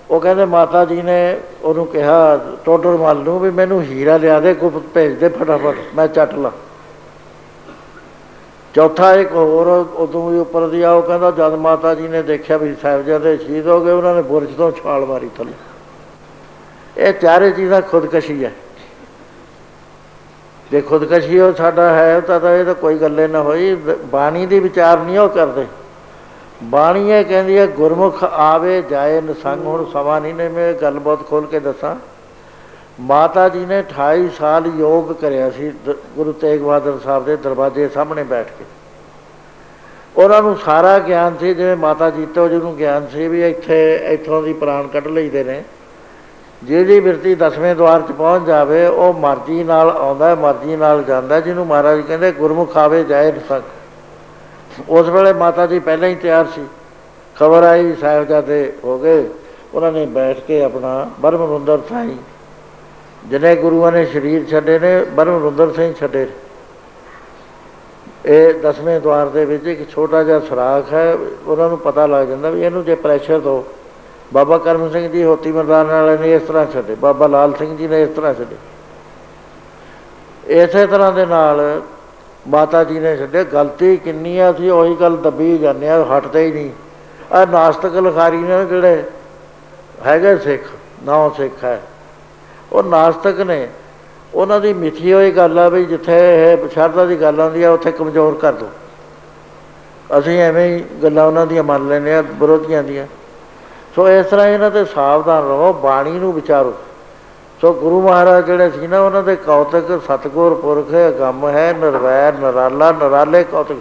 [0.09, 4.53] ਉਹ ਕਹਿੰਦੇ ਮਾਤਾ ਜੀ ਨੇ ਉਹਨੂੰ ਕਿਹਾ ਟੋਡਰ ਮੱਲ ਨੂੰ ਵੀ ਮੈਨੂੰ ਹੀਰਾ ਲਿਆ ਦੇ
[4.53, 6.51] ਗੁਪਤ ਭੇਜ ਦੇ ਫਟਾਫਟ ਮੈਂ ਚੱਟ ਲਾਂ।
[8.75, 12.57] ਚੌਥਾ ਇੱਕ ਹੋਰ, ਉਦੋਂ ਵੀ ਉੱਪਰ ਦੀ ਆ ਉਹ ਕਹਿੰਦਾ ਜਦ ਮਾਤਾ ਜੀ ਨੇ ਦੇਖਿਆ
[12.57, 15.53] ਵੀ ਸਾਹਿਬਜ਼ਾਦੇ ਸ਼ਹੀਦ ਹੋ ਗਏ, ਉਹਨਾਂ ਨੇ ਬੁਰਜ ਤੋਂ ਛਾਲ ਮਾਰੀ ਥੱਲੇ।
[16.97, 18.51] ਇਹ ਚਾਰੇ ਚੀਜ਼ਾਂ ਖੁਦਕਸ਼ੀ ਹੈ।
[20.71, 23.75] ਜੇ ਖੁਦਕਸ਼ੀ ਉਹ ਸਾਡਾ ਹੈ, ਤਾਂ ਤਾਂ ਇਹ ਤਾਂ ਕੋਈ ਗੱਲੇ ਨਾ ਹੋਈ।
[24.05, 25.65] ਬਾਣੀ ਦੀ ਵਿਚਾਰ ਨਹੀਂ ਉਹ ਕਰਦੇ।
[26.63, 31.27] ਬਾਣੀ ਇਹ ਕਹਿੰਦੀ ਹੈ, ਗੁਰਮੁਖ ਆਵੇ, ਜਾਏ, ਨਸੰਗ ਹੁਣ, ਸਮਾਂ ਨਹੀਂ ਨੇ ਮੈਂ ਗੱਲ ਬਹੁਤ
[31.27, 31.95] ਖੋਲ ਕੇ ਦੱਸਾਂ।
[32.99, 37.89] ਮਾਤਾ ਜੀ ਨੇ 28 ਸਾਲ ਯੋਗ ਕਰਿਆ ਸੀ, ਦ- ਗੁਰੂ ਤੇਗ ਬਹਾਦਰ ਸਾਹਿਬ ਦੇ ਦਰਵਾਜ਼ੇ
[37.89, 38.65] ਸਾਹਮਣੇ ਬੈਠ ਕੇ।
[40.17, 44.43] ਉਹਨਾਂ ਨੂੰ ਸਾਰਾ ਗਿਆਨ ਸੀ, ਜਿਵੇਂ ਮਾਤਾ ਜੀਤੋ ਜੀ ਨੂੰ ਗਿਆਨ ਸੀ ਵੀ ਇੱਥੇ, ਇੱਥੋਂ
[44.43, 45.63] ਦੀ ਪ੍ਰਾਣ ਕੱਢ ਲਈਦੇ ਨੇ।
[46.63, 51.67] ਜਿਹੜੀ ਬਿਰਤੀ ਦਸਵੇਂ ਦਵਾਰ 'ਚ ਪਹੁੰਚ ਜਾਵੇ, ਉਹ ਮਰਜ਼ੀ ਨਾਲ ਆਉਂਦਾ, ਮਰਜ਼ੀ ਨਾਲ ਜਾਂਦਾ। ਜਿਹਨੂੰ
[51.67, 53.61] ਮਹਾਰਾਜ ਕਹਿੰਦੇ, ਗੁਰਮੁਖ ਆਵੇ, ਜਾਏ ਨਸੰਗ
[54.89, 56.61] ਉਸ ਵੇਲੇ ਮਾਤਾ ਜੀ ਪਹਿਲਾਂ ਹੀ ਤਿਆਰ ਸੀ।
[57.39, 59.29] ਖਬਰ ਆਈ, ਸਾਹਿਬਜ਼ਾਦੇ ਹੋ ਗਏ।
[59.73, 62.38] ਉਹਨਾਂ ਨੇ ਬੈਠ ਕੇ ਆਪਣਾ ਬਰਮਰੁੰਦਰ ਸਾਈਂ
[63.29, 66.31] ਜਿਹਨੇ ਗੁਰੂਆਂ ਨੇ ਸਰੀਰ ਛੱਡੇ ਨੇ ਬਰਮਰੁੰਦਰ ਸਿੰਘ ਛੱਡੇ ਨੇ।
[68.27, 72.49] ਇਹ ਦਸਵੇਂ ਦਵਾਰ ਦੇ ਵਿੱਚ ਇੱਕ ਛੋਟਾ ਜਿਹਾ ਸੁਰਾਖ ਹੈ, ਉਹਨਾਂ ਨੂੰ ਪਤਾ ਲੱਗ ਜਾਂਦਾ
[72.49, 73.65] ਵੀ ਇਹਨੂੰ ਜੇ ਪ੍ਰੈਸ਼ਰ ਦੋ,
[74.33, 77.87] ਬਾਬਾ ਕਰਮ ਸਿੰਘ ਜੀ ਹੋਤੀ ਮਰਦਾਨ ਵਾਲੇ ਨੇ ਇਸ ਤਰ੍ਹਾਂ ਛੱਡੇ, ਬਾਬਾ ਲਾਲ ਸਿੰਘ ਜੀ
[77.87, 78.55] ਨੇ ਇਸ ਤਰ੍ਹਾਂ ਛੱਡੇ।
[80.55, 81.81] ਇਸੇ ਤਰ੍ਹਾਂ ਦੇ ਨਾਲ
[82.47, 86.51] ਮਾਤਾ ਜੀ ਨੇ ਛੱਡੇ, ਗਲਤੀ ਕਿੰਨੀ ਆ ਸੀ ਉਹੀ ਗੱਲ ਦੱਬੀ ਜਾਂਦੇ ਆ ਹਟਦੇ ਹੀ
[86.51, 86.71] ਨਹੀਂ।
[87.31, 89.03] ਆ ਨਾਸਤਕ ਲਿਖਾਰੀ ਨੇ ਜਿਹੜੇ
[90.05, 90.63] ਹੈਗੇ ਸਿੱਖ,
[91.03, 91.81] ਨੌ ਸਿੱਖ ਹੈ।
[92.73, 93.67] ਉਹ ਨਾਸਤਕ ਨੇ।
[94.33, 97.91] ਉਹਨਾਂ ਦੀ ਮਿੱਥੀ ਹੋਈ ਗੱਲ ਆ ਵੀ ਜਿੱਥੇ ਇਹ ਸ਼ਰਧਾ ਦੀ ਗੱਲ ਆਉਂਦੀ ਆ, ਉੱਥੇ
[97.91, 98.69] ਕਮਜ਼ੋਰ ਕਰ ਦੋ।
[100.19, 103.07] ਅਸੀਂ ਐਵੇਂ ਹੀ ਗੱਲਾਂ ਉਹਨਾਂ ਦੀਆਂ ਮੰਨ ਲੈਂਦੇ ਆ, ਵਿਰੋਧੀਆਂ ਦੀਆਂ।
[103.95, 106.73] ਸੋ ਇਸ ਤਰ੍ਹਾਂ ਇਹਨਾਂ ਤੇ ਸਾਵਧਾਨ ਰਹੋ, ਬਾਣੀ ਨੂੰ ਵਿਚਾਰੋ।
[107.61, 112.91] ਸੋ ਗੁਰੂ ਮਹਾਰਾਜ ਜਿਹੜੇ ਸੀ ਨਾ, ਉਹਨਾਂ ਦੇ ਕੌਤਕ ਸਤਗੁਰ ਪੁਰਖ ਅਗੰਮ ਹੈ, ਨਿਰਵੈਰ, ਨਰਾਲਾ,
[112.91, 113.75] ਨਰਾਲੇ ਕੌਤਕ।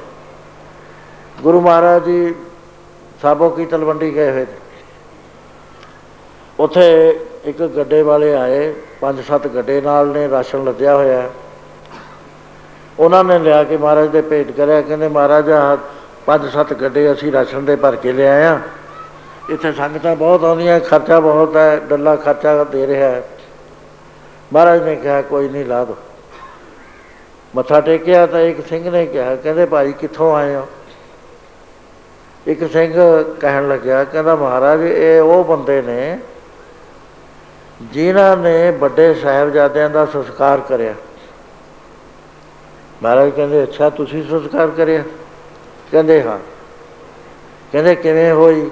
[1.43, 2.35] ਗੁਰੂ ਮਹਾਰਾਜ ਜੀ
[3.23, 4.68] ਸਾਬੋ ਕੀ ਤਲਵੰਡੀ ਗਏ ਹੋਏ ਨੇ।
[6.61, 11.31] ਉੱਥੇ ਇੱਕ ਗੱਡੇ ਵਾਲੇ ਆਏ, ਪੰਜ ਸੱਤ ਗੱਡੇ ਨਾਲ ਨੇ, ਰਾਸ਼ਨ ਲੱਦਿਆ ਹੋਇਆ। ਹੈ।
[12.99, 15.77] ਉਹਨਾਂ ਨੇ ਲਿਆ ਕੇ ਮਹਾਰਾਜ ਦੇ ਭੇਟ ਕਰਿਆ, ਕਹਿੰਦੇ ਮਹਾਰਾਜ ਆਹ
[16.27, 18.61] ਪੰਜ ਸੱਤ ਗੱਡੇ ਅਸੀਂ ਰਾਸ਼ਨ ਦੇ ਭਰ ਕੇ ਲਿਆਏ ਆ।
[19.51, 23.23] ਇੱਥੇ ਸੰਗਤਾਂ ਬਹੁਤ ਆਉਂਦੀਆਂ, ਖਰਚਾ ਬਹੁਤ ਹੈ, ਡੱਲਾ ਖਰਚਾ ਦੇ ਰਿਹਾ ਹੈ।
[24.53, 25.97] ਮਹਾਰਾਜ ਨੇ ਕਿਹਾ, ਕੋਈ ਨਹੀਂ, ਲਾ ਦੋ।
[27.57, 30.69] ਮੱਥਾ ਟੇਕਿਆ ਤਾਂ ਇੱਕ ਸਿੰਘ ਨੇ ਕਿਹਾ, ਕਹਿੰਦੇ ਭਾਈ ਕਿੱਥੋਂ ਆਏ ਹੋ?
[32.47, 36.19] ਇੱਕ ਸਿੰਘ ਕਹਿਣ ਲੱਗਿਆ, ਕਹਿੰਦਾ ਮਹਾਰਾਜ, ਇਹ ਉਹ ਬੰਦੇ ਨੇ
[37.83, 40.95] ਜਿਨ੍ਹਾਂ ਨੇ ਵੱਡੇ ਸਾਹਿਬਜ਼ਾਦਿਆਂ ਦਾ ਸੰਸਕਾਰ ਕਰਿਆ।
[43.03, 45.05] ਮਹਾਰਾਜ ਕਹਿੰਦੇ, ਅੱਛਾ, ਤੁਸੀਂ ਸੰਸਕਾਰ ਕਰਿਆ?
[45.93, 46.39] ਕਹਿੰਦੇ, ਹਾਂ।
[47.73, 48.71] ਕਹਿੰਦੇ, ਕਿਵੇਂ ਹੋਈ?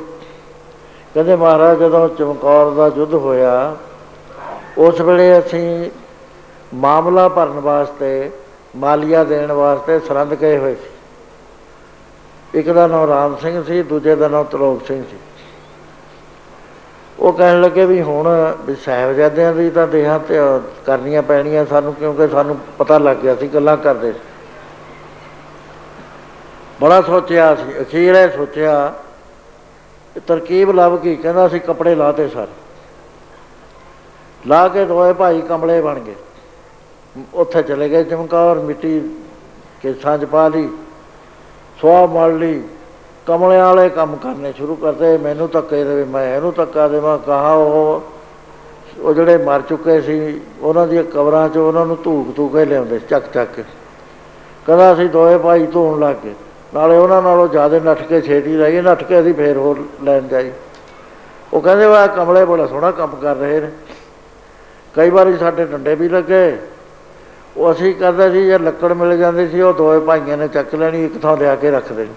[1.15, 3.77] ਕਹਿੰਦੇ, ਮਹਾਰਾਜ, ਜਦੋਂ ਚਮਕੌਰ ਦਾ ਯੁੱਧ ਹੋਇਆ,
[4.79, 5.91] ਉਸ ਵੇਲੇ ਅਸੀਂ
[6.75, 8.31] ਮਾਮਲਾ ਭਰਨ ਵਾਸਤੇ,
[8.77, 10.91] ਮਾਲੀਆ ਦੇਣ ਵਾਸਤੇ ਸਰੰਦ ਗਏ ਹੋਏ ਸੀ।
[12.59, 15.17] ਇੱਕ ਦਾ ਨਾਮ ਰਾਮ ਸਿੰਘ ਸੀ, ਦੂਜੇ ਦਾ ਨਾਮ ਤਰੋਕ ਸਿੰਘ ਸੀ।
[17.19, 18.29] ਉਹ ਕਹਿਣ ਲੱਗੇ ਵੀ ਹੁਣ
[18.67, 20.39] ਵੀ ਸਾਹਿਬਜ਼ਾਦਿਆਂ ਦੀ ਤਾਂ ਦੇਹਾਂ ਤੇ
[20.87, 24.19] ਕਰਨੀਆਂ ਪੈਣੀਆਂ ਸਾਨੂੰ, ਕਿਉਂਕਿ ਸਾਨੂੰ ਪਤਾ ਲੱਗ ਗਿਆ ਸੀ ਗੱਲਾਂ ਕਰਦੇ ਸੀ।
[26.81, 28.93] ਬੜਾ ਸੋਚਿਆ ਸੀ, ਅਖੀਰ ਇਹ ਸੋਚਿਆ
[30.17, 32.65] ਇਹ ਤਰਕੀਬ ਲੱਭ ਗਈ, ਕਹਿੰਦਾ ਅਸੀਂ ਕੱਪੜੇ ਲਾਤੇ ਸਾਰੇ
[34.41, 36.15] ਲਾ ਕੇ ਦੋਏ ਭਾਈ ਕਮਲੇ ਬਣ ਗਏ
[37.35, 39.01] ਉੱਥੇ ਚਲੇ ਗਏ, ਚਮਕੌਰ ਮਿੱਟੀ
[39.83, 40.69] ਕੇਸਾਂ 'ਚ ਪਾ ਲਈ
[41.79, 42.63] ਸੁਆਹ ਮਲ ਲਈ
[43.27, 48.03] ਕਮਲਿਆਂ ਵਾਲੇ ਕੰਮ ਕਰਨੇ ਸ਼ੁਰੂ ਕਰਤੇ ਮੈਨੂੰ ਧੱਕੇ ਦੇਵੇ ਮੈਂ ਇਹਨੂੰ ਧੱਕਾ ਦੇਵਾਂ ਕਹਾ ਉਹ
[49.01, 52.99] ਉਹ ਜਿਹੜੇ ਮਰ ਚੁੱਕੇ ਸੀ ਉਹਨਾਂ ਦੀਆਂ ਕਬਰਾਂ 'ਚ ਉਹਨਾਂ ਨੂੰ ਧੂਕ ਧੂਕ ਕੇ ਲਿਆਉਂਦੇ
[52.99, 53.63] ਸੀ, ਚੱਕ ਚੱਕ ਕੇ।
[54.67, 56.35] ਕਹਿੰਦਾ ਅਸੀਂ ਦੋਏ ਭਾਈ ਧੋਣ ਲੱਗ ਗਏ।
[56.75, 60.29] ਨਾਲੇ ਉਹਨਾਂ ਨਾਲੋਂ ਜ਼ਿਆਦਾ ਨੱਠ ਕੇ ਛੇਤੀ ਰਹਿ ਗਏ ਨੱਠ ਕੇ ਅਸੀਂ ਫੇਰ ਹੋਰ ਲੈਣ
[60.29, 60.51] ਜਾਈ।
[61.53, 63.71] ਉਹ ਕਹਿੰਦੇ ਵਾ ਕਮਲੇ ਬੜਾ ਸੋਹਣਾ ਕੰਮ ਕਰ ਰਹੇ ਨੇ।
[64.95, 66.57] ਕਈ ਵਾਰੀ ਸਾਡੇ ਡੰਡੇ ਵੀ ਲੱਗੇ।
[67.57, 71.05] ਉਹ ਅਸੀਂ ਕਰਦੇ ਸੀ ਜੇ ਲੱਕੜ ਮਿਲ ਜਾਂਦੀ ਸੀ ਉਹ ਦੋਏ ਭਾਈਆਂ ਨੇ ਚੱਕ ਲੈਣੀ
[71.05, 72.15] ਇੱਕ ਥਾਂ ਲਿਆ ਕੇ ਰੱਖ ਦੇਣੀ।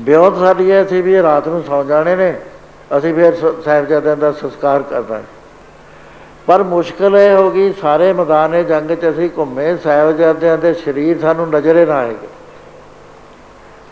[0.00, 2.36] ਬਿਉਂਤ ਸਾਡੀ ਇਹ ਸੀ ਵੀ ਇਹ ਰਾਤ ਨੂੰ ਸੌ ਜਾਣੇ ਨੇ,
[2.98, 5.24] ਅਸੀਂ ਫਿਰ ਸ- ਸਾਹਿਬਜ਼ਾਦਿਆਂ ਦਾ ਸੰਸਕਾਰ ਕਰਨਾ ਹੈ।
[6.46, 11.50] ਪਰ ਮੁਸ਼ਕਲ ਇਹ ਹੋ ਗਈ, ਸਾਰੇ ਮੈਦਾਨੇ ਜੰਗ 'ਚ ਅਸੀਂ ਘੁੰਮੇ, ਸਾਹਿਬਜ਼ਾਦਿਆਂ ਦੇ ਸਰੀਰ ਸਾਨੂੰ
[11.50, 12.28] ਨਜ਼ਰੇ ਨਾ ਆਏਗੇ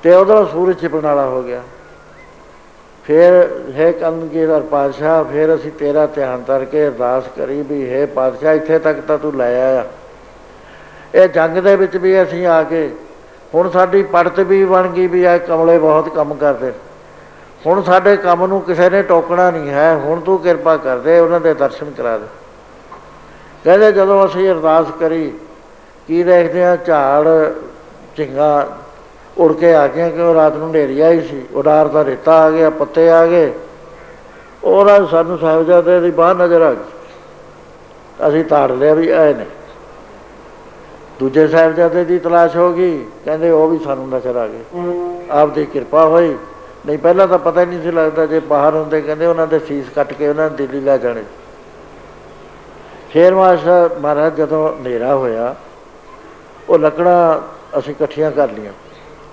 [0.02, 1.62] ਤੇ ਉਦੋਂ ਸੂਰਜ ਛਿਪਣ ਵਾਲਾ ਹੋ ਗਿਆ।
[3.04, 8.78] ਫਿਰ ਹੈ ਕਲਗੀਧਰ ਪਾਤਸ਼ਾਹ, ਫਿਰ ਅਸੀਂ ਤੇਰਾ ਧਿਆਨ ਕਰਕੇ ਅਰਦਾਸ ਕਰੀ ਵੀ ਹੈ ਪਾਤਸ਼ਾਹ, ਇੱਥੇ
[8.78, 9.84] ਤੱਕ ਤਾਂ ਤੂੰ ਲੈ ਆਇਆ।
[11.14, 12.90] ਇਹ ਜੰਗ ਦੇ ਵਿੱਚ ਵੀ ਅਸੀਂ ਆ ਕੇ
[13.54, 16.72] ਹੁਣ ਸਾਡੀ ਪੜਤ ਵੀ ਬਣ ਗਈ ਵੀ ਆ ਕਮਲੇ ਬਹੁਤ ਕੰਮ ਕਰਦੇ।
[17.66, 21.40] ਹੁਣ ਸਾਡੇ ਕੰਮ ਨੂੰ ਕਿਸੇ ਨੇ ਟੋਕਣਾ ਨਹੀਂ ਹੈ, ਹੁਣ ਤੂੰ ਕਿਰਪਾ ਕਰ ਦੇ, ਉਹਨਾਂ
[21.40, 22.26] ਦੇ ਦਰਸ਼ਨ ਕਰਾ ਦੇ।
[23.64, 25.32] ਕਹਿੰਦੇ ਜਦੋਂ ਅਸੀਂ ਅਰਦਾਸ ਕਰੀ,
[26.06, 27.28] ਕੀ ਦੇਖਦੇ ਆ ਝਾੜ
[28.16, 28.78] ਚਿੰਗਾ
[29.38, 32.50] ਉੜ ਕੇ ਆ ਗਿਆ ਕਿ ਉਹ ਰਾਤ ਨੂੰ ਹਨੇਰੀ ਆਈ ਸੀ, ਉਡਾਰ ਦਾ ਰੇਤਾ ਆ
[32.50, 33.52] ਗਿਆ, ਪੱਤੇ ਆ ਗਏ।
[34.64, 39.46] ਉਹਨਾਂ ਸਾਨੂੰ ਸਾਹਿਬਜ਼ਾਦੇ ਦੀ ਬਾਹਰ ਨਜ਼ਰ ਆ ਗਈ। ਅਸੀਂ ਤਾੜ ਲਿਆ ਵੀ ਆਏ ਨੇ।
[41.20, 44.62] ਦੂਜੇ ਸਾਹਿਬਜ਼ਾਦੇ ਦੀ ਤਲਾਸ਼ ਹੋ ਗਈ, ਕਹਿੰਦੇ ਉਹ ਵੀ ਸਾਨੂੰ ਨਜ਼ਰ ਆ ਗਏ।
[45.30, 46.36] ਆਪ ਦੀ ਕਿਰਪਾ ਹੋਈ।
[46.86, 49.88] ਨਹੀਂ, ਪਹਿਲਾਂ ਤਾਂ ਪਤਾ ਹੀ ਨਹੀਂ ਸੀ ਲੱਗਦਾ ਜੇ ਬਾਹਰ ਹੁੰਦੇ, ਕਹਿੰਦੇ ਉਹਨਾਂ ਦੇ ਫੀਸ
[49.94, 51.22] ਕੱਟ ਕੇ ਉਹਨਾਂ ਨੇ ਦਿੱਲੀ ਲੈ ਜਾਣੇ।
[53.10, 55.54] ਫੇਰ ਮਾਸਟਰ ਮਹਾਰਾਜ ਜਦੋਂ ਹਨੇਰਾ ਹੋਇਆ,
[56.68, 58.72] ਉਹ ਲੱਕੜਾਂ ਅਸੀਂ ਇਕੱਠੀਆਂ ਕਰ ਲੀਆਂ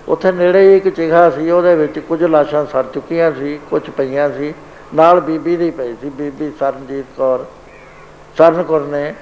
[0.08, 4.30] ਉੱਥੇ ਨੇੜੇ ਹੀ ਇੱਕ ਚਿਹਾ ਸੀ, ਉਹਦੇ ਵਿੱਚ ਕੁਝ ਲਾਸ਼ਾਂ ਸਰ ਚੁੱਕੀਆਂ ਸੀ, ਕੁਝ ਪਈਆਂ
[4.30, 4.54] ਸੀ।
[4.96, 7.46] ਨਾਲ ਬੀਬੀ ਦੀ ਪਈ ਸੀ, ਬੀਬੀ ਸਰਨਜੀਤ ਕੌਰ।
[8.38, 9.14] ਸਰਨ ਕੌਰ ਨੇ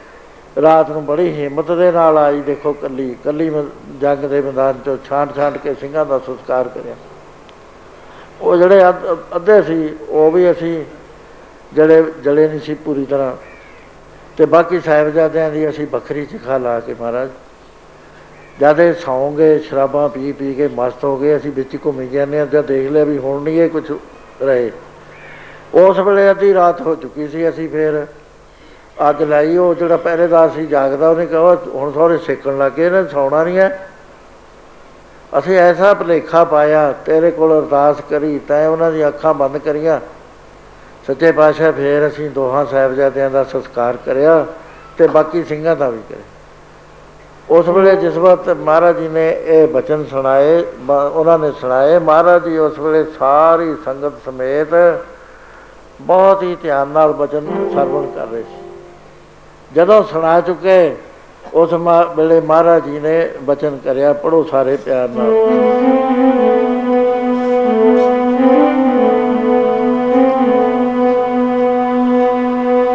[0.55, 3.49] ਰਾਤ ਨੂੰ ਬੜੀ ਹਿੰਮਤ ਦੇ ਨਾਲ ਆਈ, ਦੇਖੋ ਕੱਲੀ ਕੱਲੀ
[4.01, 6.95] ਜੰਗ ਦੇ ਮੈਦਾਨ ਚੋਂ ਛਾਂਟ ਛਾਂਟ ਕੇ ਸਿੰਘਾਂ ਦਾ ਸੰਸਕਾਰ ਕਰਿਆ।
[8.41, 8.89] ਉਹ ਜਿਹੜੇ
[9.35, 10.83] ਅੱਧੇ ਸੀ, ਉਹ ਵੀ ਅਸੀਂ
[11.73, 13.35] ਜਿਹੜੇ ਜਲੇ ਨਹੀਂ ਸੀ ਪੂਰੀ ਤਰ੍ਹਾਂ।
[14.37, 17.29] ਤੇ ਬਾਕੀ ਸਾਹਿਬਜ਼ਾਦਿਆਂ ਦੀ ਅਸੀਂ ਵੱਖਰੀ ਚਿਖਾ ਲਾ ਕੇ ਮਹਾਰਾਜ,
[18.59, 22.65] ਜਦੇ ਸੌਂਗੇ ਸ਼ਰਾਬਾਂ ਪੀ ਪੀ ਕੇ ਮਸਤ ਹੋ ਗਏ, ਅਸੀਂ ਵਿੱਚ ਘੁੰਮੀ ਜਾਂਦੇ ਆ ਜਦ
[22.65, 23.91] ਦੇਖ ਲਿਆ ਵੀ ਹੁਣ ਨਹੀਂ ਇਹ ਕੁਝ
[24.41, 24.71] ਰਹੇ।
[25.75, 28.05] ਉਸ ਵੇਲੇ ਅੱਧੀ ਰਾਤ ਹੋ ਚੁੱਕੀ ਸੀ, ਅਸੀਂ ਫੇਰ
[28.97, 33.43] ਅੱਗ ਲਾਈ, ਉਹ ਜਿਹੜਾ ਪਹਿਰੇਦਾਰ ਸੀ ਜਾਗਦਾ, ਉਹਨੇ ਕਿਹਾ ਹੁਣ ਸਾਰੇ ਸੇਕਣ ਲੱਗੇ ਨੇ ਸੌਣਾ
[33.43, 33.87] ਨਹੀਂ ਹੈ।
[35.39, 39.99] ਅਸੀਂ ਐਸਾ ਭਲੇਖਾ ਪਾਇਆ, ਤੇਰੇ ਕੋਲ ਅਰਦਾਸ ਕਰੀ, ਤੈਂ ਉਹਨਾਂ ਦੀਆਂ ਅੱਖਾਂ ਬੰਦ ਕਰੀਆਂ।
[41.07, 44.45] ਸੱਚੇ ਪਾਤਸ਼ਾਹ, ਫੇਰ ਅਸੀਂ ਦੋਹਾਂ ਸਾਹਿਬਜ਼ਾਦਿਆਂ ਦਾ ਸੰਸਕਾਰ ਕਰਿਆ
[44.97, 46.23] ਤੇ ਬਾਕੀ ਸਿੰਘਾਂ ਦਾ ਵੀ ਕਰਿਆ।
[47.49, 52.57] ਉਸ ਵੇਲੇ ਜਿਸ ਵਕਤ ਮਹਾਰਾਜ ਜੀ ਨੇ ਇਹ ਬਚਨ ਸੁਣਾਏ ਉਹਨਾਂ ਨੇ ਸੁਣਾਏ, ਮਹਾਰਾਜ ਜੀ
[52.57, 54.73] ਉਸ ਵੇਲੇ ਸਾਰੀ ਸੰਗਤ ਸਮੇਤ
[56.01, 58.64] ਬਹੁਤ ਹੀ ਧਿਆਨ ਨਾਲ ਬਚਨ ਸਰਵਣ ਕਰ ਰਹੇ ਸੀ।
[59.75, 60.95] ਜਦੋਂ ਸੁਣਾ ਚੁੱਕੇ,
[61.53, 61.73] ਉਸ
[62.17, 65.31] ਵੇਲੇ ਮਹਾਰਾਜ ਜੀ ਨੇ ਬਚਨ ਕਰਿਆ ਪੜੋ ਸਾਰੇ ਪਿਆਰ ਨਾਲ।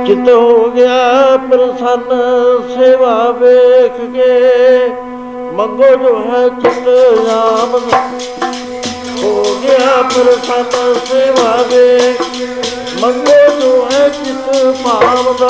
[0.07, 2.09] ਚਿਤ ਹੋ ਗਿਆ ਪ੍ਰਸੰਨ,
[2.75, 4.89] ਸੇਵਾ ਵੇਖ ਕੇ।
[5.53, 6.89] ਮੰਗੋ ਜੋ ਹੈ ਚਿਤ
[7.31, 7.79] ਆਮ
[9.23, 12.23] ਹੋ ਗਿਆ ਪ੍ਰਸੰਨ, ਸੇਵਾ ਵੇਖ
[13.01, 14.49] ਮੰਗੋ ਜੋ ਹੈ ਚਿਤ
[14.85, 15.49] ਭਾਵਦਾ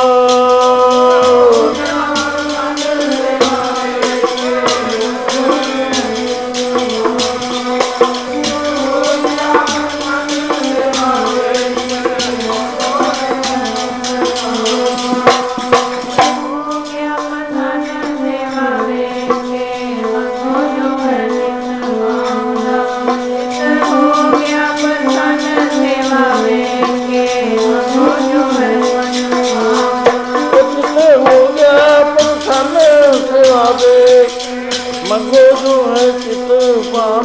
[1.74, 1.79] ਸੇਵਾ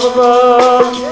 [0.05, 1.04] Allah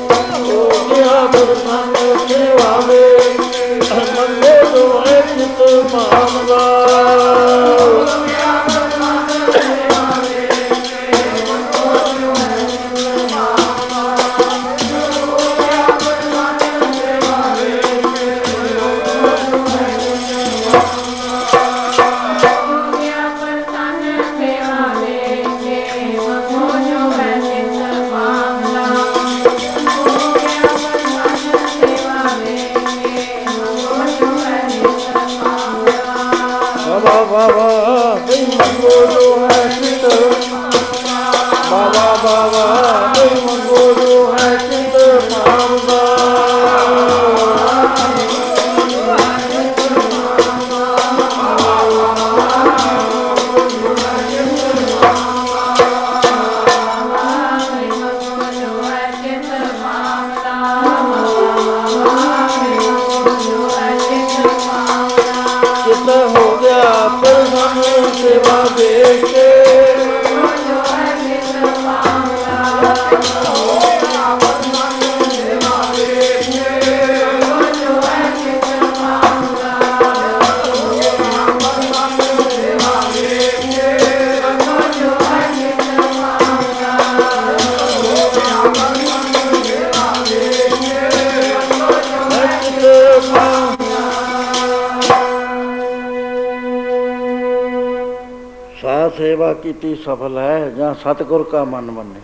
[99.64, 102.20] ਕੀਤੀ ਸਫਲ ਹੈ ਜਾਂ ਸਤਿਗੁਰ ਕਾ ਮਨ ਮੰਨੇ।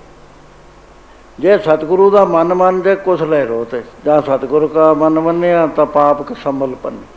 [1.40, 5.68] ਜੇ ਸਤਿਗੁਰੂ ਦਾ ਮਨ ਮੰਨ ਜੇ ਕੁਛ ਲੈ ਰੋ ਤੇ। ਜਾਂ ਸਤਿਗੁਰੂ ਕਾ ਮਨ ਮੰਨਿਆ,
[5.68, 7.08] ਤਾਂ ਪਾਪ ਕ ਸੰਭਲ ਪੰਨੇ।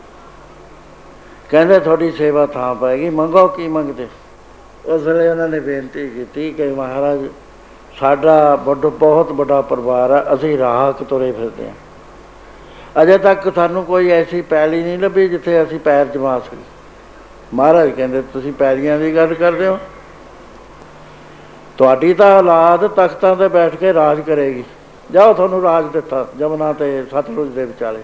[1.49, 4.07] ਕਹਿੰਦੇ, ਤੁਹਾਡੀ ਸੇਵਾ ਥਾਂ ਪਾਏਗੀ ਮੰਗੋ, ਕੀ ਮੰਗਦੇ?
[4.85, 7.27] ਉਸ ਵੇਲੇ ਉਹਨਾਂ ਨੇ ਬੇਨਤੀ ਕੀਤੀ ਕਿ ਮਹਾਰਾਜ,
[7.99, 11.75] ਸਾਡਾ ਵੱਡਾ ਬਹੁਤ ਵੱਡਾ ਪਰਿਵਾਰ ਹੈ ਅਸੀਂ ਰਾਹ ਤੁਰੇ ਫਿਰਦੇ ਹਾਂ।
[13.03, 16.63] ਅਜੇ ਤੱਕ ਸਾਨੂੰ ਕੋਈ ਐਸੀ ਪੈਲੀ ਨਹੀਂ ਲੱਭੀ ਜਿੱਥੇ ਅਸੀਂ ਪੈਰ ਜਮਾ ਸਕੀਏ।
[17.53, 19.79] ਮਹਾਰਾਜ ਕਹਿੰਦੇ, ਤੁਸੀਂ ਪੈਲੀਆਂ ਦੀ ਗੱਲ ਕਰਦੇ ਹੋ?
[21.77, 24.63] ਤੁਹਾਡੀ ਤਾਂ ਔਲਾਦ ਤਖਤਾਂ ਤੇ ਬੈਠ ਕੇ ਰਾਜ ਕਰੇਗੀ।
[25.11, 28.03] ਜਾਓ ਤੁਹਾਨੂੰ ਰਾਜ ਦਿੱਤਾ, ਜਮਨਾ ਤੇ ਸਤਲੁਜ ਦੇ ਵਿਚਾਲੇ।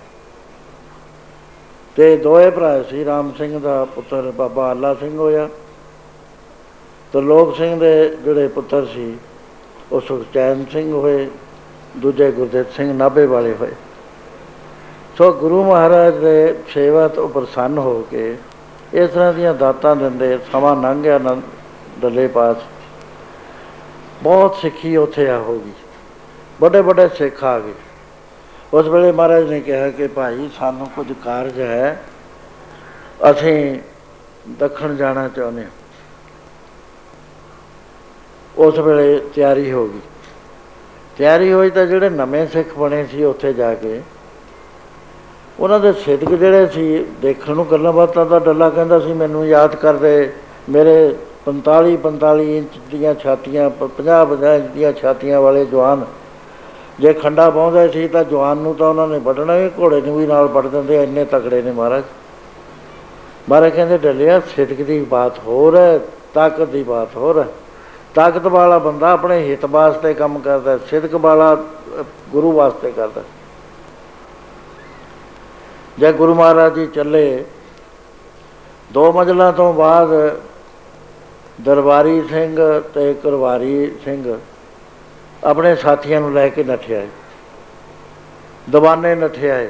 [1.96, 5.50] ਤੇ ਦੋਏ ਭਰਾ ਸੀ, ਰਾਮ ਸਿੰਘ ਦਾ ਪੁੱਤਰ ਬਾਬਾ ਅੱਲਾ ਸਿੰਘ ਹੋਇਆ।
[7.14, 9.18] ਤੇ ਲੋਕ ਸਿੰਘ ਦੇ ਜਿਹੜੇ ਪੁੱਤਰ ਸੀ,
[9.92, 11.30] ਉਹ ਸੁਖਚੈਨ ਸਿੰਘ ਹੋਏ,
[11.98, 13.72] ਦੂਜੇ ਗੁਰਦੇਵ ਸਿੰਘ ਨਾਭੇ ਵਾਲੇ ਹੋਏ।
[15.18, 18.38] ਸੋ ਗੁਰੂ ਮਹਾਰਾਜ ਦੇ ਸੇਵਾ ਤੋਂ ਪ੍ਰਸੰਨ ਹੋ ਕੇ
[18.94, 21.36] ਇਸ ਤਰ੍ਹਾਂ ਦੀਆਂ ਦਾਤਾਂ ਦਿੰਦੇ, ਸਮਾਂ ਲੰਘ ਗਿਆ ਨਾ
[22.00, 22.58] ਡੱਲੇ ਪਾਸ।
[24.24, 25.72] ਬਹੁਤ ਸਿੱਖੀ ਉੱਥੇ ਆ ਹੋਗੀ
[26.62, 27.74] ਵੱਡੇ ਵੱਡੇ ਸਿੱਖ ਆ ਗਏ।
[28.74, 32.02] ਉਸ ਵੇਲੇ ਮਹਾਰਾਜ ਨੇ ਕਿਹਾ ਕਿ ਭਾਈ ਸਾਨੂੰ ਕੁਝ ਕਾਰਜ ਹੈ,
[33.32, 33.80] ਅਸੀਂ
[34.50, 35.70] ਦੱਖਣ ਜਾਣਾ ਚਾਹੁੰਦੇ ਹਾਂ।
[38.58, 40.00] ਉਸ ਵੇਲੇ ਤਿਆਰੀ ਹੋ ਗਈ।
[41.18, 44.02] ਤਿਆਰੀ ਹੋਈ ਤਾਂ ਜਿਹੜੇ ਨਵੇਂ ਸਿੱਖ ਬਣੇ ਸੀ ਉੱਥੇ ਜਾ ਕੇ,
[45.60, 49.76] ਉਹਨਾਂ ਦੇ ਸਿੱਧਕ ਜਿਹੜੇ ਸੀ, ਦੇਖਣ ਨੂੰ ਗੱਲਾਂ ਬਾਤਾਂ ਦਾ ਡੱਲਾ ਕਹਿੰਦਾ ਸੀ, ਮੈਨੂੰ ਯਾਦ
[49.76, 50.32] ਕਰਦੇ
[50.70, 56.06] ਮੇਰੇ 45 45 ਇੰਚ ਦੀਆਂ ਛਾਤੀਆਂ 50 50 ਇੰਚ ਦੀਆਂ ਛਾਤੀਆਂ ਵਾਲੇ ਜਵਾਨ।
[57.00, 60.28] ਜੇ ਖੰਡਾ ਪਾਉਂਦੇ ਸੀ ਤਾਂ ਜਵਾਨ ਨੂੰ ਤਾਂ ਉਹਨਾਂ ਨੇ ਵੱਢਣਾ ਵੀ ਘੋੜੇ ਨੂੰ ਵੀ
[60.28, 62.04] ਨਾਲ ਵੱਢ ਦਿੰਦੇ, ਇੰਨੇ ਤਕੜੇ ਨੇ ਮਹਾਰਾਜ।
[63.50, 66.00] ਮਹਾਰਾਜ ਕਹਿੰਦੇ, ਡੱਲਿਆ ਸਿੱਧਕ ਦੀ ਬਾਤ ਹੋਰ ਹੈ,
[66.34, 67.48] ਤਾਕਤ ਦੀ ਬਾਤ ਹੋਰ ਹੈ।
[68.16, 71.56] ਤਾਕਤ ਵਾਲਾ ਬੰਦਾ ਆਪਣੇ ਹਿੱਤ ਵਾਸਤੇ ਕੰਮ ਕਰਦਾ ਸਿੱਧਕ ਵਾਲਾ
[72.30, 73.22] ਗੁਰੂ ਵਾਸਤੇ ਕਰਦਾ।
[76.00, 77.46] ਜੇ ਗੁਰੂ ਮਹਾਰਾਜ ਜੀ ਚੱਲੇ,
[78.94, 80.40] ਦੋ ਮੰਜ਼ਲਾਂ ਤੋਂ ਬਾਅਦ
[81.66, 84.40] ਦਰਬਾਰੀ ਸਿੰਘ ਤੇ ਕਰਵਾਰੀ ਸਿੰਘ
[85.44, 87.02] ਆਪਣੇ ਸਾਥੀਆਂ ਨੂੰ ਲੈ ਕੇ ਨੱਠਿਆ
[88.70, 89.68] ਦਵਾਨੇ ਨੱਠਿਆ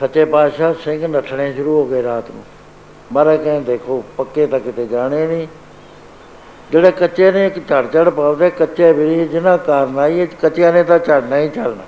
[0.00, 2.44] ਸੱਚੇ ਪਾਤਸ਼ਾਹ ਸਿੰਘ ਨੱਠਣੇ ਸ਼ੁਰੂ ਹੋ ਗਏ ਰਾਤ ਨੂੰ।
[3.12, 5.48] ਮਹਾਰਾਜ ਕਹਿੰਦੇ, ਦੇਖੋ, ਪੱਕੇ ਤਾਂ ਕਿਤੇ ਜਾਣੇ ਨਹੀਂ।
[6.70, 10.98] ਜਿਹੜੇ ਕੱਚੇ ਨੇ, ਇੱਕ ਝੜ ਝੜ ਪਾਉਂਦੇ, ਕੱਚੇ ਵੀ ਜਿਨ੍ਹਾਂ ਕਾਰਨ ਆਈ ਕੱਚਿਆਂ ਨੇ ਤਾਂ
[10.98, 11.84] ਝੜਨਾ ਹੀ ਝੜਨਾ।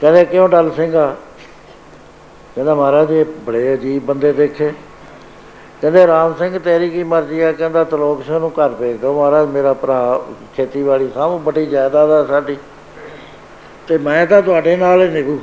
[0.00, 1.16] ਕਹਿੰਦੇ, ਕਿਉਂ ਡਲ ਸਿੰਘਾ?
[2.54, 4.72] ਕਹਿੰਦਾ, ਮਹਾਰਾਜ, ਇਹ ਬੜੇ ਅਜੀਬ ਬੰਦੇ ਦੇਖੇ।
[5.80, 7.52] ਕਹਿੰਦੇ, ਰਾਮ ਸਿੰਘ, ਤੇਰੀ ਕੀ ਮਰਜ਼ੀ ਆ?
[7.52, 10.20] ਕਹਿੰਦਾ ਤਲੋਕ ਸਿੰਘ ਨੂੰ ਘਰ ਭੇਜ ਦੋ ਮਹਾਰਾਜ, ਮੇਰਾ ਭਰਾ
[10.56, 12.56] ਖੇਤੀਬਾੜੀ ਸਾਹਮ ਬੜੀ ਜਾਇਦਾਦ ਆ ਸਾਡੀ।
[13.88, 15.38] ਤੇ ਮੈਂ ਤਾਂ ਤੁਹਾਡੇ ਨਾਲ ਹੀ ਨਿਭੂ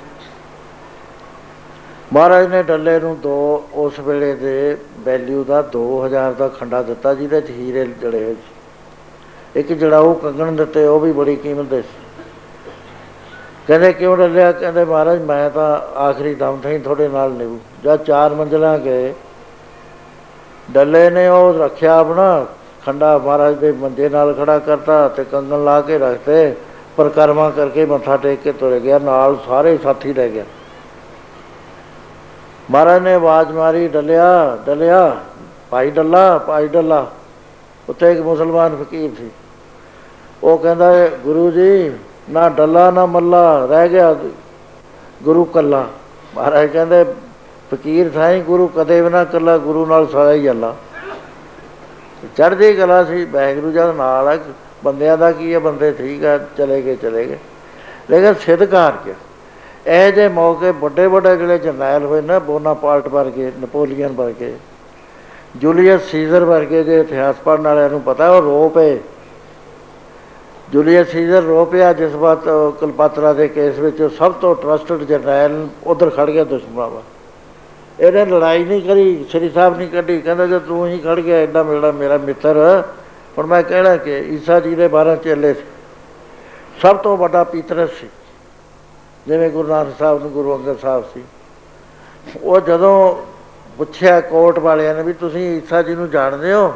[2.14, 7.42] ਮਹਾਰਾਜ ਨੇ ਡੱਲੇ ਨੂੰ ਦੋ, ਉਸ ਵੇਲੇ ਦੇ ਵੈਲਿਊ ਦਾ 2000 ਦਾ ਖੰਡਾ ਦਿੱਤਾ, ਜਿਹਦੇ
[7.42, 11.82] ਚ ਹੀਰੇ ਜੜੇ ਹੋਏ ਸੀ। ਇੱਕ ਜਿਹੜਾ ਉਹ ਕੰਗਣ ਦਿੱਤੇ, ਉਹ ਵੀ ਬੜੀ ਕੀਮਤ ਦੇ
[11.82, 12.24] ਸੀ।
[13.68, 14.52] ਕਹਿੰਦੇ, ਕਿਉਂ ਡੱਲਿਆ?
[14.52, 19.14] ਕਹਿੰਦੇ, ਮਹਾਰਾਜ, ਮੈਂ ਤਾਂ ਆਖਰੀ ਦਮ ਤਾਈਂ ਤੁਹਾਡੇ ਨਾਲ ਨਿਭੂ ਜਦ ਚਾਰ ਮੰਜ਼ਲਾਂ ਗਏ
[20.72, 22.46] ਡੱਲੇ ਨੇ ਉਹ ਰੱਖਿਆ ਆਪਣਾ,
[22.86, 26.56] ਖੰਡਾ ਮਹਾਰਾਜ ਦੇ ਮੰਜੇ ਨਾਲ ਖੜਾ ਕਰਤਾ ਤੇ ਕੰਗਣ ਲਾ ਕੇ ਰੱਖਤੇ,
[26.98, 30.44] ਪਰਕਰਮਾ ਕਰਕੇ ਮੱਥਾ ਟੇਕ ਕੇ ਤੁਰ ਗਿਆ, ਨਾਲ ਸਾਰੇ ਸਾਥੀ ਰਹਿ ਗਿਆ।
[32.72, 35.18] ਮਹਾਰਾਜ ਨੇ ਆਵਾਜ਼ ਮਾਰੀ, ਡੱਲਿਆ ਡੱਲਿਆ,
[35.70, 37.06] ਭਾਈ ਡੱਲਾ ਭਾਈ ਡੱਲਾ।
[37.90, 39.30] ਉੱਥੇ ਇੱਕ ਮੁਸਲਮਾਨ ਫਕੀਰ ਸੀ।
[40.44, 41.92] ਉਹ ਕਹਿੰਦਾ, ਗੁਰੂ ਜੀ,
[42.30, 44.16] ਨਾ ਡੱਲਾ, ਨਾ ਮੱਲਾ, ਰਹਿ ਗਿਆ
[45.24, 45.86] ਗੁਰੂ ਕੱਲਾ।
[46.36, 47.06] ਮਹਾਰਾਜ ਕਹਿੰਦੇ
[47.72, 50.76] ਫਕੀਰ ਸਾਈਂ ਗੁਰੂ, ਕਦੇ ਵੀ ਨਾ ਕੱਲਾ ਗੁਰੂ ਨਾਲ ਸਾਰਾ ਹੀ ਅੱਲਾ
[52.38, 54.38] ਚੜ੍ਹਦੀ ਕਲਾ ਸੀ ਬੈਗਰੂ ਜਦ ਨਾਲ ਆ,
[54.84, 57.38] ਬੰਦਿਆਂ ਦਾ ਕੀ ਹੈ ਬੰਦੇ ਠੀਕ ਆ, ਚਲੇ ਗਏ ਚਲੇ ਗਏ।
[58.10, 59.14] ਲੇਕਿਨ ਸਿੱਧਕਾਰ ਕੇ
[59.88, 64.54] ਇਹ ਜੇ ਮੌਕੇ ਵੱਡੇ ਵੱਡੇ ਜਿਹੜੇ ਜਰਨੈਲ ਹੋਏ ਨਾ ਬੋਨਾਪਾਰਟ ਵਰਗੇ, ਨਪੋਲੀਅਨ ਵਰਗੇ,
[65.56, 69.00] ਜੂਲੀਅਸ ਸੀਜ਼ਰ ਵਰਗੇ ਜੇ ਇਤਿਹਾਸ ਪੜਨ ਵਾਲਿਆਂ ਨੂੰ ਪਤਾ, ਉਹ ਰੋਪੇ
[70.72, 72.48] ਜੂਲੀਅਸ ਸੀਜ਼ਰ ਰੋਪਿਆ ਜਿਸ ਬਾਤ
[72.80, 77.02] ਕਲਪਾਤਰਾ ਦੇ ਕੇਸ ਵਿੱਚ ਸਭ ਤੋਂ ਟਰਸਟਡ ਜਰਨੈਲ ਉਧਰ ਖੜ ਗਿਆ ਦੁਸ਼ਮਣਾਂ ਵਾ
[78.00, 81.64] ਇਹਨੇ ਲੜਾਈ ਨਹੀਂ ਕਰੀ, ਸ੍ਰੀ ਸਾਹਿਬ ਨਹੀਂ ਕੱਢੀ, ਕਹਿੰਦਾ ਜੇ ਤੂੰ ਹੀ ਖੜ ਗਿਆ ਐਡਾ
[81.64, 82.84] ਮੇਰਾ ਮੇਰਾ ਮਿੱਤਰ।
[83.38, 85.64] ਹੁਣ ਮੈਂ ਕਹਿਣਾ ਕਿ ਈਸਾ ਜੀ ਦੇ 12 ਚੇਲੇ ਸੀ।
[86.82, 88.10] ਸਭ ਤੋਂ ਵੱਡਾ ਪੀਤਰਸ ਸੀ।
[89.28, 91.24] ਜਿਵੇਂ ਗੁਰੂ ਨਾਨਕ ਸਾਹਿਬ ਨੂੰ ਗੁਰੂ ਅੰਗਦ ਸਾਹਿਬ ਸੀ।
[92.44, 93.16] ਉਹ ਜਦੋਂ
[93.78, 96.74] ਪੁੱਛਿਆ ਕੋਰਟ ਵਾਲਿਆਂ ਨੇ ਵੀ ਤੁਸੀਂ ਈਸਾ ਜੀ ਨੂੰ ਜਾਣਦੇ ਹੋ?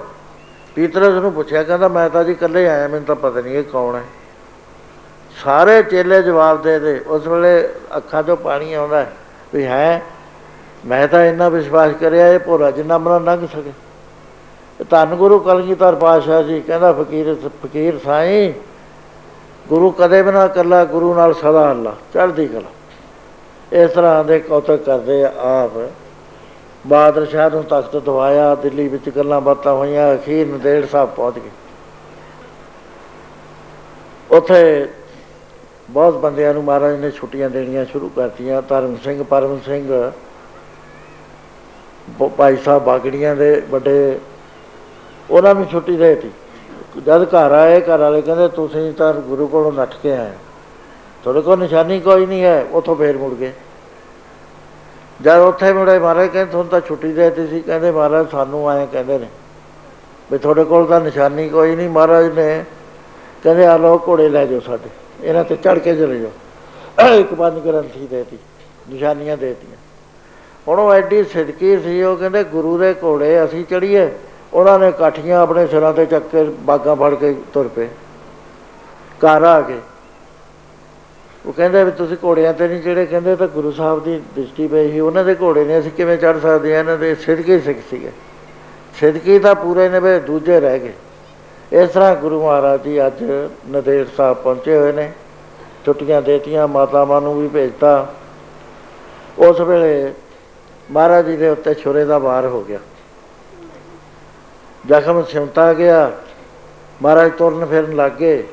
[0.76, 3.96] ਪੀਤਰਸ ਨੂੰ ਪੁੱਛਿਆ, ਕਹਿੰਦਾ ਮੈਂ ਤਾਂ ਜੀ ਇਕੱਲੇ ਆਇਆ, ਮੈਨੂੰ ਤਾਂ ਪਤਾ ਨਹੀਂ ਇਹ ਕੌਣ
[3.96, 4.04] ਹੈ।
[5.44, 9.06] ਸਾਰੇ ਚੇਲੇ ਜਵਾਬ ਦੇ ਦੇ। ਉਸ ਵੇਲੇ ਅੱਖਾਂ 'ਚੋਂ ਪਾਣੀ ਆਉਂਦਾ
[9.54, 10.02] ਵੀ ਹੈ
[10.86, 13.72] ਮੈਂ ਤਾਂ ਇੰਨਾ ਵਿਸ਼ਵਾਸ ਕਰਿਆ ਇਹ ਭੋਰਾ ਜਿੰਨਾ ਮਨਾ ਲੰਘ ਸਕੇ।
[14.90, 18.54] ਧੰਨ ਗੁਰੂ ਕਲਗੀਧਰ ਪਾਤਸ਼ਾਹ ਜੀ, ਕਹਿੰਦਾ, ਫਕੀਰ ਫਕੀਰ ਸਾਈਂ,
[19.70, 22.70] ਗੁਰੂ ਕਦੇ ਵੀ ਨਾ ਕੱਲਾ ਗੁਰੂ ਨਾਲ ਸਦਾ ਅੱਲਾ ਚੜ੍ਹਦੀ ਕਲਾ।
[23.84, 25.72] ਇਸ ਤਰ੍ਹਾਂ ਦੇ ਕੌਤਕ ਕਰਦੇ ਆਪ।
[26.88, 31.50] ਬਾਦਰ ਸ਼ਾਹ ਨੂੰ ਤਖਤ ਦਵਾਇਆ, ਦਿੱਲੀ ਵਿੱਚ ਗੱਲਾਂ ਬਾਤਾਂ ਹੋਈਆਂ, ਅਖੀਰ ਨਦੇੜ ਸਾਹਿਬ ਪਹੁੰਚ ਗਏ।
[34.32, 34.90] ਉੱਥੇ
[35.90, 40.12] ਬਹੁਤ ਬੰਦਿਆਂ ਨੂੰ ਮਹਾਰਾਜ ਨੇ ਛੁੱਟੀਆਂ ਦੇਣੀਆਂ ਸ਼ੁਰੂ ਕਰਤੀਆਂ। ਧਰਮ ਸਿੰਘ, ਪਰਮ ਸਿੰਘ
[42.38, 44.20] ਭਾਈ ਸਾਹਿਬ ਬਾਗੜੀਆਂ ਦੇ ਵੱਡੇ,
[45.32, 46.32] ਉਹਨਾਂ ਨੂੰ ਛੁੱਟੀ ਦੇ ਦਿੱਤੀ।
[47.02, 50.32] ਜਦ ਘਰ ਆਏ, ਘਰ ਵਾਲੇ ਕਹਿੰਦੇ, ਤੁਸੀਂ ਤਾਂ ਗੁਰੂ ਕੋਲੋਂ ਨੱਠ ਕੇ ਆਏ
[51.24, 53.52] ਤੁਹਾਡੇ ਕੋਲ ਨਿਸ਼ਾਨੀ ਕੋਈ ਨਹੀਂ ਹੈ। ਉੱਥੋਂ ਫੇਰ ਮੁੜ ਗਏ।
[55.22, 58.88] ਜਦ ਉੱਥੇ ਮੁੜੇ ਮਹਾਰਾਜ ਕਹਿੰਦੇ, ਤੁਹਾਨੂੰ ਤਾਂ ਛੁੱਟੀ ਦੇ ਦਿੱਤੀ ਸੀ। ਕਹਿੰਦੇ, ਮਹਾਰਾਜ, ਸਾਨੂੰ ਆਏ
[58.92, 59.28] ਕਹਿੰਦੇ ਨੇ
[60.32, 62.64] ਵੀ ਤੁਹਾਡੇ ਕੋਲ ਤਾਂ ਨਿਸ਼ਾਨੀ ਕੋਈ ਨਹੀਂ। ਮਹਾਰਾਜ ਨੇ
[63.44, 64.90] ਕਹਿੰਦੇ, ਆ ਲੋ ਘੋੜੇ ਲੈ ਜਾਓ ਸਾਡੇ।
[65.24, 66.32] ਇਹਨਾਂ ਤੇ ਚੜ ਕੇ ਚਲੇ ਜਾਓ।
[67.10, 68.38] ਇੱਕ ਪੰਜ ਗ੍ਰੰਥੀ ਦੇਤੀ,
[68.90, 69.78] ਨਿਸ਼ਾਨੀਆਂ ਦੇਤੀਆਂ।
[70.68, 74.10] ਹੁਣ ਉਹ ਐਡੀ ਸਿੱਧਕੀ ਸੀ, ਉਹ ਕਹਿੰਦੇ ਗੁਰੂ ਦੇ ਘੋੜੇ ਅਸੀਂ ਚੜੀਏ
[74.54, 77.88] ਉਹਨਾਂ ਨੇ ਕਾਠੀਆਂ ਆਪਣੇ ਸਿਰਾਂ ਤੇ ਚੱਕ ਕੇ ਬਾਗਾਂ ਫੜ ਕੇ ਤੁਰ ਪਏ।
[79.22, 79.80] ਘਰ ਆ ਕੇ
[81.46, 84.92] ਉਹ ਕਹਿੰਦੇ ਵੀ ਤੁਸੀਂ ਘੋੜਿਆਂ ਤੇ ਨਹੀਂ ਜਿਹੜੇ ਕਹਿੰਦੇ ਤਾਂ ਗੁਰੂ ਸਾਹਿਬ ਦੀ ਦ੍ਰਿਸ਼ਟੀ ਪਈ
[84.92, 88.12] ਸੀ, ਉਹਨਾਂ ਦੇ ਘੋੜੇ ਨੇ ਅਸੀਂ ਕਿਵੇਂ ਚੜ ਸਕਦੇ ਆ ਇਹਨਾਂ ਦੇ ਸਿੱਧਕੇ ਸਿੱਖ ਸੀਗੇ।
[89.00, 90.94] ਸਿੱਧਕੀ ਤਾਂ ਪੂਰੇ ਨੇ ਵੇ ਦੂਜੇ ਰਹਿ ਗਏ।
[91.72, 93.24] ਇਸ ਤਰ੍ਹਾਂ ਗੁਰੂ ਮਹਾਰਾਜ ਜੀ ਅੱਜ
[93.72, 95.12] ਨਦੇੜ ਸਾਹਿਬ ਪਹੁੰਚੇ ਹੋਏ ਨੇ।
[95.86, 98.08] ਛੁੱਟੀਆਂ ਦੇਤੀਆਂ, ਮਾਤਾਵਾਂ ਨੂੰ ਵੀ ਭੇਜਤਾ।
[99.40, 100.12] ਉਸ ਵੇਲੇ
[100.92, 102.80] ਮਹਾਰਾਜ ਜੀ ਦੇ ਉੱਤੇ ਛੁਰੇ ਦਾ ਵਾਰ ਹੋ ਗਿਆ।
[104.88, 106.12] ਜ਼ਖਮ ਸਿਮਟਾ ਗਿਆ।
[107.02, 108.48] ਮਹਾਰਾਜ ਤੁਰਨ ਫਿਰਨ ਲੱਗ ਗਏ।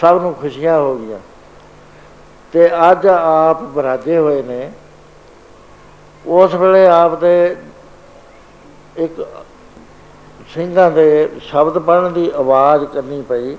[0.00, 1.18] ਸਭ ਨੂੰ ਖੁਸ਼ੀਆਂ ਹੋ ਗਈਆਂ।
[2.52, 4.72] ਤੇ ਅੱਜ ਆਪ ਬਰਾਜੇ ਹੋਏ ਨੇ।
[6.26, 7.56] ਉਸ ਵੇਲੇ ਆਪ ਦੇ
[8.96, 9.26] ਇੱਕ
[10.54, 13.56] ਸਿੰਘਾਂ ਦੇ ਸ਼ਬਦ ਪੜਨ ਦੀ ਆਵਾਜ਼ ਕਰਨੀ ਪਈ।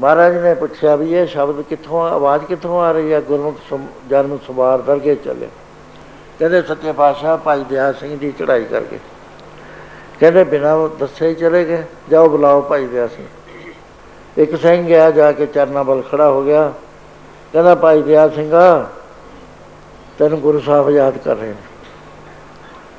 [0.00, 3.78] ਮਹਾਰਾਜ ਨੇ ਪੁੱਛਿਆ ਵੀ ਇਹ ਸ਼ਬਦ ਕਿੱਥੋਂ ਆਵਾਜ਼ ਕਿੱਥੋਂ ਆ ਰਹੀ ਹੈ ਗੁਰਮੁਖ
[4.10, 5.48] ਜਨਮ ਸਵਾਰ ਦਰਗੇ ਚੱਲੇ।
[6.38, 8.98] ਕਹਿੰਦੇ ਸੱਚੇ ਪਾਤਸ਼ਾਹ ਭਾਈ ਦਿਆ ਸਿੰਘ ਦੀ ਚੜ੍ਹਾਈ ਕਰਕੇ।
[10.20, 13.26] ਕਹਿੰਦੇ ਬਿਨਾਂ ਦੱਸੇ ਹੀ ਚਲੇ ਗਏ, ਜਾਓ ਬੁਲਾਓ ਭਾਈ ਦਿਆ ਸਿੰਘ।
[14.38, 16.72] ਇੱਕ ਸਿੰਘ ਗਿਆ, ਜਾ ਕੇ ਚਰਨਾਂ ਵੱਲ ਖੜਾ ਹੋ ਗਿਆ।
[17.52, 18.90] ਕਹਿੰਦਾ, ਭਾਈ ਦਿਆ ਸਿੰਘਾ
[20.18, 21.62] ਤੈਨੂੰ ਗੁਰੂ ਸਾਹਿਬ ਯਾਦ ਕਰ ਰਹੇ ਨੇ।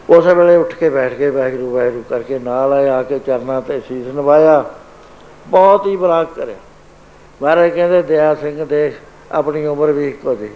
[0.10, 3.80] ਉਸ ਵੇਲੇ ਉੱਠ ਕੇ ਬੈਠ ਕੇ ਵਾਹਿਗੁਰੂ ਵਾਹਿਗੁਰੂ ਕਰਕੇ ਨਾਲ ਆਏ, ਆ ਕੇ ਚਰਨਾਂ ਤੇ
[3.80, 4.66] ਸੀਸ ਨਵਾਇਆ।
[5.48, 6.56] ਬਹੁਤ ਹੀ ਬਰਾਕ ਕਰਿਆ।
[7.41, 8.95] ਮਹਾਰਾਜ ਕਹਿੰਦੇ ਦਿਆ ਸਿੰਘ ਦੇਖ,
[9.32, 10.52] ਆਪਣੀ ਉਮਰ ਵੀ ਇੱਕੋ ਜਿਹੀ।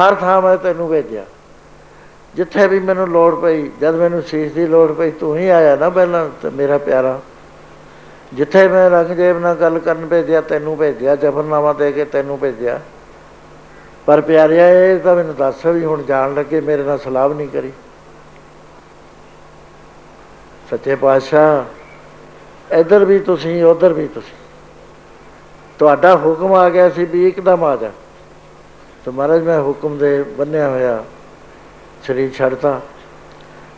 [0.00, 1.24] ਹਰ ਥਾਂ ਮੈਂ ਤੈਨੂੰ ਭੇਜਿਆ।
[2.34, 5.90] ਜਿੱਥੇ ਵੀ ਮੈਨੂੰ ਲੋੜ ਪਈ, ਜਦ ਮੈਨੂੰ ਸੀਸ ਦੀ ਲੋੜ ਪਈ, ਤੂੰ ਹੀ ਆਇਆ ਨਾ
[5.90, 7.20] ਪਹਿਲਾਂ ਤੇ ਮੇਰਾ ਪਿਆਰਾ।
[8.34, 12.80] ਜਿੱਥੇ ਮੈਂ ਰੰਗਜੇਬ ਨਾਲ ਗੱਲ ਕਰਨ ਭੇਜਿਆ, ਤੈਨੂੰ ਭੇਜਿਆ, ਜਫਰਨਾਮਾ ਦੇ ਕੇ ਤੈਨੂੰ ਭੇਜਿਆ।
[14.06, 17.72] ਪਰ ਪਿਆਰਿਆ, ਇਹ ਤਾਂ ਮੈਨੂੰ ਦੱਸ ਵੀ ਹੁਣ ਜਾਣ ਲੱਗੇ, ਮੇਰੇ ਨਾਲ ਸਲਾਹ ਨਹੀਂ ਕਰੀ।
[20.70, 24.34] ਸੱਚੇ ਪਾਤਸ਼ਾਹ, ਇੱਧਰ ਵੀ ਤੁਸੀਂ, ਉਧਰ ਵੀ ਤੁਸੀਂ।
[25.78, 27.90] ਤੁਹਾਡਾ ਹੁਕਮ ਆ ਗਿਆ ਸੀ ਵੀ ਇੱਕਦਮ ਆ ਜਾ।
[29.04, 31.04] ਤੇ ਮਹਾਰਾਜ, ਮੈਂ ਹੁਕਮ ਦੇ ਬੰਨਿਆ ਹੋਇਆ।
[32.06, 32.80] ਸਰੀਰ ਛੱਡਤਾ।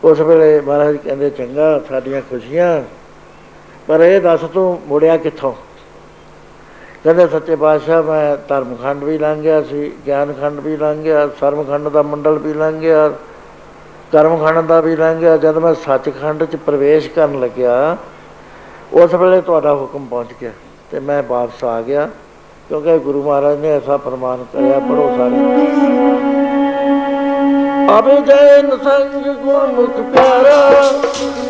[0.03, 2.83] ਉਸ ਵੇਲੇ ਮਹਾਰਾਜ ਕਹਿੰਦੇ, ਚੰਗਾ, ਸਾਡੀਆਂ ਖੁਸ਼ੀਆਂ।
[3.87, 5.53] ਪਰ ਇਹ ਦੱਸ ਤੂੰ ਮੁੜਿਆ ਕਿੱਥੋਂ?
[7.03, 12.01] ਕਹਿੰਦੇ, ਸੱਚੇ ਪਾਤਸ਼ਾਹ, ਮੈਂ ਧਰਮਖੰਡ ਵੀ ਲੰਘ ਗਿਆ ਸੀ, ਗਿਆਨਖੰਡ ਵੀ ਲੰਘ ਗਿਆ ਸਰਮਖੰਡ ਦਾ
[12.01, 13.09] ਮੰਡਲ ਵੀ ਲੰਘ ਗਿਆ
[14.11, 17.97] ਕਰਮਖੰਡ ਦਾ ਵੀ ਲੰਘ ਗਿਆ ਜਦ ਮੈਂ ਸੱਚਖੰਡ 'ਚ ਪ੍ਰਵੇਸ਼ ਕਰਨ ਲੱਗਿਆ,
[18.93, 20.51] ਉਸ ਵੇਲੇ ਤੁਹਾਡਾ ਹੁਕਮ ਪਹੁੰਚ ਗਿਆ
[20.91, 22.09] ਤੇ ਮੈਂ ਵਾਪਸ ਆ ਗਿਆ,
[22.69, 26.14] ਕਿਉਂਕਿ ਗੁਰੂ ਮਹਾਰਾਜ ਨੇ ਐਸਾ ਫਰਮਾਨ ਕਰਿਆ ਪੜੋ ਸਾਰੇ।
[27.87, 31.44] ਅਬੇ ਜੈਨ ਸੰਗ ਗੁਰਮੁਖ ਪਿਆਰਾ।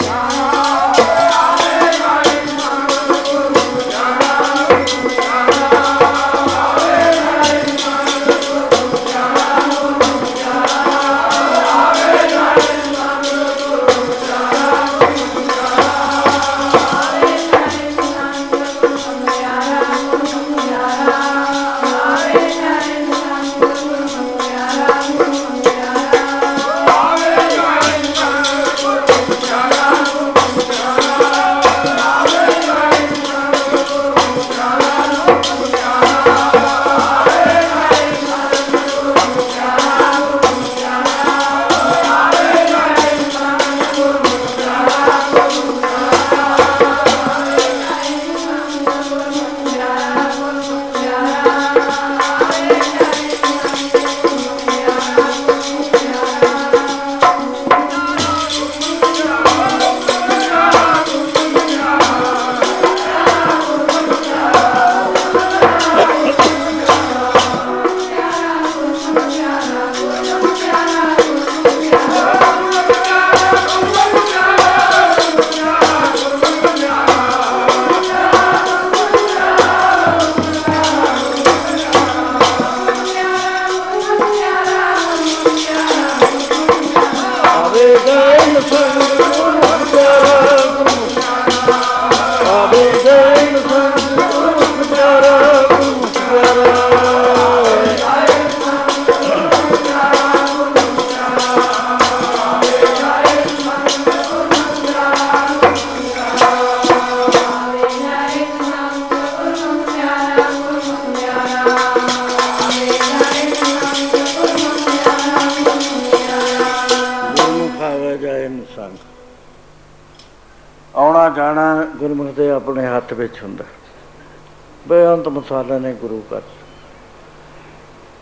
[125.52, 126.42] ਬੇਅੰਤ ਮਸਾਲਾ ਨੇ ਗੁਰੂ ਕਰ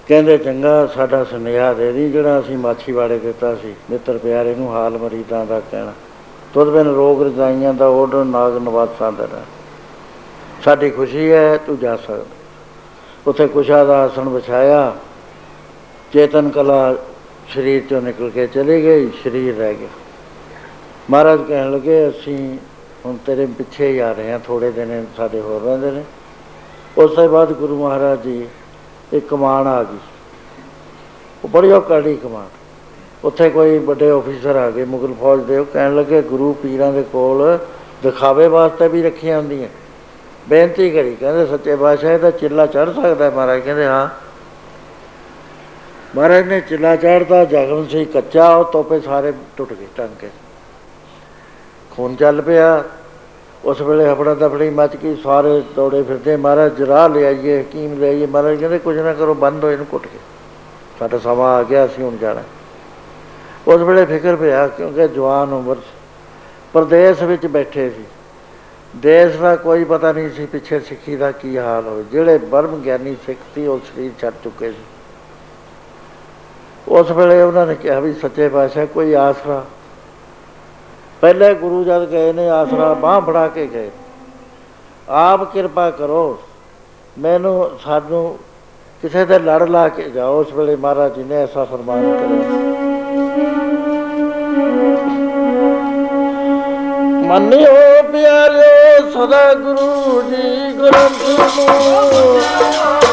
[0.08, 4.98] ਕਹਿੰਦੇ, ਚੰਗਾ, ਸਾਡਾ ਸੁਨੇਹਾ ਦੇ ਦੀ, ਜਿਹੜਾ ਅਸੀਂ ਮਾਛੀਵਾੜੇ ਦਿੱਤਾ ਸੀ। ਮਿੱਤਰ ਪਿਆਰੇ ਨੂੰ ਹਾਲ
[4.98, 5.94] ਮਰੀਦਾਂ ਦਾ ਕਹਿਣਾ।
[6.54, 9.28] ਤੁਧ ਬਿਨ ਰੋਗ ਰਜਾਈਆਂ ਦਾ ਓਡਰ ਨਾਗ ਨਵਾਸਾਂ ਦਾ
[10.64, 12.26] ਸਾਡੀ ਖੁਸ਼ੀ ਹੈ, ਤੂੰ ਜਾ ਸਕਦਾ।
[13.28, 14.96] ਉਥੇ ਕੁਸ਼ਾ ਦਾ ਆਸਣ ਵਿਛਾਇਆ।
[16.14, 16.96] ਚੇਤਨ ਕਲਾ
[17.54, 19.88] ਸਰੀਰ ਚੋਂ ਨਿਕਲ ਕੇ ਚਲੇ ਗਈ, ਸਰੀਰ ਰਹਿ ਗਿਆ।
[21.10, 22.58] ਮਹਾਰਾਜ ਕਹਿਣ ਲੱਗੇ, ਅਸੀਂ
[23.06, 26.04] ਹੁਣ ਤੇਰੇ ਪਿੱਛੇ ਹੀ ਆ ਰਹੇ ਹਾਂ ਥੋੜੇ ਦਿਨ ਸਾਡੇ ਹੋਰ ਰਹਿੰਦੇ ਨੇ।
[26.98, 28.48] ਉਸ ਤੋਂ ਬਾਅਦ ਗੁਰੂ ਮਹਾਰਾਜ ਜੀ
[29.14, 29.98] ਇੱਕ ਕਮਾਨ ਆ ਗਈ।
[31.44, 32.48] ਉਹ ਬੜੀ ਔਕਾੜੀ ਕਮਾਨ।
[33.24, 37.04] ਉੱਥੇ ਕੋਈ ਵੱਡੇ ਅਫੀਸਰ ਆ ਗਏ, ਮੁਗਲ ਫੌਜ ਦੇ। ਉਹ ਕਹਿਣ ਲੱਗੇ, ਗੁਰੂ ਪੀਰਾਂ ਦੇ
[37.04, 37.60] ਕੋਲ
[38.04, 39.70] ਦਿਖਾਵੇ ਵਾਸਤੇ ਵੀ ਰੱਖੀਆਂ ਹੁੰਦੀਆਂ।
[40.50, 44.10] ਬੇਨਤੀ ਕਰੀ। ਕਹਿੰਦੇ, ਸੱਚੇ ਬਾਦਸ਼ਾਹ ਦਾ ਚਿੱਲਾ ਚੜ ਸਕਦਾ ਮਹਾਰਾਜ। ਕਹਿੰਦੇ, ਹਾਂ।
[46.16, 50.30] ਮਹਾਰਾਜ ਨੇ ਚਿੱਲਾ ਚੜਦਾ ਜਗਮ ਸੀ ਕੱਚਾ, ਉਹ ਤੋਪੇ ਸਾਰੇ ਟੁੱਟ ਗਏ ਟੰਕੇ
[51.92, 52.84] ਖੂਨ ਚੱਲ ਪਿਆ।
[53.66, 58.60] ਉਸ ਵੇਲੇ ਹਫੜਾ ਦਫੜੀ ਮੱਚ ਗਈ, ਸਾਰੇ ਦੌੜੇ ਫਿਰਦੇ, ਮਹਾਰਾਜ ਜਰਾ ਲਿਆਈਏ ਹਕੀਮ ਲਿਆਈਏ ਮਹਾਰਾਜ
[58.60, 60.18] ਕਹਿੰਦੇ ਕੁਝ ਨਾ ਕਰੋ, ਬੰਦ ਹੋ, ਇਹਨੂੰ ਕੁੱਟ ਕੇ।
[61.00, 62.44] ਸਾਡਾ ਸਮਾਂ ਆ ਗਿਆ, ਅਸੀਂ ਹੁਣ ਜਾਣਾ।
[63.68, 65.76] ਉਸ ਵੇਲੇ ਫਿਕਰ ਪਿਆ, ਕਿਉਂਕਿ ਜਵਾਨ ਉਮਰ
[66.74, 68.04] ਪ੍ਰਦੇਸ਼ ਵਿੱਚ ਬੈਠੇ ਸੀ।
[68.96, 73.16] ਦੇਸ਼ ਦਾ ਕੋਈ ਪਤਾ ਨਹੀਂ ਸੀ ਪਿੱਛੇ ਸਿੱਖੀ ਦਾ ਕੀ ਹਾਲ ਹੋਵੇ। ਜਿਹੜੇ ਬਰਮ ਗਿਆਨੀ
[73.26, 74.84] ਸਿੱਖ ਸੀ, ਉਹ ਸਰੀਰ ਛੱਡ ਚੁੱਕੇ ਸੀ।
[76.88, 79.66] ਉਸ ਵੇਲੇ ਉਹਨਾਂ ਨੇ ਕਿਹਾ ਵੀ, ਸੱਚੇ ਪਾਤਸ਼ਾਹ, ਕੋਈ ਆਸਰਾ
[81.24, 83.90] ਪਹਿਲੇ ਗੁਰੂ ਜਦ ਗਏ ਨੇ, ਆਸਰਾ ਬਾਹ ਫੜਾ ਕੇ ਗਏ।
[85.10, 86.40] ਆਪ ਕਿਰਪਾ ਕਰੋ,
[87.20, 88.38] ਮੈਨੂੰ, ਸਾਨੂੰ
[89.02, 92.62] ਕਿਸੇ ਤੇ ਲੜ ਲਾ ਕੇ ਜਾਓ ਉਸ ਵੇਲੇ ਮਹਾਰਾਜ ਜੀ ਨੇ ਐਸਾ ਫਰਮਾਨ ਕਰਿਆ
[97.28, 101.24] ਮੰਨਿਓ ਪਿਆਰਿਓ, ਸਦਾ ਗੁਰੂ ਜੀ ਗ੍ਰੰਥ
[101.58, 103.13] ਨੂੰ।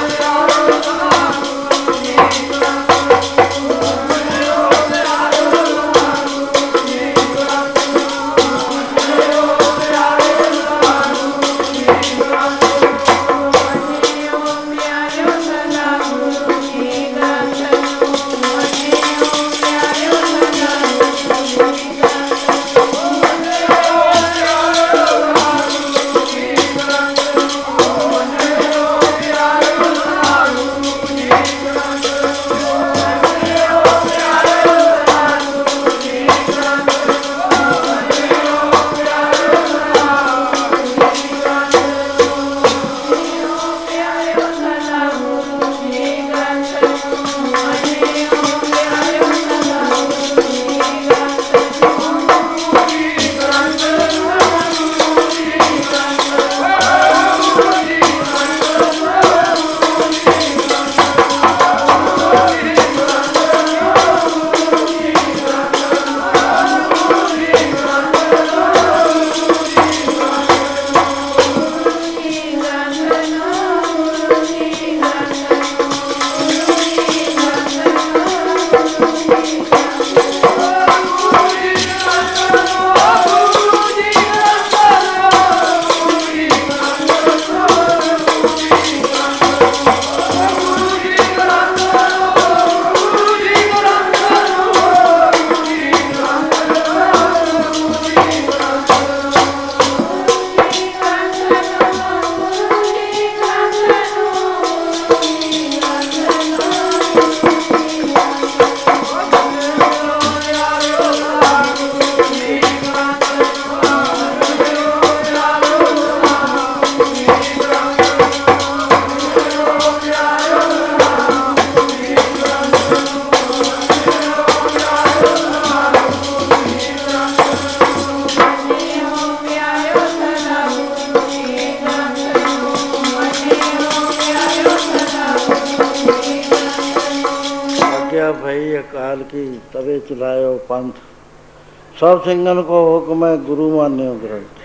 [142.20, 144.58] ਸਭ ਸਿੰਘਨ ਕੋ ਹੁਕਮ ਹੈ ਗੁਰੂ ਮਾਨਿਓ ਗ੍ਰੰਥ।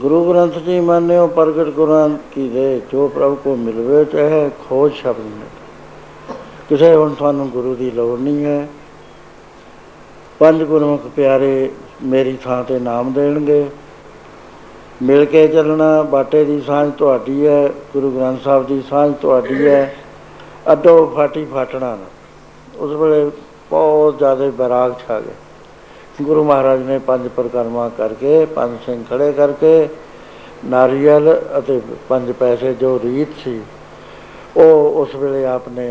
[0.00, 5.20] ਗੁਰੂ ਗ੍ਰੰਥ ਜੀ ਮਾਨਿਓ, ਪ੍ਰਗਟ ਗੁਰਾਂ ਕੀ ਦੇ, ਜੋ ਪ੍ਰਭ ਕੋ ਮਿਲਵੇ ਚਾਹੇ ਖੋਜ ਸ਼ਬਦ
[5.20, 5.46] ਨੇ
[6.68, 8.68] ਕਿਸੇ ਹੁਣ ਤੁਹਾਨੂੰ ਗੁਰੂ ਦੀ ਲੋੜ ਨਹੀਂ ਹੈ।
[10.38, 11.70] ਪੰਜ ਗੁਰਮੁਖ ਪਿਆਰੇ
[12.02, 13.64] ਮੇਰੀ ਥਾਂ ਤੇ ਨਾਮ ਦੇਣਗੇ।
[15.02, 19.96] ਮਿਲ ਕੇ ਚੱਲਣਾ ਬਾਟੇ ਦੀ ਸਾਂਝ ਤੁਹਾਡੀ ਹੈ, ਗੁਰੂ ਗ੍ਰੰਥ ਸਾਹਿਬ ਦੀ ਸਾਂਝ ਤੁਹਾਡੀ ਹੈ।
[20.72, 21.98] ਅੱਡੋ ਫਾਟੀ ਫਾਟਣਾ
[22.76, 23.30] ਉਸ ਵੇਲੇ
[23.70, 25.34] ਬਹੁਤ ਜ਼ਿਆਦਾ ਬਰਾਗ ਛਾ ਗਿਆ
[26.22, 29.88] ਗੁਰੂ ਮਹਾਰਾਜ ਨੇ ਪੰਜ ਪ੍ਰਕਰਮਾ ਕਰਕੇ, ਪੰਜ ਸਿੰਘ ਖੜੇ ਕਰਕੇ,
[30.64, 33.60] ਨਾਰੀਅਲ ਅਤੇ ਪੰਜ ਪੈਸੇ ਜੋ ਰੀਤ ਸੀ,
[34.56, 35.88] ਉਹ ਉਸ ਵੇਲੇ ਆਪਨੇ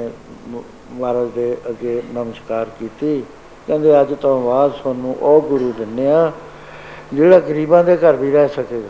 [0.50, 3.24] ਮਹਾਰਾਜ ਦੇ ਅੱਗੇ ਨਮਸਕਾਰ ਕੀਤੀ।
[3.68, 6.32] ਕਹਿੰਦੇ, ਅੱਜ ਤੋਂ ਬਾਅਦ ਤੁਹਾਨੂੰ ਉਹ ਗੁਰੂ ਦਿੰਨੇ ਆ,
[7.14, 8.90] ਜਿਹੜਾ ਗਰੀਬਾਂ ਦੇ ਘਰ ਵੀ ਰਹਿ ਸਕੇਗਾ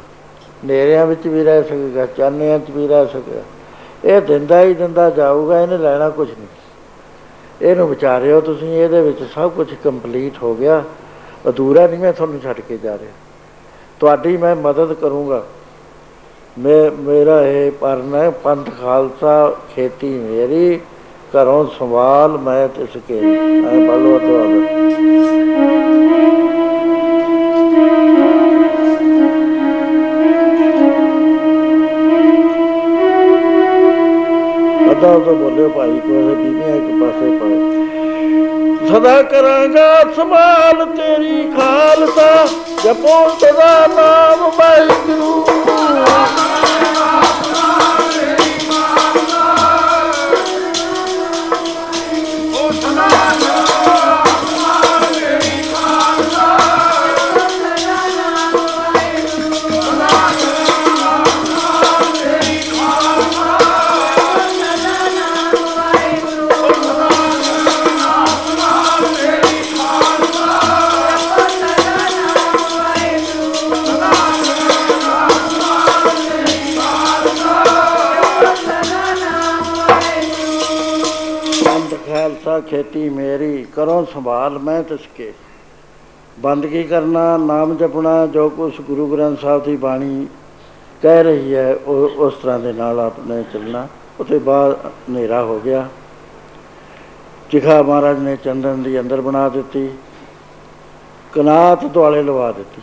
[0.64, 3.42] ਨੇਰਿਆਂ ਵਿੱਚ ਵੀ ਰਹਿ ਸਕੇਗਾ ਚਾਨਿਆਂ 'ਚ ਵੀ ਰਹਿ ਸਕੇਗਾ,
[4.06, 6.48] ਇਹ ਦਿੰਦਾ ਹੀ ਦਿੰਦਾ ਜਾਊਗਾ, ਇਹਨੇ ਲੈਣਾ ਕੁਝ ਨਹੀਂ।
[7.62, 10.84] ਇਹਨੂੰ ਵਿਚਾਰਿਓ ਤੁਸੀਂ, ਇਹਦੇ ਵਿੱਚ ਸਭ ਕੁਝ ਕੰਪਲੀਟ ਹੋ ਗਿਆ।
[11.50, 13.12] ਅਧੂਰਾ ਨਹੀਂ ਮੈਂ ਤੁਹਾਨੂੰ ਛੱਡ ਕੇ ਜਾ ਰਿਹਾ।
[14.00, 15.44] ਤੁਹਾਡੀ ਮੈਂ ਮਦਦ ਕਰੂੰਗਾ।
[16.60, 20.80] ਮੈਂ, ਮੇਰਾ ਇਹ ਪਰਨਾ ਪੰਥ ਖਾਲਸਾ, ਖੇਤੀ ਮੇਰੀ,
[21.36, 24.66] ਘਰੋਂ ਸੰਭਾਲ ਮੈਂ ਤਿਸ ਕੇ। ਐ ਬਲੋ ਤੁਹਾਡਾ।
[34.92, 37.85] ਅੱਧਾ ਉਹ ਬੋਲੇ ਭਾਈ, ਕੋਈ ਬੀਬੀਆਂ ਇੱਕ ਪਾਸੇ ਪਾਏ
[38.96, 42.46] ਸਦਾ ਕਰਾਂਗਾ ਸੰਭਾਲ ਤੇਰੀ ਖਾਲਸਾ।
[42.84, 45.46] ਜਪੋ ਸਦਾ ਨਾਮ ਵਾਹਿਗੁਰੂ।
[82.70, 85.34] ਖੇਤੀ ਮੇਰੀ, ਕਰੋ ਸੰਭਾਲ ਮੈਂ ਤਿਸਕੇ।
[86.40, 90.28] ਬੰਦ ਕੀ ਕਰਨਾ, ਨਾਮ ਜਪਣਾ, ਜੋ ਕੁਛ ਗੁਰੂ ਗ੍ਰੰਥ ਸਾਹਿਬ ਦੀ ਬਾਣੀ
[91.02, 93.88] ਕਹਿ ਰਹੀ ਹੈ, ਉਹ ਉਸ ਤਰ੍ਹਾਂ ਦੇ ਨਾਲ ਆਪਨੇ ਚੱਲਣਾ।
[94.20, 94.80] ਉਤੇ ਬਾਅਦ
[95.10, 95.88] ਹਨੇਰਾ ਹੋ ਗਿਆ।
[97.52, 99.90] ਚਿਖਾ ਮਹਾਰਾਜ ਨੇ ਚੰਦਨ ਦੀ ਅੰਦਰ ਬਣਾ ਦਿੱਤੀ।
[101.34, 102.82] ਕਨਾਤ ਦੁਆਲੇ ਲਵਾ ਦਿੱਤੀ।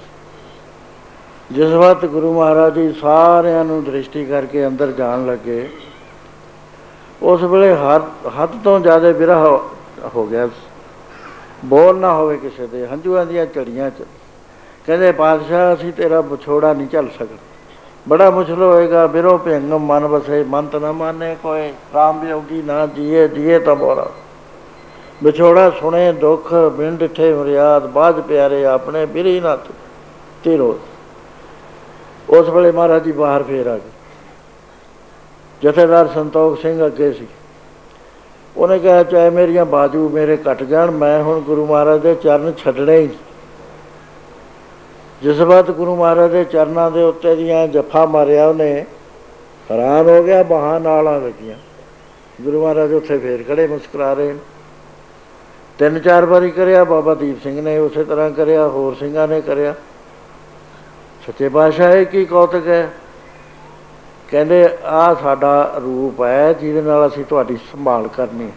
[1.52, 5.68] ਜਿਸ ਵਕਤ ਗੁਰੂ ਮਹਾਰਾਜ ਜੀ ਸਾਰਿਆਂ ਨੂੰ ਦ੍ਰਿਸ਼ਟੀ ਕਰਕੇ ਅੰਦਰ ਜਾਣ ਲੱਗੇ
[7.22, 9.58] ਉਸ ਵੇਲੇ ਹੱਦ ਹੱਦ ਤੋਂ ਜ਼ਿਆਦਾ ਵਿਰਹ
[10.14, 10.48] ਹੋ ਗਿਆ।
[11.64, 14.04] ਬੋਲ ਨਾ ਹੋਵੇ ਕਿਸੇ ਦੇ, ਹੰਝੂਆਂ ਦੀਆਂ ਝੜੀਆਂ ਚ।
[14.86, 17.34] ਕਹਿੰਦੇ, ਪਾਤਸ਼ਾਹ, ਅਸੀਂ ਤੇਰਾ ਵਿਛੋੜਾ ਨਹੀਂ ਝੱਲ ਸਕਦੇ।
[18.08, 23.28] ਬੜਾ ਮੁਸ਼ਕਲ ਹੋਏਗਾ। ਬਿਰੋ ਭੰਗਮ ਮਨ ਵਸੇ, ਮੰਤ ਨਾ ਮਾਨੇ ਕੋਈ। ਰਾਮ ਯੋਗੀ ਨਾ ਜੀਏ
[23.28, 24.08] ਜੀਏ ਤਾਂ ਬੋਲਾ
[25.22, 29.56] ਵਿਛੋੜਾ ਸੁਣੇ, ਦੁੱਖ ਬਿੰਦ ਡਿਠੇ ਮਰਿਆਦ। ਬਾਜ ਪਿਆਰੇ, ਆਪਣੇ ਬਿਰੀ ਨਾ
[30.44, 30.78] ਤੇਰੋ
[32.30, 33.90] ਉਸ ਵੇਲੇ ਮਹਾਰਾਜ ਜੀ ਬਾਹਰ ਫੇਰ ਆ ਗਏ।
[35.62, 37.26] ਜਥੇਦਾਰ ਸੰਤੋਖ ਸਿੰਘ ਅੱਗੇ ਸੀ।
[38.56, 42.98] ਉਹਨੇ ਕਿਹਾ, ਚਾਹੇ ਮੇਰੀਆਂ ਬਾਜੂ ਮੇਰੇ ਕੱਟ ਜਾਣ, ਮੈਂ ਹੁਣ ਗੁਰੂ ਮਹਾਰਾਜ ਦੇ ਚਰਨ ਛੱਡਣੇ
[42.98, 43.09] ਹੀ
[45.22, 48.84] ਜਿਸ ਵਕਤ ਗੁਰੂ ਮਹਾਰਾਜ ਦੇ ਚਰਨਾਂ ਦੇ ਉੱਤੇ ਦੀਆਂ ਜੱਫਾ ਮਾਰਿਆ ਉਹਨੇ,
[49.70, 51.56] ਹੈਰਾਨ ਹੋ ਗਿਆ ਬਾਹਾਂ ਨਾਲਾਂ ਲੱਗੀਆਂ।
[52.43, 54.34] ਗੁਰੂ ਮਹਾਰਾਜ ਉੱਥੇ ਫੇਰ ਖੜੇ ਮੁਸਕਰਾ ਰਹੇ
[55.78, 59.74] ਤਿੰਨ ਚਾਰ ਵਾਰੀ ਕਰਿਆ, ਬਾਬਾ ਦੀਪ ਸਿੰਘ ਨੇ ਉਸੇ ਤਰ੍ਹਾਂ ਕਰਿਆ, ਹੋਰ ਸਿੰਘਾਂ ਨੇ ਕਰਿਆ।
[61.26, 62.90] ਸੱਚੇ ਪਾਤਸ਼ਾਹ ਇਹ ਕੀ ਕੌਤਕ ਹੈ?
[64.32, 68.52] ਕਹਿੰਦੇ ਆ ਸਾਡਾ ਰੂਪ ਹੈ ਜਿਹਦੇ ਨਾਲ ਅਸੀਂ ਤੁਹਾਡੀ ਸੰਭਾਲ ਕਰਨੀ ਹੈ।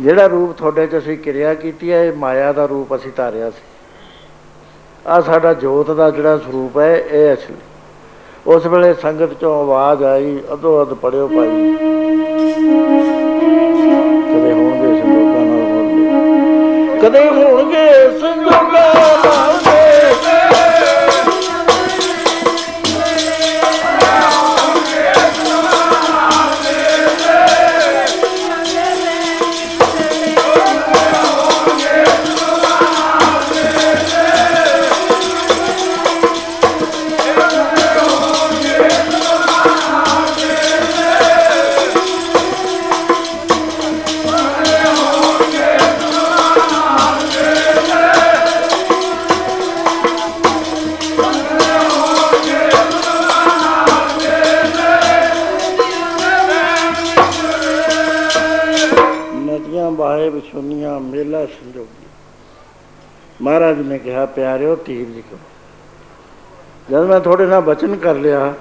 [0.00, 3.62] ਜਿਹੜਾ ਰੂਪ ਤੁਹਾਡੇ 'ਚ ਅਸੀਂ ਕਿਰਿਆ ਕੀਤੀ ਹੈ, ਇਹ ਮਾਇਆ ਦਾ ਰੂਪ ਅਸੀਂ ਧਾਰਿਆ ਸੀ।
[5.06, 7.56] ਆ ਸਾਡਾ ਜੋਤ ਦਾ ਜਿਹੜਾ ਸਰੂਪ ਹੈ, ਇਹ ਅਸਲੀ।
[8.46, 11.48] ਉਸ ਵੇਲੇ ਸੰਗਤ 'ਚੋਂ ਆਵਾਜ਼ ਆਈ, ਅਧੋ ਅਧ ਪੜਿਓ ਭਾਈ।
[14.30, 18.94] ਕਦੇ ਹੋਣਗੇ ਸੰਜੋਗਾਂ ਨਾਲ ਹੋਣਗੇ ਕਦੇ ਹੋਣਗੇ ਸੰਜੋਗਾਂ
[19.24, 19.53] ਨਾਲ
[63.44, 65.38] ਮਹਾਰਾਜ ਨੇ ਕਿਹਾ, ਪਿਆਰਿਓ ਧੀਰ ਜੀ ਕਰੋ।
[66.90, 68.52] ਜਦ ਮੈਂ ਤੁਹਾਡੇ ਨਾਲ ਬਚਨ ਕਰ ਲਿਆ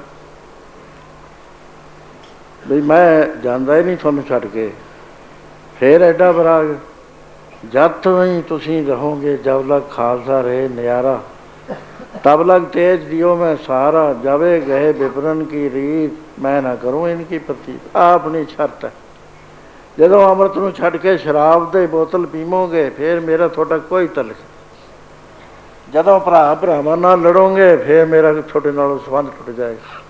[2.68, 4.72] ਵੀ ਮੈਂ ਜਾਂਦਾ ਹੀ ਨਹੀਂ ਤੁਹਾਨੂੰ ਛੱਡ ਕੇ,
[5.77, 6.73] ਫੇਰ ਐਡਾ ਬਰਾਗ
[7.64, 11.19] ਜਦ ਤੋਂ ਤੁਸੀਂ ਰਹੋਗੇ, ਜਬ ਲਗ ਖਾਲਸਾ ਰਹੇ ਨਿਆਰਾ,
[12.23, 16.11] ਤਬ ਲਗ ਤੇਜ ਦਿਓ ਮੈਂ ਸਾਰਾ, ਜਾਵੇ ਗਏ ਵਿਪਰਨ ਕੀ ਰੀਤ,
[16.41, 18.91] ਮੈਂ ਨਾ ਕਰੂੰ ਇਨਕੀ ਪ੍ਰਤੀਤ ਆ ਆਪਣੀ ਸ਼ਰਤ ਹੈ
[19.97, 24.35] ਜਦੋਂ ਅੰਮ੍ਰਿਤ ਨੂੰ ਛੱਡ ਕੇ ਸ਼ਰਾਬ ਦੇ ਬੋਤਲ ਪੀਵੋਗੇ, ਫਿਰ ਮੇਰਾ ਤੁਹਾਡਾ ਕੋਈ ਤਲਕ
[25.94, 30.02] ਜਦੋਂ ਭਰਾ ਭਰਾਵਾਂ ਨਾਲ ਲੜੋਗੇ, ਫਿਰ ਮੇਰਾ ਤੁਹਾਡੇ ਨਾਲ ਸੰਬੰਧ ਟੁੱਟ ਜਾਏਗਾ।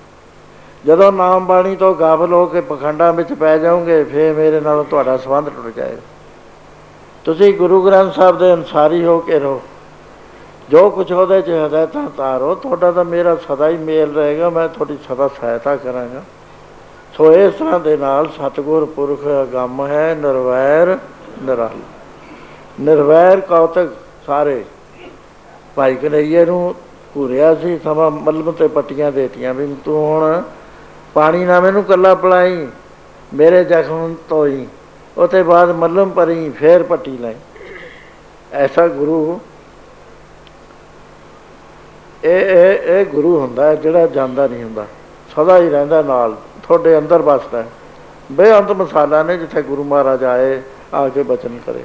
[0.86, 5.18] ਜਦੋਂ ਨਾਮ ਬਾਣੀ ਤੋਂ ਗਾਫਲ ਹੋ ਕੇ ਪਖੰਡਾਂ ਵਿੱਚ ਪੈ ਜਾਓਗੇ, ਫਿਰ ਮੇਰੇ ਨਾਲ ਤੁਹਾਡਾ
[5.18, 6.02] ਸੰਬੰਧ ਟੁੱਟ ਜਾਏਗਾ।
[7.26, 9.62] ਤੁਸੀਂ ਗੁਰੂ ਗ੍ਰੰਥ ਸਾਹਿਬ ਦੇ ਅਨਸਾਰੀ ਹੋ ਕੇ ਰਹੋ।
[10.70, 14.98] ਜੋ ਕੁਝ ਉਹਦੇ ਚ ਹਦਾਇਤਾਂ ਤਾਰੋ ਤੁਹਾਡਾ ਤਾਂ ਮੇਰਾ ਸਦਾ ਹੀ ਮੇਲ ਰਹੇਗਾ, ਮੈਂ ਤੁਹਾਡੀ
[15.10, 16.22] ਸਦਾ ਸਹਾਇਤਾ ਕਰਾਂਗਾ।
[17.14, 20.98] ਸੋ ਇਸ ਤਰ੍ਹਾਂ ਦੇ ਨਾਲ ਸਤਿਗੁਰ ਪੁਰਖ ਅਗੰਮ ਹੈ, ਨਿਰਵੈਰ
[21.44, 21.80] ਨਿਰਾਲ।
[22.82, 23.90] ਨਿਰਵੈਰ ਕੌਤਕ
[24.28, 24.66] ਸਾਰੇ
[25.76, 26.76] ਭਾਈ ਕਨਈਏ ਨੂੰ
[27.16, 30.44] ਘੂਰਿਆ ਸੀ, ਸਮਾਂ ਮਲਮ ਤੇ ਪੱਟੀਆਂ ਦੇਤੀਆਂ ਵੀ, ਤੂੰ ਹੁਣ
[31.14, 32.68] ਪਾਣੀ ਨਾ ਮੈਨੂੰ ਕੱਲਾ ਪਲਾਈ,
[33.34, 34.66] ਮੇਰੇ ਜ਼ਖਮ ਧੋਈ
[35.18, 37.36] ਉਤੇ ਬਾਅਦ ਮਲਮ ਭਰੀ ਫੇਰ ਪੱਟੀ ਲਈ।
[38.54, 39.40] ਐਸਾ ਗੁਰੂ,
[42.24, 44.86] ਇਹ ਇਹ ਇਹ ਗੁਰੂ ਹੁੰਦਾ ਹੈ ਜਿਹੜਾ ਜਾਂਦਾ ਨਹੀਂ ਹੁੰਦਾ,
[45.36, 47.68] ਸਦਾ ਹੀ ਰਹਿੰਦਾ ਨਾਲ, ਤੁਹਾਡੇ ਅੰਦਰ ਵਸਦਾ ਹੈ।
[48.32, 50.62] ਬੇਅੰਤ ਮਸਾਲਾ ਨੇ ਜਿੱਥੇ ਗੁਰੂ ਮਹਾਰਾਜ ਆਏ,
[50.94, 51.84] ਆ ਕੇ ਬਚਨ ਕਰੇ।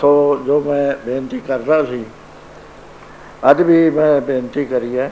[0.00, 2.04] ਸੋ ਜੋ ਮੈਂ ਬੇਨਤੀ ਕਰਦਾ ਸੀ
[3.50, 5.10] ਅੱਜ ਵੀ ਮੈਂ ਬੇਨਤੀ ਕਰੀ ਹੈ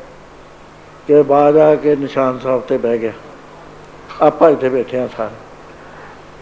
[1.06, 3.12] ਕਿ ਬਾਅਦ ਆ ਕੇ ਨਿਸ਼ਾਨ ਸਾਹਿਬ ਤੇ ਬਹਿ ਗਿਆ।
[4.22, 5.34] ਆਪਾਂ ਇੱਥੇ ਬੈਠੇ ਆ ਸਾਰੇ।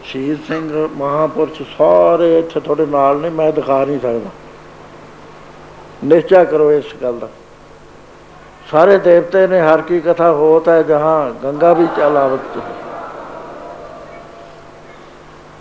[0.05, 4.31] ਸ਼ਹੀਦ ਸਿੰਘ ਮਹਾਪੁਰਸ਼ ਸਾਰੇ ਇੱਥੇ ਤੁਹਾਡੇ ਨਾਲ ਨੇ, ਮੈਂ ਦਿਖਾ ਨਹੀਂ ਸਕਦਾ।
[6.05, 7.29] ਨਿਸ਼ਚਾ ਕਰੋ ਇਸ ਗੱਲ ਦਾ।
[8.71, 12.59] ਸਾਰੇ ਦੇਵਤੇ ਨੇ ਹਰ ਕੀ ਕਥਾ ਹੋਤ ਹੈ ਜਹਾਂ ਗੰਗਾ ਵੀ ਚਲਾਵਤ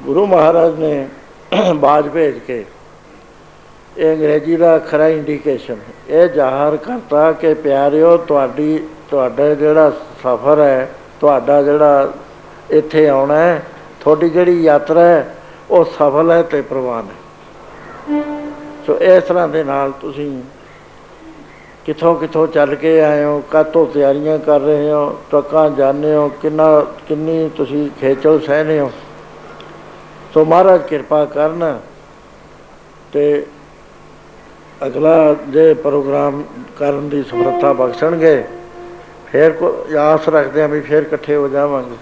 [0.04, 1.10] ਗੁਰੂ ਮਹਾਰਾਜ ਨੇ
[1.76, 2.66] ਬਾਜ ਭੇਜ ਕੇ
[3.98, 5.78] ਇਹ ਅੰਗਰੇਜ਼ੀ ਦਾ ਖਰਾ ਇੰਡੀਕੇਸ਼ਨ
[6.10, 9.90] ਇਹ ਜ਼ਾਹਰ ਕਰਤਾ ਕਿ ਪਿਆਰਿਓ, ਤੁਹਾਡੀ, ਤੁਹਾਡਾ ਜਿਹੜਾ
[10.24, 10.90] ਸਫ਼ਰ ਹੈ,
[11.20, 12.12] ਤੁਹਾਡਾ ਜਿਹੜਾ
[12.72, 13.62] ਇੱਥੇ ਆਉਣਾ ਹੈ,
[14.00, 15.36] ਤੁਹਾਡੀ ਜਿਹੜੀ ਯਾਤਰਾ ਹੈ,
[15.70, 18.24] ਉਹ ਸਫਲ ਹੈ ਤੇ ਪ੍ਰਵਾਨ ਹੈ।
[18.88, 20.32] ਸੋ ਇਸ ਤਰ੍ਹਾਂ ਦੇ ਨਾਲ ਤੁਸੀਂ
[21.86, 26.86] ਕਿੱਥੋਂ ਕਿੱਥੋਂ ਚੱਲ ਕੇ ਆਏ ਹੋ ਕਾਤੋਂ ਤਿਆਰੀਆਂ ਕਰ ਰਹੇ ਹੋ, ਟਰੱਕਾਂ ਜਾਂਦੇ ਹੋ, ਕਿੰਨਾ,
[27.08, 28.92] ਕਿੰਨੀ ਤੁਸੀਂ ਖੇਚਲ ਸਹਿਨੇ ਹੋ।
[30.34, 31.80] ਸੋ ਮਹਾਰਾਜ ਕਿਰਪਾ ਕਰਨ
[33.14, 33.46] ਤੇ
[34.86, 36.44] ਅਗਲਾ ਜੇ ਪ੍ਰੋਗਰਾਮ
[36.78, 38.44] ਕਰਨ ਦੀ ਸਮਰੱਥਾ ਬਖਸ਼ਣਗੇ,
[39.26, 41.98] ਫਿਰ ਕੋ ਆਸ ਰੱਖਦੇ ਆ ਵੀ ਫਿਰ ਇਕੱਠੇ ਹੋ ਜਾਵਾਂਗੇ।